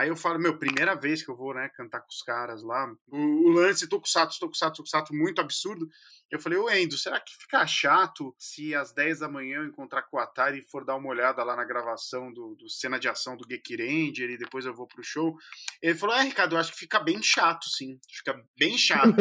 Aí 0.00 0.08
eu 0.08 0.16
falo, 0.16 0.38
meu, 0.38 0.56
primeira 0.56 0.94
vez 0.94 1.22
que 1.22 1.30
eu 1.30 1.36
vou, 1.36 1.52
né, 1.52 1.68
cantar 1.76 2.00
com 2.00 2.08
os 2.08 2.22
caras 2.22 2.62
lá. 2.62 2.90
O, 3.06 3.18
o 3.18 3.48
lance 3.50 3.86
Tokusatsu, 3.86 4.40
Tokusatsu, 4.40 4.76
Tokusatsu, 4.78 5.14
muito 5.14 5.42
absurdo. 5.42 5.86
Eu 6.30 6.40
falei, 6.40 6.58
ô 6.58 6.70
Endo, 6.70 6.96
será 6.96 7.20
que 7.20 7.36
fica 7.36 7.66
chato 7.66 8.34
se 8.38 8.74
às 8.74 8.94
10 8.94 9.18
da 9.18 9.28
manhã 9.28 9.58
eu 9.58 9.66
encontrar 9.66 10.04
com 10.04 10.16
o 10.16 10.20
Atari 10.20 10.60
e 10.60 10.70
for 10.70 10.86
dar 10.86 10.96
uma 10.96 11.10
olhada 11.10 11.44
lá 11.44 11.54
na 11.54 11.66
gravação 11.66 12.32
do, 12.32 12.54
do 12.54 12.66
cena 12.70 12.98
de 12.98 13.10
ação 13.10 13.36
do 13.36 13.46
Geek 13.46 13.76
Ranger 13.76 14.30
e 14.30 14.38
depois 14.38 14.64
eu 14.64 14.72
vou 14.72 14.86
pro 14.86 15.04
show? 15.04 15.36
Ele 15.82 15.94
falou, 15.94 16.16
é, 16.16 16.22
Ricardo, 16.22 16.56
eu 16.56 16.60
acho 16.60 16.72
que 16.72 16.78
fica 16.78 16.98
bem 16.98 17.22
chato, 17.22 17.68
sim. 17.68 18.00
Fica 18.10 18.42
bem 18.58 18.78
chato. 18.78 19.16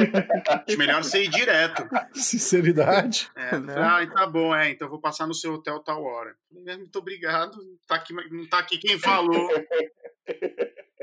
acho 0.66 0.78
melhor 0.78 1.04
você 1.04 1.26
ir 1.26 1.30
direto. 1.30 1.84
Sinceridade. 2.14 3.30
É, 3.36 3.60
né? 3.60 3.74
falei, 3.74 4.08
ah, 4.08 4.14
tá 4.14 4.28
bom, 4.28 4.56
é, 4.56 4.70
então 4.70 4.86
eu 4.88 4.92
vou 4.92 5.02
passar 5.02 5.28
no 5.28 5.34
seu 5.34 5.56
hotel 5.56 5.84
tal 5.84 6.02
hora. 6.04 6.34
Muito 6.50 7.00
obrigado, 7.00 7.58
tá 7.86 7.96
aqui, 7.96 8.14
não 8.14 8.48
tá 8.48 8.60
aqui 8.60 8.78
quem 8.78 8.98
falou. 8.98 9.50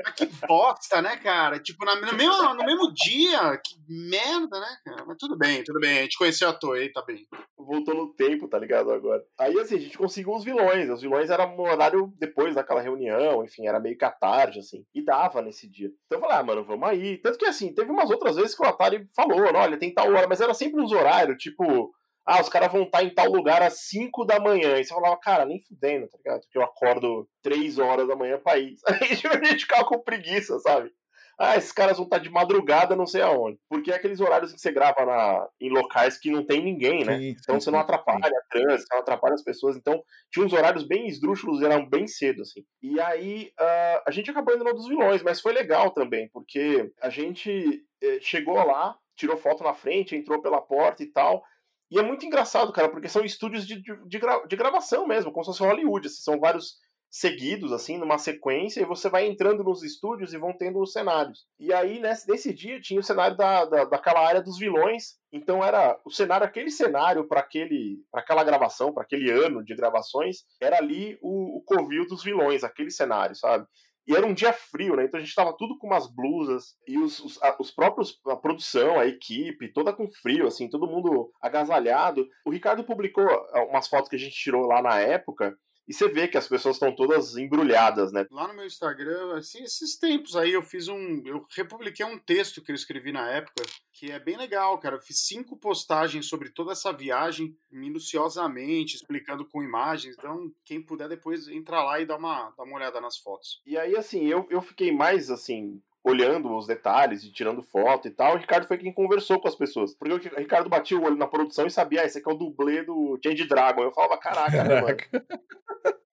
Mas 0.03 0.13
que 0.13 0.25
bosta, 0.47 1.01
né, 1.01 1.17
cara? 1.17 1.59
Tipo, 1.59 1.83
na, 1.83 1.95
no, 1.95 2.13
mesmo, 2.13 2.53
no 2.53 2.63
mesmo 2.63 2.93
dia, 2.93 3.57
que 3.57 3.75
merda, 3.89 4.59
né, 4.59 4.77
cara? 4.85 5.05
Mas 5.05 5.17
tudo 5.17 5.37
bem, 5.37 5.63
tudo 5.63 5.79
bem. 5.79 5.99
A 5.99 6.01
gente 6.03 6.17
conheceu 6.17 6.49
a 6.49 6.53
Toei, 6.53 6.91
tá 6.91 7.01
bem. 7.01 7.27
Voltou 7.57 7.95
no 7.95 8.13
tempo, 8.13 8.47
tá 8.47 8.59
ligado? 8.59 8.91
Agora. 8.91 9.23
Aí, 9.39 9.59
assim, 9.59 9.75
a 9.75 9.79
gente 9.79 9.97
conseguiu 9.97 10.33
os 10.33 10.43
vilões. 10.43 10.89
Os 10.89 11.01
vilões 11.01 11.29
eram 11.29 11.55
no 11.55 11.63
horário 11.63 12.13
depois 12.19 12.55
daquela 12.55 12.81
reunião, 12.81 13.43
enfim, 13.43 13.67
era 13.67 13.79
meio 13.79 13.97
que 13.97 14.05
à 14.05 14.11
tarde, 14.11 14.59
assim. 14.59 14.85
E 14.93 15.03
dava 15.03 15.41
nesse 15.41 15.67
dia. 15.67 15.89
Então 16.05 16.17
eu 16.17 16.21
falei, 16.21 16.37
ah, 16.37 16.43
mano, 16.43 16.63
vamos 16.63 16.87
aí. 16.87 17.17
Tanto 17.17 17.37
que, 17.37 17.45
assim, 17.45 17.73
teve 17.73 17.91
umas 17.91 18.09
outras 18.09 18.35
vezes 18.35 18.55
que 18.55 18.63
o 18.63 18.67
Atari 18.67 19.07
falou, 19.15 19.41
olha, 19.41 19.77
tem 19.77 19.93
tal 19.93 20.07
hora, 20.13 20.27
mas 20.27 20.39
era 20.39 20.53
sempre 20.53 20.81
uns 20.81 20.91
horários, 20.91 21.37
tipo 21.37 21.91
ah, 22.27 22.41
os 22.41 22.49
caras 22.49 22.69
vão 22.69 22.83
estar 22.83 23.03
em 23.03 23.09
tal 23.09 23.31
lugar 23.31 23.63
às 23.63 23.85
5 23.87 24.25
da 24.25 24.37
manhã. 24.37 24.77
E 24.77 24.83
você 24.83 24.93
falava, 24.93 25.17
cara, 25.17 25.45
nem 25.45 25.61
fudendo, 25.61 26.09
tá 26.09 26.17
ligado? 26.17 26.41
Porque 26.41 26.57
eu 26.57 26.63
acordo 26.63 27.25
3 27.41 27.79
horas 27.79 28.05
da 28.05 28.17
manhã 28.17 28.37
pra 28.37 28.57
ir. 28.59 28.75
Aí 28.85 29.11
a 29.11 29.45
gente 29.45 29.61
ficava 29.61 29.85
com 29.85 29.97
preguiça, 29.97 30.59
sabe? 30.59 30.91
Ah, 31.39 31.55
esses 31.55 31.71
caras 31.71 31.97
vão 31.97 32.05
estar 32.05 32.17
de 32.17 32.29
madrugada 32.29 32.95
não 32.95 33.05
sei 33.05 33.21
aonde. 33.21 33.57
Porque 33.69 33.91
é 33.91 33.95
aqueles 33.95 34.19
horários 34.19 34.51
que 34.51 34.59
você 34.59 34.71
grava 34.71 35.05
na, 35.05 35.47
em 35.61 35.69
locais 35.69 36.17
que 36.17 36.29
não 36.29 36.43
tem 36.43 36.61
ninguém, 36.61 37.05
né? 37.05 37.17
Sim, 37.17 37.35
então 37.39 37.61
você 37.61 37.71
não 37.71 37.79
atrapalha 37.79 38.25
a 38.25 38.49
trânsito, 38.49 38.89
não 38.91 38.99
atrapalha 38.99 39.35
as 39.35 39.43
pessoas. 39.43 39.77
Então 39.77 40.03
tinha 40.29 40.45
uns 40.45 40.51
horários 40.51 40.85
bem 40.85 41.07
esdrúxulos, 41.07 41.61
eram 41.61 41.87
bem 41.87 42.07
cedo, 42.07 42.41
assim. 42.41 42.65
E 42.81 42.99
aí 42.99 43.51
uh, 43.57 44.01
a 44.05 44.11
gente 44.11 44.29
acabou 44.29 44.53
indo 44.53 44.65
no 44.65 44.73
dos 44.73 44.87
vilões, 44.87 45.23
mas 45.23 45.39
foi 45.39 45.53
legal 45.53 45.91
também, 45.91 46.27
porque 46.33 46.91
a 47.01 47.09
gente 47.09 47.83
eh, 48.03 48.19
chegou 48.19 48.55
lá, 48.55 48.97
tirou 49.15 49.37
foto 49.37 49.63
na 49.63 49.73
frente, 49.73 50.15
entrou 50.15 50.41
pela 50.41 50.61
porta 50.61 51.03
e 51.03 51.07
tal. 51.07 51.43
E 51.89 51.97
é 51.97 52.03
muito 52.03 52.25
engraçado, 52.25 52.71
cara, 52.73 52.89
porque 52.89 53.07
são 53.07 53.23
estúdios 53.23 53.65
de, 53.65 53.81
de, 53.81 54.19
gra, 54.19 54.45
de 54.45 54.55
gravação 54.55 55.07
mesmo, 55.07 55.31
como 55.31 55.43
se 55.43 55.51
fosse 55.51 55.63
Hollywood. 55.63 56.07
Assim, 56.07 56.21
são 56.21 56.39
vários 56.39 56.75
seguidos, 57.09 57.71
assim, 57.71 57.97
numa 57.97 58.17
sequência, 58.17 58.81
e 58.81 58.85
você 58.85 59.09
vai 59.09 59.25
entrando 59.25 59.63
nos 59.63 59.81
estúdios 59.83 60.33
e 60.33 60.37
vão 60.37 60.55
tendo 60.55 60.81
os 60.81 60.91
cenários. 60.91 61.47
E 61.59 61.73
aí, 61.73 61.99
nesse, 61.99 62.29
nesse 62.29 62.53
dia, 62.53 62.81
tinha 62.81 62.99
o 62.99 63.03
cenário 63.03 63.37
da, 63.37 63.65
da, 63.65 63.85
daquela 63.85 64.19
área 64.27 64.41
dos 64.41 64.59
vilões. 64.59 65.15
Então 65.31 65.63
era 65.63 65.99
o 66.05 66.11
cenário, 66.11 66.45
aquele 66.45 66.69
cenário 66.69 67.27
para 67.27 67.39
aquele, 67.39 67.97
para 68.11 68.21
aquela 68.21 68.43
gravação, 68.43 68.93
para 68.93 69.03
aquele 69.03 69.31
ano 69.31 69.63
de 69.63 69.75
gravações, 69.75 70.43
era 70.61 70.77
ali 70.77 71.17
o, 71.21 71.57
o 71.57 71.63
covil 71.63 72.05
dos 72.07 72.23
vilões, 72.23 72.63
aquele 72.63 72.91
cenário, 72.91 73.35
sabe? 73.35 73.65
E 74.07 74.15
era 74.15 74.25
um 74.25 74.33
dia 74.33 74.53
frio, 74.53 74.95
né? 74.95 75.03
Então 75.03 75.19
a 75.19 75.23
gente 75.23 75.35
tava 75.35 75.51
tudo 75.57 75.77
com 75.77 75.87
umas 75.87 76.07
blusas 76.07 76.75
e 76.87 76.97
os, 76.97 77.19
os, 77.19 77.43
a, 77.43 77.57
os, 77.59 77.71
próprios, 77.71 78.19
a 78.25 78.37
produção, 78.37 78.97
a 78.97 79.05
equipe, 79.05 79.73
toda 79.73 79.91
com 79.91 80.09
frio, 80.09 80.47
assim, 80.47 80.69
todo 80.69 80.87
mundo 80.87 81.29
agasalhado. 81.41 82.25
O 82.45 82.51
Ricardo 82.51 82.85
publicou 82.85 83.27
ah, 83.27 83.65
umas 83.65 83.87
fotos 83.87 84.09
que 84.09 84.15
a 84.15 84.19
gente 84.19 84.35
tirou 84.35 84.65
lá 84.65 84.81
na 84.81 84.97
época 84.99 85.57
e 85.87 85.93
você 85.93 86.07
vê 86.09 86.27
que 86.27 86.37
as 86.37 86.47
pessoas 86.47 86.75
estão 86.75 86.93
todas 86.93 87.37
embrulhadas, 87.37 88.11
né? 88.11 88.25
Lá 88.29 88.47
no 88.47 88.53
meu 88.53 88.65
Instagram, 88.65 89.37
assim, 89.37 89.63
esses 89.63 89.97
tempos 89.97 90.35
aí 90.35 90.51
eu 90.51 90.61
fiz 90.61 90.87
um. 90.87 91.21
Eu 91.25 91.45
republiquei 91.55 92.05
um 92.05 92.19
texto 92.19 92.61
que 92.61 92.71
eu 92.71 92.75
escrevi 92.75 93.11
na 93.11 93.29
época, 93.29 93.63
que 93.93 94.11
é 94.11 94.19
bem 94.19 94.37
legal, 94.37 94.77
cara. 94.79 94.97
Eu 94.97 95.01
fiz 95.01 95.25
cinco 95.25 95.57
postagens 95.57 96.27
sobre 96.27 96.49
toda 96.49 96.73
essa 96.73 96.91
viagem, 96.91 97.57
minuciosamente, 97.71 98.95
explicando 98.95 99.45
com 99.45 99.63
imagens. 99.63 100.15
Então, 100.17 100.51
quem 100.65 100.81
puder 100.81 101.07
depois 101.07 101.47
entrar 101.47 101.83
lá 101.83 101.99
e 101.99 102.05
dar 102.05 102.17
uma, 102.17 102.51
dar 102.51 102.63
uma 102.63 102.75
olhada 102.75 102.99
nas 102.99 103.17
fotos. 103.17 103.61
E 103.65 103.77
aí, 103.77 103.95
assim, 103.95 104.25
eu, 104.25 104.45
eu 104.49 104.61
fiquei 104.61 104.91
mais 104.91 105.31
assim, 105.31 105.81
olhando 106.07 106.55
os 106.55 106.65
detalhes 106.65 107.23
e 107.23 107.31
tirando 107.31 107.61
foto 107.61 108.07
e 108.07 108.11
tal, 108.11 108.35
o 108.35 108.37
Ricardo 108.37 108.67
foi 108.67 108.77
quem 108.77 108.93
conversou 108.93 109.39
com 109.39 109.47
as 109.47 109.55
pessoas. 109.55 109.93
Porque 109.93 110.13
o 110.13 110.39
Ricardo 110.39 110.69
batia 110.69 110.97
o 110.97 111.03
olho 111.03 111.15
na 111.15 111.27
produção 111.27 111.67
e 111.67 111.71
sabia, 111.71 112.01
ah, 112.01 112.05
esse 112.05 112.19
aqui 112.19 112.29
é 112.29 112.33
o 112.33 112.37
dublê 112.37 112.83
do 112.83 113.19
Change 113.23 113.45
Dragon. 113.45 113.83
Eu 113.83 113.91
falava, 113.91 114.17
caraca, 114.17 114.51
caraca. 114.51 115.09
mano. 115.11 115.25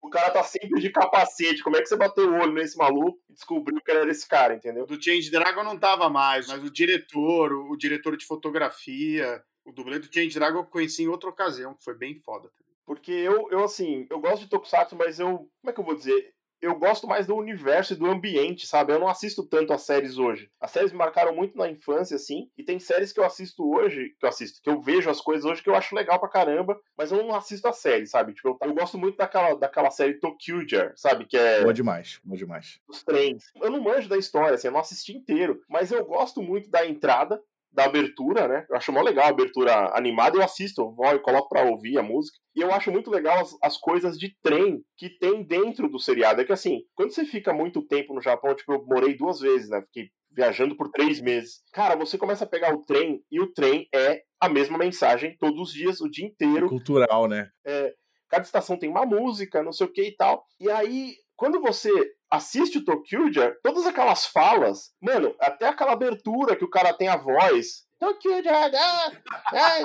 o 0.02 0.10
cara 0.10 0.32
tá 0.32 0.44
sempre 0.44 0.82
de 0.82 0.90
capacete. 0.90 1.64
Como 1.64 1.78
é 1.78 1.82
que 1.82 1.88
você 1.88 1.96
bateu 1.96 2.30
o 2.30 2.40
olho 2.40 2.54
nesse 2.54 2.78
maluco 2.78 3.20
e 3.30 3.34
descobriu 3.34 3.80
que 3.82 3.92
era 3.92 4.10
esse 4.10 4.28
cara, 4.28 4.56
entendeu? 4.56 4.86
Do 4.86 5.02
Change 5.02 5.30
Dragon 5.30 5.64
não 5.64 5.78
tava 5.78 6.10
mais, 6.10 6.48
mas 6.48 6.64
o 6.64 6.72
diretor, 6.72 7.54
o 7.54 7.76
diretor 7.78 8.18
de 8.18 8.26
fotografia, 8.26 9.44
o 9.66 9.72
dublê 9.72 10.00
do 10.00 10.14
Change 10.14 10.34
Dragon 10.34 10.60
eu 10.60 10.66
conheci 10.66 11.04
em 11.04 11.08
outra 11.08 11.30
ocasião, 11.30 11.74
que 11.74 11.84
foi 11.84 11.96
bem 11.96 12.16
foda 12.16 12.50
também. 12.50 12.74
Porque 12.86 13.12
eu, 13.12 13.50
eu, 13.50 13.64
assim, 13.64 14.06
eu 14.10 14.20
gosto 14.20 14.42
de 14.42 14.50
Tokusatsu, 14.50 14.96
mas 14.96 15.20
eu. 15.20 15.50
Como 15.62 15.70
é 15.70 15.72
que 15.72 15.80
eu 15.80 15.86
vou 15.86 15.96
dizer? 15.96 16.34
Eu 16.64 16.76
gosto 16.80 17.06
mais 17.06 17.28
do 17.28 17.36
universo 17.36 17.94
e 17.94 17.96
do 17.96 18.06
ambiente, 18.06 18.66
sabe? 18.66 18.94
Eu 18.94 19.00
não 19.00 19.08
assisto 19.08 19.44
tanto 19.44 19.74
as 19.74 19.82
séries 19.82 20.18
hoje. 20.18 20.50
As 20.60 20.72
séries 20.72 20.92
me 20.92 20.98
marcaram 20.98 21.36
muito 21.36 21.58
na 21.58 21.70
infância, 21.70 22.16
assim, 22.16 22.50
e 22.58 22.64
tem 22.64 22.80
séries 22.80 23.12
que 23.12 23.20
eu 23.20 23.26
assisto 23.26 23.70
hoje, 23.70 24.16
que 24.18 24.26
eu 24.26 24.30
assisto, 24.30 24.62
que 24.62 24.70
eu 24.70 24.82
vejo 24.82 25.10
as 25.10 25.20
coisas 25.20 25.46
hoje 25.46 25.62
que 25.62 25.70
eu 25.70 25.76
acho 25.76 25.94
legal 25.94 26.20
pra 26.20 26.30
caramba, 26.30 26.80
mas 26.98 27.12
eu 27.12 27.24
não 27.24 27.36
assisto 27.36 27.68
a 27.68 27.74
série, 27.74 28.08
sabe? 28.08 28.34
Tipo, 28.34 28.50
eu, 28.50 28.70
eu 28.70 28.74
gosto 28.74 28.98
muito 28.98 29.18
daquela, 29.18 29.56
daquela 29.56 29.92
série 29.92 30.20
Tokyo 30.20 30.64
sabe? 30.96 31.26
Que 31.26 31.38
é. 31.38 31.62
Boa 31.62 31.74
demais, 31.74 32.20
boa 32.24 32.38
demais. 32.38 32.80
Os 32.88 33.04
trens. 33.04 33.52
Eu 33.62 33.70
não 33.70 33.82
manjo 33.82 34.08
da 34.08 34.18
história, 34.18 34.56
assim, 34.56 34.68
eu 34.68 34.74
não 34.74 34.80
assisti 34.80 35.16
inteiro, 35.16 35.62
mas 35.68 35.92
eu 35.92 36.06
gosto 36.06 36.42
muito 36.42 36.70
da 36.70 36.86
entrada, 36.86 37.42
da 37.74 37.86
abertura, 37.86 38.48
né? 38.48 38.66
Eu 38.70 38.76
acho 38.76 38.92
mó 38.92 39.02
legal 39.02 39.26
a 39.26 39.30
abertura 39.30 39.98
animada, 39.98 40.38
eu 40.38 40.44
assisto, 40.44 40.82
eu 40.82 40.92
vou 40.92 41.08
e 41.08 41.20
coloco 41.20 41.50
pra 41.50 41.64
ouvir 41.64 41.98
a 41.98 42.04
música. 42.04 42.38
E 42.56 42.62
eu 42.62 42.72
acho 42.72 42.92
muito 42.92 43.10
legal 43.10 43.40
as, 43.40 43.58
as, 43.64 43.78
coisas 43.78 44.18
de 44.18 44.36
trem 44.44 44.84
que 44.96 45.10
tem 45.10 45.44
dentro 45.44 45.90
do 45.90 46.00
seriado. 46.00 46.40
É 46.40 46.46
que 46.46 46.54
assim, 46.54 46.82
quando 46.94 47.12
você 47.12 47.26
fica 47.26 47.52
muito 47.52 47.82
tempo 47.82 48.14
no 48.14 48.22
Japão, 48.22 48.56
tipo, 48.56 48.74
eu 48.74 48.86
morei 48.86 49.18
duas 49.18 49.40
vezes, 49.40 49.70
né? 49.70 49.82
Fiquei 49.82 50.10
viajando 50.32 50.76
por 50.78 50.90
três 50.90 51.20
meses. 51.20 51.62
Cara, 51.72 51.96
você 51.96 52.18
começa 52.18 52.44
a 52.44 52.48
pegar 52.48 52.74
o 52.74 52.84
trem 52.86 53.24
e 53.32 53.40
o 53.40 53.52
trem 53.52 53.88
é 53.94 54.22
a 54.40 54.48
mesma 54.48 54.78
mensagem 54.78 55.36
todos 55.40 55.70
os 55.70 55.74
dias, 55.74 56.00
o 56.00 56.10
dia 56.10 56.26
inteiro. 56.26 56.68
É 56.68 56.70
cultural, 56.70 57.28
né? 57.28 57.50
É, 57.66 57.94
cada 58.30 58.44
estação 58.44 58.78
tem 58.78 58.90
uma 58.90 59.06
música, 59.06 59.64
não 59.64 59.72
sei 59.72 59.88
o 59.88 59.92
que 59.92 60.04
e 60.04 60.16
tal. 60.16 60.46
E 60.60 60.70
aí, 60.70 61.16
quando 61.44 61.60
você 61.60 61.92
assiste 62.32 62.78
o 62.78 62.86
Tokyuja, 62.86 63.54
todas 63.62 63.86
aquelas 63.86 64.26
falas, 64.26 64.94
mano, 65.02 65.36
até 65.42 65.68
aquela 65.68 65.92
abertura 65.92 66.56
que 66.56 66.64
o 66.64 66.70
cara 66.70 66.94
tem 66.94 67.10
a 67.10 67.18
voz. 67.18 67.84
Tokyuja, 68.00 68.50
ah, 68.50 69.12
ah, 69.52 69.80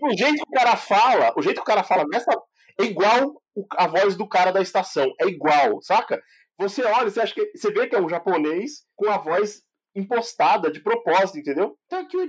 o 0.00 0.16
jeito 0.16 0.36
que 0.36 0.48
o 0.48 0.58
cara 0.58 0.74
fala, 0.74 1.34
o 1.36 1.42
jeito 1.42 1.56
que 1.56 1.62
o 1.62 1.66
cara 1.66 1.82
fala 1.82 2.04
nessa 2.10 2.32
É 2.80 2.84
igual 2.84 3.42
a 3.76 3.86
voz 3.86 4.16
do 4.16 4.26
cara 4.26 4.52
da 4.52 4.62
estação. 4.62 5.12
É 5.20 5.26
igual, 5.26 5.82
saca? 5.82 6.18
Você 6.58 6.82
olha, 6.82 7.10
você 7.10 7.20
acha 7.20 7.34
que. 7.34 7.52
Você 7.54 7.70
vê 7.70 7.86
que 7.86 7.94
é 7.94 8.00
um 8.00 8.08
japonês 8.08 8.86
com 8.96 9.10
a 9.10 9.18
voz 9.18 9.60
impostada 9.94 10.72
de 10.72 10.80
propósito, 10.80 11.40
entendeu? 11.40 11.76
Tokyo 11.90 12.26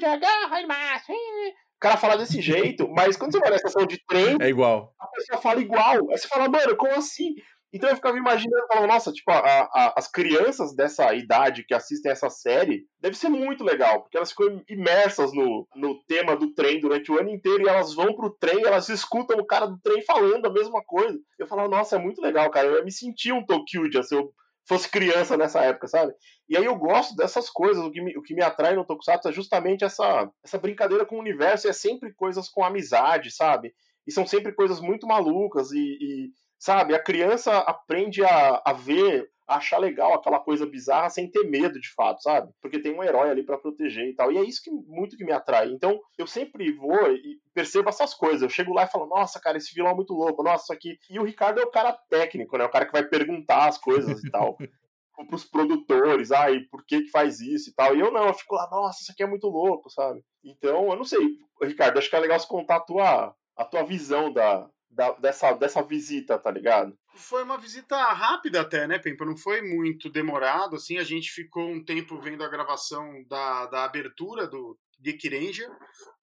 o 1.76 1.80
cara 1.80 1.98
fala 1.98 2.18
desse 2.18 2.40
jeito, 2.42 2.88
mas 2.90 3.18
quando 3.18 3.32
você 3.32 3.40
vai 3.40 3.50
na 3.50 3.56
estação 3.58 3.86
de 3.86 3.98
trem, 4.08 4.38
é 4.42 4.50
igual. 4.50 4.94
A 5.00 5.08
pessoa 5.08 5.42
fala 5.42 5.62
igual. 5.62 6.10
Aí 6.10 6.18
você 6.18 6.28
fala, 6.28 6.50
mano, 6.50 6.76
como 6.76 6.94
assim? 6.96 7.36
Então 7.76 7.90
eu 7.90 7.96
ficava 7.98 8.18
imaginando, 8.18 8.68
falando, 8.72 8.88
nossa, 8.88 9.12
tipo, 9.12 9.30
a, 9.30 9.38
a, 9.38 9.94
as 9.98 10.10
crianças 10.10 10.74
dessa 10.74 11.14
idade 11.14 11.66
que 11.66 11.74
assistem 11.74 12.10
essa 12.10 12.30
série, 12.30 12.86
deve 13.02 13.18
ser 13.18 13.28
muito 13.28 13.66
legal, 13.66 14.02
porque 14.02 14.16
elas 14.16 14.30
ficam 14.30 14.64
imersas 14.70 15.34
no, 15.34 15.68
no 15.76 16.02
tema 16.06 16.38
do 16.38 16.54
trem 16.54 16.80
durante 16.80 17.12
o 17.12 17.20
ano 17.20 17.30
inteiro 17.30 17.64
e 17.64 17.68
elas 17.68 17.94
vão 17.94 18.16
pro 18.16 18.34
trem, 18.40 18.64
elas 18.66 18.88
escutam 18.88 19.38
o 19.38 19.46
cara 19.46 19.66
do 19.66 19.78
trem 19.82 20.02
falando 20.04 20.46
a 20.46 20.54
mesma 20.54 20.82
coisa. 20.86 21.20
Eu 21.38 21.48
falava, 21.48 21.68
nossa, 21.68 21.98
é 21.98 22.00
muito 22.00 22.22
legal, 22.22 22.50
cara. 22.50 22.66
Eu 22.66 22.86
me 22.86 22.92
senti 22.94 23.30
um 23.34 23.46
Tokyo 23.46 23.92
se 24.02 24.16
eu 24.16 24.32
fosse 24.66 24.90
criança 24.90 25.36
nessa 25.36 25.60
época, 25.62 25.90
sabe? 25.90 26.14
E 26.48 26.56
aí 26.56 26.64
eu 26.64 26.78
gosto 26.78 27.14
dessas 27.18 27.50
coisas, 27.50 27.84
o 27.84 27.92
que 27.92 28.02
me, 28.02 28.18
o 28.18 28.22
que 28.22 28.34
me 28.34 28.42
atrai 28.42 28.74
no 28.74 28.86
Tokusatsu 28.86 29.28
é 29.28 29.34
justamente 29.34 29.84
essa, 29.84 30.32
essa 30.42 30.58
brincadeira 30.58 31.06
com 31.06 31.18
o 31.18 31.20
universo, 31.20 31.68
é 31.68 31.74
sempre 31.74 32.14
coisas 32.14 32.48
com 32.48 32.64
amizade, 32.64 33.32
sabe? 33.32 33.74
E 34.08 34.14
são 34.14 34.26
sempre 34.26 34.54
coisas 34.54 34.80
muito 34.80 35.06
malucas 35.06 35.74
e, 35.74 35.80
e 35.80 36.30
Sabe? 36.60 36.95
A 36.95 37.03
criança 37.03 37.58
aprende 37.60 38.24
a, 38.24 38.62
a 38.66 38.74
ver, 38.74 39.30
achar 39.47 39.78
legal 39.78 40.14
aquela 40.14 40.39
coisa 40.39 40.66
bizarra 40.66 41.10
sem 41.10 41.30
ter 41.30 41.43
medo 41.43 41.80
de 41.80 41.93
fato, 41.93 42.22
sabe? 42.22 42.51
Porque 42.62 42.80
tem 42.80 42.93
um 42.93 43.03
herói 43.03 43.30
ali 43.30 43.43
para 43.43 43.58
proteger 43.58 44.08
e 44.08 44.16
tal. 44.16 44.32
E 44.32 44.38
é 44.38 44.43
isso 44.43 44.62
que 44.64 44.72
muito 44.72 45.16
que 45.16 45.24
me 45.24 45.32
atrai. 45.32 45.70
Então, 45.72 45.99
eu 46.18 46.26
sempre 46.26 46.72
vou 46.72 47.12
e 47.12 47.39
percebo 47.53 47.89
essas 47.89 48.14
coisas. 48.14 48.41
Eu 48.41 48.49
chego 48.49 48.74
lá 48.74 48.84
e 48.84 48.91
falo, 48.91 49.06
nossa, 49.06 49.39
cara, 49.39 49.58
esse 49.58 49.74
vilão 49.74 49.91
é 49.91 49.95
muito 49.95 50.14
louco, 50.14 50.43
nossa, 50.43 50.64
isso 50.64 50.74
aqui. 50.74 50.97
E 51.10 51.20
o 51.20 51.24
Ricardo 51.24 51.60
é 51.60 51.64
o 51.64 51.72
cara 51.72 51.93
técnico, 52.10 52.58
né? 52.58 52.66
O 52.66 52.72
cara 52.72 52.86
que 52.86 52.91
vai 52.91 53.03
perguntar 53.03 53.68
as 53.68 53.78
coisas 53.78 54.24
e 54.24 54.32
tal. 54.32 54.58
pros 55.30 55.45
produtores, 55.45 56.32
ah, 56.34 56.51
e 56.51 56.68
por 56.68 56.86
que 56.86 57.03
que 57.03 57.10
faz 57.10 57.39
isso 57.39 57.70
e 57.70 57.74
tal. 57.74 57.95
E 57.95 57.99
eu 58.01 58.12
não, 58.12 58.28
eu 58.28 58.34
fico 58.34 58.56
lá, 58.56 58.68
nossa, 58.70 59.01
isso 59.01 59.12
aqui 59.14 59.24
é 59.24 59.28
muito 59.28 59.47
louco, 59.47 59.89
sabe? 59.89 60.22
Então, 60.43 60.89
eu 60.89 60.95
não 60.97 61.06
sei, 61.06 61.38
Ricardo, 61.62 61.97
acho 61.97 62.10
que 62.10 62.16
é 62.18 62.20
legal 62.20 62.38
você 62.38 62.45
contar 62.45 62.78
a 62.78 62.82
tua, 62.82 63.36
a 63.56 63.64
tua 63.64 63.84
visão 63.84 64.32
da, 64.32 64.70
da, 64.96 65.12
dessa, 65.12 65.52
dessa 65.54 65.84
visita, 65.84 66.39
tá 66.39 66.50
ligado? 66.50 66.98
Foi 67.16 67.43
uma 67.43 67.58
visita 67.58 67.98
rápida 67.98 68.62
até, 68.62 68.88
né, 68.88 68.98
Pempa? 68.98 69.26
Não 69.26 69.38
foi 69.38 69.62
muito 69.62 70.10
demorado, 70.10 70.76
assim, 70.76 70.98
a 70.98 71.04
gente 71.04 71.30
ficou 71.32 71.70
um 71.70 71.84
tempo 71.84 72.20
vendo 72.20 72.43
a 72.43 72.50
gravação 72.50 73.24
da, 73.28 73.66
da 73.68 73.84
abertura 73.84 74.48
do 74.48 74.78
Geek 75.02 75.28
Ranger, 75.30 75.70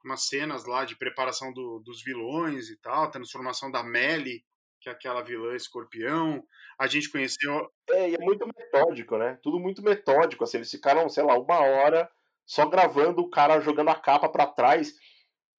umas 0.05 0.27
cenas 0.27 0.65
lá 0.65 0.85
de 0.85 0.97
preparação 0.97 1.53
do, 1.53 1.81
dos 1.81 2.03
vilões 2.03 2.71
e 2.71 2.77
tal, 2.81 3.11
transformação 3.11 3.71
da 3.71 3.83
Melly, 3.83 4.43
que 4.81 4.89
é 4.89 4.93
aquela 4.93 5.23
vilã 5.23 5.55
escorpião. 5.55 6.43
A 6.79 6.87
gente 6.87 7.11
conheceu... 7.11 7.71
É, 7.91 8.11
e 8.11 8.15
é 8.15 8.19
muito 8.19 8.47
metódico, 8.47 9.17
né? 9.17 9.39
Tudo 9.43 9.61
muito 9.61 9.83
metódico, 9.83 10.43
assim, 10.43 10.57
eles 10.57 10.71
ficaram, 10.71 11.09
sei 11.09 11.23
lá, 11.23 11.39
uma 11.39 11.61
hora 11.61 12.11
só 12.47 12.67
gravando 12.67 13.21
o 13.23 13.31
cara 13.31 13.61
jogando 13.61 13.91
a 13.91 13.95
capa 13.95 14.29
para 14.29 14.47
trás 14.47 14.93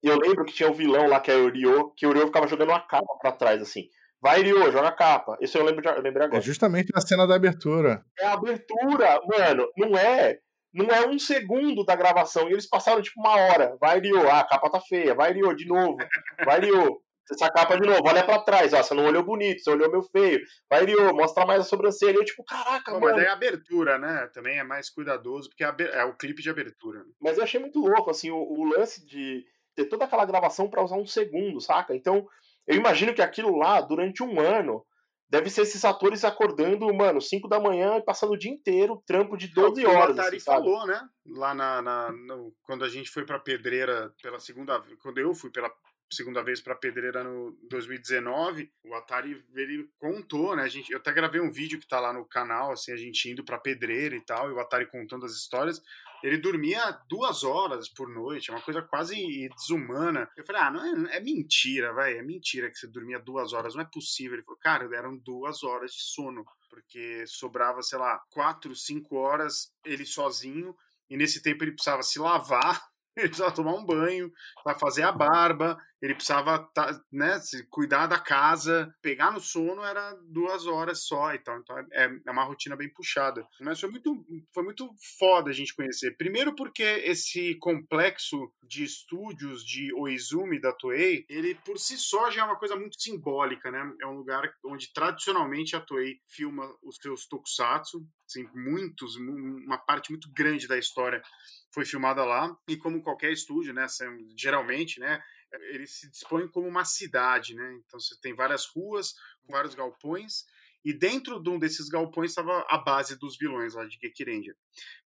e 0.04 0.08
eu 0.08 0.18
lembro 0.18 0.44
que 0.44 0.52
tinha 0.52 0.70
o 0.70 0.74
vilão 0.74 1.06
lá, 1.08 1.18
que 1.18 1.30
é 1.30 1.34
o 1.34 1.48
Ryo, 1.48 1.90
que 1.96 2.06
o 2.06 2.12
Ryo 2.12 2.26
ficava 2.26 2.46
jogando 2.46 2.68
uma 2.68 2.86
capa 2.86 3.16
pra 3.22 3.32
trás, 3.32 3.62
assim. 3.62 3.84
Vai, 4.20 4.42
Ryo, 4.42 4.70
joga 4.70 4.88
a 4.88 4.92
capa. 4.92 5.38
Isso 5.40 5.56
eu 5.56 5.64
lembro, 5.64 5.80
de, 5.80 5.88
eu 5.88 6.02
lembro 6.02 6.22
agora. 6.22 6.38
É 6.38 6.42
justamente 6.42 6.92
na 6.94 7.00
cena 7.00 7.26
da 7.26 7.34
abertura. 7.34 8.04
É 8.18 8.26
a 8.26 8.34
abertura, 8.34 9.18
mano. 9.26 9.66
Não 9.78 9.96
é. 9.96 10.38
Não 10.74 10.86
é 10.94 11.08
um 11.08 11.18
segundo 11.18 11.84
da 11.86 11.96
gravação. 11.96 12.50
E 12.50 12.52
eles 12.52 12.68
passaram 12.68 13.00
tipo 13.00 13.18
uma 13.18 13.34
hora. 13.34 13.78
Vai, 13.80 13.98
Ryo. 13.98 14.28
Ah, 14.28 14.40
a 14.40 14.46
capa 14.46 14.70
tá 14.70 14.78
feia. 14.78 15.14
Vai, 15.14 15.32
Ryo, 15.32 15.56
de 15.56 15.66
novo. 15.66 15.96
Vai, 16.44 16.60
Ryo. 16.60 17.00
Essa 17.32 17.50
capa 17.50 17.80
de 17.80 17.88
novo, 17.88 18.02
olha 18.04 18.22
pra 18.22 18.40
trás, 18.40 18.74
ó. 18.74 18.82
Você 18.82 18.92
não 18.92 19.06
olhou 19.06 19.22
bonito, 19.22 19.62
você 19.62 19.70
olhou 19.70 19.90
meu 19.90 20.02
feio. 20.02 20.40
Vai, 20.68 20.84
Ryo, 20.84 21.14
mostra 21.14 21.46
mais 21.46 21.60
a 21.60 21.64
sobrancelha. 21.64 22.16
Eu, 22.16 22.24
tipo, 22.26 22.44
caraca, 22.44 22.92
Pô, 22.92 23.00
mano. 23.00 23.14
Mas 23.14 23.16
daí 23.16 23.26
a 23.26 23.32
abertura, 23.32 23.98
né? 23.98 24.28
Também 24.34 24.58
é 24.58 24.62
mais 24.64 24.90
cuidadoso, 24.90 25.48
porque 25.48 25.64
é, 25.64 26.00
é 26.00 26.04
o 26.04 26.14
clipe 26.14 26.42
de 26.42 26.50
abertura. 26.50 27.02
Mas 27.18 27.38
eu 27.38 27.44
achei 27.44 27.58
muito 27.58 27.78
louco, 27.78 28.10
assim, 28.10 28.30
o, 28.30 28.36
o 28.36 28.64
lance 28.64 29.06
de 29.06 29.42
ter 29.74 29.86
toda 29.86 30.04
aquela 30.04 30.24
gravação 30.24 30.68
para 30.68 30.82
usar 30.82 30.96
um 30.96 31.06
segundo, 31.06 31.60
saca? 31.60 31.94
Então, 31.94 32.26
eu 32.66 32.76
imagino 32.76 33.14
que 33.14 33.22
aquilo 33.22 33.56
lá, 33.56 33.80
durante 33.80 34.22
um 34.22 34.40
ano, 34.40 34.84
deve 35.28 35.50
ser 35.50 35.62
esses 35.62 35.84
atores 35.84 36.24
acordando, 36.24 36.92
mano, 36.94 37.20
5 37.20 37.48
da 37.48 37.60
manhã 37.60 37.96
e 37.96 38.04
passando 38.04 38.32
o 38.32 38.38
dia 38.38 38.50
inteiro, 38.50 39.02
trampo 39.06 39.36
de 39.36 39.48
12 39.48 39.84
horas. 39.84 40.16
O 40.16 40.20
Atari 40.20 40.36
assim, 40.36 40.44
falou, 40.44 40.86
né? 40.86 41.00
Lá 41.26 41.54
na, 41.54 41.82
na 41.82 42.12
no, 42.12 42.54
quando 42.62 42.84
a 42.84 42.88
gente 42.88 43.10
foi 43.10 43.24
pra 43.24 43.38
Pedreira 43.38 44.12
pela 44.22 44.38
segunda 44.38 44.78
vez, 44.78 44.96
quando 45.00 45.18
eu 45.18 45.34
fui 45.34 45.50
pela 45.50 45.70
segunda 46.12 46.42
vez 46.42 46.60
para 46.60 46.76
Pedreira 46.76 47.24
no 47.24 47.56
2019, 47.68 48.70
o 48.84 48.94
Atari 48.94 49.44
ele 49.54 49.88
contou, 49.98 50.54
né? 50.54 50.62
A 50.62 50.68
gente, 50.68 50.92
eu 50.92 50.98
até 50.98 51.12
gravei 51.12 51.40
um 51.40 51.50
vídeo 51.50 51.80
que 51.80 51.88
tá 51.88 51.98
lá 51.98 52.12
no 52.12 52.24
canal, 52.24 52.72
assim, 52.72 52.92
a 52.92 52.96
gente 52.96 53.28
indo 53.28 53.44
para 53.44 53.58
Pedreira 53.58 54.14
e 54.14 54.20
tal, 54.20 54.50
e 54.50 54.52
o 54.52 54.60
Atari 54.60 54.86
contando 54.86 55.26
as 55.26 55.32
histórias. 55.32 55.82
Ele 56.24 56.38
dormia 56.38 56.98
duas 57.06 57.44
horas 57.44 57.86
por 57.86 58.08
noite, 58.08 58.50
é 58.50 58.54
uma 58.54 58.62
coisa 58.62 58.80
quase 58.80 59.14
desumana. 59.58 60.26
Eu 60.34 60.46
falei, 60.46 60.62
ah, 60.62 60.70
não 60.70 61.06
é, 61.06 61.18
é 61.18 61.20
mentira, 61.20 61.92
vai, 61.92 62.16
é 62.16 62.22
mentira 62.22 62.70
que 62.70 62.78
você 62.78 62.86
dormia 62.86 63.18
duas 63.18 63.52
horas, 63.52 63.74
não 63.74 63.82
é 63.82 63.88
possível. 63.92 64.32
Ele 64.32 64.42
falou, 64.42 64.58
cara, 64.58 64.88
eram 64.96 65.18
duas 65.18 65.62
horas 65.62 65.92
de 65.92 66.02
sono, 66.02 66.42
porque 66.70 67.26
sobrava, 67.26 67.82
sei 67.82 67.98
lá, 67.98 68.18
quatro, 68.30 68.74
cinco 68.74 69.16
horas 69.16 69.70
ele 69.84 70.06
sozinho, 70.06 70.74
e 71.10 71.16
nesse 71.18 71.42
tempo 71.42 71.62
ele 71.62 71.72
precisava 71.72 72.02
se 72.02 72.18
lavar 72.18 72.82
ele 73.16 73.28
precisava 73.28 73.54
tomar 73.54 73.74
um 73.74 73.84
banho, 73.84 74.32
para 74.64 74.78
fazer 74.78 75.02
a 75.02 75.12
barba, 75.12 75.76
ele 76.04 76.14
precisava 76.14 76.58
tá, 76.74 77.00
né, 77.10 77.40
cuidar 77.70 78.06
da 78.06 78.18
casa, 78.18 78.94
pegar 79.00 79.30
no 79.30 79.40
sono 79.40 79.82
era 79.82 80.12
duas 80.28 80.66
horas 80.66 81.06
só 81.06 81.32
e 81.32 81.38
tal. 81.38 81.58
Então 81.58 81.78
é, 81.92 82.10
é 82.26 82.30
uma 82.30 82.44
rotina 82.44 82.76
bem 82.76 82.92
puxada. 82.92 83.42
Mas 83.58 83.80
foi 83.80 83.88
muito, 83.90 84.22
foi 84.52 84.62
muito 84.62 84.86
foda 85.18 85.48
a 85.48 85.54
gente 85.54 85.74
conhecer. 85.74 86.14
Primeiro 86.18 86.54
porque 86.54 86.82
esse 86.82 87.54
complexo 87.54 88.52
de 88.68 88.84
estúdios 88.84 89.64
de 89.64 89.94
Oizumi 89.94 90.60
da 90.60 90.74
Toei, 90.74 91.24
ele 91.26 91.54
por 91.64 91.78
si 91.78 91.96
só 91.96 92.30
já 92.30 92.42
é 92.42 92.44
uma 92.44 92.58
coisa 92.58 92.76
muito 92.76 93.00
simbólica, 93.00 93.70
né? 93.70 93.90
É 94.02 94.06
um 94.06 94.18
lugar 94.18 94.52
onde 94.66 94.92
tradicionalmente 94.92 95.74
a 95.74 95.80
Toei 95.80 96.18
filma 96.28 96.70
os 96.82 96.96
seus 96.96 97.26
tokusatsu, 97.26 98.06
assim, 98.28 98.46
muitos, 98.54 99.16
uma 99.16 99.78
parte 99.78 100.10
muito 100.10 100.30
grande 100.32 100.68
da 100.68 100.76
história 100.76 101.22
foi 101.72 101.84
filmada 101.84 102.24
lá 102.24 102.54
e 102.68 102.76
como 102.76 103.02
qualquer 103.02 103.32
estúdio, 103.32 103.74
né, 103.74 103.86
geralmente, 104.36 105.00
né, 105.00 105.20
ele 105.70 105.86
se 105.86 106.10
dispõe 106.10 106.48
como 106.48 106.68
uma 106.68 106.84
cidade, 106.84 107.54
né? 107.54 107.78
Então 107.84 107.98
você 107.98 108.18
tem 108.20 108.34
várias 108.34 108.66
ruas, 108.66 109.14
vários 109.48 109.74
galpões 109.74 110.44
e 110.84 110.92
dentro 110.92 111.42
de 111.42 111.48
um 111.48 111.58
desses 111.58 111.88
galpões 111.88 112.30
estava 112.30 112.64
a 112.68 112.76
base 112.76 113.18
dos 113.18 113.38
vilões 113.38 113.74
lá 113.74 113.86
de 113.86 113.96
Gekirendia. 113.98 114.54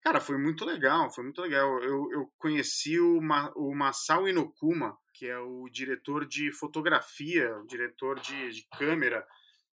Cara, 0.02 0.20
foi 0.20 0.36
muito 0.36 0.64
legal, 0.64 1.08
foi 1.14 1.22
muito 1.22 1.40
legal. 1.40 1.80
Eu, 1.82 2.10
eu 2.10 2.32
conheci 2.36 2.98
o, 2.98 3.20
Ma, 3.20 3.52
o 3.54 3.72
Masao 3.74 4.28
Inokuma, 4.28 4.98
que 5.14 5.26
é 5.26 5.38
o 5.38 5.68
diretor 5.70 6.26
de 6.26 6.50
fotografia, 6.52 7.56
o 7.58 7.66
diretor 7.66 8.18
de, 8.18 8.50
de 8.50 8.66
câmera 8.76 9.24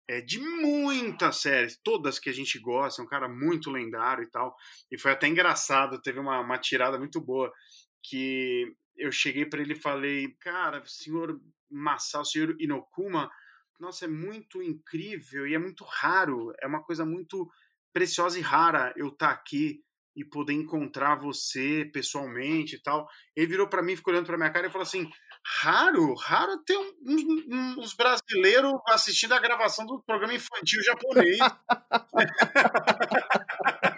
é, 0.07 0.21
de 0.21 0.39
muitas 0.39 1.41
séries, 1.41 1.77
todas 1.83 2.17
que 2.17 2.29
a 2.29 2.33
gente 2.33 2.57
gosta, 2.59 3.01
é 3.01 3.05
um 3.05 3.07
cara 3.07 3.27
muito 3.27 3.69
lendário 3.69 4.23
e 4.23 4.29
tal. 4.29 4.55
E 4.89 4.97
foi 4.97 5.11
até 5.11 5.27
engraçado, 5.27 6.01
teve 6.01 6.17
uma, 6.17 6.39
uma 6.39 6.57
tirada 6.57 6.97
muito 6.97 7.19
boa 7.19 7.51
que 8.01 8.73
eu 8.99 9.11
cheguei 9.11 9.45
para 9.45 9.61
ele 9.61 9.73
e 9.73 9.81
falei, 9.81 10.29
cara, 10.39 10.83
senhor 10.85 11.39
Massal, 11.69 12.25
senhor 12.25 12.55
Inokuma, 12.59 13.31
nossa, 13.79 14.05
é 14.05 14.07
muito 14.07 14.61
incrível 14.61 15.47
e 15.47 15.55
é 15.55 15.59
muito 15.59 15.85
raro, 15.85 16.53
é 16.61 16.67
uma 16.67 16.83
coisa 16.83 17.05
muito 17.05 17.49
preciosa 17.93 18.37
e 18.37 18.41
rara 18.41 18.93
eu 18.95 19.07
estar 19.07 19.27
tá 19.27 19.33
aqui 19.33 19.81
e 20.15 20.25
poder 20.25 20.53
encontrar 20.53 21.15
você 21.15 21.89
pessoalmente 21.93 22.75
e 22.75 22.79
tal. 22.79 23.07
Ele 23.35 23.47
virou 23.47 23.67
para 23.67 23.81
mim, 23.81 23.95
ficou 23.95 24.11
olhando 24.11 24.25
para 24.25 24.37
minha 24.37 24.49
cara 24.49 24.67
e 24.67 24.69
falou 24.69 24.83
assim: 24.83 25.09
raro, 25.61 26.13
raro 26.15 26.57
ter 26.65 26.77
uns, 26.77 27.77
uns 27.77 27.93
brasileiros 27.93 28.73
assistindo 28.87 29.33
a 29.33 29.39
gravação 29.39 29.85
do 29.85 30.01
programa 30.01 30.33
infantil 30.33 30.83
japonês. 30.83 31.37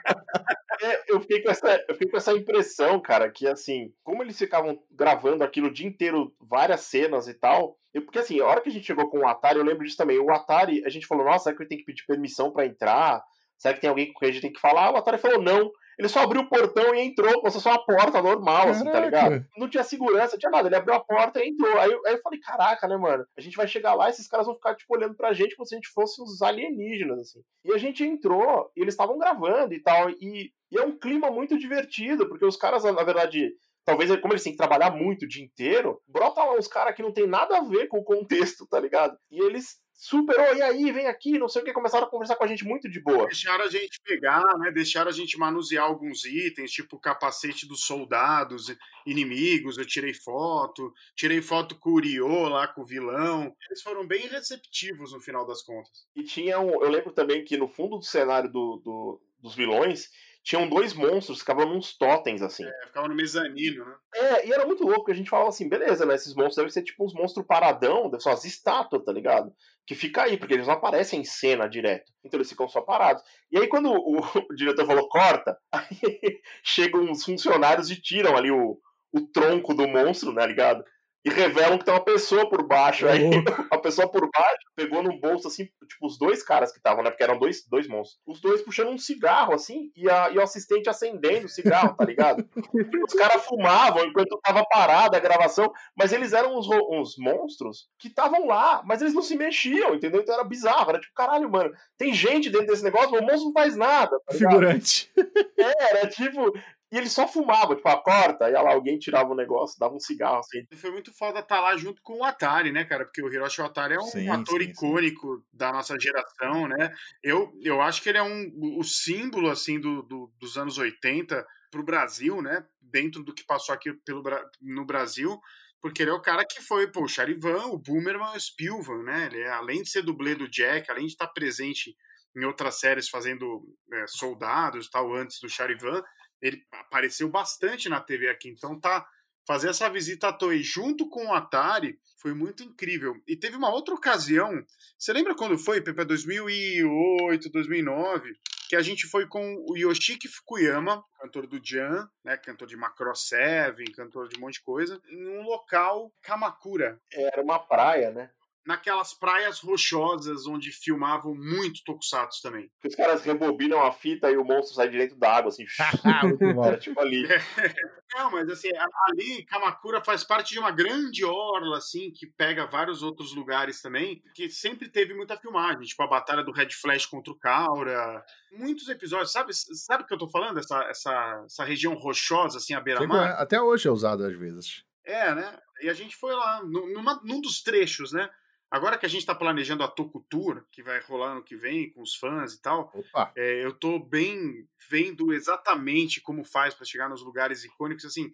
Eu, 1.11 1.21
fiquei 1.21 1.41
com 1.41 1.51
essa, 1.51 1.85
eu 1.87 1.95
fiquei 1.95 2.09
com 2.09 2.17
essa 2.17 2.33
impressão, 2.33 2.99
cara, 3.01 3.29
que 3.29 3.47
assim, 3.47 3.93
como 4.03 4.23
eles 4.23 4.37
ficavam 4.37 4.79
gravando 4.89 5.43
aquilo 5.43 5.67
o 5.67 5.73
dia 5.73 5.87
inteiro, 5.87 6.33
várias 6.39 6.81
cenas 6.81 7.27
e 7.27 7.33
tal. 7.33 7.77
Eu, 7.93 8.03
porque 8.03 8.19
assim, 8.19 8.39
a 8.39 8.45
hora 8.45 8.61
que 8.61 8.69
a 8.69 8.71
gente 8.71 8.85
chegou 8.85 9.09
com 9.09 9.19
o 9.19 9.27
Atari, 9.27 9.59
eu 9.59 9.65
lembro 9.65 9.83
disso 9.83 9.97
também. 9.97 10.17
O 10.17 10.31
Atari, 10.31 10.83
a 10.85 10.89
gente 10.89 11.05
falou, 11.05 11.25
nossa, 11.25 11.45
será 11.45 11.55
que 11.55 11.63
eu 11.63 11.67
tenho 11.67 11.79
que 11.79 11.85
pedir 11.85 12.05
permissão 12.05 12.51
para 12.51 12.65
entrar? 12.65 13.21
Será 13.57 13.73
que 13.73 13.81
tem 13.81 13.89
alguém 13.89 14.11
com 14.11 14.19
quem 14.19 14.29
a 14.29 14.31
gente 14.31 14.41
tem 14.41 14.53
que 14.53 14.59
falar? 14.59 14.91
O 14.91 14.97
Atari 14.97 15.17
falou, 15.17 15.41
não. 15.41 15.71
Ele 15.99 16.09
só 16.09 16.21
abriu 16.21 16.41
o 16.41 16.49
portão 16.49 16.95
e 16.95 17.01
entrou, 17.01 17.31
como 17.33 17.51
se 17.51 17.61
fosse 17.61 17.67
uma 17.67 17.85
porta 17.85 18.21
normal, 18.23 18.61
Caraca. 18.65 18.71
assim, 18.71 18.91
tá 18.91 18.99
ligado? 18.99 19.45
Não 19.55 19.69
tinha 19.69 19.83
segurança, 19.83 20.31
não 20.31 20.39
tinha 20.39 20.49
nada. 20.49 20.67
Ele 20.67 20.75
abriu 20.75 20.95
a 20.95 20.99
porta 20.99 21.43
e 21.43 21.49
entrou. 21.49 21.77
Aí, 21.77 21.91
aí 22.07 22.13
eu 22.13 22.21
falei, 22.21 22.39
caraca, 22.39 22.87
né, 22.87 22.97
mano? 22.97 23.23
A 23.37 23.41
gente 23.41 23.55
vai 23.55 23.67
chegar 23.67 23.93
lá 23.93 24.07
e 24.07 24.09
esses 24.09 24.27
caras 24.27 24.47
vão 24.47 24.55
ficar, 24.55 24.73
tipo, 24.75 24.95
olhando 24.95 25.15
pra 25.15 25.33
gente 25.33 25.55
como 25.55 25.67
se 25.67 25.75
a 25.75 25.77
gente 25.77 25.89
fosse 25.89 26.19
uns 26.21 26.41
alienígenas, 26.41 27.19
assim. 27.19 27.41
E 27.63 27.71
a 27.71 27.77
gente 27.77 28.03
entrou, 28.03 28.71
e 28.75 28.81
eles 28.81 28.95
estavam 28.95 29.17
gravando 29.19 29.75
e 29.75 29.81
tal. 29.83 30.09
E, 30.09 30.51
e 30.71 30.77
é 30.77 30.81
um 30.83 30.97
clima 30.97 31.29
muito 31.29 31.57
divertido, 31.57 32.27
porque 32.27 32.45
os 32.45 32.55
caras, 32.55 32.83
na 32.83 33.03
verdade, 33.03 33.53
talvez 33.83 34.09
como 34.19 34.33
eles 34.33 34.43
têm 34.43 34.53
que 34.53 34.57
trabalhar 34.57 34.91
muito 34.91 35.23
o 35.23 35.27
dia 35.27 35.43
inteiro, 35.43 36.01
brota 36.07 36.43
lá 36.43 36.57
uns 36.57 36.67
caras 36.67 36.95
que 36.95 37.01
não 37.01 37.11
tem 37.11 37.27
nada 37.27 37.57
a 37.57 37.61
ver 37.61 37.87
com 37.87 37.99
o 37.99 38.03
contexto, 38.03 38.65
tá 38.67 38.79
ligado? 38.79 39.17
E 39.29 39.39
eles 39.41 39.81
superou, 39.93 40.55
e 40.55 40.61
aí, 40.63 40.91
vem 40.91 41.05
aqui, 41.05 41.37
não 41.37 41.47
sei 41.47 41.61
o 41.61 41.65
que, 41.65 41.73
começaram 41.73 42.07
a 42.07 42.09
conversar 42.09 42.35
com 42.35 42.43
a 42.43 42.47
gente 42.47 42.65
muito 42.65 42.89
de 42.89 42.99
boa. 42.99 43.27
Deixaram 43.27 43.65
a 43.65 43.69
gente 43.69 44.01
pegar, 44.03 44.57
né? 44.57 44.71
Deixaram 44.71 45.09
a 45.09 45.13
gente 45.13 45.37
manusear 45.37 45.83
alguns 45.83 46.25
itens, 46.25 46.71
tipo 46.71 46.95
o 46.95 46.99
capacete 46.99 47.67
dos 47.67 47.85
soldados 47.85 48.75
inimigos, 49.05 49.77
eu 49.77 49.85
tirei 49.85 50.13
foto, 50.13 50.91
tirei 51.15 51.41
foto 51.41 51.77
com 51.77 51.91
o 51.91 51.93
Uriô 51.93 52.47
lá, 52.49 52.67
com 52.67 52.81
o 52.81 52.85
vilão. 52.85 53.53
Eles 53.67 53.83
foram 53.83 54.07
bem 54.07 54.27
receptivos 54.27 55.13
no 55.13 55.21
final 55.21 55.45
das 55.45 55.61
contas. 55.61 56.07
E 56.15 56.23
tinha 56.23 56.59
um, 56.59 56.83
eu 56.83 56.89
lembro 56.89 57.11
também 57.11 57.43
que 57.43 57.55
no 57.55 57.67
fundo 57.67 57.97
do 57.97 58.05
cenário 58.05 58.51
do, 58.51 58.81
do 58.83 59.21
dos 59.41 59.55
vilões, 59.55 60.09
tinham 60.43 60.67
dois 60.67 60.93
monstros 60.93 61.37
que 61.37 61.45
ficavam 61.45 61.73
nos 61.73 61.95
totens, 61.95 62.41
assim. 62.41 62.65
É, 62.65 62.87
ficavam 62.87 63.09
no 63.09 63.15
mezanino, 63.15 63.85
né? 63.85 63.95
É, 64.15 64.47
e 64.47 64.51
era 64.51 64.65
muito 64.65 64.83
louco, 64.83 65.01
porque 65.01 65.11
a 65.11 65.15
gente 65.15 65.29
falava 65.29 65.49
assim, 65.49 65.69
beleza, 65.69 66.05
né? 66.05 66.15
Esses 66.15 66.33
monstros 66.33 66.55
devem 66.55 66.71
ser 66.71 66.83
tipo 66.83 67.05
uns 67.05 67.13
monstros 67.13 67.45
paradão, 67.45 68.11
ser 68.19 68.29
umas 68.29 68.43
estátuas, 68.43 69.03
tá 69.03 69.11
ligado? 69.11 69.53
Que 69.85 69.93
fica 69.93 70.23
aí, 70.23 70.37
porque 70.37 70.53
eles 70.53 70.67
não 70.67 70.73
aparecem 70.73 71.21
em 71.21 71.25
cena 71.25 71.67
direto. 71.67 72.11
Então 72.23 72.39
eles 72.39 72.49
ficam 72.49 72.67
só 72.67 72.81
parados. 72.81 73.23
E 73.51 73.57
aí, 73.57 73.67
quando 73.67 73.91
o, 73.91 74.19
o 74.49 74.55
diretor 74.55 74.85
falou 74.85 75.07
corta, 75.07 75.57
aí 75.71 76.41
chegam 76.63 77.01
uns 77.01 77.23
funcionários 77.23 77.91
e 77.91 78.01
tiram 78.01 78.35
ali 78.35 78.49
o, 78.51 78.79
o 79.13 79.21
tronco 79.31 79.73
do 79.75 79.87
monstro, 79.87 80.33
né, 80.33 80.45
ligado? 80.47 80.83
E 81.23 81.29
revelam 81.29 81.77
que 81.77 81.85
tem 81.85 81.93
uma 81.93 82.03
pessoa 82.03 82.49
por 82.49 82.65
baixo. 82.65 83.07
Aí 83.07 83.29
a 83.71 83.77
pessoa 83.77 84.09
por 84.09 84.29
baixo 84.31 84.61
pegou 84.75 85.03
no 85.03 85.19
bolso, 85.19 85.47
assim, 85.47 85.65
tipo, 85.65 86.05
os 86.05 86.17
dois 86.17 86.41
caras 86.43 86.71
que 86.71 86.77
estavam, 86.77 87.03
né? 87.03 87.11
Porque 87.11 87.23
eram 87.23 87.37
dois, 87.37 87.65
dois 87.67 87.87
monstros. 87.87 88.19
Os 88.25 88.41
dois 88.41 88.61
puxando 88.61 88.89
um 88.89 88.97
cigarro, 88.97 89.53
assim, 89.53 89.91
e, 89.95 90.09
a, 90.09 90.29
e 90.31 90.37
o 90.37 90.41
assistente 90.41 90.89
acendendo 90.89 91.45
o 91.45 91.49
cigarro, 91.49 91.95
tá 91.95 92.05
ligado? 92.05 92.47
os 93.07 93.13
caras 93.13 93.45
fumavam 93.45 94.05
enquanto 94.05 94.39
tava 94.41 94.65
parada 94.65 95.17
a 95.17 95.19
gravação, 95.19 95.71
mas 95.95 96.11
eles 96.11 96.33
eram 96.33 96.57
uns, 96.57 96.67
uns 96.67 97.17
monstros 97.17 97.87
que 97.99 98.07
estavam 98.07 98.47
lá, 98.47 98.81
mas 98.85 99.01
eles 99.01 99.13
não 99.13 99.21
se 99.21 99.35
mexiam, 99.35 99.93
entendeu? 99.93 100.21
Então 100.21 100.33
era 100.33 100.43
bizarro. 100.43 100.89
Era 100.89 100.99
tipo, 100.99 101.13
caralho, 101.13 101.49
mano, 101.49 101.71
tem 101.97 102.13
gente 102.13 102.49
dentro 102.49 102.67
desse 102.67 102.83
negócio, 102.83 103.11
mas 103.11 103.21
o 103.21 103.25
monstro 103.25 103.45
não 103.45 103.53
faz 103.53 103.75
nada. 103.75 104.19
Tá 104.25 104.33
Figurante. 104.33 105.11
É, 105.57 105.89
era 105.91 106.07
tipo, 106.07 106.51
e 106.91 106.97
ele 106.97 107.09
só 107.09 107.25
fumava, 107.25 107.73
tipo, 107.73 107.87
a 107.87 107.95
porta, 107.95 108.49
e 108.49 108.51
lá 108.51 108.73
alguém 108.73 108.99
tirava 108.99 109.29
o 109.29 109.33
um 109.33 109.35
negócio, 109.35 109.79
dava 109.79 109.95
um 109.95 109.99
cigarro 109.99 110.39
assim. 110.39 110.65
Foi 110.75 110.91
muito 110.91 111.13
foda 111.13 111.39
estar 111.39 111.55
tá 111.55 111.61
lá 111.61 111.77
junto 111.77 112.01
com 112.01 112.17
o 112.19 112.23
Atari, 112.23 112.71
né, 112.71 112.83
cara? 112.83 113.05
Porque 113.05 113.23
o 113.23 113.31
Hiroshi 113.31 113.61
Atari 113.61 113.93
é 113.93 113.99
um 113.99 114.03
sim, 114.03 114.27
ator 114.27 114.61
sim, 114.61 114.69
icônico 114.69 115.37
sim. 115.37 115.43
da 115.53 115.71
nossa 115.71 115.97
geração, 115.97 116.67
né? 116.67 116.93
Eu, 117.23 117.57
eu 117.61 117.81
acho 117.81 118.01
que 118.01 118.09
ele 118.09 118.17
é 118.17 118.23
um, 118.23 118.51
o 118.77 118.83
símbolo, 118.83 119.49
assim, 119.49 119.79
do, 119.79 120.01
do 120.01 120.29
dos 120.37 120.57
anos 120.57 120.77
80 120.77 121.45
pro 121.71 121.81
Brasil, 121.81 122.41
né? 122.41 122.65
Dentro 122.81 123.23
do 123.23 123.33
que 123.33 123.45
passou 123.45 123.73
aqui 123.73 123.93
pelo, 124.05 124.21
no 124.61 124.85
Brasil. 124.85 125.39
Porque 125.81 126.03
ele 126.03 126.11
é 126.11 126.13
o 126.13 126.21
cara 126.21 126.45
que 126.45 126.61
foi, 126.61 126.91
pô, 126.91 127.05
o 127.05 127.07
Charivan, 127.07 127.67
o 127.67 127.77
Boomerman, 127.77 128.35
o 128.35 128.39
Spielvan, 128.39 129.01
né? 129.03 129.27
Ele 129.27 129.39
é, 129.39 129.49
além 129.49 129.81
de 129.81 129.89
ser 129.89 130.03
dublê 130.03 130.35
do 130.35 130.49
Jack, 130.49 130.91
além 130.91 131.05
de 131.05 131.13
estar 131.13 131.27
presente 131.27 131.95
em 132.35 132.43
outras 132.43 132.79
séries 132.79 133.09
fazendo 133.09 133.63
é, 133.93 134.05
soldados 134.07 134.85
e 134.87 134.91
tal, 134.91 135.13
antes 135.13 135.39
do 135.39 135.49
Charivan, 135.49 136.03
ele 136.41 136.65
apareceu 136.71 137.29
bastante 137.29 137.89
na 137.89 138.01
TV 138.01 138.29
aqui, 138.29 138.49
então 138.49 138.79
tá 138.79 139.07
fazer 139.45 139.69
essa 139.69 139.89
visita 139.89 140.29
à 140.29 140.33
Toei 140.33 140.63
junto 140.63 141.09
com 141.09 141.27
o 141.27 141.33
Atari 141.33 141.99
foi 142.17 142.33
muito 142.33 142.63
incrível. 142.63 143.19
E 143.27 143.35
teve 143.35 143.55
uma 143.55 143.69
outra 143.71 143.95
ocasião, 143.95 144.63
você 144.97 145.11
lembra 145.11 145.35
quando 145.35 145.57
foi, 145.57 145.81
Pepe? 145.81 146.05
2008, 146.05 147.49
2009, 147.49 148.33
que 148.69 148.75
a 148.75 148.81
gente 148.81 149.07
foi 149.07 149.27
com 149.27 149.65
o 149.67 149.75
Yoshiki 149.75 150.27
Fukuyama, 150.27 151.03
cantor 151.19 151.47
do 151.47 151.59
Jan, 151.61 152.07
né, 152.23 152.37
cantor 152.37 152.67
de 152.67 152.77
Macro 152.77 153.13
7, 153.15 153.83
cantor 153.91 154.29
de 154.29 154.37
um 154.37 154.41
monte 154.41 154.53
de 154.55 154.61
coisa, 154.61 155.01
em 155.09 155.27
um 155.27 155.41
local 155.41 156.13
Kamakura. 156.21 157.01
Era 157.11 157.41
uma 157.41 157.59
praia, 157.59 158.11
né? 158.11 158.29
Naquelas 158.65 159.13
praias 159.13 159.59
rochosas 159.59 160.45
onde 160.45 160.71
filmavam 160.71 161.33
muito 161.35 161.83
Tokusatsu 161.83 162.41
também. 162.41 162.69
Que 162.79 162.87
os 162.87 162.95
caras 162.95 163.23
rebobinam 163.23 163.81
a 163.81 163.91
fita 163.91 164.29
e 164.29 164.37
o 164.37 164.43
monstro 164.43 164.75
sai 164.75 164.89
direito 164.89 165.15
da 165.15 165.37
água, 165.37 165.49
assim. 165.49 165.65
Era 166.65 166.77
tipo 166.77 166.99
ali. 166.99 167.27
Não, 168.13 168.29
mas 168.31 168.49
assim, 168.49 168.69
ali 169.07 169.45
Kamakura 169.45 170.03
faz 170.03 170.23
parte 170.23 170.53
de 170.53 170.59
uma 170.59 170.71
grande 170.71 171.23
orla, 171.23 171.77
assim, 171.77 172.11
que 172.11 172.27
pega 172.27 172.65
vários 172.65 173.01
outros 173.01 173.33
lugares 173.33 173.81
também, 173.81 174.21
que 174.35 174.49
sempre 174.49 174.89
teve 174.89 175.13
muita 175.13 175.37
filmagem, 175.37 175.85
tipo 175.85 176.03
a 176.03 176.07
batalha 176.07 176.43
do 176.43 176.51
Red 176.51 176.71
Flash 176.71 177.05
contra 177.05 177.31
o 177.31 177.37
Kaura, 177.37 178.23
muitos 178.51 178.89
episódios, 178.89 179.31
sabe, 179.31 179.53
sabe 179.53 180.03
o 180.03 180.05
que 180.05 180.13
eu 180.13 180.17
tô 180.17 180.29
falando? 180.29 180.59
Essa, 180.59 180.83
essa, 180.89 181.43
essa 181.45 181.63
região 181.63 181.93
rochosa, 181.93 182.57
assim, 182.57 182.73
à 182.73 182.81
beira-mar? 182.81 183.39
Até 183.39 183.61
hoje 183.61 183.87
é 183.87 183.91
usado 183.91 184.25
às 184.25 184.37
vezes. 184.37 184.83
É, 185.05 185.33
né? 185.33 185.57
E 185.81 185.89
a 185.89 185.93
gente 185.93 186.15
foi 186.15 186.33
lá, 186.33 186.61
numa, 186.63 187.19
num 187.23 187.41
dos 187.41 187.63
trechos, 187.63 188.11
né? 188.11 188.29
Agora 188.71 188.97
que 188.97 189.05
a 189.05 189.09
gente 189.09 189.19
está 189.19 189.35
planejando 189.35 189.83
a 189.83 189.87
Toku 189.89 190.25
Tour, 190.29 190.63
que 190.71 190.81
vai 190.81 191.01
rolar 191.01 191.33
ano 191.33 191.43
que 191.43 191.57
vem 191.57 191.91
com 191.91 192.01
os 192.01 192.15
fãs 192.15 192.53
e 192.53 192.61
tal, 192.61 192.89
é, 193.35 193.65
eu 193.65 193.71
estou 193.71 193.99
bem 193.99 194.65
vendo 194.89 195.33
exatamente 195.33 196.21
como 196.21 196.45
faz 196.45 196.73
para 196.73 196.85
chegar 196.85 197.09
nos 197.09 197.21
lugares 197.21 197.65
icônicos. 197.65 198.05
Assim, 198.05 198.31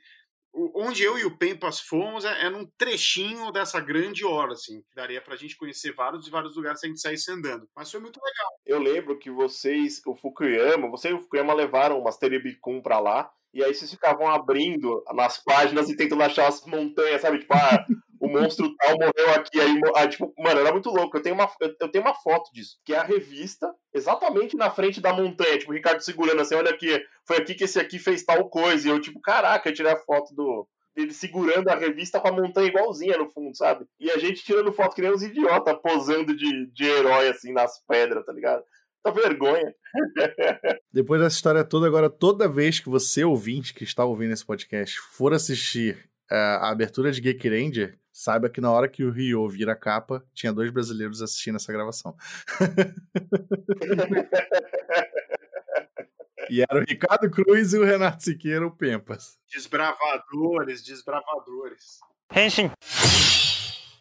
onde 0.54 1.04
eu 1.04 1.18
e 1.18 1.26
o 1.26 1.38
Pempas 1.38 1.80
fomos 1.80 2.24
é, 2.24 2.46
é 2.46 2.50
num 2.50 2.66
trechinho 2.78 3.52
dessa 3.52 3.80
grande 3.80 4.26
hora, 4.26 4.54
assim, 4.54 4.82
que 4.82 4.96
daria 4.96 5.22
pra 5.22 5.36
gente 5.36 5.58
conhecer 5.58 5.94
vários 5.94 6.28
e 6.28 6.32
vários 6.32 6.56
lugares 6.56 6.80
se 6.80 6.86
a 6.86 6.90
gente 6.90 7.02
saísse 7.02 7.32
andando. 7.32 7.68
Mas 7.76 7.92
foi 7.92 8.00
muito 8.00 8.20
legal. 8.24 8.60
Eu 8.66 8.80
lembro 8.80 9.18
que 9.18 9.32
vocês, 9.32 10.02
o 10.06 10.16
Fukuyama, 10.16 10.90
você 10.90 11.10
e 11.10 11.14
o 11.14 11.20
Fukuyama 11.20 11.54
levaram 11.54 12.00
umas 12.00 12.18
Teribicum 12.18 12.82
pra 12.82 13.00
lá, 13.00 13.32
e 13.54 13.64
aí 13.64 13.74
vocês 13.74 13.90
ficavam 13.90 14.28
abrindo 14.28 15.04
nas 15.14 15.44
páginas 15.44 15.90
e 15.90 15.96
tentando 15.96 16.22
achar 16.22 16.48
as 16.48 16.64
montanhas, 16.66 17.22
sabe? 17.22 17.40
Tipo, 17.40 17.54
ah, 17.54 17.86
o 18.20 18.28
monstro 18.28 18.76
tal 18.78 18.95
morreu 18.97 19.36
aqui. 19.36 19.59
Aí, 19.59 19.80
ah, 19.95 20.07
tipo, 20.07 20.34
mano, 20.38 20.59
era 20.59 20.72
muito 20.72 20.89
louco. 20.89 21.18
Eu 21.18 21.22
tenho, 21.22 21.36
uma, 21.36 21.49
eu, 21.59 21.89
tenho 21.89 22.03
uma 22.03 22.13
foto 22.13 22.51
disso, 22.53 22.78
que 22.86 22.93
é 22.93 22.97
a 22.97 23.03
revista 23.03 23.74
exatamente 23.93 24.55
na 24.55 24.70
frente 24.70 25.01
da 25.01 25.13
montanha. 25.13 25.57
Tipo, 25.57 25.72
o 25.72 25.76
Ricardo 25.76 26.01
segurando 26.01 26.41
assim, 26.41 26.55
olha 26.55 26.72
aqui, 26.72 27.01
foi 27.26 27.38
aqui 27.38 27.55
que 27.55 27.63
esse 27.63 27.80
aqui 27.80 27.99
fez 27.99 28.24
tal 28.24 28.49
coisa. 28.49 28.88
E 28.88 28.91
eu, 28.91 28.99
tipo, 28.99 29.20
caraca, 29.22 29.70
eu 29.70 29.74
tirei 29.74 29.91
a 29.91 29.97
foto 29.97 30.34
do. 30.34 30.68
Ele 30.95 31.13
segurando 31.13 31.68
a 31.70 31.76
revista 31.76 32.20
com 32.20 32.28
a 32.28 32.32
montanha 32.32 32.70
igualzinha 32.70 33.18
no 33.18 33.30
fundo, 33.30 33.55
sabe? 33.55 33.86
E 33.99 34.09
a 34.09 34.18
gente 34.18 34.43
tirando 34.43 34.74
foto 34.74 34.95
que 34.95 35.01
nem 35.01 35.11
uns 35.11 35.22
idiotas, 35.22 35.78
posando 35.80 36.36
de, 36.36 36.65
de 36.72 36.86
herói, 36.86 37.30
assim, 37.30 37.53
nas 37.53 37.80
pedras, 37.88 38.26
tá 38.26 38.34
ligado? 38.34 38.63
Tá 39.03 39.11
vergonha. 39.11 39.74
Depois 40.91 41.22
dessa 41.22 41.36
história 41.36 41.63
toda, 41.63 41.86
agora 41.86 42.09
toda 42.09 42.49
vez 42.49 42.80
que 42.80 42.89
você, 42.89 43.24
ouvinte, 43.24 43.74
que 43.74 43.84
está 43.84 44.03
ouvindo 44.03 44.34
esse 44.34 44.45
podcast, 44.45 44.99
for 45.15 45.34
assistir 45.34 46.09
uh, 46.32 46.59
a 46.61 46.72
abertura 46.72 47.11
de 47.11 47.22
Geek 47.22 47.47
Ranger, 47.47 47.97
saiba 48.18 48.49
que 48.49 48.59
na 48.59 48.72
hora 48.72 48.89
que 48.89 49.03
o 49.03 49.11
Rio 49.11 49.47
vira 49.47 49.74
a 49.74 49.76
capa, 49.76 50.26
tinha 50.34 50.51
dois 50.51 50.72
brasileiros 50.72 51.22
assistindo 51.22 51.57
essa 51.57 51.72
gravação. 51.72 52.18
e 56.49 56.63
era 56.63 56.80
o 56.80 56.84
Ricardo 56.84 57.30
Cruz 57.30 57.74
e 57.74 57.78
o 57.78 57.84
Renato 57.84 58.24
Siqueira, 58.24 58.65
o 58.65 58.76
Pempas. 58.76 59.38
Desbravadores, 59.53 60.84
desbravadores. 60.84 61.99
Henshin. 62.36 62.72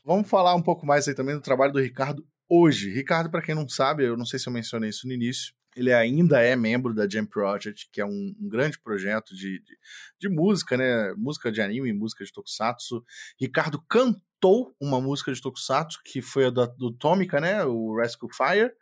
Vamos 0.03 0.31
falar 0.31 0.55
um 0.55 0.63
pouco 0.63 0.87
mais 0.87 1.07
aí 1.07 1.15
também 1.15 1.35
do 1.35 1.43
trabalho 1.43 1.75
do 1.75 1.81
Ricardo 1.81 2.27
hoje. 2.49 2.89
Ricardo, 2.89 3.31
para 3.31 3.43
quem 3.43 3.55
não 3.55 3.69
sabe, 3.69 4.07
eu 4.07 4.17
não 4.17 4.25
sei 4.25 4.39
se 4.39 4.49
eu 4.49 4.53
mencionei 4.53 4.89
isso 4.89 5.07
no 5.07 5.13
início, 5.13 5.53
ele 5.77 5.93
ainda 5.93 6.41
é 6.41 6.57
membro 6.57 6.95
da 6.95 7.09
Jam 7.09 7.27
Project, 7.27 7.91
que 7.93 8.01
é 8.01 8.05
um, 8.05 8.35
um 8.41 8.49
grande 8.49 8.79
projeto 8.79 9.37
de, 9.37 9.61
de, 9.61 9.79
de, 10.19 10.29
música, 10.29 10.77
né? 10.77 11.13
Música 11.15 11.53
de 11.53 11.61
anime, 11.61 11.93
música 11.93 12.25
de 12.25 12.33
tokusatsu. 12.33 13.05
Ricardo 13.39 13.81
cantou 13.89 14.75
uma 14.81 15.01
música 15.01 15.33
de 15.33 15.41
tokusatsu, 15.41 16.01
que 16.03 16.23
foi 16.23 16.47
a 16.47 16.51
do, 16.51 16.67
do 16.67 16.93
Tomica, 16.93 17.39
né? 17.41 17.63
O 17.65 17.95
Rescue 17.97 18.35
Fire, 18.35 18.73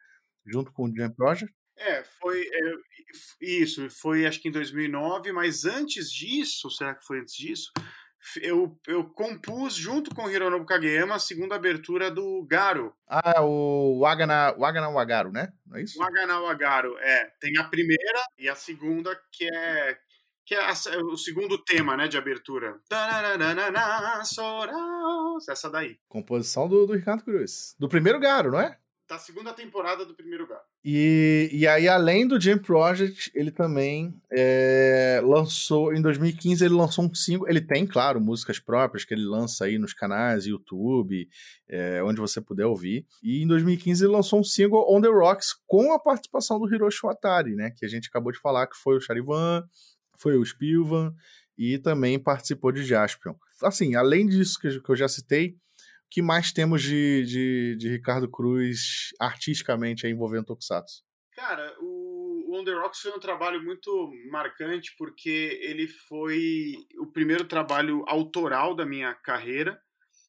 junto 0.47 0.73
com 0.73 0.85
o 0.85 0.97
Jam 0.97 1.11
Project. 1.11 1.53
É, 1.77 2.05
foi 2.05 2.43
é, 2.43 2.75
isso, 3.41 3.91
foi 3.91 4.25
acho 4.25 4.41
que 4.41 4.49
em 4.49 4.53
2009, 4.53 5.33
mas 5.33 5.65
antes 5.65 6.11
disso, 6.11 6.71
será 6.71 6.95
que 6.95 7.05
foi 7.05 7.21
antes 7.21 7.35
disso? 7.35 7.73
Eu, 8.41 8.79
eu 8.87 9.05
compus 9.05 9.75
junto 9.75 10.14
com 10.14 10.25
o 10.25 10.31
Hironobu 10.31 10.64
Kageyama 10.64 11.16
a 11.16 11.18
segunda 11.18 11.55
abertura 11.55 12.11
do 12.11 12.45
Garo. 12.49 12.95
Ah, 13.07 13.43
o 13.43 14.01
Wagana, 14.01 14.53
Wagana 14.53 14.89
Wagaru, 14.89 15.33
né? 15.33 15.53
Não 15.66 15.77
é 15.77 15.83
isso? 15.83 15.99
Wagana 15.99 16.41
Wagaru, 16.41 16.97
é. 16.99 17.33
Tem 17.41 17.57
a 17.59 17.64
primeira 17.64 18.25
e 18.39 18.49
a 18.49 18.55
segunda 18.55 19.18
que 19.33 19.45
é 19.45 19.99
que 20.47 20.55
é, 20.55 20.61
a, 20.61 20.72
o 21.11 21.16
segundo 21.16 21.57
tema, 21.57 21.97
né, 21.97 22.07
de 22.07 22.18
abertura. 22.18 22.79
Essa 25.49 25.70
daí. 25.70 25.99
Composição 26.07 26.68
do, 26.68 26.87
do 26.87 26.95
Ricardo 26.95 27.25
Cruz. 27.25 27.75
Do 27.79 27.89
primeiro 27.89 28.20
Garo, 28.20 28.53
não 28.53 28.61
é? 28.61 28.79
Da 29.09 29.19
segunda 29.19 29.53
temporada 29.53 30.05
do 30.05 30.15
primeiro 30.15 30.47
Garo. 30.47 30.63
E, 30.83 31.51
e 31.53 31.67
aí, 31.67 31.87
além 31.87 32.27
do 32.27 32.41
Jam 32.41 32.59
Project, 32.59 33.31
ele 33.35 33.51
também 33.51 34.19
é, 34.33 35.21
lançou, 35.23 35.95
em 35.95 36.01
2015, 36.01 36.65
ele 36.65 36.75
lançou 36.75 37.05
um 37.05 37.15
single. 37.15 37.49
Ele 37.49 37.61
tem, 37.61 37.87
claro, 37.87 38.21
músicas 38.21 38.59
próprias 38.59 39.05
que 39.05 39.13
ele 39.13 39.25
lança 39.25 39.67
aí 39.67 39.79
nos 39.79 39.93
canais, 39.93 40.47
YouTube, 40.47 41.29
é, 41.69 42.03
onde 42.03 42.21
você 42.21 42.41
puder 42.41 42.67
ouvir. 42.67 43.07
E 43.23 43.43
em 43.43 43.47
2015 43.47 44.05
ele 44.05 44.13
lançou 44.13 44.41
um 44.41 44.45
single 44.45 44.87
On 44.89 45.01
The 45.01 45.09
Rocks 45.09 45.55
com 45.67 45.93
a 45.93 45.99
participação 45.99 46.59
do 46.59 46.73
Hiroshi 46.73 47.01
Watari, 47.03 47.55
né? 47.55 47.71
Que 47.77 47.85
a 47.85 47.89
gente 47.89 48.09
acabou 48.09 48.33
de 48.33 48.41
falar 48.41 48.67
que 48.67 48.77
foi 48.77 48.97
o 48.97 49.01
Charivan, 49.01 49.65
foi 50.19 50.37
o 50.37 50.45
Spilvan 50.45 51.15
e 51.57 51.79
também 51.79 52.19
participou 52.19 52.73
de 52.73 52.83
Jaspion. 52.83 53.35
Assim, 53.63 53.95
além 53.95 54.27
disso 54.27 54.59
que 54.59 54.91
eu 54.91 54.97
já 54.97 55.09
citei, 55.09 55.57
que 56.15 56.23
mais 56.23 56.53
temos 56.53 56.81
de, 56.81 57.25
de, 57.25 57.77
de 57.77 57.89
Ricardo 57.89 58.31
Cruz 58.31 59.12
artisticamente 59.19 60.07
envolvendo 60.07 60.45
Tokusatsu? 60.45 61.03
Cara, 61.35 61.75
o, 61.81 62.53
o 62.53 62.57
On 62.57 62.62
The 62.62 62.73
Rocks 62.73 63.01
foi 63.01 63.11
um 63.11 63.19
trabalho 63.19 63.61
muito 63.65 64.12
marcante 64.31 64.95
porque 64.97 65.59
ele 65.61 65.89
foi 65.89 66.77
o 67.01 67.07
primeiro 67.09 67.45
trabalho 67.47 68.05
autoral 68.07 68.77
da 68.77 68.87
minha 68.87 69.12
carreira 69.12 69.77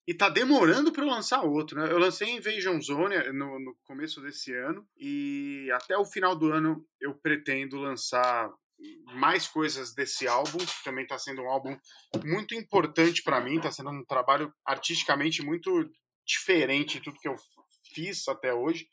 e 0.08 0.14
tá 0.16 0.28
demorando 0.28 0.92
para 0.92 1.04
eu 1.04 1.08
lançar 1.08 1.44
outro, 1.44 1.80
né? 1.80 1.92
Eu 1.92 2.00
lancei 2.00 2.32
Invasion 2.32 2.82
Zone 2.82 3.18
no, 3.32 3.60
no 3.60 3.76
começo 3.84 4.20
desse 4.22 4.52
ano 4.56 4.88
e 4.98 5.70
até 5.72 5.96
o 5.96 6.06
final 6.06 6.36
do 6.36 6.52
ano 6.52 6.84
eu 7.00 7.14
pretendo 7.14 7.78
lançar 7.78 8.52
mais 9.14 9.48
coisas 9.48 9.94
desse 9.94 10.28
álbum, 10.28 10.58
que 10.58 10.84
também 10.84 11.04
está 11.04 11.18
sendo 11.18 11.42
um 11.42 11.50
álbum 11.50 11.78
muito 12.24 12.54
importante 12.56 13.24
para 13.24 13.42
mim, 13.42 13.58
está 13.58 13.72
sendo 13.72 13.90
um 13.90 14.04
trabalho 14.06 14.54
artisticamente 14.66 15.42
muito 15.42 15.90
diferente 16.26 16.98
de 16.98 17.04
tudo 17.04 17.20
que 17.20 17.28
eu 17.28 17.36
fiz 17.94 18.28
até 18.28 18.54
hoje. 18.54 18.88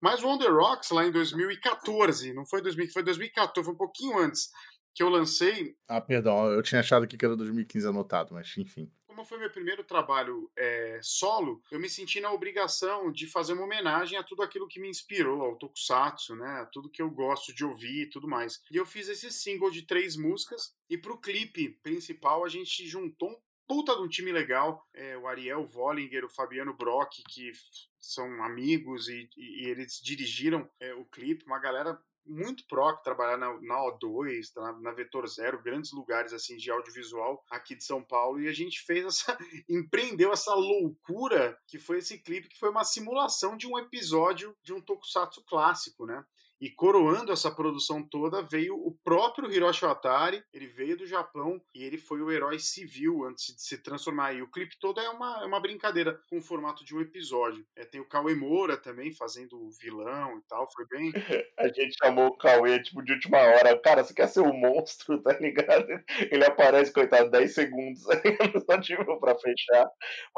Mas 0.00 0.22
o 0.22 0.28
On 0.28 0.38
The 0.38 0.48
Rocks, 0.48 0.90
lá 0.90 1.06
em 1.06 1.10
2014, 1.10 2.32
não 2.34 2.46
foi 2.46 2.62
2000, 2.62 2.90
foi 2.92 3.02
2014, 3.02 3.64
foi 3.64 3.74
um 3.74 3.78
pouquinho 3.78 4.18
antes 4.18 4.50
que 4.94 5.02
eu 5.02 5.08
lancei. 5.08 5.74
Ah, 5.88 6.00
perdão, 6.00 6.50
eu 6.50 6.62
tinha 6.62 6.80
achado 6.80 7.06
que 7.06 7.22
era 7.24 7.36
2015 7.36 7.88
anotado, 7.88 8.34
mas 8.34 8.56
enfim 8.56 8.90
como 9.16 9.26
foi 9.26 9.38
meu 9.38 9.50
primeiro 9.50 9.82
trabalho 9.82 10.50
é, 10.54 11.00
solo, 11.02 11.62
eu 11.70 11.80
me 11.80 11.88
senti 11.88 12.20
na 12.20 12.30
obrigação 12.30 13.10
de 13.10 13.26
fazer 13.26 13.54
uma 13.54 13.64
homenagem 13.64 14.18
a 14.18 14.22
tudo 14.22 14.42
aquilo 14.42 14.68
que 14.68 14.78
me 14.78 14.90
inspirou, 14.90 15.40
ao 15.40 15.56
tokusatsu, 15.56 16.36
né? 16.36 16.60
A 16.60 16.66
tudo 16.66 16.90
que 16.90 17.00
eu 17.00 17.10
gosto 17.10 17.54
de 17.54 17.64
ouvir 17.64 18.02
e 18.02 18.10
tudo 18.10 18.28
mais. 18.28 18.60
E 18.70 18.76
eu 18.76 18.84
fiz 18.84 19.08
esse 19.08 19.30
single 19.30 19.70
de 19.70 19.86
três 19.86 20.16
músicas, 20.16 20.76
e 20.90 20.98
pro 20.98 21.18
clipe 21.18 21.70
principal 21.82 22.44
a 22.44 22.48
gente 22.50 22.86
juntou 22.86 23.30
um 23.30 23.40
puta 23.66 23.96
de 23.96 24.02
um 24.02 24.08
time 24.08 24.30
legal. 24.30 24.86
É, 24.92 25.16
o 25.16 25.26
Ariel 25.26 25.66
Vollinger, 25.66 26.26
o 26.26 26.28
Fabiano 26.28 26.74
Brock, 26.74 27.22
que 27.30 27.52
são 27.98 28.44
amigos 28.44 29.08
e, 29.08 29.30
e, 29.34 29.62
e 29.62 29.70
eles 29.70 29.98
dirigiram 29.98 30.68
é, 30.78 30.92
o 30.92 31.06
clipe. 31.06 31.46
Uma 31.46 31.58
galera 31.58 31.98
muito 32.26 32.66
pró 32.66 32.92
trabalhar 32.94 33.36
na, 33.36 33.52
na 33.60 33.76
O2, 33.76 34.52
na, 34.56 34.72
na, 34.80 34.92
Vetor 34.92 35.26
Zero, 35.28 35.62
grandes 35.62 35.92
lugares 35.92 36.32
assim 36.32 36.56
de 36.56 36.70
audiovisual 36.70 37.44
aqui 37.50 37.74
de 37.74 37.84
São 37.84 38.02
Paulo, 38.02 38.40
e 38.40 38.48
a 38.48 38.52
gente 38.52 38.80
fez 38.82 39.04
essa, 39.04 39.38
empreendeu 39.68 40.32
essa 40.32 40.54
loucura 40.54 41.58
que 41.66 41.78
foi 41.78 41.98
esse 41.98 42.18
clipe, 42.18 42.48
que 42.48 42.58
foi 42.58 42.70
uma 42.70 42.84
simulação 42.84 43.56
de 43.56 43.66
um 43.66 43.78
episódio 43.78 44.56
de 44.62 44.72
um 44.72 44.80
tokusatsu 44.80 45.44
clássico, 45.44 46.06
né? 46.06 46.24
E 46.60 46.70
coroando 46.70 47.32
essa 47.32 47.50
produção 47.50 48.02
toda 48.02 48.42
veio 48.42 48.74
o 48.76 48.96
próprio 49.04 49.50
Hiroshi 49.50 49.84
Watari, 49.84 50.42
ele 50.52 50.66
veio 50.66 50.96
do 50.96 51.06
Japão 51.06 51.60
e 51.74 51.84
ele 51.84 51.98
foi 51.98 52.22
o 52.22 52.30
herói 52.30 52.58
civil 52.58 53.24
antes 53.24 53.54
de 53.54 53.62
se 53.62 53.78
transformar. 53.78 54.32
E 54.32 54.42
o 54.42 54.50
clipe 54.50 54.78
todo 54.78 55.00
é 55.00 55.08
uma, 55.10 55.42
é 55.42 55.46
uma 55.46 55.60
brincadeira 55.60 56.18
com 56.28 56.38
o 56.38 56.42
formato 56.42 56.84
de 56.84 56.94
um 56.94 57.00
episódio. 57.00 57.66
É, 57.76 57.84
tem 57.84 58.00
o 58.00 58.08
Cauê 58.08 58.34
Moura 58.34 58.76
também 58.76 59.12
fazendo 59.12 59.60
o 59.60 59.70
vilão 59.70 60.38
e 60.38 60.42
tal, 60.48 60.70
foi 60.72 60.86
bem... 60.86 61.12
A 61.58 61.68
gente 61.68 61.96
chamou 62.02 62.28
o 62.28 62.36
Cauê, 62.36 62.82
tipo, 62.82 63.02
de 63.02 63.12
última 63.12 63.38
hora. 63.38 63.78
Cara, 63.80 64.04
você 64.04 64.14
quer 64.14 64.28
ser 64.28 64.40
o 64.40 64.50
um 64.50 64.52
monstro, 64.52 65.20
tá 65.22 65.32
ligado? 65.38 65.86
Ele 66.30 66.44
aparece, 66.44 66.92
coitado, 66.92 67.30
10 67.30 67.54
segundos 67.54 68.02
só 68.02 68.10
tipo 68.80 69.18
pra 69.20 69.34
fechar. 69.38 69.86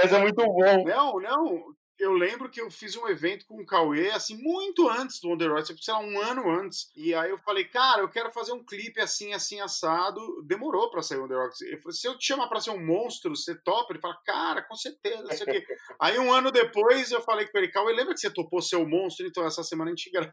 Mas 0.01 0.13
é 0.13 0.19
muito 0.19 0.45
bom. 0.45 0.85
Não, 0.85 1.21
não, 1.21 1.75
eu 1.99 2.13
lembro 2.13 2.49
que 2.49 2.61
eu 2.61 2.71
fiz 2.71 2.97
um 2.97 3.09
evento 3.09 3.45
com 3.47 3.61
o 3.61 3.67
Cauê, 3.67 4.11
assim, 4.11 4.37
muito 4.41 4.89
antes 4.89 5.21
do 5.21 5.33
Under 5.33 5.53
Rock, 5.53 5.75
sei 5.85 5.95
lá, 5.95 6.01
um 6.01 6.21
ano 6.21 6.49
antes. 6.51 6.91
E 6.95 7.15
aí 7.15 7.31
eu 7.31 7.39
falei, 7.39 7.65
cara, 7.65 8.03
eu 8.03 8.09
quero 8.09 8.31
fazer 8.31 8.53
um 8.53 8.65
clipe 8.65 9.01
assim, 9.01 9.33
assim, 9.33 9.61
assado. 9.61 10.43
Demorou 10.45 10.91
pra 10.91 11.03
sair 11.03 11.19
o 11.19 11.25
Under 11.25 11.39
Rock. 11.39 11.65
Eu 11.65 11.81
falei, 11.81 11.97
se 11.97 12.07
eu 12.07 12.17
te 12.17 12.27
chamar 12.27 12.49
pra 12.49 12.61
ser 12.61 12.71
um 12.71 12.85
monstro, 12.85 13.35
você 13.35 13.55
topa? 13.55 13.93
Ele 13.93 14.01
fala, 14.01 14.17
cara, 14.25 14.63
com 14.63 14.75
certeza, 14.75 15.23
não 15.23 15.33
sei 15.33 15.47
o 15.47 15.51
quê. 15.51 15.67
Aí 16.01 16.19
um 16.19 16.33
ano 16.33 16.51
depois 16.53 17.11
eu 17.11 17.21
falei 17.23 17.47
com 17.47 17.59
ele, 17.59 17.69
Cauê, 17.69 17.93
lembra 17.93 18.15
que 18.15 18.21
você 18.21 18.31
topou 18.31 18.63
ser 18.63 18.77
o 18.77 18.87
monstro? 18.87 19.27
Então 19.27 19.45
essa 19.45 19.63
semana 19.63 19.91
a 19.91 19.95
gente 19.95 20.11
grava. 20.13 20.33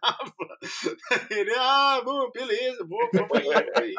Ele, 1.29 1.53
ah, 1.57 2.01
bom, 2.03 2.29
beleza, 2.31 2.85
vou, 2.85 3.09
vamos 3.13 3.31
aí. 3.75 3.95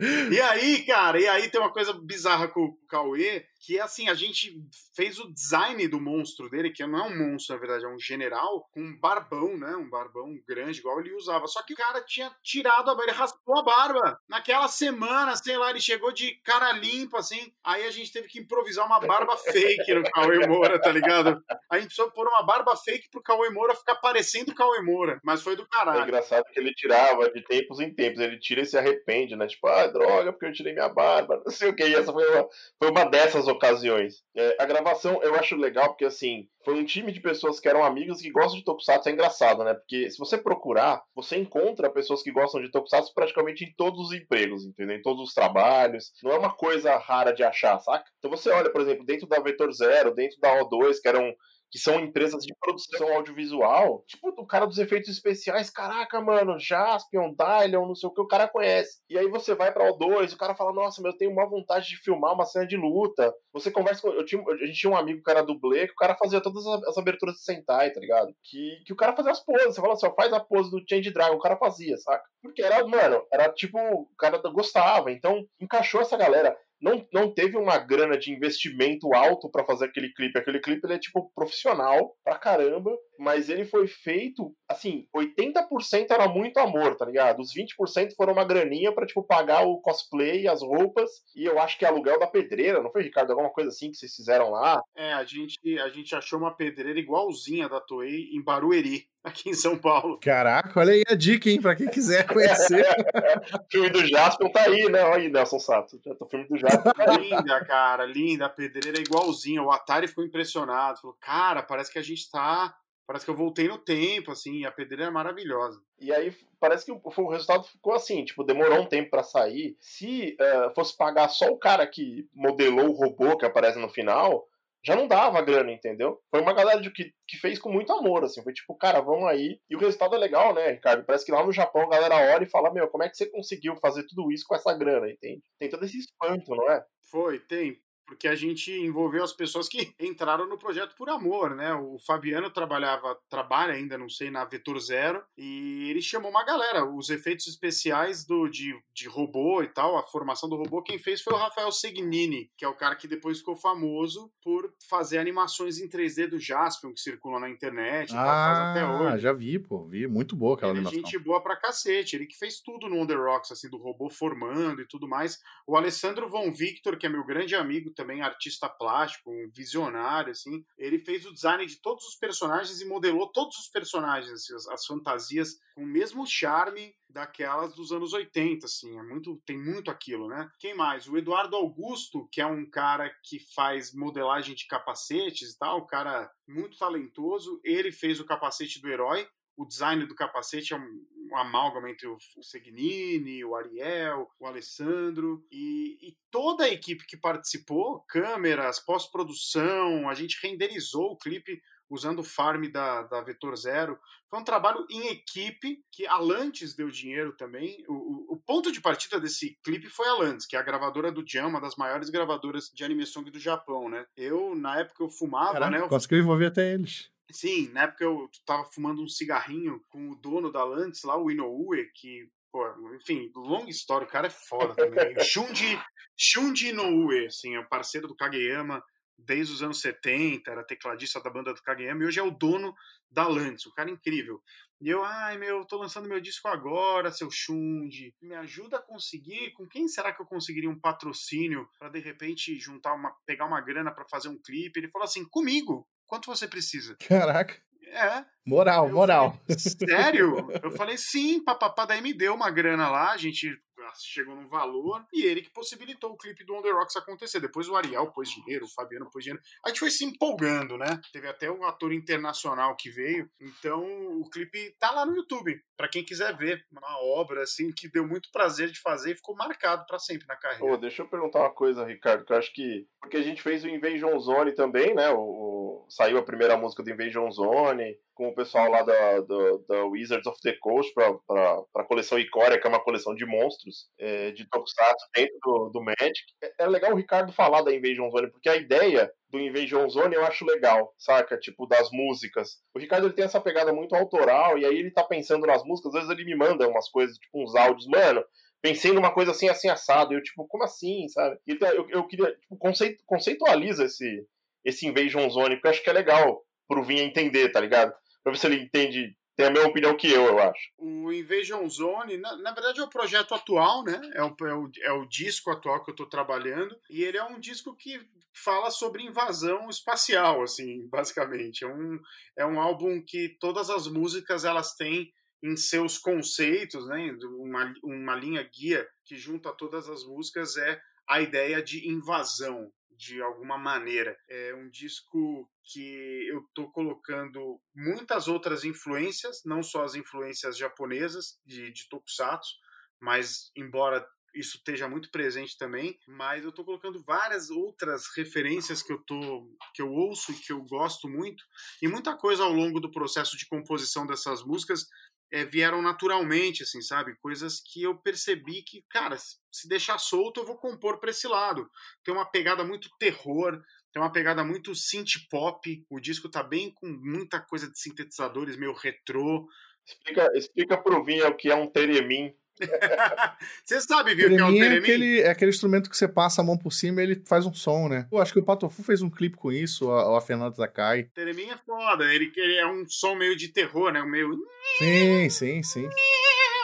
e 0.32 0.40
aí, 0.40 0.84
cara, 0.84 1.20
e 1.20 1.26
aí 1.26 1.50
tem 1.50 1.60
uma 1.60 1.72
coisa 1.72 1.92
bizarra 1.92 2.48
com 2.48 2.60
o 2.64 2.76
Cauê, 2.88 3.46
que 3.64 3.78
é 3.78 3.82
assim, 3.82 4.08
a 4.08 4.14
gente 4.14 4.60
fez 4.94 5.18
o 5.18 5.32
design 5.32 5.88
do 5.88 6.00
monstro 6.00 6.50
dele, 6.50 6.70
que 6.70 6.86
não 6.86 6.98
é 6.98 7.02
um 7.02 7.16
monstro, 7.16 7.54
na 7.54 7.60
verdade, 7.60 7.84
é 7.84 7.88
um 7.88 7.98
general, 7.98 8.68
com 8.72 8.80
um 8.80 8.98
barbão, 8.98 9.56
né? 9.56 9.74
Um 9.76 9.88
barbão 9.88 10.38
grande, 10.46 10.80
igual 10.80 11.00
ele 11.00 11.14
usava. 11.14 11.46
Só 11.46 11.62
que 11.62 11.72
o 11.72 11.76
cara 11.76 12.02
tinha 12.02 12.30
tirado 12.42 12.90
a 12.90 12.94
barba, 12.94 13.02
ele 13.04 13.12
raspou 13.12 13.58
a 13.58 13.62
barba. 13.62 14.20
Naquela 14.28 14.68
semana, 14.68 15.34
sei 15.36 15.56
lá, 15.56 15.70
ele 15.70 15.80
chegou 15.80 16.12
de 16.12 16.34
cara 16.44 16.72
limpa, 16.72 17.18
assim. 17.18 17.52
Aí 17.64 17.86
a 17.86 17.90
gente 17.90 18.12
teve 18.12 18.28
que 18.28 18.38
improvisar 18.38 18.86
uma 18.86 19.00
barba 19.00 19.36
fake 19.36 19.94
no 19.94 20.02
Cauê 20.10 20.46
Moura, 20.46 20.78
tá 20.78 20.92
ligado? 20.92 21.42
A 21.70 21.76
gente 21.76 21.86
precisou 21.86 22.10
pôr 22.10 22.28
uma 22.28 22.42
barba 22.42 22.76
fake 22.76 23.08
pro 23.10 23.22
Cauê 23.22 23.48
Moura 23.48 23.74
ficar 23.74 23.96
parecendo 23.96 24.52
o 24.52 24.54
Cauê 24.54 24.82
Moura. 24.82 25.20
Mas 25.24 25.42
foi 25.42 25.56
do 25.56 25.66
caralho. 25.66 26.00
É 26.00 26.02
engraçado 26.02 26.44
que 26.52 26.60
ele 26.60 26.74
tirava 26.74 27.30
de 27.30 27.42
tempos 27.42 27.80
em 27.80 27.92
tempos. 27.94 28.20
Ele 28.20 28.38
tira 28.38 28.60
e 28.60 28.66
se 28.66 28.76
arrepende, 28.76 29.36
né? 29.36 29.46
Tipo, 29.46 29.68
ah, 29.68 29.86
droga, 29.86 30.32
porque 30.32 30.46
eu 30.46 30.52
tirei 30.52 30.74
minha 30.74 30.88
barba, 30.88 31.40
não 31.44 31.52
sei 31.52 31.70
o 31.70 31.74
que. 31.74 31.84
E 31.84 31.94
essa 31.94 32.12
foi 32.12 32.26
uma, 32.28 32.48
foi 32.78 32.90
uma 32.90 33.04
dessas 33.04 33.48
ocasiões. 33.54 34.22
É, 34.36 34.56
a 34.60 34.66
gravação 34.66 35.22
eu 35.22 35.34
acho 35.34 35.56
legal 35.56 35.88
porque, 35.88 36.04
assim, 36.04 36.48
foi 36.64 36.74
um 36.74 36.84
time 36.84 37.12
de 37.12 37.20
pessoas 37.20 37.60
que 37.60 37.68
eram 37.68 37.84
amigas 37.84 38.20
que 38.20 38.30
gostam 38.30 38.58
de 38.58 38.64
Tokusatsu. 38.64 39.08
É 39.08 39.12
engraçado, 39.12 39.64
né? 39.64 39.74
Porque 39.74 40.10
se 40.10 40.18
você 40.18 40.38
procurar, 40.38 41.02
você 41.14 41.36
encontra 41.36 41.90
pessoas 41.90 42.22
que 42.22 42.32
gostam 42.32 42.60
de 42.60 42.70
Tokusatsu 42.70 43.12
praticamente 43.14 43.64
em 43.64 43.74
todos 43.76 44.08
os 44.08 44.12
empregos, 44.12 44.64
entendeu? 44.64 44.96
Em 44.96 45.02
todos 45.02 45.28
os 45.28 45.34
trabalhos. 45.34 46.12
Não 46.22 46.32
é 46.32 46.38
uma 46.38 46.54
coisa 46.54 46.96
rara 46.96 47.32
de 47.32 47.42
achar, 47.42 47.78
saca? 47.80 48.04
Então 48.18 48.30
você 48.30 48.50
olha, 48.50 48.70
por 48.70 48.80
exemplo, 48.80 49.04
dentro 49.04 49.26
da 49.26 49.40
Vetor 49.40 49.72
Zero, 49.72 50.14
dentro 50.14 50.38
da 50.40 50.58
O2, 50.60 50.96
que 51.02 51.08
eram 51.08 51.34
que 51.74 51.80
são 51.80 51.98
empresas 51.98 52.44
de 52.44 52.54
produção 52.60 53.16
audiovisual, 53.16 54.04
tipo 54.06 54.28
o 54.28 54.46
cara 54.46 54.64
dos 54.64 54.78
efeitos 54.78 55.10
especiais, 55.10 55.70
caraca, 55.70 56.20
mano, 56.20 56.56
Jaspion, 56.56 57.34
Dylion, 57.34 57.88
não 57.88 57.96
sei 57.96 58.08
o 58.08 58.12
que, 58.12 58.20
o 58.20 58.28
cara 58.28 58.46
conhece. 58.46 59.00
E 59.10 59.18
aí 59.18 59.26
você 59.26 59.56
vai 59.56 59.72
pra 59.72 59.90
O2, 59.90 60.32
o 60.32 60.36
cara 60.36 60.54
fala, 60.54 60.72
nossa, 60.72 61.02
mas 61.02 61.12
eu 61.12 61.18
tenho 61.18 61.32
uma 61.32 61.48
vontade 61.48 61.88
de 61.88 61.96
filmar 61.96 62.32
uma 62.32 62.44
cena 62.44 62.64
de 62.64 62.76
luta. 62.76 63.34
Você 63.52 63.72
conversa 63.72 64.02
com. 64.02 64.10
Eu 64.10 64.24
tinha, 64.24 64.40
a 64.40 64.66
gente 64.66 64.78
tinha 64.78 64.92
um 64.92 64.96
amigo 64.96 65.20
que 65.20 65.28
era 65.28 65.42
dublê, 65.42 65.88
que 65.88 65.94
o 65.94 65.96
cara 65.96 66.14
fazia 66.14 66.40
todas 66.40 66.64
as 66.64 66.96
aberturas 66.96 67.34
de 67.34 67.42
Sentai, 67.42 67.90
tá 67.90 67.98
ligado? 67.98 68.32
Que, 68.44 68.80
que 68.86 68.92
o 68.92 68.96
cara 68.96 69.16
fazia 69.16 69.32
as 69.32 69.44
poses. 69.44 69.74
Você 69.74 69.80
fala 69.80 69.94
assim, 69.94 70.06
ó, 70.06 70.14
faz 70.14 70.32
a 70.32 70.38
pose 70.38 70.70
do 70.70 70.80
Change 70.88 71.10
Dragon, 71.12 71.34
o 71.34 71.40
cara 71.40 71.56
fazia, 71.56 71.96
saca? 71.96 72.22
Porque 72.40 72.62
era, 72.62 72.86
mano, 72.86 73.26
era 73.32 73.52
tipo, 73.52 73.78
o 73.78 74.08
cara 74.16 74.38
gostava. 74.38 75.10
Então, 75.10 75.44
encaixou 75.60 76.00
essa 76.00 76.16
galera 76.16 76.56
não, 76.80 77.06
não 77.12 77.32
teve 77.32 77.56
uma 77.56 77.78
grana 77.78 78.18
de 78.18 78.32
investimento 78.32 79.14
alto 79.14 79.50
para 79.50 79.64
fazer 79.64 79.86
aquele 79.86 80.12
clipe. 80.12 80.38
Aquele 80.38 80.60
clipe 80.60 80.84
ele 80.84 80.94
é 80.94 80.98
tipo 80.98 81.30
profissional 81.34 82.16
pra 82.24 82.38
caramba, 82.38 82.90
mas 83.18 83.48
ele 83.48 83.64
foi 83.64 83.86
feito, 83.86 84.54
assim, 84.68 85.06
80% 85.14 86.10
era 86.10 86.28
muito 86.28 86.58
amor, 86.58 86.96
tá 86.96 87.04
ligado? 87.04 87.40
Os 87.40 87.52
20% 87.54 88.14
foram 88.16 88.32
uma 88.32 88.44
graninha 88.44 88.92
para 88.92 89.06
tipo 89.06 89.22
pagar 89.22 89.66
o 89.66 89.80
cosplay, 89.80 90.46
as 90.48 90.62
roupas, 90.62 91.10
e 91.34 91.44
eu 91.44 91.58
acho 91.58 91.78
que 91.78 91.84
aluguel 91.84 92.18
da 92.18 92.26
pedreira, 92.26 92.82
não 92.82 92.90
foi, 92.90 93.02
Ricardo? 93.02 93.30
Alguma 93.30 93.50
coisa 93.50 93.70
assim 93.70 93.90
que 93.90 93.96
vocês 93.96 94.14
fizeram 94.14 94.50
lá? 94.50 94.82
É, 94.96 95.12
a 95.12 95.24
gente, 95.24 95.58
a 95.78 95.88
gente 95.88 96.14
achou 96.14 96.38
uma 96.38 96.54
pedreira 96.54 96.98
igualzinha 96.98 97.68
da 97.68 97.80
Toei 97.80 98.30
em 98.32 98.42
Barueri 98.42 99.06
aqui 99.24 99.50
em 99.50 99.54
São 99.54 99.78
Paulo. 99.78 100.18
Caraca, 100.20 100.78
olha 100.78 100.92
aí 100.92 101.02
a 101.08 101.14
dica, 101.14 101.48
hein, 101.48 101.60
pra 101.60 101.74
quem 101.74 101.88
quiser 101.88 102.26
conhecer. 102.28 102.86
o 102.86 103.64
filme 103.70 103.90
do 103.90 104.06
Jasper 104.06 104.52
tá 104.52 104.62
aí, 104.62 104.88
né? 104.90 105.02
Olha 105.02 105.22
aí, 105.22 105.28
Nelson 105.30 105.58
Sato. 105.58 105.98
Já 106.04 106.14
o 106.18 106.26
filme 106.26 106.46
do 106.46 106.58
Jasper. 106.58 106.92
Tá 106.92 107.16
linda, 107.16 107.64
cara, 107.64 108.04
linda. 108.04 108.46
A 108.46 108.50
pedreira 108.50 108.98
é 108.98 109.02
igualzinha. 109.02 109.62
O 109.62 109.70
Atari 109.70 110.08
ficou 110.08 110.24
impressionado. 110.24 111.00
Falou, 111.00 111.16
cara, 111.20 111.62
parece 111.62 111.90
que 111.90 111.98
a 111.98 112.02
gente 112.02 112.30
tá. 112.30 112.74
Parece 113.06 113.24
que 113.24 113.30
eu 113.30 113.36
voltei 113.36 113.68
no 113.68 113.78
tempo, 113.78 114.32
assim, 114.32 114.64
a 114.64 114.72
pedreira 114.72 115.06
é 115.06 115.10
maravilhosa. 115.10 115.80
E 116.00 116.12
aí 116.12 116.34
parece 116.58 116.86
que 116.86 116.92
o, 116.92 117.00
o 117.04 117.28
resultado 117.28 117.64
ficou 117.64 117.92
assim, 117.92 118.24
tipo, 118.24 118.42
demorou 118.42 118.80
um 118.80 118.88
tempo 118.88 119.10
para 119.10 119.22
sair. 119.22 119.76
Se 119.78 120.36
uh, 120.40 120.74
fosse 120.74 120.96
pagar 120.96 121.28
só 121.28 121.46
o 121.48 121.58
cara 121.58 121.86
que 121.86 122.26
modelou 122.34 122.88
o 122.88 122.92
robô 122.92 123.36
que 123.36 123.44
aparece 123.44 123.78
no 123.78 123.90
final, 123.90 124.48
já 124.84 124.94
não 124.94 125.08
dava 125.08 125.40
grana, 125.40 125.72
entendeu? 125.72 126.20
Foi 126.30 126.42
uma 126.42 126.52
galera 126.52 126.80
de, 126.80 126.90
que, 126.90 127.10
que 127.26 127.38
fez 127.38 127.58
com 127.58 127.72
muito 127.72 127.90
amor, 127.92 128.22
assim. 128.22 128.42
Foi 128.42 128.52
tipo, 128.52 128.76
cara, 128.76 129.00
vamos 129.00 129.26
aí. 129.26 129.58
E 129.68 129.74
o 129.74 129.78
resultado 129.78 130.14
é 130.14 130.18
legal, 130.18 130.52
né, 130.52 130.72
Ricardo? 130.72 131.04
Parece 131.04 131.24
que 131.24 131.32
lá 131.32 131.44
no 131.44 131.52
Japão 131.52 131.82
a 131.82 131.88
galera 131.88 132.34
olha 132.34 132.44
e 132.44 132.50
fala, 132.50 132.72
meu, 132.72 132.86
como 132.88 133.02
é 133.02 133.08
que 133.08 133.16
você 133.16 133.26
conseguiu 133.30 133.74
fazer 133.76 134.04
tudo 134.06 134.30
isso 134.30 134.44
com 134.46 134.54
essa 134.54 134.74
grana, 134.74 135.10
entende? 135.10 135.42
Tem 135.58 135.70
todo 135.70 135.84
esse 135.84 135.98
espanto, 135.98 136.54
não 136.54 136.70
é? 136.70 136.84
Foi, 137.10 137.38
tem. 137.40 137.78
Porque 138.06 138.28
a 138.28 138.34
gente 138.34 138.70
envolveu 138.72 139.22
as 139.22 139.32
pessoas 139.32 139.68
que 139.68 139.94
entraram 139.98 140.46
no 140.48 140.58
projeto 140.58 140.94
por 140.96 141.08
amor, 141.08 141.54
né? 141.54 141.74
O 141.74 141.98
Fabiano 141.98 142.50
trabalhava, 142.50 143.16
trabalha 143.28 143.74
ainda, 143.74 143.98
não 143.98 144.08
sei, 144.08 144.30
na 144.30 144.44
Vetor 144.44 144.78
Zero, 144.78 145.22
e 145.36 145.88
ele 145.90 146.02
chamou 146.02 146.30
uma 146.30 146.44
galera. 146.44 146.84
Os 146.84 147.10
efeitos 147.10 147.46
especiais 147.46 148.24
do, 148.24 148.48
de, 148.48 148.74
de 148.94 149.08
robô 149.08 149.62
e 149.62 149.68
tal, 149.68 149.96
a 149.96 150.02
formação 150.02 150.48
do 150.48 150.56
robô, 150.56 150.82
quem 150.82 150.98
fez 150.98 151.22
foi 151.22 151.32
o 151.32 151.38
Rafael 151.38 151.70
Segnini, 151.72 152.50
que 152.56 152.64
é 152.64 152.68
o 152.68 152.74
cara 152.74 152.96
que 152.96 153.08
depois 153.08 153.38
ficou 153.38 153.56
famoso 153.56 154.30
por 154.42 154.72
fazer 154.88 155.18
animações 155.18 155.78
em 155.78 155.88
3D 155.88 156.28
do 156.28 156.38
Jaspion, 156.38 156.92
que 156.92 157.00
circulam 157.00 157.40
na 157.40 157.48
internet, 157.48 158.12
ah, 158.14 158.24
faz 158.24 158.58
até 158.58 158.86
hoje. 158.86 159.22
já 159.22 159.32
vi, 159.32 159.58
pô, 159.58 159.86
vi, 159.86 160.06
muito 160.06 160.36
boa 160.36 160.54
aquela 160.54 160.72
ele 160.72 160.78
animação. 160.80 161.00
É 161.00 161.02
gente 161.02 161.18
boa 161.18 161.42
pra 161.42 161.56
cacete, 161.56 162.16
ele 162.16 162.26
que 162.26 162.36
fez 162.36 162.60
tudo 162.60 162.88
no 162.88 163.00
On 163.00 163.06
The 163.06 163.14
Rocks, 163.14 163.52
assim, 163.52 163.68
do 163.68 163.78
robô 163.78 164.08
formando 164.08 164.80
e 164.80 164.86
tudo 164.86 165.08
mais. 165.08 165.40
O 165.66 165.76
Alessandro 165.76 166.28
Von 166.28 166.52
Victor, 166.52 166.96
que 166.96 167.06
é 167.06 167.08
meu 167.08 167.24
grande 167.24 167.54
amigo 167.54 167.93
também, 167.94 168.22
artista 168.22 168.68
plástico, 168.68 169.30
um 169.30 169.48
visionário, 169.50 170.32
assim, 170.32 170.64
ele 170.76 170.98
fez 170.98 171.24
o 171.24 171.32
design 171.32 171.64
de 171.66 171.76
todos 171.76 172.04
os 172.06 172.16
personagens 172.16 172.80
e 172.80 172.84
modelou 172.84 173.30
todos 173.30 173.56
os 173.58 173.68
personagens, 173.68 174.32
assim, 174.32 174.54
as, 174.54 174.68
as, 174.68 174.86
fantasias, 174.86 175.58
com 175.74 175.82
o 175.82 175.86
mesmo 175.86 176.26
charme 176.26 176.94
daquelas 177.08 177.74
dos 177.74 177.92
anos 177.92 178.12
80, 178.12 178.66
assim, 178.66 178.98
é 178.98 179.02
muito, 179.02 179.40
tem 179.46 179.58
muito 179.58 179.90
aquilo, 179.90 180.28
né? 180.28 180.50
Quem 180.58 180.74
mais? 180.74 181.06
O 181.06 181.16
Eduardo 181.16 181.56
Augusto, 181.56 182.28
que 182.30 182.40
é 182.40 182.46
um 182.46 182.68
cara 182.68 183.08
que 183.22 183.38
faz 183.54 183.94
modelagem 183.94 184.54
de 184.54 184.66
capacetes 184.66 185.52
e 185.52 185.58
tal, 185.58 185.78
um 185.78 185.86
cara 185.86 186.30
muito 186.46 186.76
talentoso, 186.76 187.60
ele 187.62 187.92
fez 187.92 188.18
o 188.20 188.24
capacete 188.24 188.80
do 188.80 188.88
herói, 188.88 189.28
o 189.56 189.64
design 189.64 190.04
do 190.06 190.14
capacete 190.14 190.74
é 190.74 190.76
um, 190.76 191.06
um 191.30 191.36
amálgama 191.36 191.90
entre 191.90 192.06
o, 192.06 192.16
o 192.36 192.42
Segnini, 192.42 193.44
o 193.44 193.54
Ariel, 193.54 194.28
o 194.38 194.46
Alessandro 194.46 195.44
e, 195.50 195.98
e, 196.00 196.16
toda 196.30 196.64
a 196.64 196.68
equipe 196.68 197.06
que 197.06 197.16
participou, 197.16 198.00
câmeras, 198.08 198.78
pós-produção, 198.80 200.08
a 200.08 200.14
gente 200.14 200.38
renderizou 200.42 201.12
o 201.12 201.16
clipe 201.16 201.60
usando 201.88 202.20
o 202.20 202.24
farm 202.24 202.70
da, 202.70 203.02
da 203.02 203.20
Vetor 203.20 203.56
Zero. 203.56 203.98
Foi 204.28 204.40
um 204.40 204.44
trabalho 204.44 204.84
em 204.90 205.08
equipe 205.08 205.84
que 205.92 206.06
a 206.06 206.16
Lantis 206.16 206.74
deu 206.74 206.90
dinheiro 206.90 207.36
também. 207.36 207.84
O, 207.88 207.92
o, 207.92 208.26
o, 208.34 208.36
ponto 208.36 208.72
de 208.72 208.80
partida 208.80 209.20
desse 209.20 209.56
clipe 209.62 209.88
foi 209.88 210.08
a 210.08 210.14
Lantis, 210.14 210.46
que 210.46 210.56
é 210.56 210.58
a 210.58 210.62
gravadora 210.62 211.12
do 211.12 211.24
Jam, 211.26 211.48
uma 211.48 211.60
das 211.60 211.76
maiores 211.76 212.10
gravadoras 212.10 212.70
de 212.74 212.84
animação 212.84 213.22
do 213.22 213.38
Japão, 213.38 213.88
né? 213.88 214.06
Eu, 214.16 214.54
na 214.54 214.80
época, 214.80 215.04
eu 215.04 215.08
fumava, 215.08 215.52
Caraca, 215.52 215.70
né? 215.70 215.80
Eu... 215.80 215.88
Conseguiu 215.88 216.18
envolver 216.18 216.46
até 216.46 216.72
eles. 216.72 217.13
Sim, 217.30 217.68
na 217.70 217.82
época 217.82 218.04
eu 218.04 218.28
tava 218.44 218.64
fumando 218.72 219.02
um 219.02 219.08
cigarrinho 219.08 219.82
com 219.88 220.10
o 220.10 220.16
dono 220.16 220.52
da 220.52 220.62
Lantis 220.62 221.02
lá, 221.04 221.16
o 221.16 221.30
Inoue, 221.30 221.90
que, 221.94 222.28
pô, 222.52 222.66
enfim, 222.94 223.30
longa 223.34 223.70
história, 223.70 224.06
o 224.06 224.10
cara 224.10 224.26
é 224.26 224.30
foda 224.30 224.74
também. 224.74 225.18
Shunji, 225.24 225.80
Shunji 226.16 226.68
Inoue, 226.68 227.26
assim, 227.26 227.54
é 227.54 227.60
o 227.60 227.68
parceiro 227.68 228.06
do 228.06 228.16
Kageyama 228.16 228.82
desde 229.16 229.54
os 229.54 229.62
anos 229.62 229.80
70, 229.80 230.50
era 230.50 230.64
tecladista 230.64 231.20
da 231.22 231.30
banda 231.30 231.54
do 231.54 231.62
Kageyama 231.62 232.02
e 232.02 232.06
hoje 232.06 232.20
é 232.20 232.22
o 232.22 232.30
dono 232.30 232.74
da 233.10 233.26
Lantis, 233.26 233.66
o 233.66 233.72
cara 233.72 233.90
incrível. 233.90 234.42
E 234.80 234.88
eu, 234.88 235.02
ai 235.02 235.38
meu, 235.38 235.64
tô 235.64 235.78
lançando 235.78 236.08
meu 236.08 236.20
disco 236.20 236.48
agora, 236.48 237.10
seu 237.10 237.30
Shunji, 237.30 238.14
me 238.20 238.34
ajuda 238.34 238.76
a 238.76 238.82
conseguir, 238.82 239.52
com 239.52 239.66
quem 239.66 239.88
será 239.88 240.12
que 240.12 240.20
eu 240.20 240.26
conseguiria 240.26 240.68
um 240.68 240.78
patrocínio 240.78 241.68
para 241.78 241.88
de 241.88 242.00
repente 242.00 242.58
juntar 242.58 242.92
uma, 242.92 243.14
pegar 243.24 243.46
uma 243.46 243.60
grana 243.60 243.92
para 243.92 244.06
fazer 244.08 244.28
um 244.28 244.40
clipe? 244.42 244.78
Ele 244.78 244.90
falou 244.90 245.04
assim, 245.04 245.24
comigo, 245.28 245.88
Quanto 246.14 246.26
você 246.26 246.46
precisa? 246.46 246.96
Caraca. 247.08 247.56
É. 247.88 248.24
Moral, 248.46 248.86
eu 248.86 248.94
moral. 248.94 249.32
Falei, 249.48 249.58
Sério? 249.58 250.48
Eu 250.62 250.70
falei, 250.70 250.96
sim, 250.96 251.42
papapá, 251.42 251.84
daí 251.84 252.00
me 252.00 252.14
deu 252.14 252.36
uma 252.36 252.52
grana 252.52 252.88
lá, 252.88 253.10
a 253.10 253.16
gente 253.16 253.50
chegou 253.96 254.34
num 254.34 254.48
valor, 254.48 255.04
e 255.12 255.24
ele 255.24 255.42
que 255.42 255.50
possibilitou 255.50 256.12
o 256.12 256.16
clipe 256.16 256.44
do 256.44 256.54
On 256.54 256.62
The 256.62 256.70
Rocks 256.70 256.96
acontecer. 256.96 257.40
Depois 257.40 257.68
o 257.68 257.76
Ariel 257.76 258.10
pôs 258.12 258.28
dinheiro, 258.28 258.64
o 258.64 258.68
Fabiano 258.68 259.10
pôs 259.10 259.24
dinheiro. 259.24 259.42
A 259.64 259.68
gente 259.68 259.80
foi 259.80 259.90
se 259.90 260.04
empolgando, 260.04 260.76
né? 260.76 261.00
Teve 261.12 261.28
até 261.28 261.50
um 261.50 261.64
ator 261.64 261.92
internacional 261.92 262.76
que 262.76 262.90
veio. 262.90 263.28
Então 263.40 263.84
o 264.20 264.28
clipe 264.30 264.74
tá 264.78 264.90
lá 264.90 265.06
no 265.06 265.16
YouTube, 265.16 265.60
para 265.76 265.88
quem 265.88 266.04
quiser 266.04 266.36
ver. 266.36 266.64
Uma 266.70 266.98
obra, 267.02 267.42
assim, 267.42 267.72
que 267.72 267.88
deu 267.88 268.06
muito 268.06 268.30
prazer 268.32 268.70
de 268.70 268.80
fazer 268.80 269.12
e 269.12 269.16
ficou 269.16 269.34
marcado 269.34 269.84
para 269.86 269.98
sempre 269.98 270.26
na 270.26 270.36
carreira. 270.36 270.78
Deixa 270.78 271.02
eu 271.02 271.08
perguntar 271.08 271.40
uma 271.40 271.54
coisa, 271.54 271.84
Ricardo, 271.84 272.24
que 272.24 272.32
eu 272.32 272.36
acho 272.36 272.52
que. 272.52 272.86
Porque 273.00 273.16
a 273.16 273.22
gente 273.22 273.42
fez 273.42 273.64
o 273.64 273.68
Invasion 273.68 274.18
Zone 274.18 274.52
também, 274.52 274.94
né? 274.94 275.10
O... 275.10 275.86
Saiu 275.88 276.18
a 276.18 276.22
primeira 276.22 276.56
música 276.56 276.82
do 276.82 276.90
Invasion 276.90 277.30
Zone 277.30 277.98
com 278.14 278.28
o 278.28 278.34
pessoal 278.34 278.70
lá 278.70 278.82
da, 278.82 279.20
da, 279.20 279.56
da 279.68 279.84
Wizards 279.86 280.26
of 280.26 280.40
the 280.40 280.56
Coast 280.60 280.92
para 280.94 281.64
a 281.76 281.84
coleção 281.84 282.18
Icória, 282.18 282.58
que 282.58 282.66
é 282.66 282.70
uma 282.70 282.82
coleção 282.82 283.14
de 283.14 283.26
monstros 283.26 283.73
é, 283.98 284.30
de 284.32 284.48
Tokusatsu 284.48 285.06
dentro 285.14 285.38
do, 285.42 285.70
do 285.70 285.82
Magic. 285.82 286.24
É, 286.42 286.64
é, 286.64 286.66
legal 286.66 286.92
o 286.92 286.96
Ricardo 286.96 287.32
falar 287.32 287.62
da 287.62 287.74
Invasion 287.74 288.10
Zone, 288.10 288.30
porque 288.30 288.48
a 288.48 288.56
ideia 288.56 289.10
do 289.30 289.40
Invasion 289.40 289.88
Zone 289.88 290.14
eu 290.14 290.24
acho 290.24 290.44
legal, 290.44 290.94
saca? 290.98 291.38
Tipo, 291.38 291.66
das 291.66 291.90
músicas. 291.90 292.58
O 292.74 292.78
Ricardo 292.78 293.06
ele 293.06 293.14
tem 293.14 293.24
essa 293.24 293.40
pegada 293.40 293.72
muito 293.72 293.94
autoral, 293.94 294.58
e 294.58 294.64
aí 294.64 294.76
ele 294.76 294.90
tá 294.90 295.02
pensando 295.02 295.46
nas 295.46 295.64
músicas, 295.64 295.94
às 295.94 296.06
vezes 296.06 296.10
ele 296.10 296.24
me 296.24 296.36
manda 296.36 296.68
umas 296.68 296.88
coisas, 296.88 297.16
tipo 297.18 297.42
uns 297.42 297.54
áudios, 297.54 297.86
mano, 297.86 298.24
pensei 298.62 298.92
numa 298.92 299.12
coisa 299.12 299.32
assim, 299.32 299.48
assim, 299.48 299.68
assado. 299.68 300.14
Eu, 300.14 300.22
tipo, 300.22 300.46
como 300.48 300.64
assim, 300.64 301.06
sabe? 301.08 301.38
Então, 301.46 301.68
eu, 301.68 301.86
eu 301.90 302.06
queria, 302.06 302.32
tipo, 302.36 302.56
conceit, 302.56 302.96
conceitualiza 303.04 303.84
esse, 303.84 304.26
esse 304.64 304.86
Invasion 304.86 305.28
Zone, 305.28 305.56
porque 305.56 305.66
eu 305.66 305.70
acho 305.70 305.82
que 305.82 305.90
é 305.90 305.92
legal 305.92 306.42
pro 306.66 306.82
Vinha 306.82 307.02
entender, 307.02 307.50
tá 307.50 307.60
ligado? 307.60 307.92
Pra 308.22 308.32
ver 308.32 308.38
se 308.38 308.46
ele 308.46 308.62
entende, 308.62 309.14
tem 309.36 309.46
a 309.46 309.50
mesma 309.50 309.68
opinião 309.68 309.96
que 309.96 310.08
eu, 310.10 310.24
eu 310.26 310.38
acho. 310.38 310.70
O 310.78 311.12
Invasion 311.12 311.68
Zone, 311.68 312.16
na, 312.18 312.36
na 312.36 312.52
verdade, 312.52 312.80
é 312.80 312.84
o 312.84 312.88
projeto 312.88 313.34
atual, 313.34 313.82
né? 313.82 314.00
É 314.14 314.22
o, 314.22 314.34
é 314.46 314.54
o, 314.54 314.70
é 314.82 314.92
o 314.92 315.06
disco 315.06 315.50
atual 315.50 315.82
que 315.82 315.90
eu 315.90 315.96
tô 315.96 316.06
trabalhando. 316.06 316.76
E 316.88 317.02
ele 317.02 317.18
é 317.18 317.24
um 317.24 317.40
disco 317.40 317.74
que 317.74 318.00
fala 318.32 318.70
sobre 318.70 319.02
invasão 319.02 319.68
espacial, 319.68 320.42
assim, 320.42 320.86
basicamente. 320.88 321.64
É 321.64 321.68
um, 321.68 322.00
é 322.36 322.46
um 322.46 322.60
álbum 322.60 323.02
que 323.04 323.36
todas 323.40 323.70
as 323.70 323.88
músicas 323.88 324.44
elas 324.44 324.74
têm 324.74 325.12
em 325.42 325.56
seus 325.56 325.98
conceitos, 325.98 326.86
né? 326.86 327.16
Uma, 327.38 327.74
uma 327.82 328.14
linha 328.14 328.42
guia 328.42 328.86
que 329.04 329.16
junta 329.16 329.52
todas 329.52 329.88
as 329.88 330.04
músicas 330.04 330.56
é 330.56 330.80
a 331.08 331.20
ideia 331.20 331.62
de 331.62 331.88
invasão 331.88 332.70
de 332.96 333.20
alguma 333.20 333.58
maneira. 333.58 334.16
É 334.28 334.54
um 334.54 334.68
disco 334.70 335.50
que 335.62 336.28
eu 336.28 336.40
estou 336.40 336.70
colocando 336.70 337.60
muitas 337.74 338.28
outras 338.28 338.64
influências, 338.64 339.42
não 339.44 339.62
só 339.62 339.84
as 339.84 339.94
influências 339.94 340.56
japonesas 340.56 341.38
de, 341.44 341.72
de 341.72 341.88
Tokusatsu, 341.88 342.54
mas 343.00 343.50
embora 343.56 344.06
isso 344.34 344.56
esteja 344.56 344.88
muito 344.88 345.10
presente 345.10 345.56
também, 345.56 345.98
mas 346.08 346.42
eu 346.42 346.50
estou 346.50 346.64
colocando 346.64 347.02
várias 347.04 347.50
outras 347.50 348.06
referências 348.16 348.82
que 348.82 348.92
eu 348.92 348.98
tô, 348.98 349.48
que 349.72 349.80
eu 349.80 349.90
ouço 349.90 350.32
e 350.32 350.34
que 350.34 350.52
eu 350.52 350.60
gosto 350.64 351.08
muito, 351.08 351.44
e 351.80 351.86
muita 351.86 352.16
coisa 352.16 352.42
ao 352.42 352.52
longo 352.52 352.80
do 352.80 352.90
processo 352.90 353.36
de 353.36 353.46
composição 353.46 354.06
dessas 354.06 354.42
músicas 354.42 354.88
é, 355.34 355.44
vieram 355.44 355.82
naturalmente, 355.82 356.62
assim, 356.62 356.80
sabe? 356.80 357.16
Coisas 357.16 357.60
que 357.60 357.82
eu 357.82 357.98
percebi 357.98 358.62
que, 358.62 358.84
cara, 358.88 359.16
se 359.18 359.68
deixar 359.68 359.98
solto, 359.98 360.38
eu 360.38 360.46
vou 360.46 360.56
compor 360.56 361.00
para 361.00 361.10
esse 361.10 361.26
lado. 361.26 361.68
Tem 362.04 362.14
uma 362.14 362.24
pegada 362.24 362.62
muito 362.62 362.88
terror, 363.00 363.60
tem 363.92 364.00
uma 364.00 364.12
pegada 364.12 364.44
muito 364.44 364.76
synth 364.76 365.26
pop. 365.28 365.84
O 365.90 365.98
disco 365.98 366.28
tá 366.28 366.40
bem 366.40 366.72
com 366.72 366.86
muita 366.86 367.40
coisa 367.40 367.68
de 367.68 367.76
sintetizadores, 367.76 368.56
meio 368.56 368.72
retrô. 368.72 369.48
Explica, 369.84 370.30
explica 370.36 370.80
pro 370.80 371.04
Vinha 371.04 371.26
o 371.26 371.36
que 371.36 371.50
é 371.50 371.54
um 371.56 371.68
teremin. 371.68 372.32
você 373.64 373.80
sabe, 373.80 374.14
viu, 374.14 374.28
que 374.28 374.36
é 374.36 374.44
um 374.44 374.52
teremin? 374.52 374.74
É 374.74 374.78
aquele, 374.78 375.20
é 375.20 375.30
aquele 375.30 375.50
instrumento 375.50 375.90
que 375.90 375.96
você 375.96 376.08
passa 376.08 376.40
a 376.40 376.44
mão 376.44 376.56
por 376.56 376.72
cima 376.72 377.00
e 377.00 377.04
ele 377.04 377.22
faz 377.26 377.46
um 377.46 377.52
som, 377.52 377.88
né? 377.88 378.08
Eu 378.10 378.18
acho 378.18 378.32
que 378.32 378.38
o 378.38 378.44
Patofu 378.44 378.82
fez 378.82 379.02
um 379.02 379.10
clipe 379.10 379.36
com 379.36 379.50
isso, 379.50 379.90
a, 379.90 380.18
a 380.18 380.20
Fernanda 380.20 380.54
Zakai. 380.54 381.04
Teremin 381.14 381.50
é 381.50 381.58
foda, 381.58 382.12
ele, 382.12 382.32
ele 382.36 382.56
é 382.56 382.66
um 382.66 382.84
som 382.88 383.14
meio 383.14 383.36
de 383.36 383.48
terror, 383.48 383.92
né? 383.92 384.02
Meio... 384.02 384.38
Sim, 384.78 385.28
sim, 385.30 385.62
sim. 385.62 385.88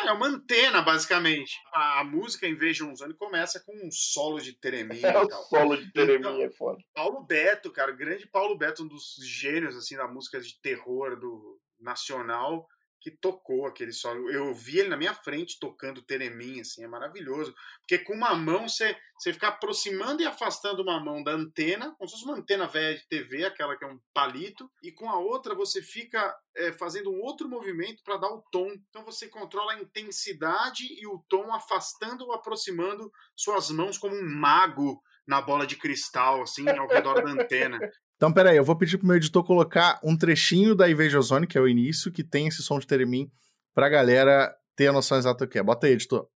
É 0.06 0.12
uma 0.12 0.26
antena, 0.26 0.80
basicamente. 0.82 1.58
A, 1.72 2.00
a 2.00 2.04
música, 2.04 2.46
em 2.46 2.54
vez 2.54 2.76
de 2.76 2.84
um 2.84 2.94
Zone, 2.96 3.14
começa 3.14 3.60
com 3.60 3.72
um 3.72 3.90
solo 3.90 4.40
de 4.40 4.52
Teremin. 4.54 5.00
É, 5.02 5.18
o 5.18 5.28
solo 5.44 5.76
de 5.76 5.92
Teremin 5.92 6.18
então, 6.18 6.42
é 6.42 6.50
foda. 6.50 6.78
Paulo 6.94 7.22
Beto, 7.22 7.70
cara, 7.70 7.92
grande 7.92 8.26
Paulo 8.26 8.56
Beto, 8.56 8.82
um 8.82 8.88
dos 8.88 9.16
gênios, 9.22 9.76
assim, 9.76 9.96
da 9.96 10.08
música 10.08 10.40
de 10.40 10.58
terror 10.60 11.18
do 11.18 11.60
nacional 11.78 12.66
que 13.00 13.10
tocou 13.10 13.66
aquele 13.66 13.92
solo. 13.92 14.30
Eu 14.30 14.54
vi 14.54 14.78
ele 14.78 14.88
na 14.88 14.96
minha 14.96 15.14
frente 15.14 15.58
tocando 15.58 16.02
Teremin, 16.02 16.60
assim, 16.60 16.84
é 16.84 16.88
maravilhoso. 16.88 17.54
Porque 17.80 17.98
com 18.04 18.14
uma 18.14 18.34
mão 18.34 18.68
você, 18.68 18.96
você 19.18 19.32
fica 19.32 19.48
aproximando 19.48 20.22
e 20.22 20.26
afastando 20.26 20.82
uma 20.82 21.00
mão 21.00 21.22
da 21.22 21.32
antena, 21.32 21.94
como 21.96 22.08
se 22.08 22.14
fosse 22.14 22.24
uma 22.24 22.36
antena 22.38 22.66
velha 22.66 22.96
de 22.96 23.08
TV, 23.08 23.44
aquela 23.44 23.76
que 23.76 23.84
é 23.84 23.88
um 23.88 23.98
palito, 24.12 24.70
e 24.82 24.92
com 24.92 25.08
a 25.08 25.18
outra 25.18 25.54
você 25.54 25.80
fica 25.80 26.36
é, 26.56 26.72
fazendo 26.72 27.10
um 27.10 27.20
outro 27.20 27.48
movimento 27.48 28.02
para 28.04 28.18
dar 28.18 28.28
o 28.28 28.42
tom. 28.52 28.70
Então 28.88 29.04
você 29.04 29.28
controla 29.28 29.72
a 29.72 29.80
intensidade 29.80 30.84
e 30.84 31.06
o 31.06 31.24
tom 31.28 31.52
afastando 31.54 32.24
ou 32.26 32.32
aproximando 32.32 33.10
suas 33.34 33.70
mãos 33.70 33.96
como 33.96 34.14
um 34.14 34.28
mago 34.28 35.02
na 35.26 35.40
bola 35.40 35.66
de 35.66 35.76
cristal, 35.76 36.42
assim, 36.42 36.68
ao 36.68 36.88
redor 36.88 37.22
da 37.22 37.30
antena. 37.30 37.78
Então, 38.20 38.30
peraí, 38.30 38.58
eu 38.58 38.64
vou 38.64 38.76
pedir 38.76 38.98
pro 38.98 39.06
meu 39.06 39.16
editor 39.16 39.42
colocar 39.42 39.98
um 40.04 40.14
trechinho 40.14 40.74
da 40.74 40.90
Invasion 40.90 41.22
Zone, 41.22 41.46
que 41.46 41.56
é 41.56 41.60
o 41.60 41.66
início, 41.66 42.12
que 42.12 42.22
tem 42.22 42.48
esse 42.48 42.62
som 42.62 42.78
de 42.78 42.86
Teremin, 42.86 43.32
pra 43.74 43.88
galera 43.88 44.54
ter 44.76 44.88
a 44.88 44.92
noção 44.92 45.16
exata 45.16 45.46
do 45.46 45.50
que 45.50 45.58
é. 45.58 45.62
Bota 45.62 45.86
aí, 45.86 45.94
editor. 45.94 46.28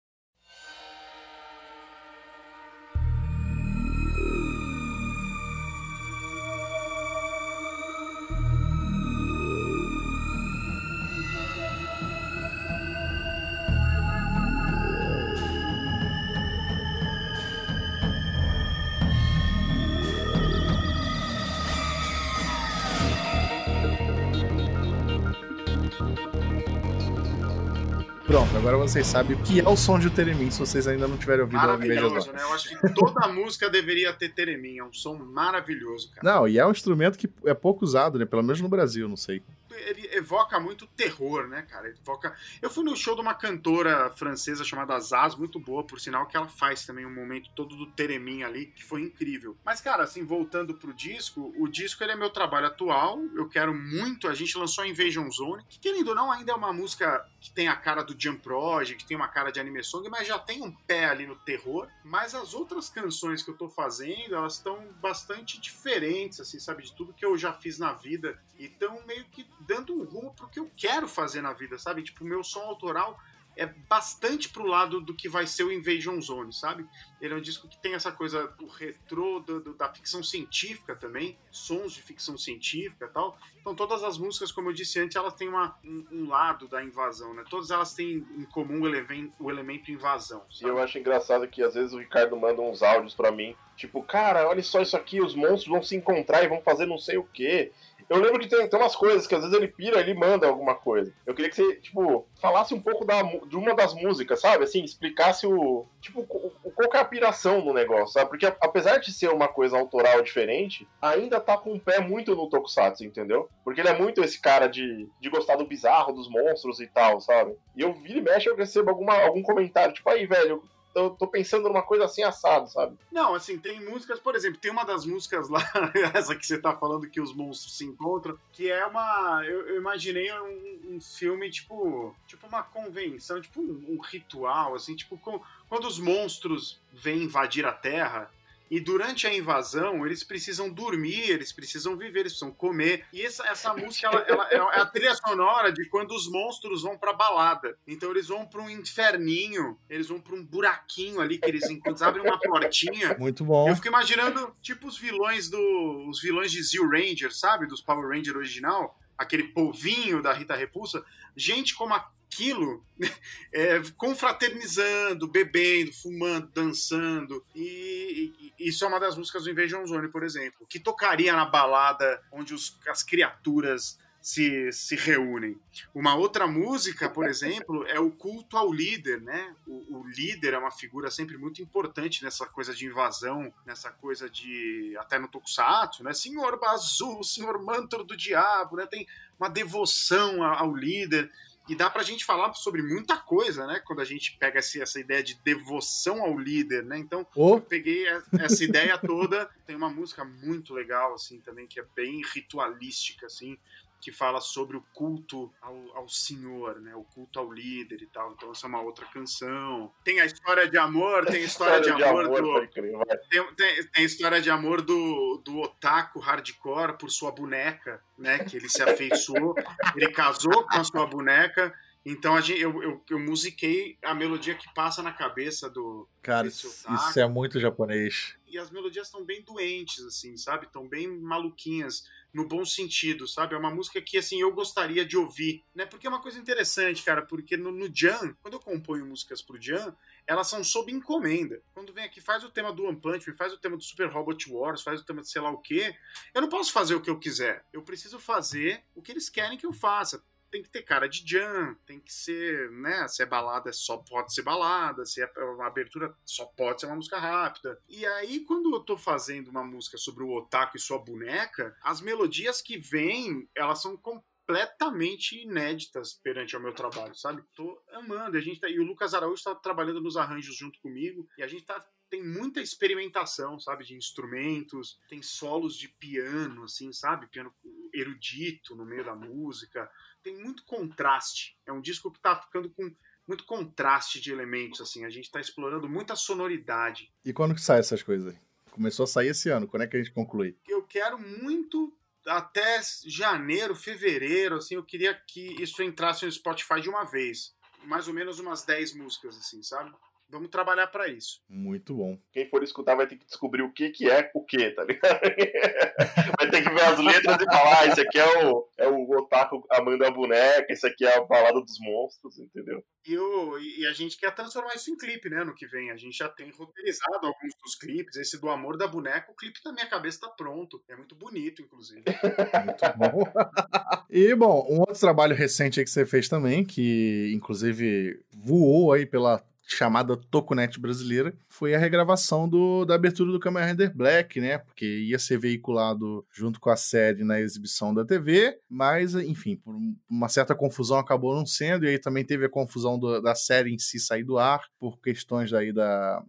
Vocês 28.82 29.06
sabem 29.06 29.36
o 29.36 29.42
que 29.42 29.60
é 29.60 29.68
o 29.68 29.76
som 29.76 29.96
de 29.96 30.10
Teremin, 30.10 30.50
se 30.50 30.58
vocês 30.58 30.88
ainda 30.88 31.06
não 31.06 31.16
tiverem 31.16 31.42
ouvido 31.42 31.58
a 31.58 31.66
Maravilhoso, 31.66 32.32
né? 32.32 32.42
Eu 32.42 32.52
acho 32.52 32.68
que 32.68 32.94
toda 32.94 33.28
música 33.32 33.70
deveria 33.70 34.12
ter 34.12 34.30
Teremin, 34.30 34.78
é 34.78 34.84
um 34.84 34.92
som 34.92 35.14
maravilhoso, 35.14 36.10
cara. 36.10 36.34
Não, 36.34 36.48
e 36.48 36.58
é 36.58 36.66
um 36.66 36.72
instrumento 36.72 37.16
que 37.16 37.30
é 37.44 37.54
pouco 37.54 37.84
usado, 37.84 38.18
né? 38.18 38.24
Pelo 38.24 38.42
menos 38.42 38.60
no 38.60 38.68
Brasil, 38.68 39.08
não 39.08 39.16
sei 39.16 39.40
ele 39.74 40.08
evoca 40.14 40.58
muito 40.58 40.86
terror, 40.86 41.48
né, 41.48 41.62
cara? 41.62 41.88
Evoca... 41.88 42.36
Eu 42.60 42.70
fui 42.70 42.84
no 42.84 42.96
show 42.96 43.14
de 43.14 43.20
uma 43.20 43.34
cantora 43.34 44.10
francesa 44.10 44.64
chamada 44.64 44.98
Zaz, 45.00 45.34
muito 45.34 45.58
boa, 45.58 45.84
por 45.84 46.00
sinal, 46.00 46.26
que 46.26 46.36
ela 46.36 46.48
faz 46.48 46.86
também 46.86 47.06
um 47.06 47.14
momento 47.14 47.50
todo 47.54 47.76
do 47.76 47.86
Teremin 47.86 48.42
ali, 48.42 48.66
que 48.66 48.84
foi 48.84 49.02
incrível. 49.02 49.56
Mas, 49.64 49.80
cara, 49.80 50.04
assim, 50.04 50.24
voltando 50.24 50.74
pro 50.74 50.92
disco, 50.92 51.52
o 51.58 51.68
disco 51.68 52.02
ele 52.02 52.12
é 52.12 52.16
meu 52.16 52.30
trabalho 52.30 52.66
atual, 52.66 53.20
eu 53.34 53.48
quero 53.48 53.74
muito, 53.74 54.28
a 54.28 54.34
gente 54.34 54.56
lançou 54.56 54.84
Invasion 54.84 55.28
Zone, 55.30 55.64
que 55.68 55.78
querendo 55.78 56.08
ou 56.08 56.14
não, 56.14 56.30
ainda 56.30 56.52
é 56.52 56.54
uma 56.54 56.72
música 56.72 57.26
que 57.40 57.50
tem 57.50 57.68
a 57.68 57.76
cara 57.76 58.02
do 58.02 58.14
Jump 58.18 58.40
Project, 58.42 59.02
que 59.02 59.06
tem 59.06 59.16
uma 59.16 59.28
cara 59.28 59.50
de 59.50 59.60
anime 59.60 59.82
song, 59.82 60.08
mas 60.08 60.26
já 60.26 60.38
tem 60.38 60.62
um 60.62 60.70
pé 60.70 61.06
ali 61.06 61.26
no 61.26 61.36
terror. 61.36 61.88
Mas 62.04 62.34
as 62.34 62.54
outras 62.54 62.88
canções 62.88 63.42
que 63.42 63.50
eu 63.50 63.56
tô 63.56 63.68
fazendo, 63.68 64.34
elas 64.34 64.54
estão 64.54 64.88
bastante 65.00 65.60
diferentes, 65.60 66.40
assim, 66.40 66.58
sabe? 66.58 66.82
De 66.82 66.92
tudo 66.92 67.12
que 67.12 67.24
eu 67.24 67.36
já 67.36 67.52
fiz 67.52 67.78
na 67.78 67.92
vida. 67.92 68.38
E 68.58 68.66
estão 68.66 69.04
meio 69.06 69.24
que 69.26 69.46
dando 69.66 69.94
um 69.94 70.04
rumo 70.04 70.34
pro 70.34 70.48
que 70.48 70.60
eu 70.60 70.70
quero 70.76 71.08
fazer 71.08 71.40
na 71.40 71.52
vida, 71.52 71.78
sabe? 71.78 72.02
Tipo, 72.02 72.24
o 72.24 72.26
meu 72.26 72.42
som 72.42 72.60
autoral 72.60 73.18
é 73.56 73.66
bastante 73.66 74.48
pro 74.48 74.64
lado 74.64 75.00
do 75.00 75.14
que 75.14 75.28
vai 75.28 75.46
ser 75.46 75.64
o 75.64 75.72
Invasion 75.72 76.20
Zone, 76.20 76.52
sabe? 76.52 76.86
Ele 77.20 77.34
é 77.34 77.36
um 77.36 77.40
disco 77.40 77.68
que 77.68 77.76
tem 77.78 77.94
essa 77.94 78.10
coisa 78.10 78.46
do 78.58 78.66
retrô, 78.66 79.40
do, 79.40 79.60
do, 79.60 79.74
da 79.74 79.92
ficção 79.92 80.22
científica 80.22 80.96
também, 80.96 81.38
sons 81.50 81.92
de 81.92 82.02
ficção 82.02 82.36
científica 82.38 83.06
e 83.06 83.08
tal. 83.08 83.38
Então 83.60 83.74
todas 83.74 84.02
as 84.02 84.18
músicas, 84.18 84.50
como 84.50 84.70
eu 84.70 84.72
disse 84.72 84.98
antes, 84.98 85.16
elas 85.16 85.34
têm 85.34 85.48
uma, 85.48 85.76
um, 85.84 86.06
um 86.10 86.28
lado 86.28 86.66
da 86.66 86.82
invasão, 86.82 87.34
né? 87.34 87.44
Todas 87.48 87.70
elas 87.70 87.94
têm 87.94 88.26
em 88.36 88.44
comum 88.46 88.82
o, 88.82 88.88
elemento, 88.88 89.34
o 89.38 89.50
elemento 89.50 89.90
invasão. 89.90 90.42
Sabe? 90.50 90.64
E 90.64 90.68
eu 90.68 90.78
acho 90.78 90.98
engraçado 90.98 91.46
que 91.46 91.62
às 91.62 91.74
vezes 91.74 91.92
o 91.92 91.98
Ricardo 91.98 92.36
manda 92.36 92.60
uns 92.60 92.82
áudios 92.82 93.14
para 93.14 93.30
mim, 93.30 93.54
tipo, 93.76 94.02
cara, 94.02 94.48
olha 94.48 94.62
só 94.62 94.80
isso 94.80 94.96
aqui, 94.96 95.20
os 95.20 95.34
monstros 95.34 95.66
vão 95.66 95.82
se 95.82 95.94
encontrar 95.94 96.42
e 96.42 96.48
vão 96.48 96.62
fazer 96.62 96.86
não 96.86 96.98
sei 96.98 97.18
o 97.18 97.24
quê. 97.24 97.70
Eu 98.08 98.18
lembro 98.18 98.38
que 98.40 98.48
tem, 98.48 98.68
tem 98.68 98.78
umas 98.78 98.96
coisas 98.96 99.26
que 99.26 99.34
às 99.34 99.42
vezes 99.42 99.56
ele 99.56 99.68
pira, 99.68 100.00
ele 100.00 100.14
manda 100.14 100.46
alguma 100.46 100.74
coisa. 100.74 101.12
Eu 101.26 101.34
queria 101.34 101.50
que 101.50 101.56
você, 101.56 101.76
tipo, 101.76 102.26
falasse 102.40 102.74
um 102.74 102.80
pouco 102.80 103.04
da, 103.04 103.22
de 103.22 103.56
uma 103.56 103.74
das 103.74 103.94
músicas, 103.94 104.40
sabe? 104.40 104.64
Assim, 104.64 104.82
explicasse 104.82 105.46
o. 105.46 105.86
Tipo, 106.00 106.24
qual 106.24 106.92
é 106.94 106.98
a 106.98 107.04
piração 107.04 107.64
no 107.64 107.72
negócio, 107.72 108.14
sabe? 108.14 108.30
Porque 108.30 108.46
apesar 108.46 108.98
de 108.98 109.12
ser 109.12 109.28
uma 109.30 109.48
coisa 109.48 109.78
autoral 109.78 110.22
diferente, 110.22 110.86
ainda 111.00 111.40
tá 111.40 111.56
com 111.56 111.72
o 111.72 111.80
pé 111.80 112.00
muito 112.00 112.34
no 112.34 112.48
Tokusatsu, 112.48 113.04
entendeu? 113.04 113.48
Porque 113.64 113.80
ele 113.80 113.88
é 113.88 113.98
muito 113.98 114.22
esse 114.22 114.40
cara 114.40 114.66
de, 114.66 115.08
de 115.20 115.30
gostar 115.30 115.56
do 115.56 115.66
bizarro, 115.66 116.12
dos 116.12 116.28
monstros 116.28 116.80
e 116.80 116.86
tal, 116.86 117.20
sabe? 117.20 117.54
E 117.76 117.82
eu 117.82 117.92
vira 117.94 118.18
e 118.18 118.22
mexe, 118.22 118.48
eu 118.48 118.56
recebo 118.56 118.90
alguma, 118.90 119.14
algum 119.14 119.42
comentário, 119.42 119.94
tipo, 119.94 120.08
aí, 120.10 120.26
velho, 120.26 120.62
eu 120.94 121.10
tô 121.10 121.26
pensando 121.26 121.68
numa 121.68 121.82
coisa 121.82 122.04
assim 122.04 122.22
assado, 122.22 122.68
sabe? 122.68 122.96
Não, 123.10 123.34
assim, 123.34 123.58
tem 123.58 123.84
músicas, 123.84 124.20
por 124.20 124.34
exemplo, 124.34 124.58
tem 124.58 124.70
uma 124.70 124.84
das 124.84 125.04
músicas 125.04 125.48
lá, 125.48 125.60
essa 126.14 126.34
que 126.36 126.46
você 126.46 126.58
tá 126.58 126.76
falando 126.76 127.08
que 127.08 127.20
os 127.20 127.34
monstros 127.34 127.76
se 127.76 127.84
encontram, 127.84 128.38
que 128.52 128.70
é 128.70 128.84
uma. 128.86 129.42
Eu, 129.44 129.68
eu 129.68 129.76
imaginei 129.76 130.32
um, 130.32 130.94
um, 130.94 131.00
filme, 131.00 131.50
tipo. 131.50 132.14
Tipo 132.26 132.46
uma 132.46 132.62
convenção, 132.62 133.40
tipo 133.40 133.60
um, 133.60 133.84
um 133.88 134.00
ritual, 134.00 134.74
assim, 134.74 134.94
tipo, 134.94 135.16
com, 135.18 135.40
quando 135.68 135.86
os 135.86 135.98
monstros 135.98 136.80
vêm 136.92 137.24
invadir 137.24 137.66
a 137.66 137.72
Terra 137.72 138.30
e 138.72 138.80
durante 138.80 139.26
a 139.26 139.36
invasão, 139.36 140.06
eles 140.06 140.24
precisam 140.24 140.72
dormir, 140.72 141.28
eles 141.28 141.52
precisam 141.52 141.94
viver, 141.94 142.20
eles 142.20 142.32
precisam 142.32 142.50
comer. 142.50 143.04
E 143.12 143.20
essa, 143.20 143.46
essa 143.46 143.74
música 143.74 144.06
ela, 144.06 144.48
ela, 144.50 144.72
é 144.72 144.80
a 144.80 144.86
trilha 144.86 145.14
sonora 145.14 145.70
de 145.70 145.86
quando 145.90 146.12
os 146.12 146.26
monstros 146.26 146.80
vão 146.80 146.96
pra 146.96 147.12
balada. 147.12 147.76
Então 147.86 148.10
eles 148.10 148.28
vão 148.28 148.46
pra 148.46 148.62
um 148.62 148.70
inferninho, 148.70 149.78
eles 149.90 150.08
vão 150.08 150.18
pra 150.18 150.34
um 150.34 150.42
buraquinho 150.42 151.20
ali 151.20 151.36
que 151.36 151.46
eles, 151.50 151.64
eles 151.68 152.00
abrem 152.00 152.24
uma 152.24 152.40
portinha. 152.40 153.14
Muito 153.18 153.44
bom. 153.44 153.68
Eu 153.68 153.76
fico 153.76 153.88
imaginando, 153.88 154.56
tipo, 154.62 154.88
os 154.88 154.96
vilões 154.96 155.50
do. 155.50 156.08
Os 156.08 156.22
vilões 156.22 156.50
de 156.50 156.62
Zio 156.62 156.88
Ranger, 156.88 157.30
sabe? 157.30 157.66
Dos 157.66 157.82
Power 157.82 158.08
Ranger 158.08 158.38
original. 158.38 158.98
Aquele 159.22 159.44
povinho 159.44 160.22
da 160.22 160.32
Rita 160.32 160.54
Repulsa. 160.54 161.04
Gente 161.36 161.74
como 161.74 161.94
aquilo 161.94 162.84
é, 163.52 163.80
confraternizando, 163.96 165.28
bebendo, 165.28 165.92
fumando, 165.92 166.48
dançando. 166.52 167.44
E, 167.54 168.52
e, 168.58 168.68
isso 168.68 168.84
é 168.84 168.88
uma 168.88 169.00
das 169.00 169.16
músicas 169.16 169.44
do 169.44 169.50
Invasion 169.50 169.86
Zone, 169.86 170.08
por 170.08 170.22
exemplo, 170.22 170.66
que 170.68 170.80
tocaria 170.80 171.32
na 171.34 171.44
balada 171.44 172.22
onde 172.32 172.54
os, 172.54 172.78
as 172.88 173.02
criaturas 173.02 173.98
se, 174.22 174.70
se 174.70 174.94
reúnem. 174.94 175.58
Uma 175.92 176.14
outra 176.14 176.46
música, 176.46 177.10
por 177.10 177.28
exemplo, 177.28 177.84
é 177.88 177.98
o 177.98 178.08
culto 178.08 178.56
ao 178.56 178.72
líder, 178.72 179.20
né? 179.20 179.54
O, 179.66 179.98
o, 179.98 180.08
líder 180.08 180.54
é 180.54 180.58
uma 180.58 180.70
figura 180.70 181.10
sempre 181.10 181.36
muito 181.36 181.60
importante 181.60 182.22
nessa 182.22 182.46
coisa 182.46 182.72
de 182.72 182.86
invasão, 182.86 183.52
nessa 183.66 183.90
coisa 183.90 184.30
de. 184.30 184.96
até 184.96 185.18
no 185.18 185.26
Tokusatsu, 185.26 186.04
né? 186.04 186.12
Senhor 186.14 186.58
Bazu, 186.58 187.22
Senhor 187.24 187.60
Mantro 187.60 188.04
do 188.04 188.16
Diabo, 188.16 188.76
né? 188.76 188.86
Tem 188.86 189.06
uma 189.38 189.50
devoção 189.50 190.44
ao 190.44 190.72
líder. 190.72 191.28
E 191.68 191.76
dá 191.76 191.88
pra 191.88 192.02
gente 192.02 192.24
falar 192.24 192.52
sobre 192.54 192.82
muita 192.82 193.16
coisa, 193.16 193.66
né? 193.68 193.80
Quando 193.84 194.00
a 194.00 194.04
gente 194.04 194.36
pega 194.36 194.58
essa 194.58 194.98
ideia 194.98 195.22
de 195.22 195.34
devoção 195.44 196.20
ao 196.20 196.36
líder, 196.36 196.84
né? 196.84 196.98
Então, 196.98 197.24
oh. 197.36 197.54
eu 197.54 197.60
peguei 197.60 198.04
essa 198.40 198.64
ideia 198.64 198.98
toda. 198.98 199.48
Tem 199.64 199.76
uma 199.76 199.88
música 199.88 200.24
muito 200.24 200.74
legal, 200.74 201.14
assim, 201.14 201.40
também, 201.40 201.68
que 201.68 201.78
é 201.78 201.84
bem 201.94 202.20
ritualística, 202.34 203.26
assim 203.26 203.56
que 204.02 204.10
fala 204.10 204.40
sobre 204.40 204.76
o 204.76 204.84
culto 204.92 205.48
ao, 205.62 205.96
ao 205.96 206.08
senhor, 206.08 206.80
né? 206.80 206.92
O 206.96 207.04
culto 207.04 207.38
ao 207.38 207.52
líder 207.52 208.02
e 208.02 208.06
tal. 208.06 208.32
Então 208.32 208.50
essa 208.50 208.66
é 208.66 208.68
uma 208.68 208.82
outra 208.82 209.06
canção. 209.06 209.92
Tem 210.02 210.20
a 210.20 210.26
história 210.26 210.68
de 210.68 210.76
amor, 210.76 211.24
tem 211.24 211.42
a 211.42 211.46
história, 211.46 211.80
de, 211.80 211.94
de, 211.94 212.02
amor, 212.02 212.24
amor 212.24 212.42
do. 212.42 212.66
Tem, 212.66 213.54
tem, 213.54 213.86
tem, 213.86 214.02
a 214.02 214.02
história 214.02 214.42
de 214.42 214.50
amor 214.50 214.82
do, 214.82 215.40
do 215.44 215.60
otaku 215.60 216.18
hardcore 216.18 216.98
por 216.98 217.12
sua 217.12 217.30
boneca, 217.30 218.02
né? 218.18 218.40
Que 218.40 218.56
ele 218.56 218.68
se 218.68 218.82
afeiçoou, 218.82 219.54
ele 219.94 220.10
casou 220.10 220.66
com 220.66 220.80
a 220.80 220.82
sua 220.82 221.06
boneca. 221.06 221.72
Então 222.04 222.34
a 222.34 222.40
gente, 222.40 222.60
eu, 222.60 222.82
eu, 222.82 223.04
eu 223.08 223.18
musiquei 223.18 223.96
a 224.02 224.14
melodia 224.14 224.54
que 224.54 224.72
passa 224.74 225.02
na 225.02 225.12
cabeça 225.12 225.70
do. 225.70 226.08
Cara, 226.20 226.48
isso, 226.48 226.66
isso 226.66 227.20
é 227.20 227.28
muito 227.28 227.60
japonês. 227.60 228.36
E 228.46 228.58
as 228.58 228.70
melodias 228.70 229.06
estão 229.06 229.24
bem 229.24 229.42
doentes, 229.42 230.04
assim, 230.04 230.36
sabe? 230.36 230.66
Estão 230.66 230.86
bem 230.86 231.08
maluquinhas 231.08 232.04
no 232.32 232.46
bom 232.46 232.64
sentido, 232.64 233.28
sabe? 233.28 233.54
É 233.54 233.58
uma 233.58 233.70
música 233.70 234.00
que, 234.00 234.16
assim, 234.16 234.40
eu 234.40 234.52
gostaria 234.52 235.04
de 235.04 235.16
ouvir, 235.16 235.62
né? 235.74 235.84
Porque 235.86 236.06
é 236.06 236.10
uma 236.10 236.20
coisa 236.20 236.38
interessante, 236.38 237.02
cara, 237.02 237.22
porque 237.22 237.56
no, 237.56 237.70
no 237.70 237.90
Jam, 237.94 238.34
quando 238.42 238.54
eu 238.54 238.60
componho 238.60 239.06
músicas 239.06 239.42
pro 239.42 239.60
Jam, 239.60 239.94
elas 240.26 240.48
são 240.48 240.64
sob 240.64 240.90
encomenda. 240.90 241.62
Quando 241.74 241.92
vem 241.92 242.04
aqui, 242.04 242.20
faz 242.20 242.42
o 242.42 242.50
tema 242.50 242.72
do 242.72 242.84
One 242.84 243.00
Punch 243.00 243.28
Man, 243.28 243.36
faz 243.36 243.52
o 243.52 243.58
tema 243.58 243.76
do 243.76 243.82
Super 243.82 244.08
Robot 244.08 244.50
Wars, 244.50 244.82
faz 244.82 245.00
o 245.00 245.04
tema 245.04 245.20
de 245.20 245.28
sei 245.28 245.42
lá 245.42 245.50
o 245.50 245.58
quê, 245.58 245.94
eu 246.34 246.40
não 246.40 246.48
posso 246.48 246.72
fazer 246.72 246.94
o 246.94 247.00
que 247.00 247.10
eu 247.10 247.18
quiser. 247.18 247.64
Eu 247.72 247.82
preciso 247.82 248.18
fazer 248.18 248.82
o 248.94 249.02
que 249.02 249.12
eles 249.12 249.28
querem 249.28 249.58
que 249.58 249.66
eu 249.66 249.72
faça 249.72 250.22
tem 250.52 250.62
que 250.62 250.68
ter 250.68 250.82
cara 250.82 251.08
de 251.08 251.26
jam, 251.26 251.74
tem 251.86 251.98
que 251.98 252.12
ser, 252.12 252.70
né? 252.72 253.08
Se 253.08 253.22
é 253.22 253.26
balada, 253.26 253.72
só 253.72 253.96
pode 253.96 254.34
ser 254.34 254.42
balada, 254.42 255.06
se 255.06 255.22
é 255.22 255.26
uma 255.44 255.66
abertura, 255.66 256.14
só 256.26 256.44
pode 256.44 256.80
ser 256.80 256.86
uma 256.86 256.96
música 256.96 257.18
rápida. 257.18 257.80
E 257.88 258.04
aí, 258.04 258.40
quando 258.40 258.72
eu 258.74 258.80
tô 258.80 258.98
fazendo 258.98 259.48
uma 259.48 259.64
música 259.64 259.96
sobre 259.96 260.22
o 260.22 260.30
otaku 260.36 260.76
e 260.76 260.80
sua 260.80 260.98
boneca, 260.98 261.74
as 261.82 262.02
melodias 262.02 262.60
que 262.60 262.76
vêm, 262.76 263.48
elas 263.54 263.80
são 263.80 263.96
completamente 263.96 265.42
inéditas 265.42 266.12
perante 266.12 266.54
ao 266.54 266.60
meu 266.60 266.74
trabalho, 266.74 267.14
sabe? 267.14 267.42
Tô 267.54 267.82
amando. 267.90 268.36
A 268.36 268.40
gente 268.40 268.60
tá, 268.60 268.68
e 268.68 268.78
o 268.78 268.84
Lucas 268.84 269.14
Araújo 269.14 269.36
está 269.36 269.54
trabalhando 269.54 270.02
nos 270.02 270.18
arranjos 270.18 270.54
junto 270.54 270.78
comigo, 270.80 271.26
e 271.38 271.42
a 271.42 271.46
gente 271.46 271.64
tá 271.64 271.82
tem 272.10 272.22
muita 272.22 272.60
experimentação, 272.60 273.58
sabe, 273.58 273.86
de 273.86 273.94
instrumentos, 273.94 275.00
tem 275.08 275.22
solos 275.22 275.74
de 275.74 275.88
piano, 275.88 276.64
assim, 276.64 276.92
sabe, 276.92 277.26
piano 277.26 277.50
erudito 277.90 278.76
no 278.76 278.84
meio 278.84 279.02
da 279.02 279.14
música, 279.14 279.90
tem 280.22 280.36
muito 280.36 280.64
contraste. 280.64 281.56
É 281.66 281.72
um 281.72 281.80
disco 281.80 282.10
que 282.10 282.18
está 282.18 282.36
ficando 282.40 282.70
com 282.70 282.94
muito 283.26 283.44
contraste 283.44 284.20
de 284.20 284.32
elementos, 284.32 284.80
assim. 284.80 285.04
A 285.04 285.10
gente 285.10 285.24
está 285.24 285.40
explorando 285.40 285.88
muita 285.88 286.16
sonoridade. 286.16 287.12
E 287.24 287.32
quando 287.32 287.54
que 287.54 287.60
sai 287.60 287.78
essas 287.78 288.02
coisas? 288.02 288.34
Começou 288.70 289.04
a 289.04 289.06
sair 289.06 289.28
esse 289.28 289.48
ano. 289.48 289.68
Quando 289.68 289.82
é 289.82 289.86
que 289.86 289.96
a 289.96 290.02
gente 290.02 290.12
conclui? 290.12 290.56
Eu 290.66 290.82
quero 290.82 291.18
muito 291.18 291.96
até 292.26 292.80
janeiro, 293.04 293.74
fevereiro, 293.74 294.56
assim. 294.56 294.74
Eu 294.74 294.84
queria 294.84 295.14
que 295.14 295.62
isso 295.62 295.82
entrasse 295.82 296.24
no 296.24 296.32
Spotify 296.32 296.80
de 296.80 296.88
uma 296.88 297.04
vez. 297.04 297.54
Mais 297.84 298.06
ou 298.08 298.14
menos 298.14 298.38
umas 298.38 298.64
10 298.64 298.94
músicas, 298.94 299.36
assim, 299.36 299.62
sabe? 299.62 299.92
Vamos 300.32 300.48
trabalhar 300.48 300.86
para 300.86 301.06
isso. 301.08 301.42
Muito 301.48 301.94
bom. 301.94 302.18
Quem 302.32 302.48
for 302.48 302.62
escutar 302.62 302.94
vai 302.94 303.06
ter 303.06 303.16
que 303.16 303.26
descobrir 303.26 303.62
o 303.62 303.72
que, 303.72 303.90
que 303.90 304.10
é 304.10 304.30
o 304.34 304.42
que, 304.42 304.70
tá 304.70 304.82
ligado? 304.82 305.20
vai 306.40 306.50
ter 306.50 306.62
que 306.62 306.70
ver 306.70 306.80
as 306.80 306.98
letras 306.98 307.36
e 307.36 307.44
falar, 307.44 307.80
ah, 307.80 307.86
esse 307.86 308.00
aqui 308.00 308.18
é 308.18 308.46
o, 308.46 308.68
é 308.78 308.88
o 308.88 309.10
Otaku 309.18 309.64
amando 309.70 310.06
a 310.06 310.10
boneca, 310.10 310.72
esse 310.72 310.86
aqui 310.86 311.04
é 311.04 311.18
a 311.18 311.24
balada 311.24 311.60
dos 311.60 311.78
monstros, 311.78 312.38
entendeu? 312.38 312.82
E, 313.06 313.18
o, 313.18 313.58
e 313.58 313.86
a 313.86 313.92
gente 313.92 314.16
quer 314.16 314.34
transformar 314.34 314.74
isso 314.74 314.90
em 314.90 314.96
clipe, 314.96 315.28
né? 315.28 315.44
No 315.44 315.54
que 315.54 315.66
vem. 315.66 315.90
A 315.90 315.96
gente 315.96 316.16
já 316.16 316.28
tem 316.28 316.50
roteirizado 316.50 317.26
alguns 317.26 317.52
dos 317.62 317.74
clipes. 317.74 318.16
Esse 318.16 318.40
do 318.40 318.48
Amor 318.48 318.78
da 318.78 318.86
Boneca, 318.86 319.30
o 319.30 319.34
clipe 319.34 319.58
na 319.64 319.72
minha 319.72 319.88
cabeça 319.88 320.20
tá 320.20 320.28
pronto. 320.28 320.82
É 320.88 320.96
muito 320.96 321.14
bonito, 321.16 321.60
inclusive. 321.60 322.04
muito 322.06 322.98
bom. 322.98 323.24
e, 324.08 324.34
bom, 324.36 324.66
um 324.70 324.80
outro 324.80 325.00
trabalho 325.00 325.34
recente 325.34 325.82
que 325.82 325.90
você 325.90 326.06
fez 326.06 326.28
também, 326.28 326.64
que 326.64 327.32
inclusive 327.34 328.22
voou 328.32 328.92
aí 328.92 329.04
pela 329.04 329.44
chamada 329.76 330.16
Tokunet 330.16 330.78
brasileira, 330.80 331.34
foi 331.48 331.74
a 331.74 331.78
regravação 331.78 332.48
do, 332.48 332.84
da 332.84 332.94
abertura 332.94 333.32
do 333.32 333.40
Kamen 333.40 333.64
Rider 333.64 333.94
Black, 333.94 334.40
né? 334.40 334.58
Porque 334.58 334.86
ia 334.86 335.18
ser 335.18 335.38
veiculado 335.38 336.24
junto 336.32 336.60
com 336.60 336.70
a 336.70 336.76
série 336.76 337.24
na 337.24 337.40
exibição 337.40 337.92
da 337.92 338.04
TV, 338.04 338.58
mas, 338.68 339.14
enfim, 339.14 339.56
por 339.56 339.74
uma 340.08 340.28
certa 340.28 340.54
confusão 340.54 340.98
acabou 340.98 341.34
não 341.34 341.46
sendo, 341.46 341.84
e 341.84 341.88
aí 341.88 341.98
também 341.98 342.24
teve 342.24 342.46
a 342.46 342.50
confusão 342.50 342.98
do, 342.98 343.20
da 343.20 343.34
série 343.34 343.72
em 343.72 343.78
si 343.78 343.98
sair 343.98 344.24
do 344.24 344.38
ar, 344.38 344.62
por 344.78 345.00
questões 345.00 345.52
aí 345.52 345.72
da, 345.72 346.22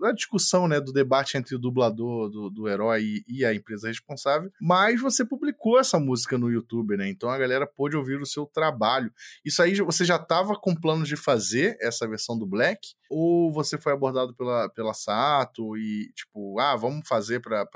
da 0.00 0.12
discussão, 0.12 0.68
né? 0.68 0.80
Do 0.80 0.92
debate 0.92 1.36
entre 1.36 1.54
o 1.54 1.58
dublador 1.58 2.28
do, 2.28 2.50
do 2.50 2.68
herói 2.68 3.02
e, 3.02 3.24
e 3.38 3.44
a 3.44 3.54
empresa 3.54 3.88
responsável. 3.88 4.50
Mas 4.60 5.00
você 5.00 5.24
publicou 5.24 5.78
essa 5.78 5.98
música 5.98 6.36
no 6.38 6.50
YouTube, 6.50 6.96
né? 6.96 7.08
Então 7.08 7.30
a 7.30 7.38
galera 7.38 7.66
pôde 7.66 7.96
ouvir 7.96 8.20
o 8.20 8.26
seu 8.26 8.46
trabalho. 8.46 9.12
Isso 9.44 9.62
aí 9.62 9.74
você 9.74 10.04
já 10.04 10.16
estava 10.16 10.54
com 10.54 10.74
planos 10.74 11.08
de 11.08 11.16
fazer 11.16 11.76
essa 11.80 12.06
versão 12.06 12.38
do 12.38 12.46
Black? 12.46 12.81
Ou 13.10 13.52
você 13.52 13.78
foi 13.78 13.92
abordado 13.92 14.34
pela, 14.34 14.68
pela 14.70 14.94
Sato 14.94 15.76
e, 15.76 16.12
tipo, 16.14 16.58
ah, 16.58 16.76
vamos 16.76 17.06
fazer 17.06 17.40
pra, 17.40 17.66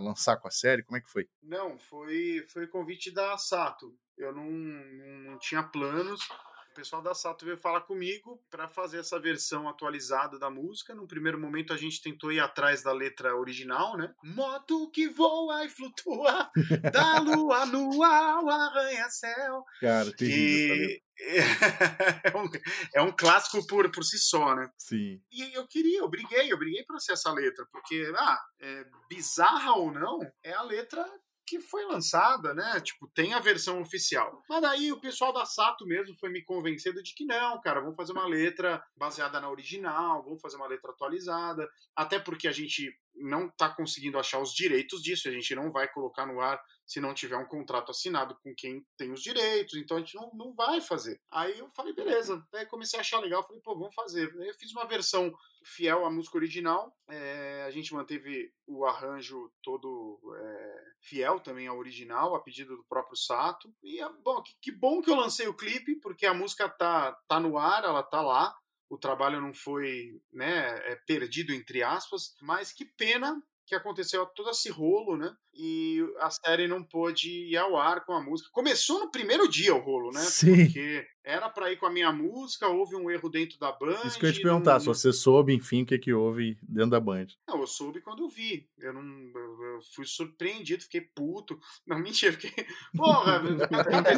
lançar 0.00 0.36
com 0.36 0.48
a 0.48 0.50
série? 0.50 0.82
Como 0.82 0.96
é 0.96 1.00
que 1.00 1.10
foi? 1.10 1.28
Não, 1.42 1.78
foi, 1.78 2.44
foi 2.52 2.66
convite 2.66 3.10
da 3.10 3.36
Sato. 3.36 3.94
Eu 4.16 4.34
não, 4.34 4.50
não 4.50 5.38
tinha 5.38 5.62
planos. 5.62 6.28
O 6.70 6.74
pessoal 6.74 7.02
da 7.02 7.14
Sato 7.14 7.44
veio 7.44 7.58
falar 7.58 7.80
comigo 7.80 8.40
para 8.48 8.68
fazer 8.68 8.98
essa 8.98 9.18
versão 9.18 9.68
atualizada 9.68 10.38
da 10.38 10.48
música. 10.48 10.94
No 10.94 11.06
primeiro 11.06 11.38
momento 11.38 11.72
a 11.72 11.76
gente 11.76 12.00
tentou 12.00 12.30
ir 12.30 12.38
atrás 12.38 12.80
da 12.82 12.92
letra 12.92 13.36
original, 13.36 13.96
né? 13.96 14.14
Moto 14.22 14.88
que 14.90 15.08
voa 15.08 15.64
e 15.64 15.68
flutua, 15.68 16.48
da 16.92 17.18
lua 17.18 17.66
no 17.66 18.02
ar, 18.04 18.48
arranha-céu. 18.48 19.64
Cara, 19.80 20.12
terrível, 20.12 20.76
e... 20.76 21.02
é, 22.24 22.36
um, 22.36 22.48
é 22.94 23.02
um 23.02 23.12
clássico 23.12 23.66
por, 23.66 23.90
por 23.90 24.04
si 24.04 24.18
só, 24.18 24.54
né? 24.54 24.70
Sim. 24.78 25.20
E 25.30 25.52
eu 25.52 25.66
queria, 25.66 25.98
eu 25.98 26.08
briguei, 26.08 26.52
eu 26.52 26.58
briguei 26.58 26.84
pra 26.84 27.00
ser 27.00 27.12
essa 27.12 27.32
letra, 27.32 27.66
porque, 27.72 28.10
ah, 28.16 28.40
é, 28.60 28.86
bizarra 29.08 29.72
ou 29.74 29.92
não, 29.92 30.20
é 30.42 30.52
a 30.52 30.62
letra 30.62 31.04
que 31.50 31.60
foi 31.60 31.84
lançada, 31.84 32.54
né? 32.54 32.80
Tipo, 32.80 33.08
tem 33.08 33.34
a 33.34 33.40
versão 33.40 33.80
oficial. 33.80 34.40
Mas 34.48 34.62
daí 34.62 34.92
o 34.92 35.00
pessoal 35.00 35.32
da 35.32 35.44
Sato 35.44 35.84
mesmo 35.84 36.16
foi 36.20 36.30
me 36.30 36.44
convencendo 36.44 37.02
de 37.02 37.12
que 37.12 37.24
não, 37.24 37.60
cara, 37.60 37.80
vamos 37.80 37.96
fazer 37.96 38.12
uma 38.12 38.26
letra 38.26 38.80
baseada 38.96 39.40
na 39.40 39.50
original, 39.50 40.22
vamos 40.22 40.40
fazer 40.40 40.56
uma 40.56 40.68
letra 40.68 40.92
atualizada, 40.92 41.68
até 41.96 42.20
porque 42.20 42.46
a 42.46 42.52
gente 42.52 42.96
não 43.20 43.46
está 43.46 43.68
conseguindo 43.68 44.18
achar 44.18 44.40
os 44.40 44.52
direitos 44.52 45.02
disso, 45.02 45.28
a 45.28 45.32
gente 45.32 45.54
não 45.54 45.70
vai 45.70 45.88
colocar 45.88 46.26
no 46.26 46.40
ar 46.40 46.60
se 46.86 47.00
não 47.00 47.14
tiver 47.14 47.36
um 47.36 47.46
contrato 47.46 47.90
assinado 47.90 48.36
com 48.42 48.52
quem 48.52 48.84
tem 48.96 49.12
os 49.12 49.22
direitos, 49.22 49.76
então 49.76 49.96
a 49.96 50.00
gente 50.00 50.16
não, 50.16 50.30
não 50.34 50.52
vai 50.52 50.80
fazer. 50.80 51.20
Aí 51.30 51.56
eu 51.56 51.68
falei, 51.70 51.92
beleza. 51.92 52.44
Aí 52.52 52.66
comecei 52.66 52.98
a 52.98 53.00
achar 53.00 53.20
legal, 53.20 53.46
falei, 53.46 53.62
pô, 53.62 53.78
vamos 53.78 53.94
fazer. 53.94 54.28
Aí 54.40 54.48
eu 54.48 54.54
fiz 54.54 54.72
uma 54.72 54.84
versão 54.86 55.32
fiel 55.64 56.04
à 56.04 56.10
música 56.10 56.36
original, 56.36 56.92
é, 57.08 57.62
a 57.64 57.70
gente 57.70 57.94
manteve 57.94 58.52
o 58.66 58.84
arranjo 58.84 59.52
todo 59.62 60.18
é, 60.36 60.82
fiel 61.00 61.38
também 61.38 61.68
ao 61.68 61.78
original, 61.78 62.34
a 62.34 62.40
pedido 62.40 62.76
do 62.76 62.84
próprio 62.84 63.16
Sato. 63.16 63.72
E, 63.84 64.00
bom, 64.24 64.42
que, 64.42 64.54
que 64.60 64.72
bom 64.72 65.00
que 65.00 65.10
eu 65.10 65.14
lancei 65.14 65.46
o 65.46 65.56
clipe, 65.56 65.96
porque 66.00 66.26
a 66.26 66.34
música 66.34 66.68
tá, 66.68 67.12
tá 67.28 67.38
no 67.38 67.56
ar, 67.56 67.84
ela 67.84 68.02
tá 68.02 68.20
lá 68.20 68.52
o 68.90 68.98
trabalho 68.98 69.40
não 69.40 69.54
foi 69.54 70.20
né, 70.32 70.66
é 70.90 70.96
perdido, 71.06 71.52
entre 71.54 71.82
aspas, 71.82 72.34
mas 72.42 72.72
que 72.72 72.84
pena 72.84 73.40
que 73.64 73.74
aconteceu 73.76 74.26
todo 74.26 74.50
esse 74.50 74.68
rolo, 74.68 75.16
né? 75.16 75.32
E 75.54 76.00
a 76.18 76.28
série 76.28 76.66
não 76.66 76.82
pôde 76.82 77.30
ir 77.30 77.56
ao 77.56 77.76
ar 77.76 78.04
com 78.04 78.12
a 78.12 78.20
música. 78.20 78.50
Começou 78.52 78.98
no 78.98 79.12
primeiro 79.12 79.48
dia 79.48 79.72
o 79.72 79.78
rolo, 79.78 80.10
né? 80.10 80.20
Sim. 80.22 80.64
Porque 80.64 81.06
era 81.24 81.48
para 81.48 81.70
ir 81.70 81.76
com 81.76 81.86
a 81.86 81.90
minha 81.90 82.10
música, 82.10 82.68
houve 82.68 82.96
um 82.96 83.10
erro 83.10 83.28
dentro 83.28 83.58
da 83.58 83.70
Band. 83.72 84.00
Isso 84.04 84.18
que 84.18 84.24
eu 84.24 84.30
ia 84.30 84.34
te 84.34 84.42
perguntar, 84.42 84.74
não... 84.74 84.80
se 84.80 84.86
você 84.86 85.12
soube, 85.12 85.54
enfim, 85.54 85.82
o 85.82 85.86
que, 85.86 85.98
que 85.98 86.12
houve 86.12 86.58
dentro 86.62 86.90
da 86.90 87.00
Band. 87.00 87.26
Não, 87.46 87.60
eu 87.60 87.66
soube 87.66 88.00
quando 88.00 88.24
eu 88.24 88.28
vi. 88.28 88.68
Eu 88.78 88.92
não 88.92 89.02
eu 89.02 89.80
fui 89.94 90.06
surpreendido, 90.06 90.82
fiquei 90.82 91.02
puto. 91.02 91.58
Não, 91.86 91.98
mentira, 92.00 92.32
fiquei. 92.32 92.66
Porra, 92.96 93.42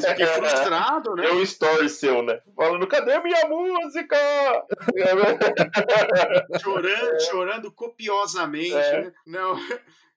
fiquei 0.08 0.26
frustrado, 0.26 1.14
né? 1.14 1.26
É 1.26 1.32
um 1.32 1.42
story 1.42 1.88
seu, 1.88 2.22
né? 2.22 2.40
Falando, 2.54 2.86
cadê 2.86 3.20
minha 3.20 3.48
música? 3.48 4.16
chorando, 6.60 7.20
chorando 7.30 7.72
copiosamente. 7.72 8.74
É. 8.74 9.04
Né? 9.04 9.12
Não 9.26 9.58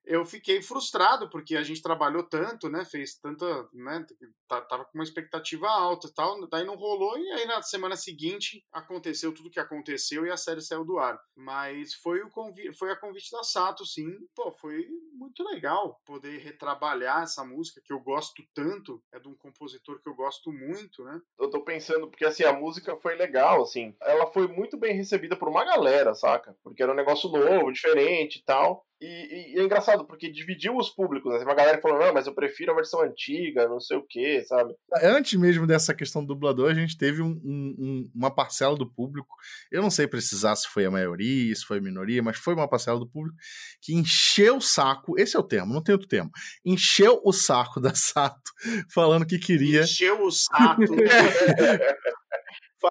eu 0.06 0.26
fiquei 0.26 0.62
frustrado 0.62 1.30
porque 1.30 1.56
a 1.56 1.64
gente 1.64 1.82
trabalhou 1.82 2.24
tanto, 2.24 2.70
né? 2.70 2.86
Fez 2.86 3.18
tanta, 3.18 3.46
né? 3.74 4.06
Tava 4.48 4.86
com 4.86 4.98
uma 4.98 5.04
expectativa 5.04 5.68
alta 5.68 6.08
e 6.08 6.14
tal, 6.14 6.48
daí 6.48 6.66
não 6.66 6.76
rolou 6.76 7.18
e 7.18 7.32
aí 7.32 7.46
na 7.46 7.62
semana 7.62 7.96
seguinte 7.96 8.64
aconteceu 8.72 9.34
tudo 9.34 9.50
que 9.50 9.60
aconteceu 9.60 10.26
e 10.26 10.32
a 10.32 10.38
série 10.38 10.62
saiu 10.62 10.86
do 10.86 10.98
ar. 10.98 11.20
Mas 11.36 11.94
foi 11.96 12.22
o 12.22 12.30
convite, 12.30 12.74
foi 12.78 12.92
a 12.92 12.96
convite 12.96 13.32
da 13.32 13.44
Sato, 13.44 13.86
sim. 13.86 14.12
Pô, 14.36 14.52
foi 14.52 14.88
muito 15.14 15.44
legal 15.44 16.00
poder 16.06 16.38
retrabalhar 16.40 17.24
essa 17.24 17.44
música 17.44 17.82
que 17.84 17.94
eu 17.94 18.00
gosto 18.00 18.44
tanto, 18.54 19.02
é 19.14 19.20
de 19.20 19.28
um 19.28 19.36
compositor 19.36 20.02
que 20.02 20.10
eu 20.10 20.16
gosto 20.16 20.52
muito, 20.52 21.04
né? 21.04 21.22
Eu 21.40 21.50
tô 21.50 21.64
pensando 21.64 22.08
porque 22.08 22.26
assim 22.26 22.44
a 22.44 22.54
música 22.54 22.96
foi 22.98 23.16
legal, 23.16 23.64
assim, 23.64 23.96
ela 24.02 24.28
foi 24.32 24.48
muito 24.48 24.78
bem 24.78 24.96
recebida 24.96 25.36
por 25.36 25.48
uma 25.48 25.66
galera, 25.66 26.14
saca? 26.14 26.56
Porque 26.64 26.84
era 26.84 26.92
um 26.92 26.96
negócio 26.96 27.30
novo, 27.30 27.72
diferente 27.72 28.40
e 28.40 28.44
tal. 28.44 28.86
E, 29.02 29.56
e, 29.56 29.60
é 29.60 29.64
engraçado, 29.64 30.06
porque 30.06 30.32
dividiu 30.32 30.78
os 30.78 30.90
públicos. 30.90 31.34
Né? 31.34 31.44
Uma 31.44 31.54
galera 31.54 31.82
falou, 31.82 32.00
não, 32.00 32.14
mas 32.14 32.28
eu 32.28 32.34
prefiro 32.34 32.72
a 32.72 32.76
versão 32.76 33.02
antiga, 33.02 33.68
não 33.68 33.80
sei 33.80 33.98
o 33.98 34.04
que, 34.04 34.42
sabe? 34.44 34.74
Antes 35.04 35.38
mesmo 35.40 35.68
dessa 35.68 35.94
questão 35.94 36.22
do 36.24 36.34
dublador, 36.34 36.72
a 36.72 36.74
gente 36.74 36.98
teve 36.98 37.22
um, 37.22 37.40
um, 37.44 38.10
uma 38.16 38.34
parcela 38.34 38.76
do 38.76 38.90
público, 38.90 39.36
eu 39.72 39.82
não 39.82 39.92
sei 39.92 40.08
precisar 40.08 40.56
se 40.56 40.68
foi 40.70 40.86
a 40.86 40.92
maioria, 40.92 41.54
se 41.54 41.66
foi 41.66 41.80
a 41.80 41.82
minoria, 41.82 42.24
mas 42.24 42.38
foi 42.38 42.54
uma 42.54 42.70
parcela 42.70 43.00
do 43.00 43.08
público 43.08 43.38
que 43.82 43.94
encheu 43.94 44.58
o 44.58 44.62
saco, 44.62 45.20
esse 45.20 45.36
é 45.36 45.40
o 45.40 45.44
termo, 45.44 45.74
não 45.74 45.84
tem 45.84 45.94
outro 45.94 46.08
termo, 46.08 46.32
encheu 46.64 47.22
o 47.24 47.34
saco 47.34 47.82
da 47.82 47.94
Sato, 47.94 48.52
falando 48.94 49.26
que 49.26 49.38
queria... 49.38 49.82
Encheu 49.82 50.24
o 50.24 50.32
saco. 50.32 50.82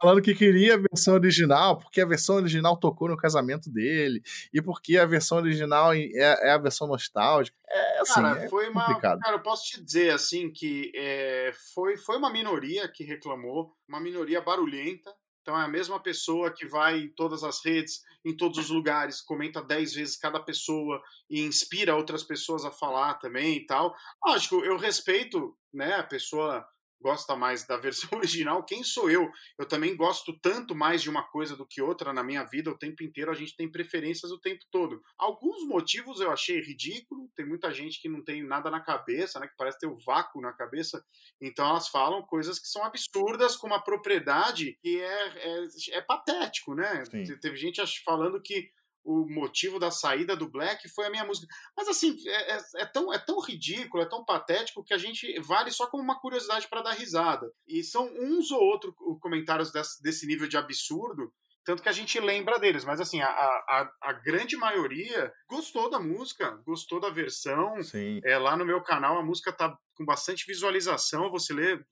falando 0.01 0.23
que 0.23 0.35
queria 0.35 0.75
a 0.75 0.79
versão 0.79 1.15
original, 1.15 1.79
porque 1.79 2.01
a 2.01 2.07
versão 2.07 2.37
original 2.37 2.77
tocou 2.77 3.09
no 3.09 3.17
casamento 3.17 3.71
dele, 3.71 4.23
e 4.53 4.61
porque 4.61 4.97
a 4.97 5.07
versão 5.07 5.39
original 5.39 5.93
é, 5.93 6.09
é 6.15 6.51
a 6.51 6.59
versão 6.59 6.87
nostálgica. 6.87 7.57
É, 7.69 8.01
assim, 8.01 8.15
cara, 8.15 8.45
é 8.45 8.49
foi 8.49 8.67
complicado. 8.67 9.17
uma. 9.17 9.21
Cara, 9.21 9.37
eu 9.37 9.43
posso 9.43 9.65
te 9.65 9.83
dizer 9.83 10.11
assim 10.11 10.51
que 10.51 10.93
é, 10.95 11.53
foi, 11.75 11.97
foi 11.97 12.17
uma 12.17 12.31
minoria 12.31 12.89
que 12.89 13.05
reclamou, 13.05 13.75
uma 13.89 14.01
minoria 14.01 14.41
barulhenta. 14.41 15.15
Então 15.43 15.61
é 15.61 15.65
a 15.65 15.69
mesma 15.69 16.01
pessoa 16.01 16.51
que 16.51 16.67
vai 16.67 17.01
em 17.01 17.09
todas 17.09 17.45
as 17.45 17.63
redes, 17.63 18.01
em 18.25 18.35
todos 18.35 18.57
os 18.57 18.71
lugares, 18.71 19.21
comenta 19.21 19.63
dez 19.63 19.93
vezes 19.93 20.17
cada 20.17 20.41
pessoa 20.41 21.03
e 21.29 21.43
inspira 21.43 21.95
outras 21.95 22.23
pessoas 22.23 22.65
a 22.65 22.71
falar 22.71 23.15
também 23.15 23.59
e 23.59 23.67
tal. 23.67 23.95
Lógico, 24.25 24.65
eu 24.65 24.79
respeito 24.79 25.55
né, 25.73 25.97
a 25.97 26.03
pessoa 26.03 26.67
gosta 27.05 27.37
mais 27.37 27.67
da 27.67 27.77
versão 27.77 28.09
original, 28.19 28.65
quem 28.65 28.83
sou 28.83 29.11
eu? 29.11 29.31
Eu 29.59 29.69
também 29.69 29.95
gosto 29.95 30.33
tanto 30.41 30.75
mais 30.75 31.03
de 31.03 31.11
uma 31.11 31.23
coisa 31.23 31.55
do 31.55 31.67
que 31.67 31.83
outra 31.83 32.15
na 32.15 32.25
minha 32.25 32.43
vida 32.45 32.71
o 32.71 32.79
tempo 32.79 33.05
inteiro, 33.05 33.31
a 33.31 33.35
gente 33.35 33.55
tem 33.55 33.71
preferências 33.71 34.33
o 34.33 34.41
tempo 34.41 34.65
todo. 34.71 35.03
Alguns 35.19 35.69
motivos 35.69 36.21
eu 36.21 36.31
achei 36.31 36.61
ridículo, 36.63 37.31
tem 37.37 37.47
muita 37.47 37.71
gente 37.71 38.01
que 38.01 38.09
não 38.09 38.25
tem 38.25 38.43
nada 38.43 38.71
na 38.71 38.81
cabeça, 38.81 39.39
né, 39.39 39.47
que 39.47 39.55
parece 39.59 39.79
ter 39.79 39.87
o 39.87 39.93
um 39.93 39.99
vácuo 39.99 40.41
na 40.41 40.53
cabeça, 40.55 41.05
então 41.41 41.69
elas 41.69 41.89
falam 41.89 42.23
coisas 42.23 42.59
que 42.59 42.69
são 42.69 42.83
absurdas 42.83 43.55
com 43.57 43.67
uma 43.67 43.83
propriedade 43.83 44.79
que 44.81 45.01
é, 45.01 45.27
é, 45.37 45.67
é 45.99 46.01
patético, 46.01 46.75
né? 46.75 47.05
Sim. 47.05 47.25
Teve 47.39 47.57
gente 47.57 47.83
falando 48.03 48.41
que 48.41 48.71
o 49.05 49.27
motivo 49.29 49.79
da 49.79 49.91
saída 49.91 50.35
do 50.35 50.49
Black 50.49 50.89
foi 50.89 51.07
a 51.07 51.11
minha 51.11 51.25
música. 51.25 51.47
Mas 51.77 51.89
assim, 51.89 52.17
é, 52.27 52.53
é, 52.53 52.59
é, 52.79 52.87
tão, 52.87 53.13
é 53.13 53.19
tão 53.19 53.39
ridículo, 53.41 54.03
é 54.03 54.09
tão 54.09 54.25
patético 54.25 54.83
que 54.83 54.95
a 54.95 54.99
gente 54.99 55.39
vale 55.41 55.71
só 55.71 55.87
como 55.87 56.03
uma 56.03 56.19
curiosidade 56.19 56.69
para 56.69 56.83
dar 56.83 56.93
risada. 56.93 57.53
E 57.67 57.83
são 57.85 58.07
uns 58.19 58.51
ou 58.51 58.61
outros 58.61 58.95
comentários 59.21 59.71
desse, 59.71 60.03
desse 60.03 60.27
nível 60.27 60.49
de 60.49 60.57
absurdo 60.57 61.33
tanto 61.65 61.83
que 61.83 61.89
a 61.89 61.93
gente 61.93 62.21
lembra 62.21 62.59
deles, 62.59 62.85
mas 62.85 63.01
assim, 63.01 63.23
a, 63.23 63.27
a, 63.27 63.91
a, 64.03 64.13
grande 64.13 64.55
maioria 64.55 65.33
gostou 65.49 65.89
da 65.89 65.99
música, 65.99 66.51
gostou 66.67 67.01
da 67.01 67.09
versão. 67.09 67.83
Sim. 67.83 68.21
É, 68.23 68.37
lá 68.37 68.55
no 68.55 68.67
meu 68.67 68.83
canal 68.83 69.19
a 69.19 69.23
música 69.23 69.51
tá 69.51 69.75
com 69.95 70.05
bastante 70.05 70.45
visualização, 70.47 71.31
você 71.31 71.55
lê 71.55 71.83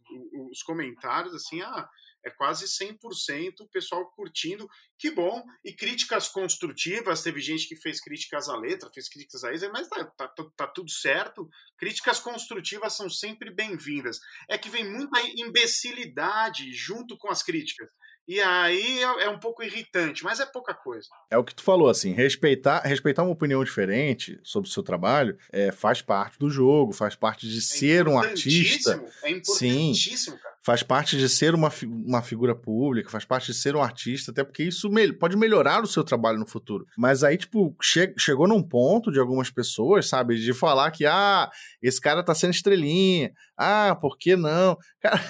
os 0.51 0.63
comentários, 0.63 1.35
assim, 1.35 1.63
ah, 1.63 1.89
é 2.25 2.31
quase 2.31 2.67
100% 2.67 3.61
o 3.61 3.69
pessoal 3.69 4.11
curtindo. 4.13 4.69
Que 4.99 5.11
bom. 5.11 5.43
E 5.65 5.73
críticas 5.73 6.29
construtivas, 6.29 7.23
teve 7.23 7.41
gente 7.41 7.67
que 7.67 7.77
fez 7.77 8.01
críticas 8.01 8.49
à 8.49 8.57
letra, 8.57 8.91
fez 8.93 9.09
críticas 9.09 9.45
a 9.45 9.53
isso, 9.53 9.71
mas 9.73 9.89
tá, 9.89 10.05
tá, 10.05 10.29
tá, 10.29 10.45
tá 10.57 10.67
tudo 10.67 10.91
certo. 10.91 11.49
Críticas 11.77 12.21
construtivas 12.21 12.93
são 12.95 13.11
sempre 13.11 13.51
bem-vindas. 13.51 14.21
É 14.49 14.57
que 14.57 14.71
vem 14.71 14.89
muita 14.89 15.21
imbecilidade 15.37 16.73
junto 16.73 17.17
com 17.19 17.29
as 17.29 17.43
críticas. 17.43 17.89
E 18.27 18.41
aí 18.41 19.01
é, 19.01 19.25
é 19.25 19.29
um 19.29 19.39
pouco 19.39 19.65
irritante, 19.65 20.23
mas 20.23 20.39
é 20.39 20.47
pouca 20.47 20.73
coisa. 20.73 21.09
É 21.29 21.37
o 21.37 21.43
que 21.43 21.55
tu 21.55 21.63
falou, 21.63 21.89
assim, 21.89 22.13
respeitar, 22.13 22.81
respeitar 22.83 23.25
uma 23.25 23.33
opinião 23.33 23.65
diferente 23.65 24.39
sobre 24.45 24.69
o 24.69 24.73
seu 24.73 24.83
trabalho 24.83 25.37
é, 25.51 25.73
faz 25.73 26.01
parte 26.01 26.39
do 26.39 26.49
jogo, 26.49 26.93
faz 26.93 27.17
parte 27.17 27.49
de 27.49 27.59
é 27.59 27.61
ser 27.61 28.07
um 28.07 28.17
artista. 28.17 29.03
É 29.25 29.31
importantíssimo, 29.31 30.37
Sim. 30.37 30.43
cara 30.43 30.52
faz 30.65 30.83
parte 30.83 31.17
de 31.17 31.29
ser 31.29 31.55
uma, 31.55 31.71
uma 32.07 32.23
figura 32.23 32.55
pública, 32.55 33.11
faz 33.11 33.25
parte 33.25 33.47
de 33.47 33.55
ser 33.55 33.75
um 33.75 33.83
artista, 33.83 34.31
até 34.31 34.45
porque 34.45 34.63
isso 34.63 34.89
me 34.89 35.13
pode 35.13 35.37
melhorar 35.37 35.83
o 35.83 35.87
seu 35.87 36.05
trabalho 36.05 36.39
no 36.39 36.47
futuro. 36.47 36.87
Mas 36.97 37.25
aí, 37.25 37.37
tipo, 37.37 37.77
che 37.83 38.15
chegou 38.17 38.47
num 38.47 38.63
ponto 38.63 39.11
de 39.11 39.19
algumas 39.19 39.51
pessoas, 39.51 40.09
sabe, 40.09 40.37
de 40.37 40.53
falar 40.53 40.91
que, 40.91 41.05
ah, 41.05 41.51
esse 41.83 42.01
cara 42.01 42.23
tá 42.23 42.35
sendo 42.35 42.53
estrelinha, 42.53 43.33
ah, 43.57 43.97
por 44.01 44.17
que 44.17 44.37
não? 44.37 44.77
Cara, 45.01 45.21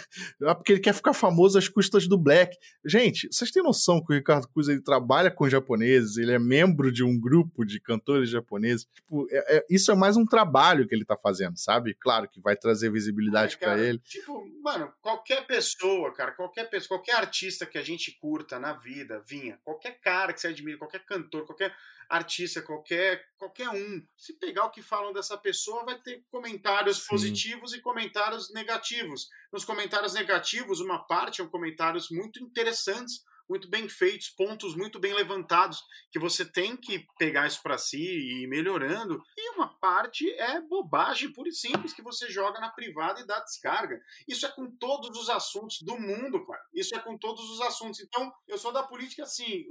é 0.43 0.55
porque 0.55 0.73
ele 0.73 0.81
quer 0.81 0.95
ficar 0.95 1.13
famoso 1.15 1.59
às 1.59 1.69
custas 1.69 2.07
do 2.07 2.19
Black. 2.19 2.57
Gente, 2.85 3.29
vocês 3.31 3.51
têm 3.51 3.63
noção 3.63 4.03
que 4.03 4.13
o 4.13 4.17
Ricardo 4.17 4.49
Cruz 4.49 4.69
ele 4.69 4.83
trabalha 4.83 5.31
com 5.31 5.49
japoneses, 5.49 6.17
ele 6.17 6.33
é 6.33 6.39
membro 6.39 6.93
de 6.93 7.03
um 7.03 7.19
grupo 7.19 7.65
de 7.65 7.81
cantores 7.81 8.31
japoneses. 8.31 8.87
Tipo, 8.95 9.27
é, 9.31 9.57
é, 9.57 9.67
isso 9.71 9.91
é 9.91 9.95
mais 9.95 10.17
um 10.17 10.25
trabalho 10.25 10.87
que 10.87 10.95
ele 10.95 11.05
tá 11.05 11.17
fazendo, 11.17 11.59
sabe? 11.59 11.95
Claro 12.01 12.29
que 12.29 12.41
vai 12.41 12.57
trazer 12.57 12.91
visibilidade 12.91 13.59
para 13.59 13.79
ele. 13.79 13.99
Tipo, 13.99 14.45
mano, 14.63 14.91
qualquer 15.23 15.47
pessoa, 15.47 16.13
cara, 16.13 16.33
qualquer 16.33 16.69
pessoa, 16.69 16.99
qualquer 16.99 17.15
artista 17.17 17.65
que 17.65 17.79
a 17.79 17.83
gente 17.83 18.11
curta 18.13 18.59
na 18.59 18.73
vida, 18.73 19.23
vinha, 19.25 19.59
qualquer 19.65 20.01
cara 20.01 20.33
que 20.33 20.41
você 20.41 20.49
admira, 20.49 20.79
qualquer 20.79 21.05
cantor, 21.05 21.47
qualquer 21.47 21.75
artista, 22.09 22.61
qualquer, 22.61 23.25
qualquer 23.39 23.69
um, 23.71 24.05
se 24.17 24.35
pegar 24.35 24.67
o 24.67 24.71
que 24.71 24.83
falam 24.83 25.13
dessa 25.13 25.39
pessoa, 25.39 25.85
vai 25.85 25.99
ter 25.99 26.25
comentários 26.31 26.99
Sim. 26.99 27.09
positivos 27.09 27.73
e 27.73 27.81
comentários 27.81 28.53
negativos. 28.53 29.31
Nos 29.53 29.65
comentários 29.65 30.13
negativos, 30.13 30.81
uma 30.81 30.99
parte 30.99 31.37
são 31.37 31.49
comentários 31.49 32.11
muito 32.11 32.43
interessantes, 32.43 33.25
muito 33.53 33.69
bem 33.69 33.87
feitos, 33.87 34.31
pontos 34.31 34.75
muito 34.75 34.99
bem 34.99 35.13
levantados, 35.13 35.85
que 36.11 36.19
você 36.19 36.43
tem 36.43 36.75
que 36.75 37.07
pegar 37.19 37.47
isso 37.47 37.63
para 37.63 37.77
si 37.77 38.01
e 38.01 38.45
ir 38.45 38.47
melhorando. 38.47 39.23
E 39.37 39.51
uma 39.51 39.69
parte 39.79 40.31
é 40.33 40.59
bobagem 40.59 41.31
pura 41.31 41.51
e 41.51 41.53
simples 41.53 41.93
que 41.93 42.01
você 42.01 42.31
joga 42.31 42.59
na 42.61 42.71
privada 42.71 43.21
e 43.21 43.27
dá 43.27 43.39
descarga. 43.41 44.01
Isso 44.27 44.47
é 44.47 44.49
com 44.49 44.71
todos 44.77 45.19
os 45.19 45.29
assuntos 45.29 45.83
do 45.83 46.01
mundo, 46.01 46.47
cara. 46.47 46.63
Isso 46.73 46.97
é 46.97 46.99
com 46.99 47.19
todos 47.19 47.45
os 47.51 47.61
assuntos. 47.61 48.01
Então, 48.01 48.33
eu 48.49 48.57
sou 48.57 48.73
da 48.73 48.83
política 48.83 49.25
assim, 49.25 49.67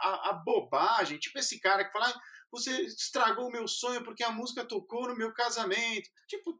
a, 0.00 0.30
a 0.30 0.32
bobagem, 0.32 1.18
tipo 1.18 1.36
esse 1.36 1.58
cara 1.58 1.84
que 1.84 1.92
fala 1.92 2.14
você 2.50 2.70
estragou 2.82 3.48
o 3.48 3.52
meu 3.52 3.66
sonho 3.66 4.02
porque 4.02 4.22
a 4.22 4.30
música 4.30 4.64
tocou 4.64 5.08
no 5.08 5.16
meu 5.16 5.32
casamento. 5.32 6.08
Tipo, 6.26 6.58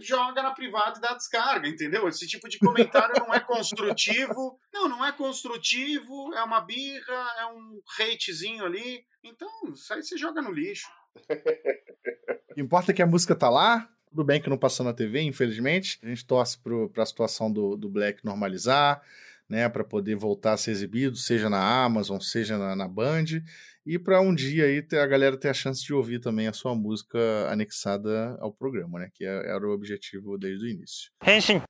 joga 0.00 0.42
na 0.42 0.52
privada 0.52 0.98
e 0.98 1.00
dá 1.00 1.14
descarga, 1.14 1.68
entendeu? 1.68 2.08
Esse 2.08 2.26
tipo 2.26 2.48
de 2.48 2.58
comentário 2.58 3.14
não 3.18 3.32
é 3.32 3.40
construtivo. 3.40 4.58
Não, 4.72 4.88
não 4.88 5.04
é 5.04 5.12
construtivo, 5.12 6.32
é 6.32 6.42
uma 6.42 6.60
birra, 6.60 7.34
é 7.38 7.46
um 7.46 7.82
hatezinho 7.98 8.64
ali. 8.64 9.04
Então, 9.22 9.48
isso 9.74 9.92
aí 9.92 10.02
você 10.02 10.16
joga 10.16 10.40
no 10.40 10.50
lixo. 10.50 10.88
Importa 12.56 12.94
que 12.94 13.02
a 13.02 13.06
música 13.06 13.34
tá 13.34 13.50
lá, 13.50 13.86
tudo 14.08 14.24
bem 14.24 14.40
que 14.40 14.48
não 14.48 14.56
passou 14.56 14.86
na 14.86 14.94
TV, 14.94 15.20
infelizmente. 15.20 15.98
A 16.02 16.08
gente 16.08 16.24
torce 16.24 16.58
para 16.58 17.02
a 17.02 17.06
situação 17.06 17.52
do, 17.52 17.76
do 17.76 17.88
Black 17.88 18.24
normalizar, 18.24 19.02
né, 19.48 19.68
para 19.68 19.84
poder 19.84 20.14
voltar 20.14 20.52
a 20.52 20.56
ser 20.56 20.70
exibido, 20.70 21.16
seja 21.16 21.50
na 21.50 21.84
Amazon, 21.84 22.20
seja 22.20 22.56
na, 22.56 22.74
na 22.74 22.88
Band 22.88 23.42
e 23.90 23.98
para 23.98 24.20
um 24.20 24.32
dia 24.32 24.66
aí 24.66 24.80
ter, 24.80 25.00
a 25.00 25.06
galera 25.06 25.36
ter 25.36 25.48
a 25.48 25.52
chance 25.52 25.84
de 25.84 25.92
ouvir 25.92 26.20
também 26.20 26.46
a 26.46 26.52
sua 26.52 26.76
música 26.76 27.18
anexada 27.50 28.38
ao 28.38 28.52
programa, 28.52 29.00
né? 29.00 29.10
Que 29.12 29.24
é, 29.24 29.50
era 29.50 29.66
o 29.66 29.72
objetivo 29.72 30.38
desde 30.38 30.64
o 30.64 30.68
início. 30.68 31.10
Henshin. 31.26 31.60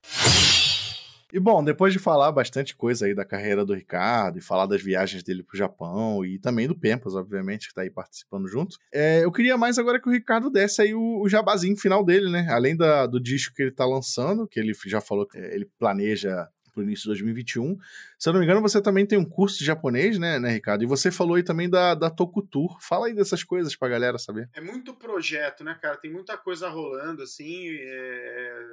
E 1.33 1.39
bom, 1.39 1.63
depois 1.63 1.93
de 1.93 1.97
falar 1.97 2.31
bastante 2.31 2.75
coisa 2.75 3.07
aí 3.07 3.15
da 3.15 3.25
carreira 3.25 3.65
do 3.65 3.73
Ricardo 3.73 4.37
e 4.37 4.41
falar 4.41 4.67
das 4.67 4.83
viagens 4.83 5.23
dele 5.23 5.41
pro 5.41 5.57
Japão 5.57 6.23
e 6.23 6.37
também 6.37 6.67
do 6.67 6.77
Pempas, 6.77 7.15
obviamente, 7.15 7.69
que 7.69 7.73
tá 7.73 7.81
aí 7.81 7.89
participando 7.89 8.47
junto, 8.47 8.77
é, 8.93 9.25
eu 9.25 9.31
queria 9.31 9.57
mais 9.57 9.79
agora 9.79 9.99
que 9.99 10.07
o 10.07 10.11
Ricardo 10.11 10.51
desse 10.51 10.79
aí 10.79 10.93
o, 10.93 11.23
o 11.23 11.27
jabazinho 11.27 11.75
final 11.75 12.05
dele, 12.05 12.29
né? 12.29 12.45
Além 12.51 12.77
da, 12.77 13.07
do 13.07 13.19
disco 13.19 13.55
que 13.55 13.63
ele 13.63 13.71
tá 13.71 13.85
lançando, 13.85 14.47
que 14.47 14.59
ele 14.59 14.73
já 14.85 15.01
falou 15.01 15.25
que 15.25 15.39
ele 15.39 15.67
planeja 15.79 16.47
para 16.71 16.81
o 16.81 16.83
início 16.83 17.03
de 17.03 17.09
2021. 17.09 17.77
Se 18.17 18.29
eu 18.29 18.33
não 18.33 18.39
me 18.39 18.45
engano, 18.45 18.61
você 18.61 18.81
também 18.81 19.05
tem 19.05 19.17
um 19.17 19.25
curso 19.25 19.59
de 19.59 19.65
japonês, 19.65 20.17
né, 20.17 20.39
né 20.39 20.53
Ricardo? 20.53 20.83
E 20.83 20.87
você 20.87 21.11
falou 21.11 21.35
aí 21.35 21.43
também 21.43 21.69
da, 21.69 21.93
da 21.93 22.09
Tokutur. 22.09 22.77
Fala 22.81 23.07
aí 23.07 23.13
dessas 23.13 23.43
coisas 23.43 23.75
para 23.75 23.87
a 23.87 23.91
galera 23.91 24.17
saber. 24.17 24.49
É 24.53 24.61
muito 24.61 24.93
projeto, 24.93 25.63
né, 25.63 25.77
cara? 25.81 25.97
Tem 25.97 26.11
muita 26.11 26.37
coisa 26.37 26.69
rolando, 26.69 27.23
assim. 27.23 27.67
É... 27.69 28.63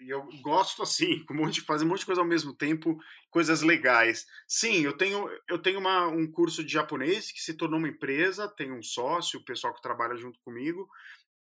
E 0.00 0.10
eu 0.10 0.26
gosto, 0.42 0.82
assim, 0.82 1.24
um 1.30 1.34
monte, 1.34 1.60
fazer 1.60 1.84
um 1.84 1.88
monte 1.88 2.00
de 2.00 2.06
coisa 2.06 2.20
ao 2.20 2.26
mesmo 2.26 2.54
tempo, 2.54 2.98
coisas 3.30 3.62
legais. 3.62 4.26
Sim, 4.46 4.82
eu 4.82 4.92
tenho, 4.92 5.28
eu 5.48 5.58
tenho 5.58 5.78
uma, 5.78 6.08
um 6.08 6.26
curso 6.30 6.64
de 6.64 6.72
japonês 6.72 7.32
que 7.32 7.40
se 7.40 7.54
tornou 7.54 7.78
uma 7.78 7.88
empresa, 7.88 8.48
tenho 8.48 8.76
um 8.76 8.82
sócio, 8.82 9.40
o 9.40 9.44
pessoal 9.44 9.72
que 9.72 9.82
trabalha 9.82 10.16
junto 10.16 10.38
comigo 10.40 10.88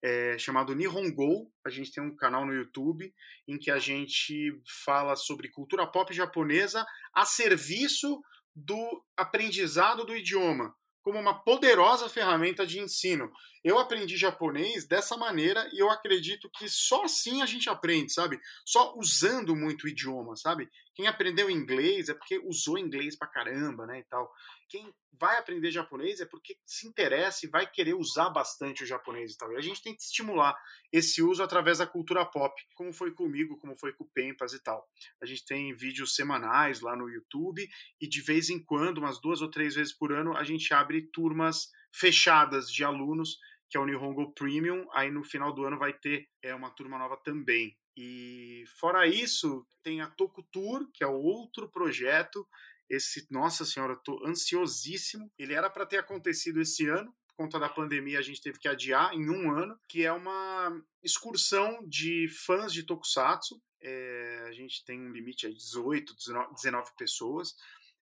é, 0.02 0.36
chamado 0.38 0.74
Nihongo. 0.74 1.50
A 1.64 1.70
gente 1.70 1.92
tem 1.92 2.02
um 2.02 2.16
canal 2.16 2.44
no 2.44 2.54
YouTube 2.54 3.14
em 3.46 3.58
que 3.58 3.70
a 3.70 3.78
gente 3.78 4.60
fala 4.84 5.14
sobre 5.14 5.50
cultura 5.50 5.86
pop 5.86 6.12
japonesa 6.12 6.84
a 7.14 7.24
serviço 7.24 8.20
do 8.54 9.02
aprendizado 9.16 10.04
do 10.04 10.14
idioma, 10.14 10.74
como 11.02 11.18
uma 11.18 11.42
poderosa 11.42 12.08
ferramenta 12.08 12.66
de 12.66 12.80
ensino. 12.80 13.30
Eu 13.64 13.78
aprendi 13.78 14.16
japonês 14.16 14.86
dessa 14.86 15.16
maneira 15.16 15.68
e 15.72 15.78
eu 15.78 15.88
acredito 15.88 16.50
que 16.50 16.68
só 16.68 17.04
assim 17.04 17.42
a 17.42 17.46
gente 17.46 17.70
aprende, 17.70 18.12
sabe? 18.12 18.38
Só 18.66 18.94
usando 18.96 19.54
muito 19.56 19.84
o 19.84 19.88
idioma, 19.88 20.36
sabe? 20.36 20.68
Quem 20.94 21.06
aprendeu 21.06 21.50
inglês 21.50 22.08
é 22.08 22.14
porque 22.14 22.38
usou 22.44 22.78
inglês 22.78 23.16
pra 23.16 23.28
caramba, 23.28 23.86
né, 23.86 24.00
e 24.00 24.04
tal 24.04 24.30
quem 24.72 24.90
vai 25.20 25.36
aprender 25.36 25.70
japonês 25.70 26.18
é 26.18 26.24
porque 26.24 26.56
se 26.64 26.88
interessa 26.88 27.44
e 27.44 27.48
vai 27.50 27.70
querer 27.70 27.92
usar 27.92 28.30
bastante 28.30 28.82
o 28.82 28.86
japonês 28.86 29.34
e 29.34 29.36
tal. 29.36 29.52
E 29.52 29.56
a 29.56 29.60
gente 29.60 29.82
tem 29.82 29.94
que 29.94 30.00
estimular 30.00 30.56
esse 30.90 31.22
uso 31.22 31.42
através 31.42 31.76
da 31.76 31.86
cultura 31.86 32.24
pop, 32.24 32.54
como 32.74 32.90
foi 32.90 33.12
comigo, 33.12 33.58
como 33.58 33.76
foi 33.76 33.92
com 33.92 34.04
o 34.04 34.08
Pempas 34.08 34.54
e 34.54 34.62
tal. 34.62 34.88
A 35.20 35.26
gente 35.26 35.44
tem 35.44 35.74
vídeos 35.74 36.14
semanais 36.14 36.80
lá 36.80 36.96
no 36.96 37.06
YouTube 37.10 37.68
e 38.00 38.08
de 38.08 38.22
vez 38.22 38.48
em 38.48 38.64
quando, 38.64 38.96
umas 38.96 39.20
duas 39.20 39.42
ou 39.42 39.50
três 39.50 39.74
vezes 39.74 39.92
por 39.92 40.10
ano, 40.10 40.34
a 40.34 40.42
gente 40.42 40.72
abre 40.72 41.02
turmas 41.12 41.68
fechadas 41.94 42.72
de 42.72 42.82
alunos, 42.82 43.36
que 43.68 43.76
é 43.76 43.80
o 43.80 43.84
Nihongo 43.84 44.32
Premium. 44.32 44.86
Aí 44.94 45.10
no 45.10 45.22
final 45.22 45.52
do 45.52 45.66
ano 45.66 45.78
vai 45.78 45.92
ter 45.92 46.30
é, 46.42 46.54
uma 46.54 46.70
turma 46.70 46.98
nova 46.98 47.18
também. 47.18 47.76
E 47.96 48.64
fora 48.78 49.06
isso, 49.06 49.66
tem 49.82 50.00
a 50.00 50.06
Tokutur, 50.06 50.88
que 50.92 51.04
é 51.04 51.06
outro 51.06 51.68
projeto 51.68 52.46
esse, 52.92 53.26
nossa 53.30 53.64
senhora, 53.64 53.96
tô 53.96 54.22
ansiosíssimo. 54.26 55.32
Ele 55.38 55.54
era 55.54 55.70
para 55.70 55.86
ter 55.86 55.96
acontecido 55.96 56.60
esse 56.60 56.86
ano, 56.86 57.14
por 57.26 57.34
conta 57.34 57.58
da 57.58 57.68
pandemia 57.68 58.18
a 58.18 58.22
gente 58.22 58.42
teve 58.42 58.58
que 58.58 58.68
adiar 58.68 59.14
em 59.14 59.30
um 59.30 59.50
ano, 59.50 59.78
que 59.88 60.04
é 60.04 60.12
uma 60.12 60.78
excursão 61.02 61.82
de 61.88 62.28
fãs 62.28 62.72
de 62.72 62.82
Tokusatsu. 62.82 63.60
É, 63.80 64.44
a 64.46 64.52
gente 64.52 64.84
tem 64.84 65.00
um 65.00 65.10
limite 65.10 65.48
de 65.48 65.56
18, 65.56 66.14
19 66.54 66.90
pessoas. 66.96 67.56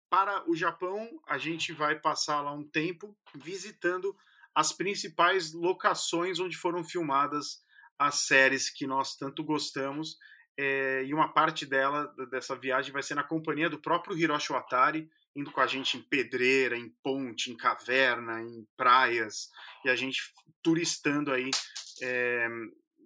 Para 0.08 0.48
o 0.50 0.56
Japão, 0.56 1.08
a 1.26 1.38
gente 1.38 1.72
vai 1.72 1.98
passar 1.98 2.40
lá 2.40 2.52
um 2.52 2.68
tempo 2.68 3.16
visitando 3.36 4.14
as 4.52 4.72
principais 4.72 5.52
locações 5.52 6.40
onde 6.40 6.56
foram 6.56 6.82
filmadas 6.82 7.62
as 8.00 8.20
séries 8.20 8.70
que 8.70 8.86
nós 8.86 9.14
tanto 9.14 9.44
gostamos 9.44 10.16
é, 10.58 11.04
e 11.04 11.12
uma 11.12 11.30
parte 11.32 11.66
dela, 11.66 12.06
dessa 12.30 12.56
viagem, 12.56 12.92
vai 12.92 13.02
ser 13.02 13.14
na 13.14 13.22
companhia 13.22 13.68
do 13.68 13.78
próprio 13.78 14.16
Hiroshi 14.16 14.52
Watari, 14.52 15.06
indo 15.36 15.52
com 15.52 15.60
a 15.60 15.66
gente 15.66 15.98
em 15.98 16.02
pedreira, 16.02 16.76
em 16.76 16.88
ponte, 17.02 17.52
em 17.52 17.56
caverna, 17.56 18.40
em 18.40 18.66
praias, 18.74 19.48
e 19.84 19.90
a 19.90 19.94
gente 19.94 20.32
turistando 20.62 21.30
aí 21.30 21.50
é, 22.02 22.48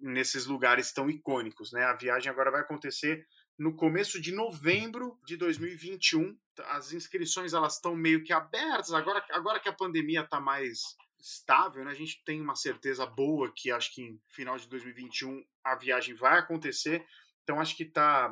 nesses 0.01 0.45
lugares 0.45 0.93
tão 0.93 1.09
icônicos. 1.09 1.73
Né? 1.73 1.83
A 1.83 1.93
viagem 1.93 2.31
agora 2.31 2.49
vai 2.49 2.61
acontecer 2.61 3.27
no 3.59 3.75
começo 3.75 4.19
de 4.19 4.31
novembro 4.31 5.19
de 5.25 5.35
2021. 5.35 6.37
As 6.69 6.93
inscrições 6.93 7.53
elas 7.53 7.75
estão 7.75 7.95
meio 7.95 8.23
que 8.23 8.31
abertas, 8.31 8.93
agora, 8.93 9.23
agora 9.31 9.59
que 9.59 9.69
a 9.69 9.73
pandemia 9.73 10.21
está 10.21 10.39
mais 10.39 10.95
estável, 11.25 11.83
né? 11.83 11.91
a 11.91 11.95
gente 11.95 12.23
tem 12.23 12.39
uma 12.39 12.55
certeza 12.55 13.05
boa 13.05 13.51
que 13.53 13.71
acho 13.71 13.93
que 13.93 14.01
em 14.03 14.21
final 14.29 14.57
de 14.57 14.67
2021 14.67 15.43
a 15.63 15.75
viagem 15.75 16.13
vai 16.13 16.37
acontecer. 16.37 17.03
Então 17.43 17.59
acho 17.59 17.75
que 17.75 17.83
está 17.83 18.31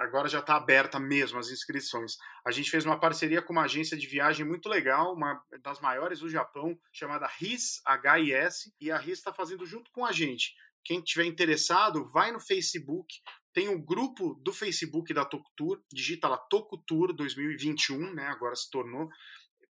agora 0.00 0.28
já 0.28 0.40
está 0.40 0.56
aberta 0.56 0.98
mesmo 0.98 1.38
as 1.38 1.48
inscrições. 1.48 2.16
A 2.44 2.50
gente 2.50 2.70
fez 2.70 2.84
uma 2.84 2.98
parceria 2.98 3.40
com 3.40 3.52
uma 3.52 3.62
agência 3.62 3.96
de 3.96 4.06
viagem 4.06 4.44
muito 4.44 4.68
legal, 4.68 5.14
uma 5.14 5.40
das 5.62 5.80
maiores 5.80 6.18
do 6.18 6.28
Japão, 6.28 6.76
chamada 6.92 7.26
RIS, 7.26 7.80
H-I-S, 7.86 8.74
e 8.80 8.90
a 8.90 8.98
RIS 8.98 9.18
está 9.18 9.32
fazendo 9.32 9.64
junto 9.64 9.90
com 9.92 10.04
a 10.04 10.10
gente. 10.10 10.54
Quem 10.84 11.00
tiver 11.00 11.24
interessado, 11.24 12.04
vai 12.04 12.32
no 12.32 12.40
Facebook, 12.40 13.14
Tem 13.52 13.68
o 13.68 13.80
grupo 13.80 14.34
do 14.42 14.52
Facebook 14.52 15.14
da 15.14 15.24
Tokutur, 15.24 15.80
digita 15.90 16.28
lá 16.28 16.36
Tokutur 16.36 17.14
2021, 17.14 18.12
né? 18.12 18.26
Agora 18.26 18.54
se 18.54 18.68
tornou 18.70 19.08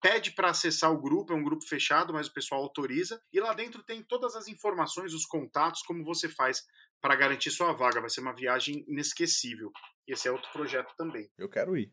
pede 0.01 0.31
para 0.31 0.49
acessar 0.49 0.91
o 0.91 0.99
grupo, 0.99 1.31
é 1.31 1.35
um 1.35 1.43
grupo 1.43 1.65
fechado, 1.65 2.11
mas 2.11 2.27
o 2.27 2.33
pessoal 2.33 2.61
autoriza. 2.61 3.21
E 3.31 3.39
lá 3.39 3.53
dentro 3.53 3.83
tem 3.83 4.01
todas 4.01 4.35
as 4.35 4.47
informações, 4.47 5.13
os 5.13 5.25
contatos, 5.25 5.83
como 5.83 6.03
você 6.03 6.27
faz 6.27 6.65
para 6.99 7.15
garantir 7.15 7.51
sua 7.51 7.71
vaga. 7.71 8.01
Vai 8.01 8.09
ser 8.09 8.21
uma 8.21 8.35
viagem 8.35 8.83
inesquecível. 8.87 9.71
E 10.07 10.13
esse 10.13 10.27
é 10.27 10.31
outro 10.31 10.51
projeto 10.51 10.93
também. 10.97 11.29
Eu 11.37 11.47
quero 11.47 11.77
ir. 11.77 11.91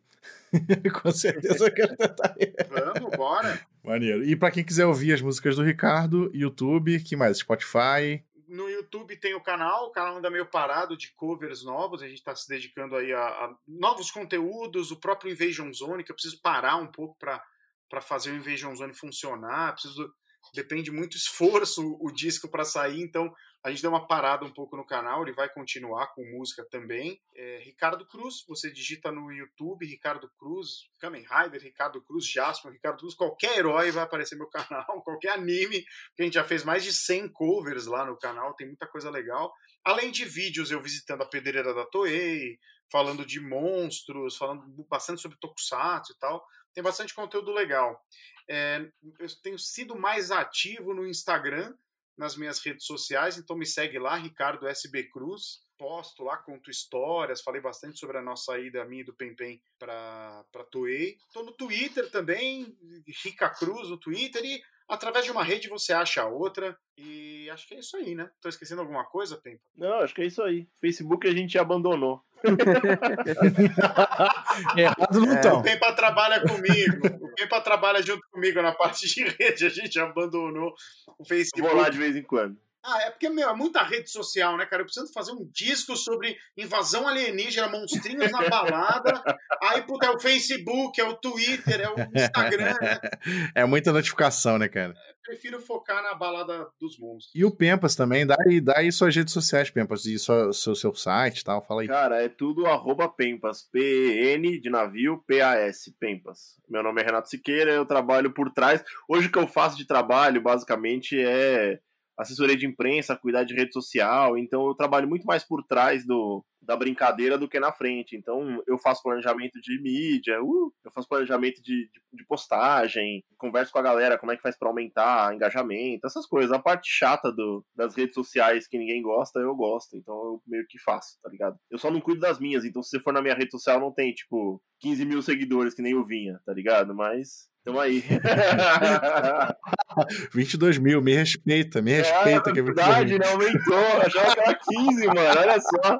Com 1.02 1.12
certeza 1.12 1.66
eu 1.66 1.74
quero 1.74 1.96
tentar 1.96 2.34
ir. 2.38 2.54
Vamos, 2.68 3.16
bora. 3.16 3.66
Maneiro. 3.84 4.24
E 4.24 4.34
para 4.34 4.50
quem 4.50 4.64
quiser 4.64 4.86
ouvir 4.86 5.12
as 5.12 5.20
músicas 5.20 5.56
do 5.56 5.62
Ricardo, 5.62 6.30
YouTube, 6.34 7.02
que 7.02 7.14
mais? 7.14 7.38
Spotify. 7.38 8.24
No 8.48 8.68
YouTube 8.68 9.14
tem 9.16 9.34
o 9.34 9.42
canal, 9.42 9.88
o 9.88 9.90
canal 9.90 10.16
anda 10.16 10.30
meio 10.30 10.46
parado 10.46 10.96
de 10.96 11.12
covers 11.12 11.62
novos, 11.62 12.02
a 12.02 12.08
gente 12.08 12.16
está 12.16 12.34
se 12.34 12.48
dedicando 12.48 12.96
aí 12.96 13.12
a, 13.12 13.20
a, 13.20 13.54
novos 13.66 14.10
conteúdos, 14.10 14.90
o 14.90 14.98
próprio 14.98 15.30
Invasion 15.30 15.70
Zone, 15.70 16.02
que 16.02 16.10
eu 16.10 16.14
preciso 16.14 16.40
parar 16.40 16.76
um 16.76 16.86
pouco 16.86 17.14
para 17.18 17.44
para 17.88 18.00
fazer 18.00 18.32
o 18.32 18.36
Invasion 18.36 18.74
Zone 18.74 18.94
funcionar, 18.94 19.72
preciso 19.72 20.12
depende 20.54 20.90
muito 20.90 21.16
esforço 21.16 21.82
o 22.00 22.10
disco 22.12 22.48
para 22.48 22.64
sair, 22.64 23.02
então 23.02 23.32
a 23.62 23.70
gente 23.70 23.82
deu 23.82 23.90
uma 23.90 24.06
parada 24.06 24.44
um 24.44 24.52
pouco 24.52 24.76
no 24.76 24.86
canal, 24.86 25.22
ele 25.22 25.32
vai 25.32 25.48
continuar 25.52 26.14
com 26.14 26.24
música 26.24 26.64
também. 26.70 27.20
É, 27.34 27.58
Ricardo 27.64 28.06
Cruz, 28.06 28.44
você 28.46 28.72
digita 28.72 29.10
no 29.10 29.32
YouTube 29.32 29.84
Ricardo 29.84 30.30
Cruz, 30.38 30.88
Kamen 31.00 31.26
Rider, 31.28 31.60
Ricardo 31.60 32.00
Cruz, 32.02 32.24
Jasper, 32.24 32.72
Ricardo 32.72 32.98
Cruz, 32.98 33.14
qualquer 33.14 33.58
herói 33.58 33.90
vai 33.90 34.04
aparecer 34.04 34.36
no 34.36 34.42
meu 34.42 34.50
canal, 34.50 35.02
qualquer 35.02 35.30
anime, 35.30 35.84
a 36.18 36.22
gente 36.22 36.34
já 36.34 36.44
fez 36.44 36.64
mais 36.64 36.84
de 36.84 36.92
100 36.92 37.32
covers 37.32 37.86
lá 37.86 38.06
no 38.06 38.16
canal, 38.16 38.54
tem 38.54 38.68
muita 38.68 38.86
coisa 38.86 39.10
legal. 39.10 39.52
Além 39.84 40.12
de 40.12 40.24
vídeos, 40.24 40.70
eu 40.70 40.80
visitando 40.80 41.22
a 41.22 41.28
pedreira 41.28 41.74
da 41.74 41.84
Toei, 41.84 42.58
falando 42.90 43.26
de 43.26 43.40
monstros, 43.40 44.36
falando 44.36 44.64
bastante 44.88 45.20
sobre 45.20 45.36
Tokusatsu 45.38 46.12
e 46.12 46.18
tal 46.18 46.44
tem 46.74 46.82
bastante 46.82 47.14
conteúdo 47.14 47.52
legal. 47.52 48.04
É, 48.48 48.86
eu 49.18 49.28
tenho 49.42 49.58
sido 49.58 49.96
mais 49.96 50.30
ativo 50.30 50.94
no 50.94 51.06
Instagram, 51.06 51.74
nas 52.16 52.36
minhas 52.36 52.58
redes 52.58 52.84
sociais, 52.84 53.36
então 53.38 53.56
me 53.56 53.66
segue 53.66 53.98
lá, 53.98 54.16
Ricardo 54.16 54.66
SB 54.66 55.04
Cruz. 55.04 55.62
Posto 55.78 56.24
lá, 56.24 56.36
conto 56.36 56.72
histórias, 56.72 57.40
falei 57.40 57.60
bastante 57.60 58.00
sobre 58.00 58.18
a 58.18 58.22
nossa 58.22 58.58
ida, 58.58 58.82
a 58.82 58.84
minha 58.84 59.02
e 59.02 59.04
do 59.04 59.14
Pempem 59.14 59.62
para 59.78 60.44
Toei. 60.72 61.16
Estou 61.28 61.44
no 61.44 61.52
Twitter 61.52 62.10
também, 62.10 62.76
Rica 63.22 63.48
Cruz 63.48 63.88
no 63.88 63.96
Twitter, 63.96 64.44
e 64.44 64.60
através 64.88 65.24
de 65.24 65.30
uma 65.30 65.44
rede 65.44 65.68
você 65.68 65.92
acha 65.92 66.24
outra. 66.24 66.76
E 66.96 67.48
acho 67.50 67.68
que 67.68 67.74
é 67.74 67.78
isso 67.78 67.96
aí, 67.96 68.14
né? 68.14 68.28
Tô 68.40 68.48
esquecendo 68.48 68.80
alguma 68.80 69.04
coisa, 69.04 69.36
Pempa? 69.36 69.60
Não, 69.76 70.00
acho 70.00 70.14
que 70.14 70.22
é 70.22 70.26
isso 70.26 70.42
aí. 70.42 70.66
Facebook 70.80 71.28
a 71.28 71.32
gente 71.32 71.58
abandonou. 71.58 72.22
Errado 74.76 75.20
não 75.20 75.36
é, 75.36 75.52
O 75.52 75.62
Pempa 75.62 75.92
trabalha 75.92 76.40
comigo. 76.40 77.06
O 77.20 77.34
Pempa 77.34 77.60
trabalha 77.60 78.02
junto 78.02 78.22
comigo 78.30 78.62
na 78.62 78.72
parte 78.72 79.06
de 79.06 79.24
rede. 79.24 79.66
A 79.66 79.68
gente 79.68 79.98
abandonou 79.98 80.74
o 81.18 81.24
Facebook. 81.24 81.68
Vou 81.68 81.80
lá 81.80 81.88
de 81.88 81.98
vez 81.98 82.16
em 82.16 82.22
quando. 82.22 82.56
Ah, 82.84 83.02
é 83.02 83.10
porque, 83.10 83.28
meu, 83.28 83.48
é 83.50 83.54
muita 83.54 83.82
rede 83.82 84.10
social, 84.10 84.56
né, 84.56 84.64
cara? 84.64 84.82
Eu 84.82 84.86
preciso 84.86 85.12
fazer 85.12 85.32
um 85.32 85.48
disco 85.52 85.96
sobre 85.96 86.36
invasão 86.56 87.08
alienígena, 87.08 87.68
monstrinhos 87.68 88.30
na 88.30 88.48
balada. 88.48 89.22
Aí, 89.62 89.82
puta, 89.82 90.06
é 90.06 90.10
o 90.10 90.20
Facebook, 90.20 91.00
é 91.00 91.04
o 91.04 91.16
Twitter, 91.16 91.80
é 91.80 91.90
o 91.90 91.96
Instagram, 92.14 92.74
né? 92.80 92.98
É 93.54 93.64
muita 93.64 93.92
notificação, 93.92 94.58
né, 94.58 94.68
cara? 94.68 94.92
É, 94.92 95.14
prefiro 95.22 95.60
focar 95.60 96.02
na 96.02 96.14
balada 96.14 96.68
dos 96.80 96.98
monstros. 96.98 97.32
E 97.34 97.44
o 97.44 97.50
Pempas 97.50 97.96
também, 97.96 98.26
dá 98.26 98.36
aí, 98.46 98.60
dá 98.60 98.78
aí 98.78 98.92
suas 98.92 99.14
redes 99.14 99.32
sociais, 99.32 99.70
Pempas, 99.70 100.04
e 100.06 100.18
sua, 100.18 100.52
seu, 100.52 100.74
seu 100.74 100.94
site 100.94 101.40
e 101.40 101.44
tal, 101.44 101.64
fala 101.66 101.82
aí. 101.82 101.88
Cara, 101.88 102.22
é 102.22 102.28
tudo 102.28 102.66
arroba 102.66 103.08
Pempas, 103.08 103.62
P-N 103.62 104.60
de 104.60 104.70
navio, 104.70 105.22
P-A-S, 105.26 105.92
Pempas. 105.98 106.58
Meu 106.68 106.82
nome 106.82 107.02
é 107.02 107.04
Renato 107.04 107.28
Siqueira, 107.28 107.72
eu 107.72 107.84
trabalho 107.84 108.32
por 108.32 108.50
trás. 108.52 108.84
Hoje 109.08 109.26
o 109.26 109.32
que 109.32 109.38
eu 109.38 109.48
faço 109.48 109.76
de 109.76 109.86
trabalho, 109.86 110.40
basicamente, 110.40 111.18
é 111.18 111.80
assessoria 112.18 112.56
de 112.56 112.66
imprensa, 112.66 113.16
cuidar 113.16 113.44
de 113.44 113.54
rede 113.54 113.72
social, 113.72 114.36
então 114.36 114.66
eu 114.66 114.74
trabalho 114.74 115.08
muito 115.08 115.24
mais 115.24 115.44
por 115.44 115.62
trás 115.62 116.04
do, 116.04 116.44
da 116.60 116.76
brincadeira 116.76 117.38
do 117.38 117.48
que 117.48 117.58
na 117.60 117.72
frente. 117.72 118.16
Então 118.16 118.62
eu 118.66 118.76
faço 118.76 119.02
planejamento 119.02 119.60
de 119.60 119.80
mídia, 119.80 120.42
uh, 120.42 120.72
eu 120.84 120.90
faço 120.92 121.08
planejamento 121.08 121.62
de, 121.62 121.88
de, 121.90 122.00
de, 122.12 122.26
postagem, 122.26 123.24
converso 123.38 123.72
com 123.72 123.78
a 123.78 123.82
galera 123.82 124.18
como 124.18 124.32
é 124.32 124.36
que 124.36 124.42
faz 124.42 124.58
para 124.58 124.68
aumentar 124.68 125.34
engajamento, 125.34 126.06
essas 126.06 126.26
coisas. 126.26 126.52
A 126.52 126.58
parte 126.58 126.90
chata 126.90 127.32
do, 127.32 127.64
das 127.74 127.94
redes 127.94 128.14
sociais 128.14 128.66
que 128.66 128.78
ninguém 128.78 129.00
gosta, 129.00 129.38
eu 129.38 129.54
gosto, 129.54 129.96
então 129.96 130.14
eu 130.14 130.42
meio 130.46 130.66
que 130.68 130.78
faço, 130.78 131.18
tá 131.22 131.30
ligado? 131.30 131.56
Eu 131.70 131.78
só 131.78 131.90
não 131.90 132.00
cuido 132.00 132.20
das 132.20 132.38
minhas, 132.38 132.64
então 132.64 132.82
se 132.82 132.90
você 132.90 133.00
for 133.00 133.12
na 133.12 133.22
minha 133.22 133.34
rede 133.34 133.52
social 133.52 133.80
não 133.80 133.92
tem, 133.92 134.12
tipo, 134.12 134.60
15 134.80 135.04
mil 135.06 135.22
seguidores 135.22 135.72
que 135.72 135.82
nem 135.82 135.92
eu 135.92 136.04
vinha, 136.04 136.40
tá 136.44 136.52
ligado? 136.52 136.94
Mas 136.94 137.48
Tamo 137.68 137.80
aí. 137.80 138.02
22 140.32 140.78
mil, 140.78 141.02
me 141.02 141.14
respeita, 141.14 141.82
me 141.82 141.92
respeita. 141.92 142.48
É, 142.48 142.52
que 142.54 142.60
é 142.60 142.62
verdade, 142.62 143.18
né? 143.18 143.26
Aumentou. 143.26 144.00
Que 144.10 144.18
era 144.18 144.54
15, 144.54 145.06
mano. 145.08 145.20
Olha 145.20 145.60
só. 145.60 145.98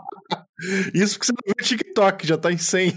Isso 0.95 1.19
porque 1.19 1.27
você 1.27 1.33
não 1.33 1.43
viu 1.45 1.55
o 1.61 1.63
TikTok, 1.63 2.27
já 2.27 2.39
tá 2.39 2.51
em 2.51 2.57
100. 2.57 2.89
É. 2.89 2.95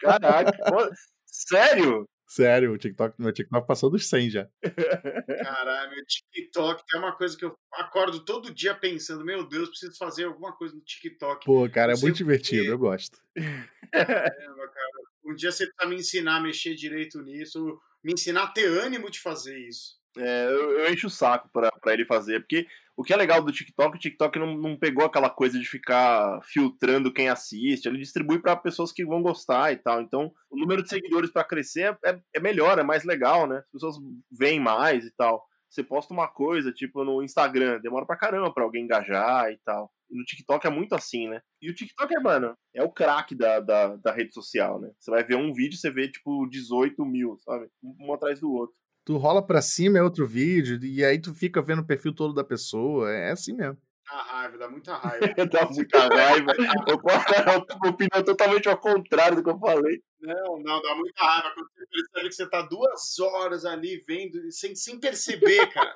Caraca. 0.00 0.52
Pô, 0.70 0.88
sério? 1.26 2.08
Sério, 2.28 2.74
o 2.74 2.78
TikTok, 2.78 3.16
meu 3.18 3.32
TikTok 3.32 3.66
passou 3.66 3.90
dos 3.90 4.08
100 4.08 4.30
já. 4.30 4.46
Caralho, 4.62 5.90
meu 5.90 6.04
TikTok 6.06 6.84
é 6.94 6.98
uma 6.98 7.16
coisa 7.16 7.36
que 7.36 7.44
eu 7.44 7.56
acordo 7.72 8.24
todo 8.24 8.54
dia 8.54 8.72
pensando, 8.72 9.24
meu 9.24 9.48
Deus, 9.48 9.68
preciso 9.68 9.98
fazer 9.98 10.26
alguma 10.26 10.56
coisa 10.56 10.76
no 10.76 10.80
TikTok. 10.80 11.44
Pô, 11.44 11.68
cara, 11.68 11.94
é 11.94 11.96
muito 11.96 12.18
divertido, 12.18 12.70
eu 12.70 12.78
gosto. 12.78 13.18
Caramba, 13.34 14.68
cara. 14.68 14.99
Um 15.30 15.34
dia 15.34 15.52
você 15.52 15.66
precisa 15.66 15.88
me 15.88 16.00
ensinar 16.00 16.36
a 16.36 16.40
mexer 16.40 16.74
direito 16.74 17.22
nisso, 17.22 17.78
me 18.02 18.12
ensinar 18.12 18.44
a 18.44 18.48
ter 18.48 18.66
ânimo 18.66 19.10
de 19.10 19.20
fazer 19.20 19.56
isso. 19.58 20.00
É, 20.18 20.46
eu, 20.46 20.72
eu 20.80 20.92
encho 20.92 21.06
o 21.06 21.10
saco 21.10 21.48
pra, 21.52 21.70
ele 21.86 22.04
fazer, 22.04 22.40
porque 22.40 22.66
o 22.96 23.04
que 23.04 23.12
é 23.12 23.16
legal 23.16 23.40
do 23.42 23.52
TikTok, 23.52 23.96
o 23.96 24.00
TikTok 24.00 24.38
não, 24.40 24.56
não 24.56 24.76
pegou 24.76 25.04
aquela 25.04 25.30
coisa 25.30 25.56
de 25.58 25.64
ficar 25.64 26.40
filtrando 26.42 27.12
quem 27.12 27.28
assiste, 27.28 27.86
ele 27.86 27.98
distribui 27.98 28.40
para 28.40 28.56
pessoas 28.56 28.90
que 28.90 29.04
vão 29.04 29.22
gostar 29.22 29.72
e 29.72 29.76
tal. 29.76 30.02
Então, 30.02 30.32
o 30.50 30.58
número 30.58 30.82
de 30.82 30.88
seguidores 30.88 31.30
para 31.30 31.44
crescer 31.44 31.96
é, 32.04 32.10
é, 32.10 32.20
é 32.34 32.40
melhor, 32.40 32.78
é 32.78 32.82
mais 32.82 33.04
legal, 33.04 33.46
né? 33.46 33.58
As 33.58 33.70
pessoas 33.70 33.96
veem 34.30 34.58
mais 34.58 35.04
e 35.04 35.12
tal. 35.12 35.46
Você 35.68 35.84
posta 35.84 36.12
uma 36.12 36.26
coisa, 36.26 36.72
tipo, 36.72 37.04
no 37.04 37.22
Instagram, 37.22 37.80
demora 37.80 38.04
pra 38.04 38.16
caramba 38.16 38.52
pra 38.52 38.64
alguém 38.64 38.82
engajar 38.82 39.52
e 39.52 39.58
tal. 39.64 39.90
No 40.10 40.24
TikTok 40.24 40.66
é 40.66 40.70
muito 40.70 40.94
assim, 40.94 41.28
né? 41.28 41.40
E 41.62 41.70
o 41.70 41.74
TikTok 41.74 42.14
é, 42.14 42.20
mano, 42.20 42.56
é 42.74 42.82
o 42.82 42.90
craque 42.90 43.34
da, 43.34 43.60
da, 43.60 43.96
da 43.96 44.12
rede 44.12 44.34
social, 44.34 44.80
né? 44.80 44.90
Você 44.98 45.10
vai 45.10 45.24
ver 45.24 45.36
um 45.36 45.52
vídeo, 45.52 45.78
você 45.78 45.90
vê, 45.90 46.10
tipo, 46.10 46.48
18 46.48 47.04
mil, 47.04 47.38
sabe? 47.44 47.68
Um 47.82 48.12
atrás 48.12 48.40
do 48.40 48.52
outro. 48.52 48.74
Tu 49.04 49.16
rola 49.16 49.44
pra 49.44 49.62
cima, 49.62 49.98
é 49.98 50.02
outro 50.02 50.26
vídeo, 50.26 50.78
e 50.84 51.04
aí 51.04 51.18
tu 51.20 51.34
fica 51.34 51.62
vendo 51.62 51.80
o 51.80 51.86
perfil 51.86 52.14
todo 52.14 52.34
da 52.34 52.44
pessoa. 52.44 53.10
É 53.10 53.30
assim 53.30 53.54
mesmo. 53.54 53.78
Dá 54.10 54.22
raiva, 54.22 54.58
dá 54.58 54.68
muita 54.68 54.96
raiva. 54.96 55.26
dá 55.46 55.68
muita 55.70 55.98
raiva. 56.08 56.52
Uma 57.80 57.90
opinião 57.90 58.24
totalmente 58.24 58.68
ao 58.68 58.76
contrário 58.76 59.36
do 59.36 59.44
que 59.44 59.50
eu 59.50 59.58
falei. 59.58 60.02
Não, 60.20 60.58
não, 60.58 60.82
dá 60.82 60.94
muita 60.96 61.24
raiva 61.24 61.54
quando 61.54 61.68
você 61.68 61.86
percebe 61.86 62.28
que 62.28 62.34
você 62.34 62.50
tá 62.50 62.62
duas 62.62 63.18
horas 63.20 63.64
ali 63.64 64.02
vendo, 64.06 64.50
sem, 64.50 64.74
sem 64.74 64.98
perceber, 64.98 65.66
cara. 65.68 65.94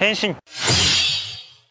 Henshin. 0.00 0.36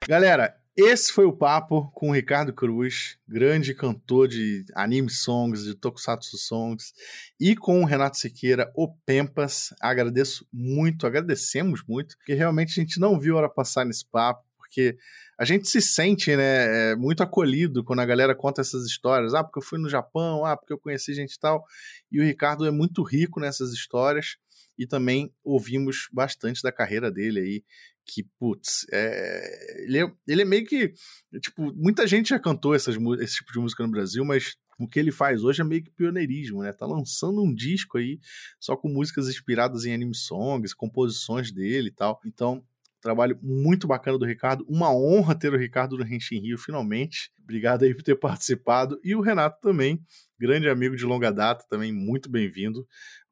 Galera, 0.07 0.55
esse 0.77 1.11
foi 1.11 1.25
o 1.25 1.33
papo 1.33 1.89
com 1.91 2.11
o 2.11 2.13
Ricardo 2.13 2.53
Cruz, 2.53 3.17
grande 3.27 3.73
cantor 3.73 4.27
de 4.27 4.63
anime 4.75 5.09
songs, 5.09 5.63
de 5.63 5.73
tokusatsu 5.73 6.37
songs, 6.37 6.93
e 7.39 7.55
com 7.55 7.81
o 7.81 7.85
Renato 7.85 8.17
Siqueira, 8.17 8.71
o 8.75 8.87
Pempas. 8.87 9.73
Agradeço 9.81 10.47
muito, 10.53 11.07
agradecemos 11.07 11.83
muito, 11.87 12.15
porque 12.17 12.35
realmente 12.35 12.79
a 12.79 12.83
gente 12.83 12.99
não 12.99 13.19
viu 13.19 13.35
a 13.35 13.39
hora 13.39 13.49
passar 13.49 13.85
nesse 13.85 14.05
papo, 14.05 14.45
porque 14.55 14.95
a 15.39 15.45
gente 15.45 15.67
se 15.67 15.81
sente 15.81 16.35
né, 16.35 16.91
é, 16.91 16.95
muito 16.95 17.23
acolhido 17.23 17.83
quando 17.83 18.01
a 18.01 18.05
galera 18.05 18.35
conta 18.35 18.61
essas 18.61 18.85
histórias. 18.85 19.33
Ah, 19.33 19.43
porque 19.43 19.57
eu 19.57 19.63
fui 19.63 19.79
no 19.79 19.89
Japão, 19.89 20.45
ah, 20.45 20.55
porque 20.55 20.73
eu 20.73 20.77
conheci 20.77 21.11
gente 21.15 21.33
e 21.33 21.39
tal. 21.39 21.65
E 22.11 22.19
o 22.19 22.23
Ricardo 22.23 22.67
é 22.67 22.71
muito 22.71 23.01
rico 23.01 23.39
nessas 23.39 23.73
histórias 23.73 24.37
e 24.77 24.85
também 24.85 25.33
ouvimos 25.43 26.07
bastante 26.11 26.61
da 26.61 26.71
carreira 26.71 27.11
dele 27.11 27.39
aí, 27.39 27.63
que, 28.05 28.23
putz, 28.39 28.85
é, 28.91 29.83
ele, 29.83 29.99
é, 29.99 30.11
ele 30.27 30.41
é 30.41 30.45
meio 30.45 30.65
que. 30.65 30.93
Tipo, 31.41 31.73
muita 31.75 32.07
gente 32.07 32.29
já 32.29 32.39
cantou 32.39 32.73
essas, 32.73 32.95
esse 33.19 33.35
tipo 33.35 33.51
de 33.51 33.59
música 33.59 33.83
no 33.83 33.91
Brasil, 33.91 34.23
mas 34.23 34.55
o 34.79 34.87
que 34.87 34.99
ele 34.99 35.11
faz 35.11 35.43
hoje 35.43 35.61
é 35.61 35.65
meio 35.65 35.83
que 35.83 35.91
pioneirismo, 35.91 36.61
né? 36.61 36.71
Tá 36.71 36.85
lançando 36.85 37.43
um 37.43 37.53
disco 37.53 37.97
aí 37.97 38.19
só 38.59 38.77
com 38.77 38.87
músicas 38.87 39.27
inspiradas 39.27 39.85
em 39.85 39.93
anime 39.93 40.15
songs, 40.15 40.73
composições 40.73 41.51
dele 41.51 41.89
e 41.89 41.91
tal. 41.91 42.19
Então, 42.25 42.63
trabalho 43.01 43.37
muito 43.41 43.87
bacana 43.87 44.17
do 44.17 44.25
Ricardo. 44.25 44.65
Uma 44.67 44.93
honra 44.93 45.35
ter 45.35 45.53
o 45.53 45.57
Ricardo 45.57 45.97
no 45.97 46.03
Renshin 46.03 46.39
Rio, 46.39 46.57
finalmente. 46.57 47.31
Obrigado 47.47 47.85
aí 47.85 47.95
por 47.95 48.03
ter 48.03 48.15
participado. 48.15 48.99
E 49.01 49.15
o 49.15 49.21
Renato 49.21 49.61
também, 49.61 50.03
grande 50.37 50.67
amigo 50.67 50.97
de 50.97 51.05
longa 51.05 51.31
data, 51.31 51.65
também 51.69 51.93
muito 51.93 52.29
bem-vindo. 52.29 52.85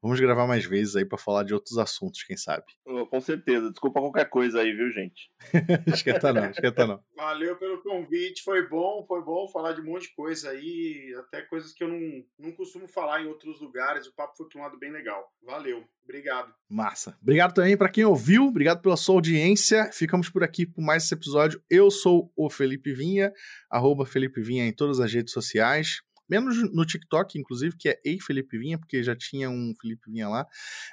Vamos 0.06 0.20
gravar 0.20 0.46
mais 0.46 0.64
vezes 0.64 0.94
aí 0.94 1.04
para 1.04 1.18
falar 1.18 1.42
de 1.42 1.52
outros 1.52 1.78
assuntos, 1.78 2.22
quem 2.22 2.36
sabe. 2.36 2.64
Com 3.10 3.20
certeza. 3.20 3.70
Desculpa 3.70 4.00
qualquer 4.00 4.26
coisa 4.30 4.60
aí, 4.60 4.72
viu, 4.72 4.92
gente? 4.92 5.30
esquenta 5.92 6.32
não, 6.32 6.48
esquenta 6.48 6.86
não. 6.86 7.02
Valeu 7.16 7.56
pelo 7.56 7.82
convite, 7.82 8.44
foi 8.44 8.68
bom, 8.68 9.04
foi 9.06 9.20
bom 9.24 9.48
falar 9.48 9.72
de 9.72 9.80
um 9.80 9.84
monte 9.84 10.02
de 10.02 10.14
coisa 10.14 10.50
aí, 10.50 11.12
até 11.18 11.42
coisas 11.42 11.72
que 11.72 11.82
eu 11.82 11.88
não, 11.88 12.24
não 12.38 12.52
costumo 12.52 12.86
falar 12.86 13.20
em 13.22 13.26
outros 13.26 13.60
lugares. 13.60 14.06
O 14.06 14.14
papo 14.14 14.36
foi 14.36 14.46
um 14.54 14.62
lado 14.62 14.78
bem 14.78 14.92
legal. 14.92 15.28
Valeu, 15.42 15.84
obrigado. 16.04 16.54
Massa. 16.70 17.18
Obrigado 17.20 17.54
também 17.54 17.76
para 17.76 17.88
quem 17.88 18.04
ouviu, 18.04 18.46
obrigado 18.46 18.80
pela 18.80 18.96
sua 18.96 19.16
audiência. 19.16 19.90
Ficamos 19.92 20.30
por 20.30 20.44
aqui 20.44 20.64
por 20.64 20.82
mais 20.82 21.02
esse 21.02 21.14
episódio. 21.14 21.60
Eu 21.68 21.90
sou 21.90 22.32
o 22.36 22.48
Felipe 22.48 22.92
Vinha, 22.92 23.32
arroba 23.68 24.05
Felipe 24.06 24.40
Vinha 24.40 24.66
em 24.66 24.72
todas 24.72 25.00
as 25.00 25.12
redes 25.12 25.32
sociais. 25.32 26.00
Menos 26.28 26.56
no 26.72 26.84
TikTok, 26.84 27.38
inclusive, 27.38 27.76
que 27.76 27.88
é 27.88 28.00
Ei 28.04 28.18
Felipe 28.20 28.58
Vinha, 28.58 28.78
porque 28.78 29.02
já 29.02 29.14
tinha 29.14 29.48
um 29.48 29.72
Felipe 29.80 30.10
Vinha 30.10 30.28
lá. 30.28 30.46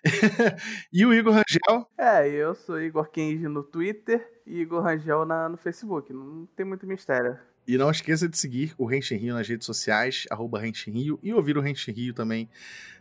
e 0.94 1.06
o 1.06 1.14
Igor 1.14 1.34
Rangel. 1.34 1.88
É, 1.98 2.28
eu 2.30 2.54
sou 2.54 2.80
Igor 2.80 3.10
Kenji 3.10 3.48
no 3.48 3.64
Twitter 3.64 4.28
e 4.46 4.60
Igor 4.60 4.84
Rangel 4.84 5.26
na, 5.26 5.50
no 5.50 5.58
Facebook. 5.58 6.14
Não 6.14 6.46
tem 6.56 6.66
muito 6.66 6.86
mistério. 6.86 7.40
E 7.68 7.78
não 7.78 7.90
esqueça 7.90 8.28
de 8.28 8.38
seguir 8.38 8.76
o 8.78 8.86
Renshin 8.86 9.16
Rio 9.16 9.34
nas 9.34 9.48
redes 9.48 9.66
sociais, 9.66 10.26
arroba 10.30 10.60
Renshin 10.60 10.92
Rio, 10.92 11.20
e 11.24 11.34
ouvir 11.34 11.58
o 11.58 11.62
Renshin 11.62 11.92
Rio 11.92 12.14
também, 12.14 12.50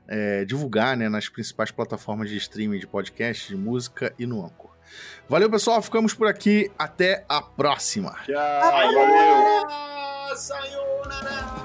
é, 0.06 0.44
divulgar 0.44 0.96
né, 0.96 1.08
nas 1.08 1.28
principais 1.28 1.70
plataformas 1.70 2.30
de 2.30 2.36
streaming 2.36 2.78
de 2.78 2.86
podcast, 2.86 3.48
de 3.48 3.56
música 3.56 4.14
e 4.18 4.24
no 4.24 4.44
Anchor. 4.44 4.72
Valeu, 5.28 5.50
pessoal. 5.50 5.82
Ficamos 5.82 6.14
por 6.14 6.28
aqui. 6.28 6.70
Até 6.78 7.24
a 7.28 7.42
próxima. 7.42 8.14
Tchau. 8.24 8.60
Valeu. 8.60 9.91
Sayonara. 10.36 11.61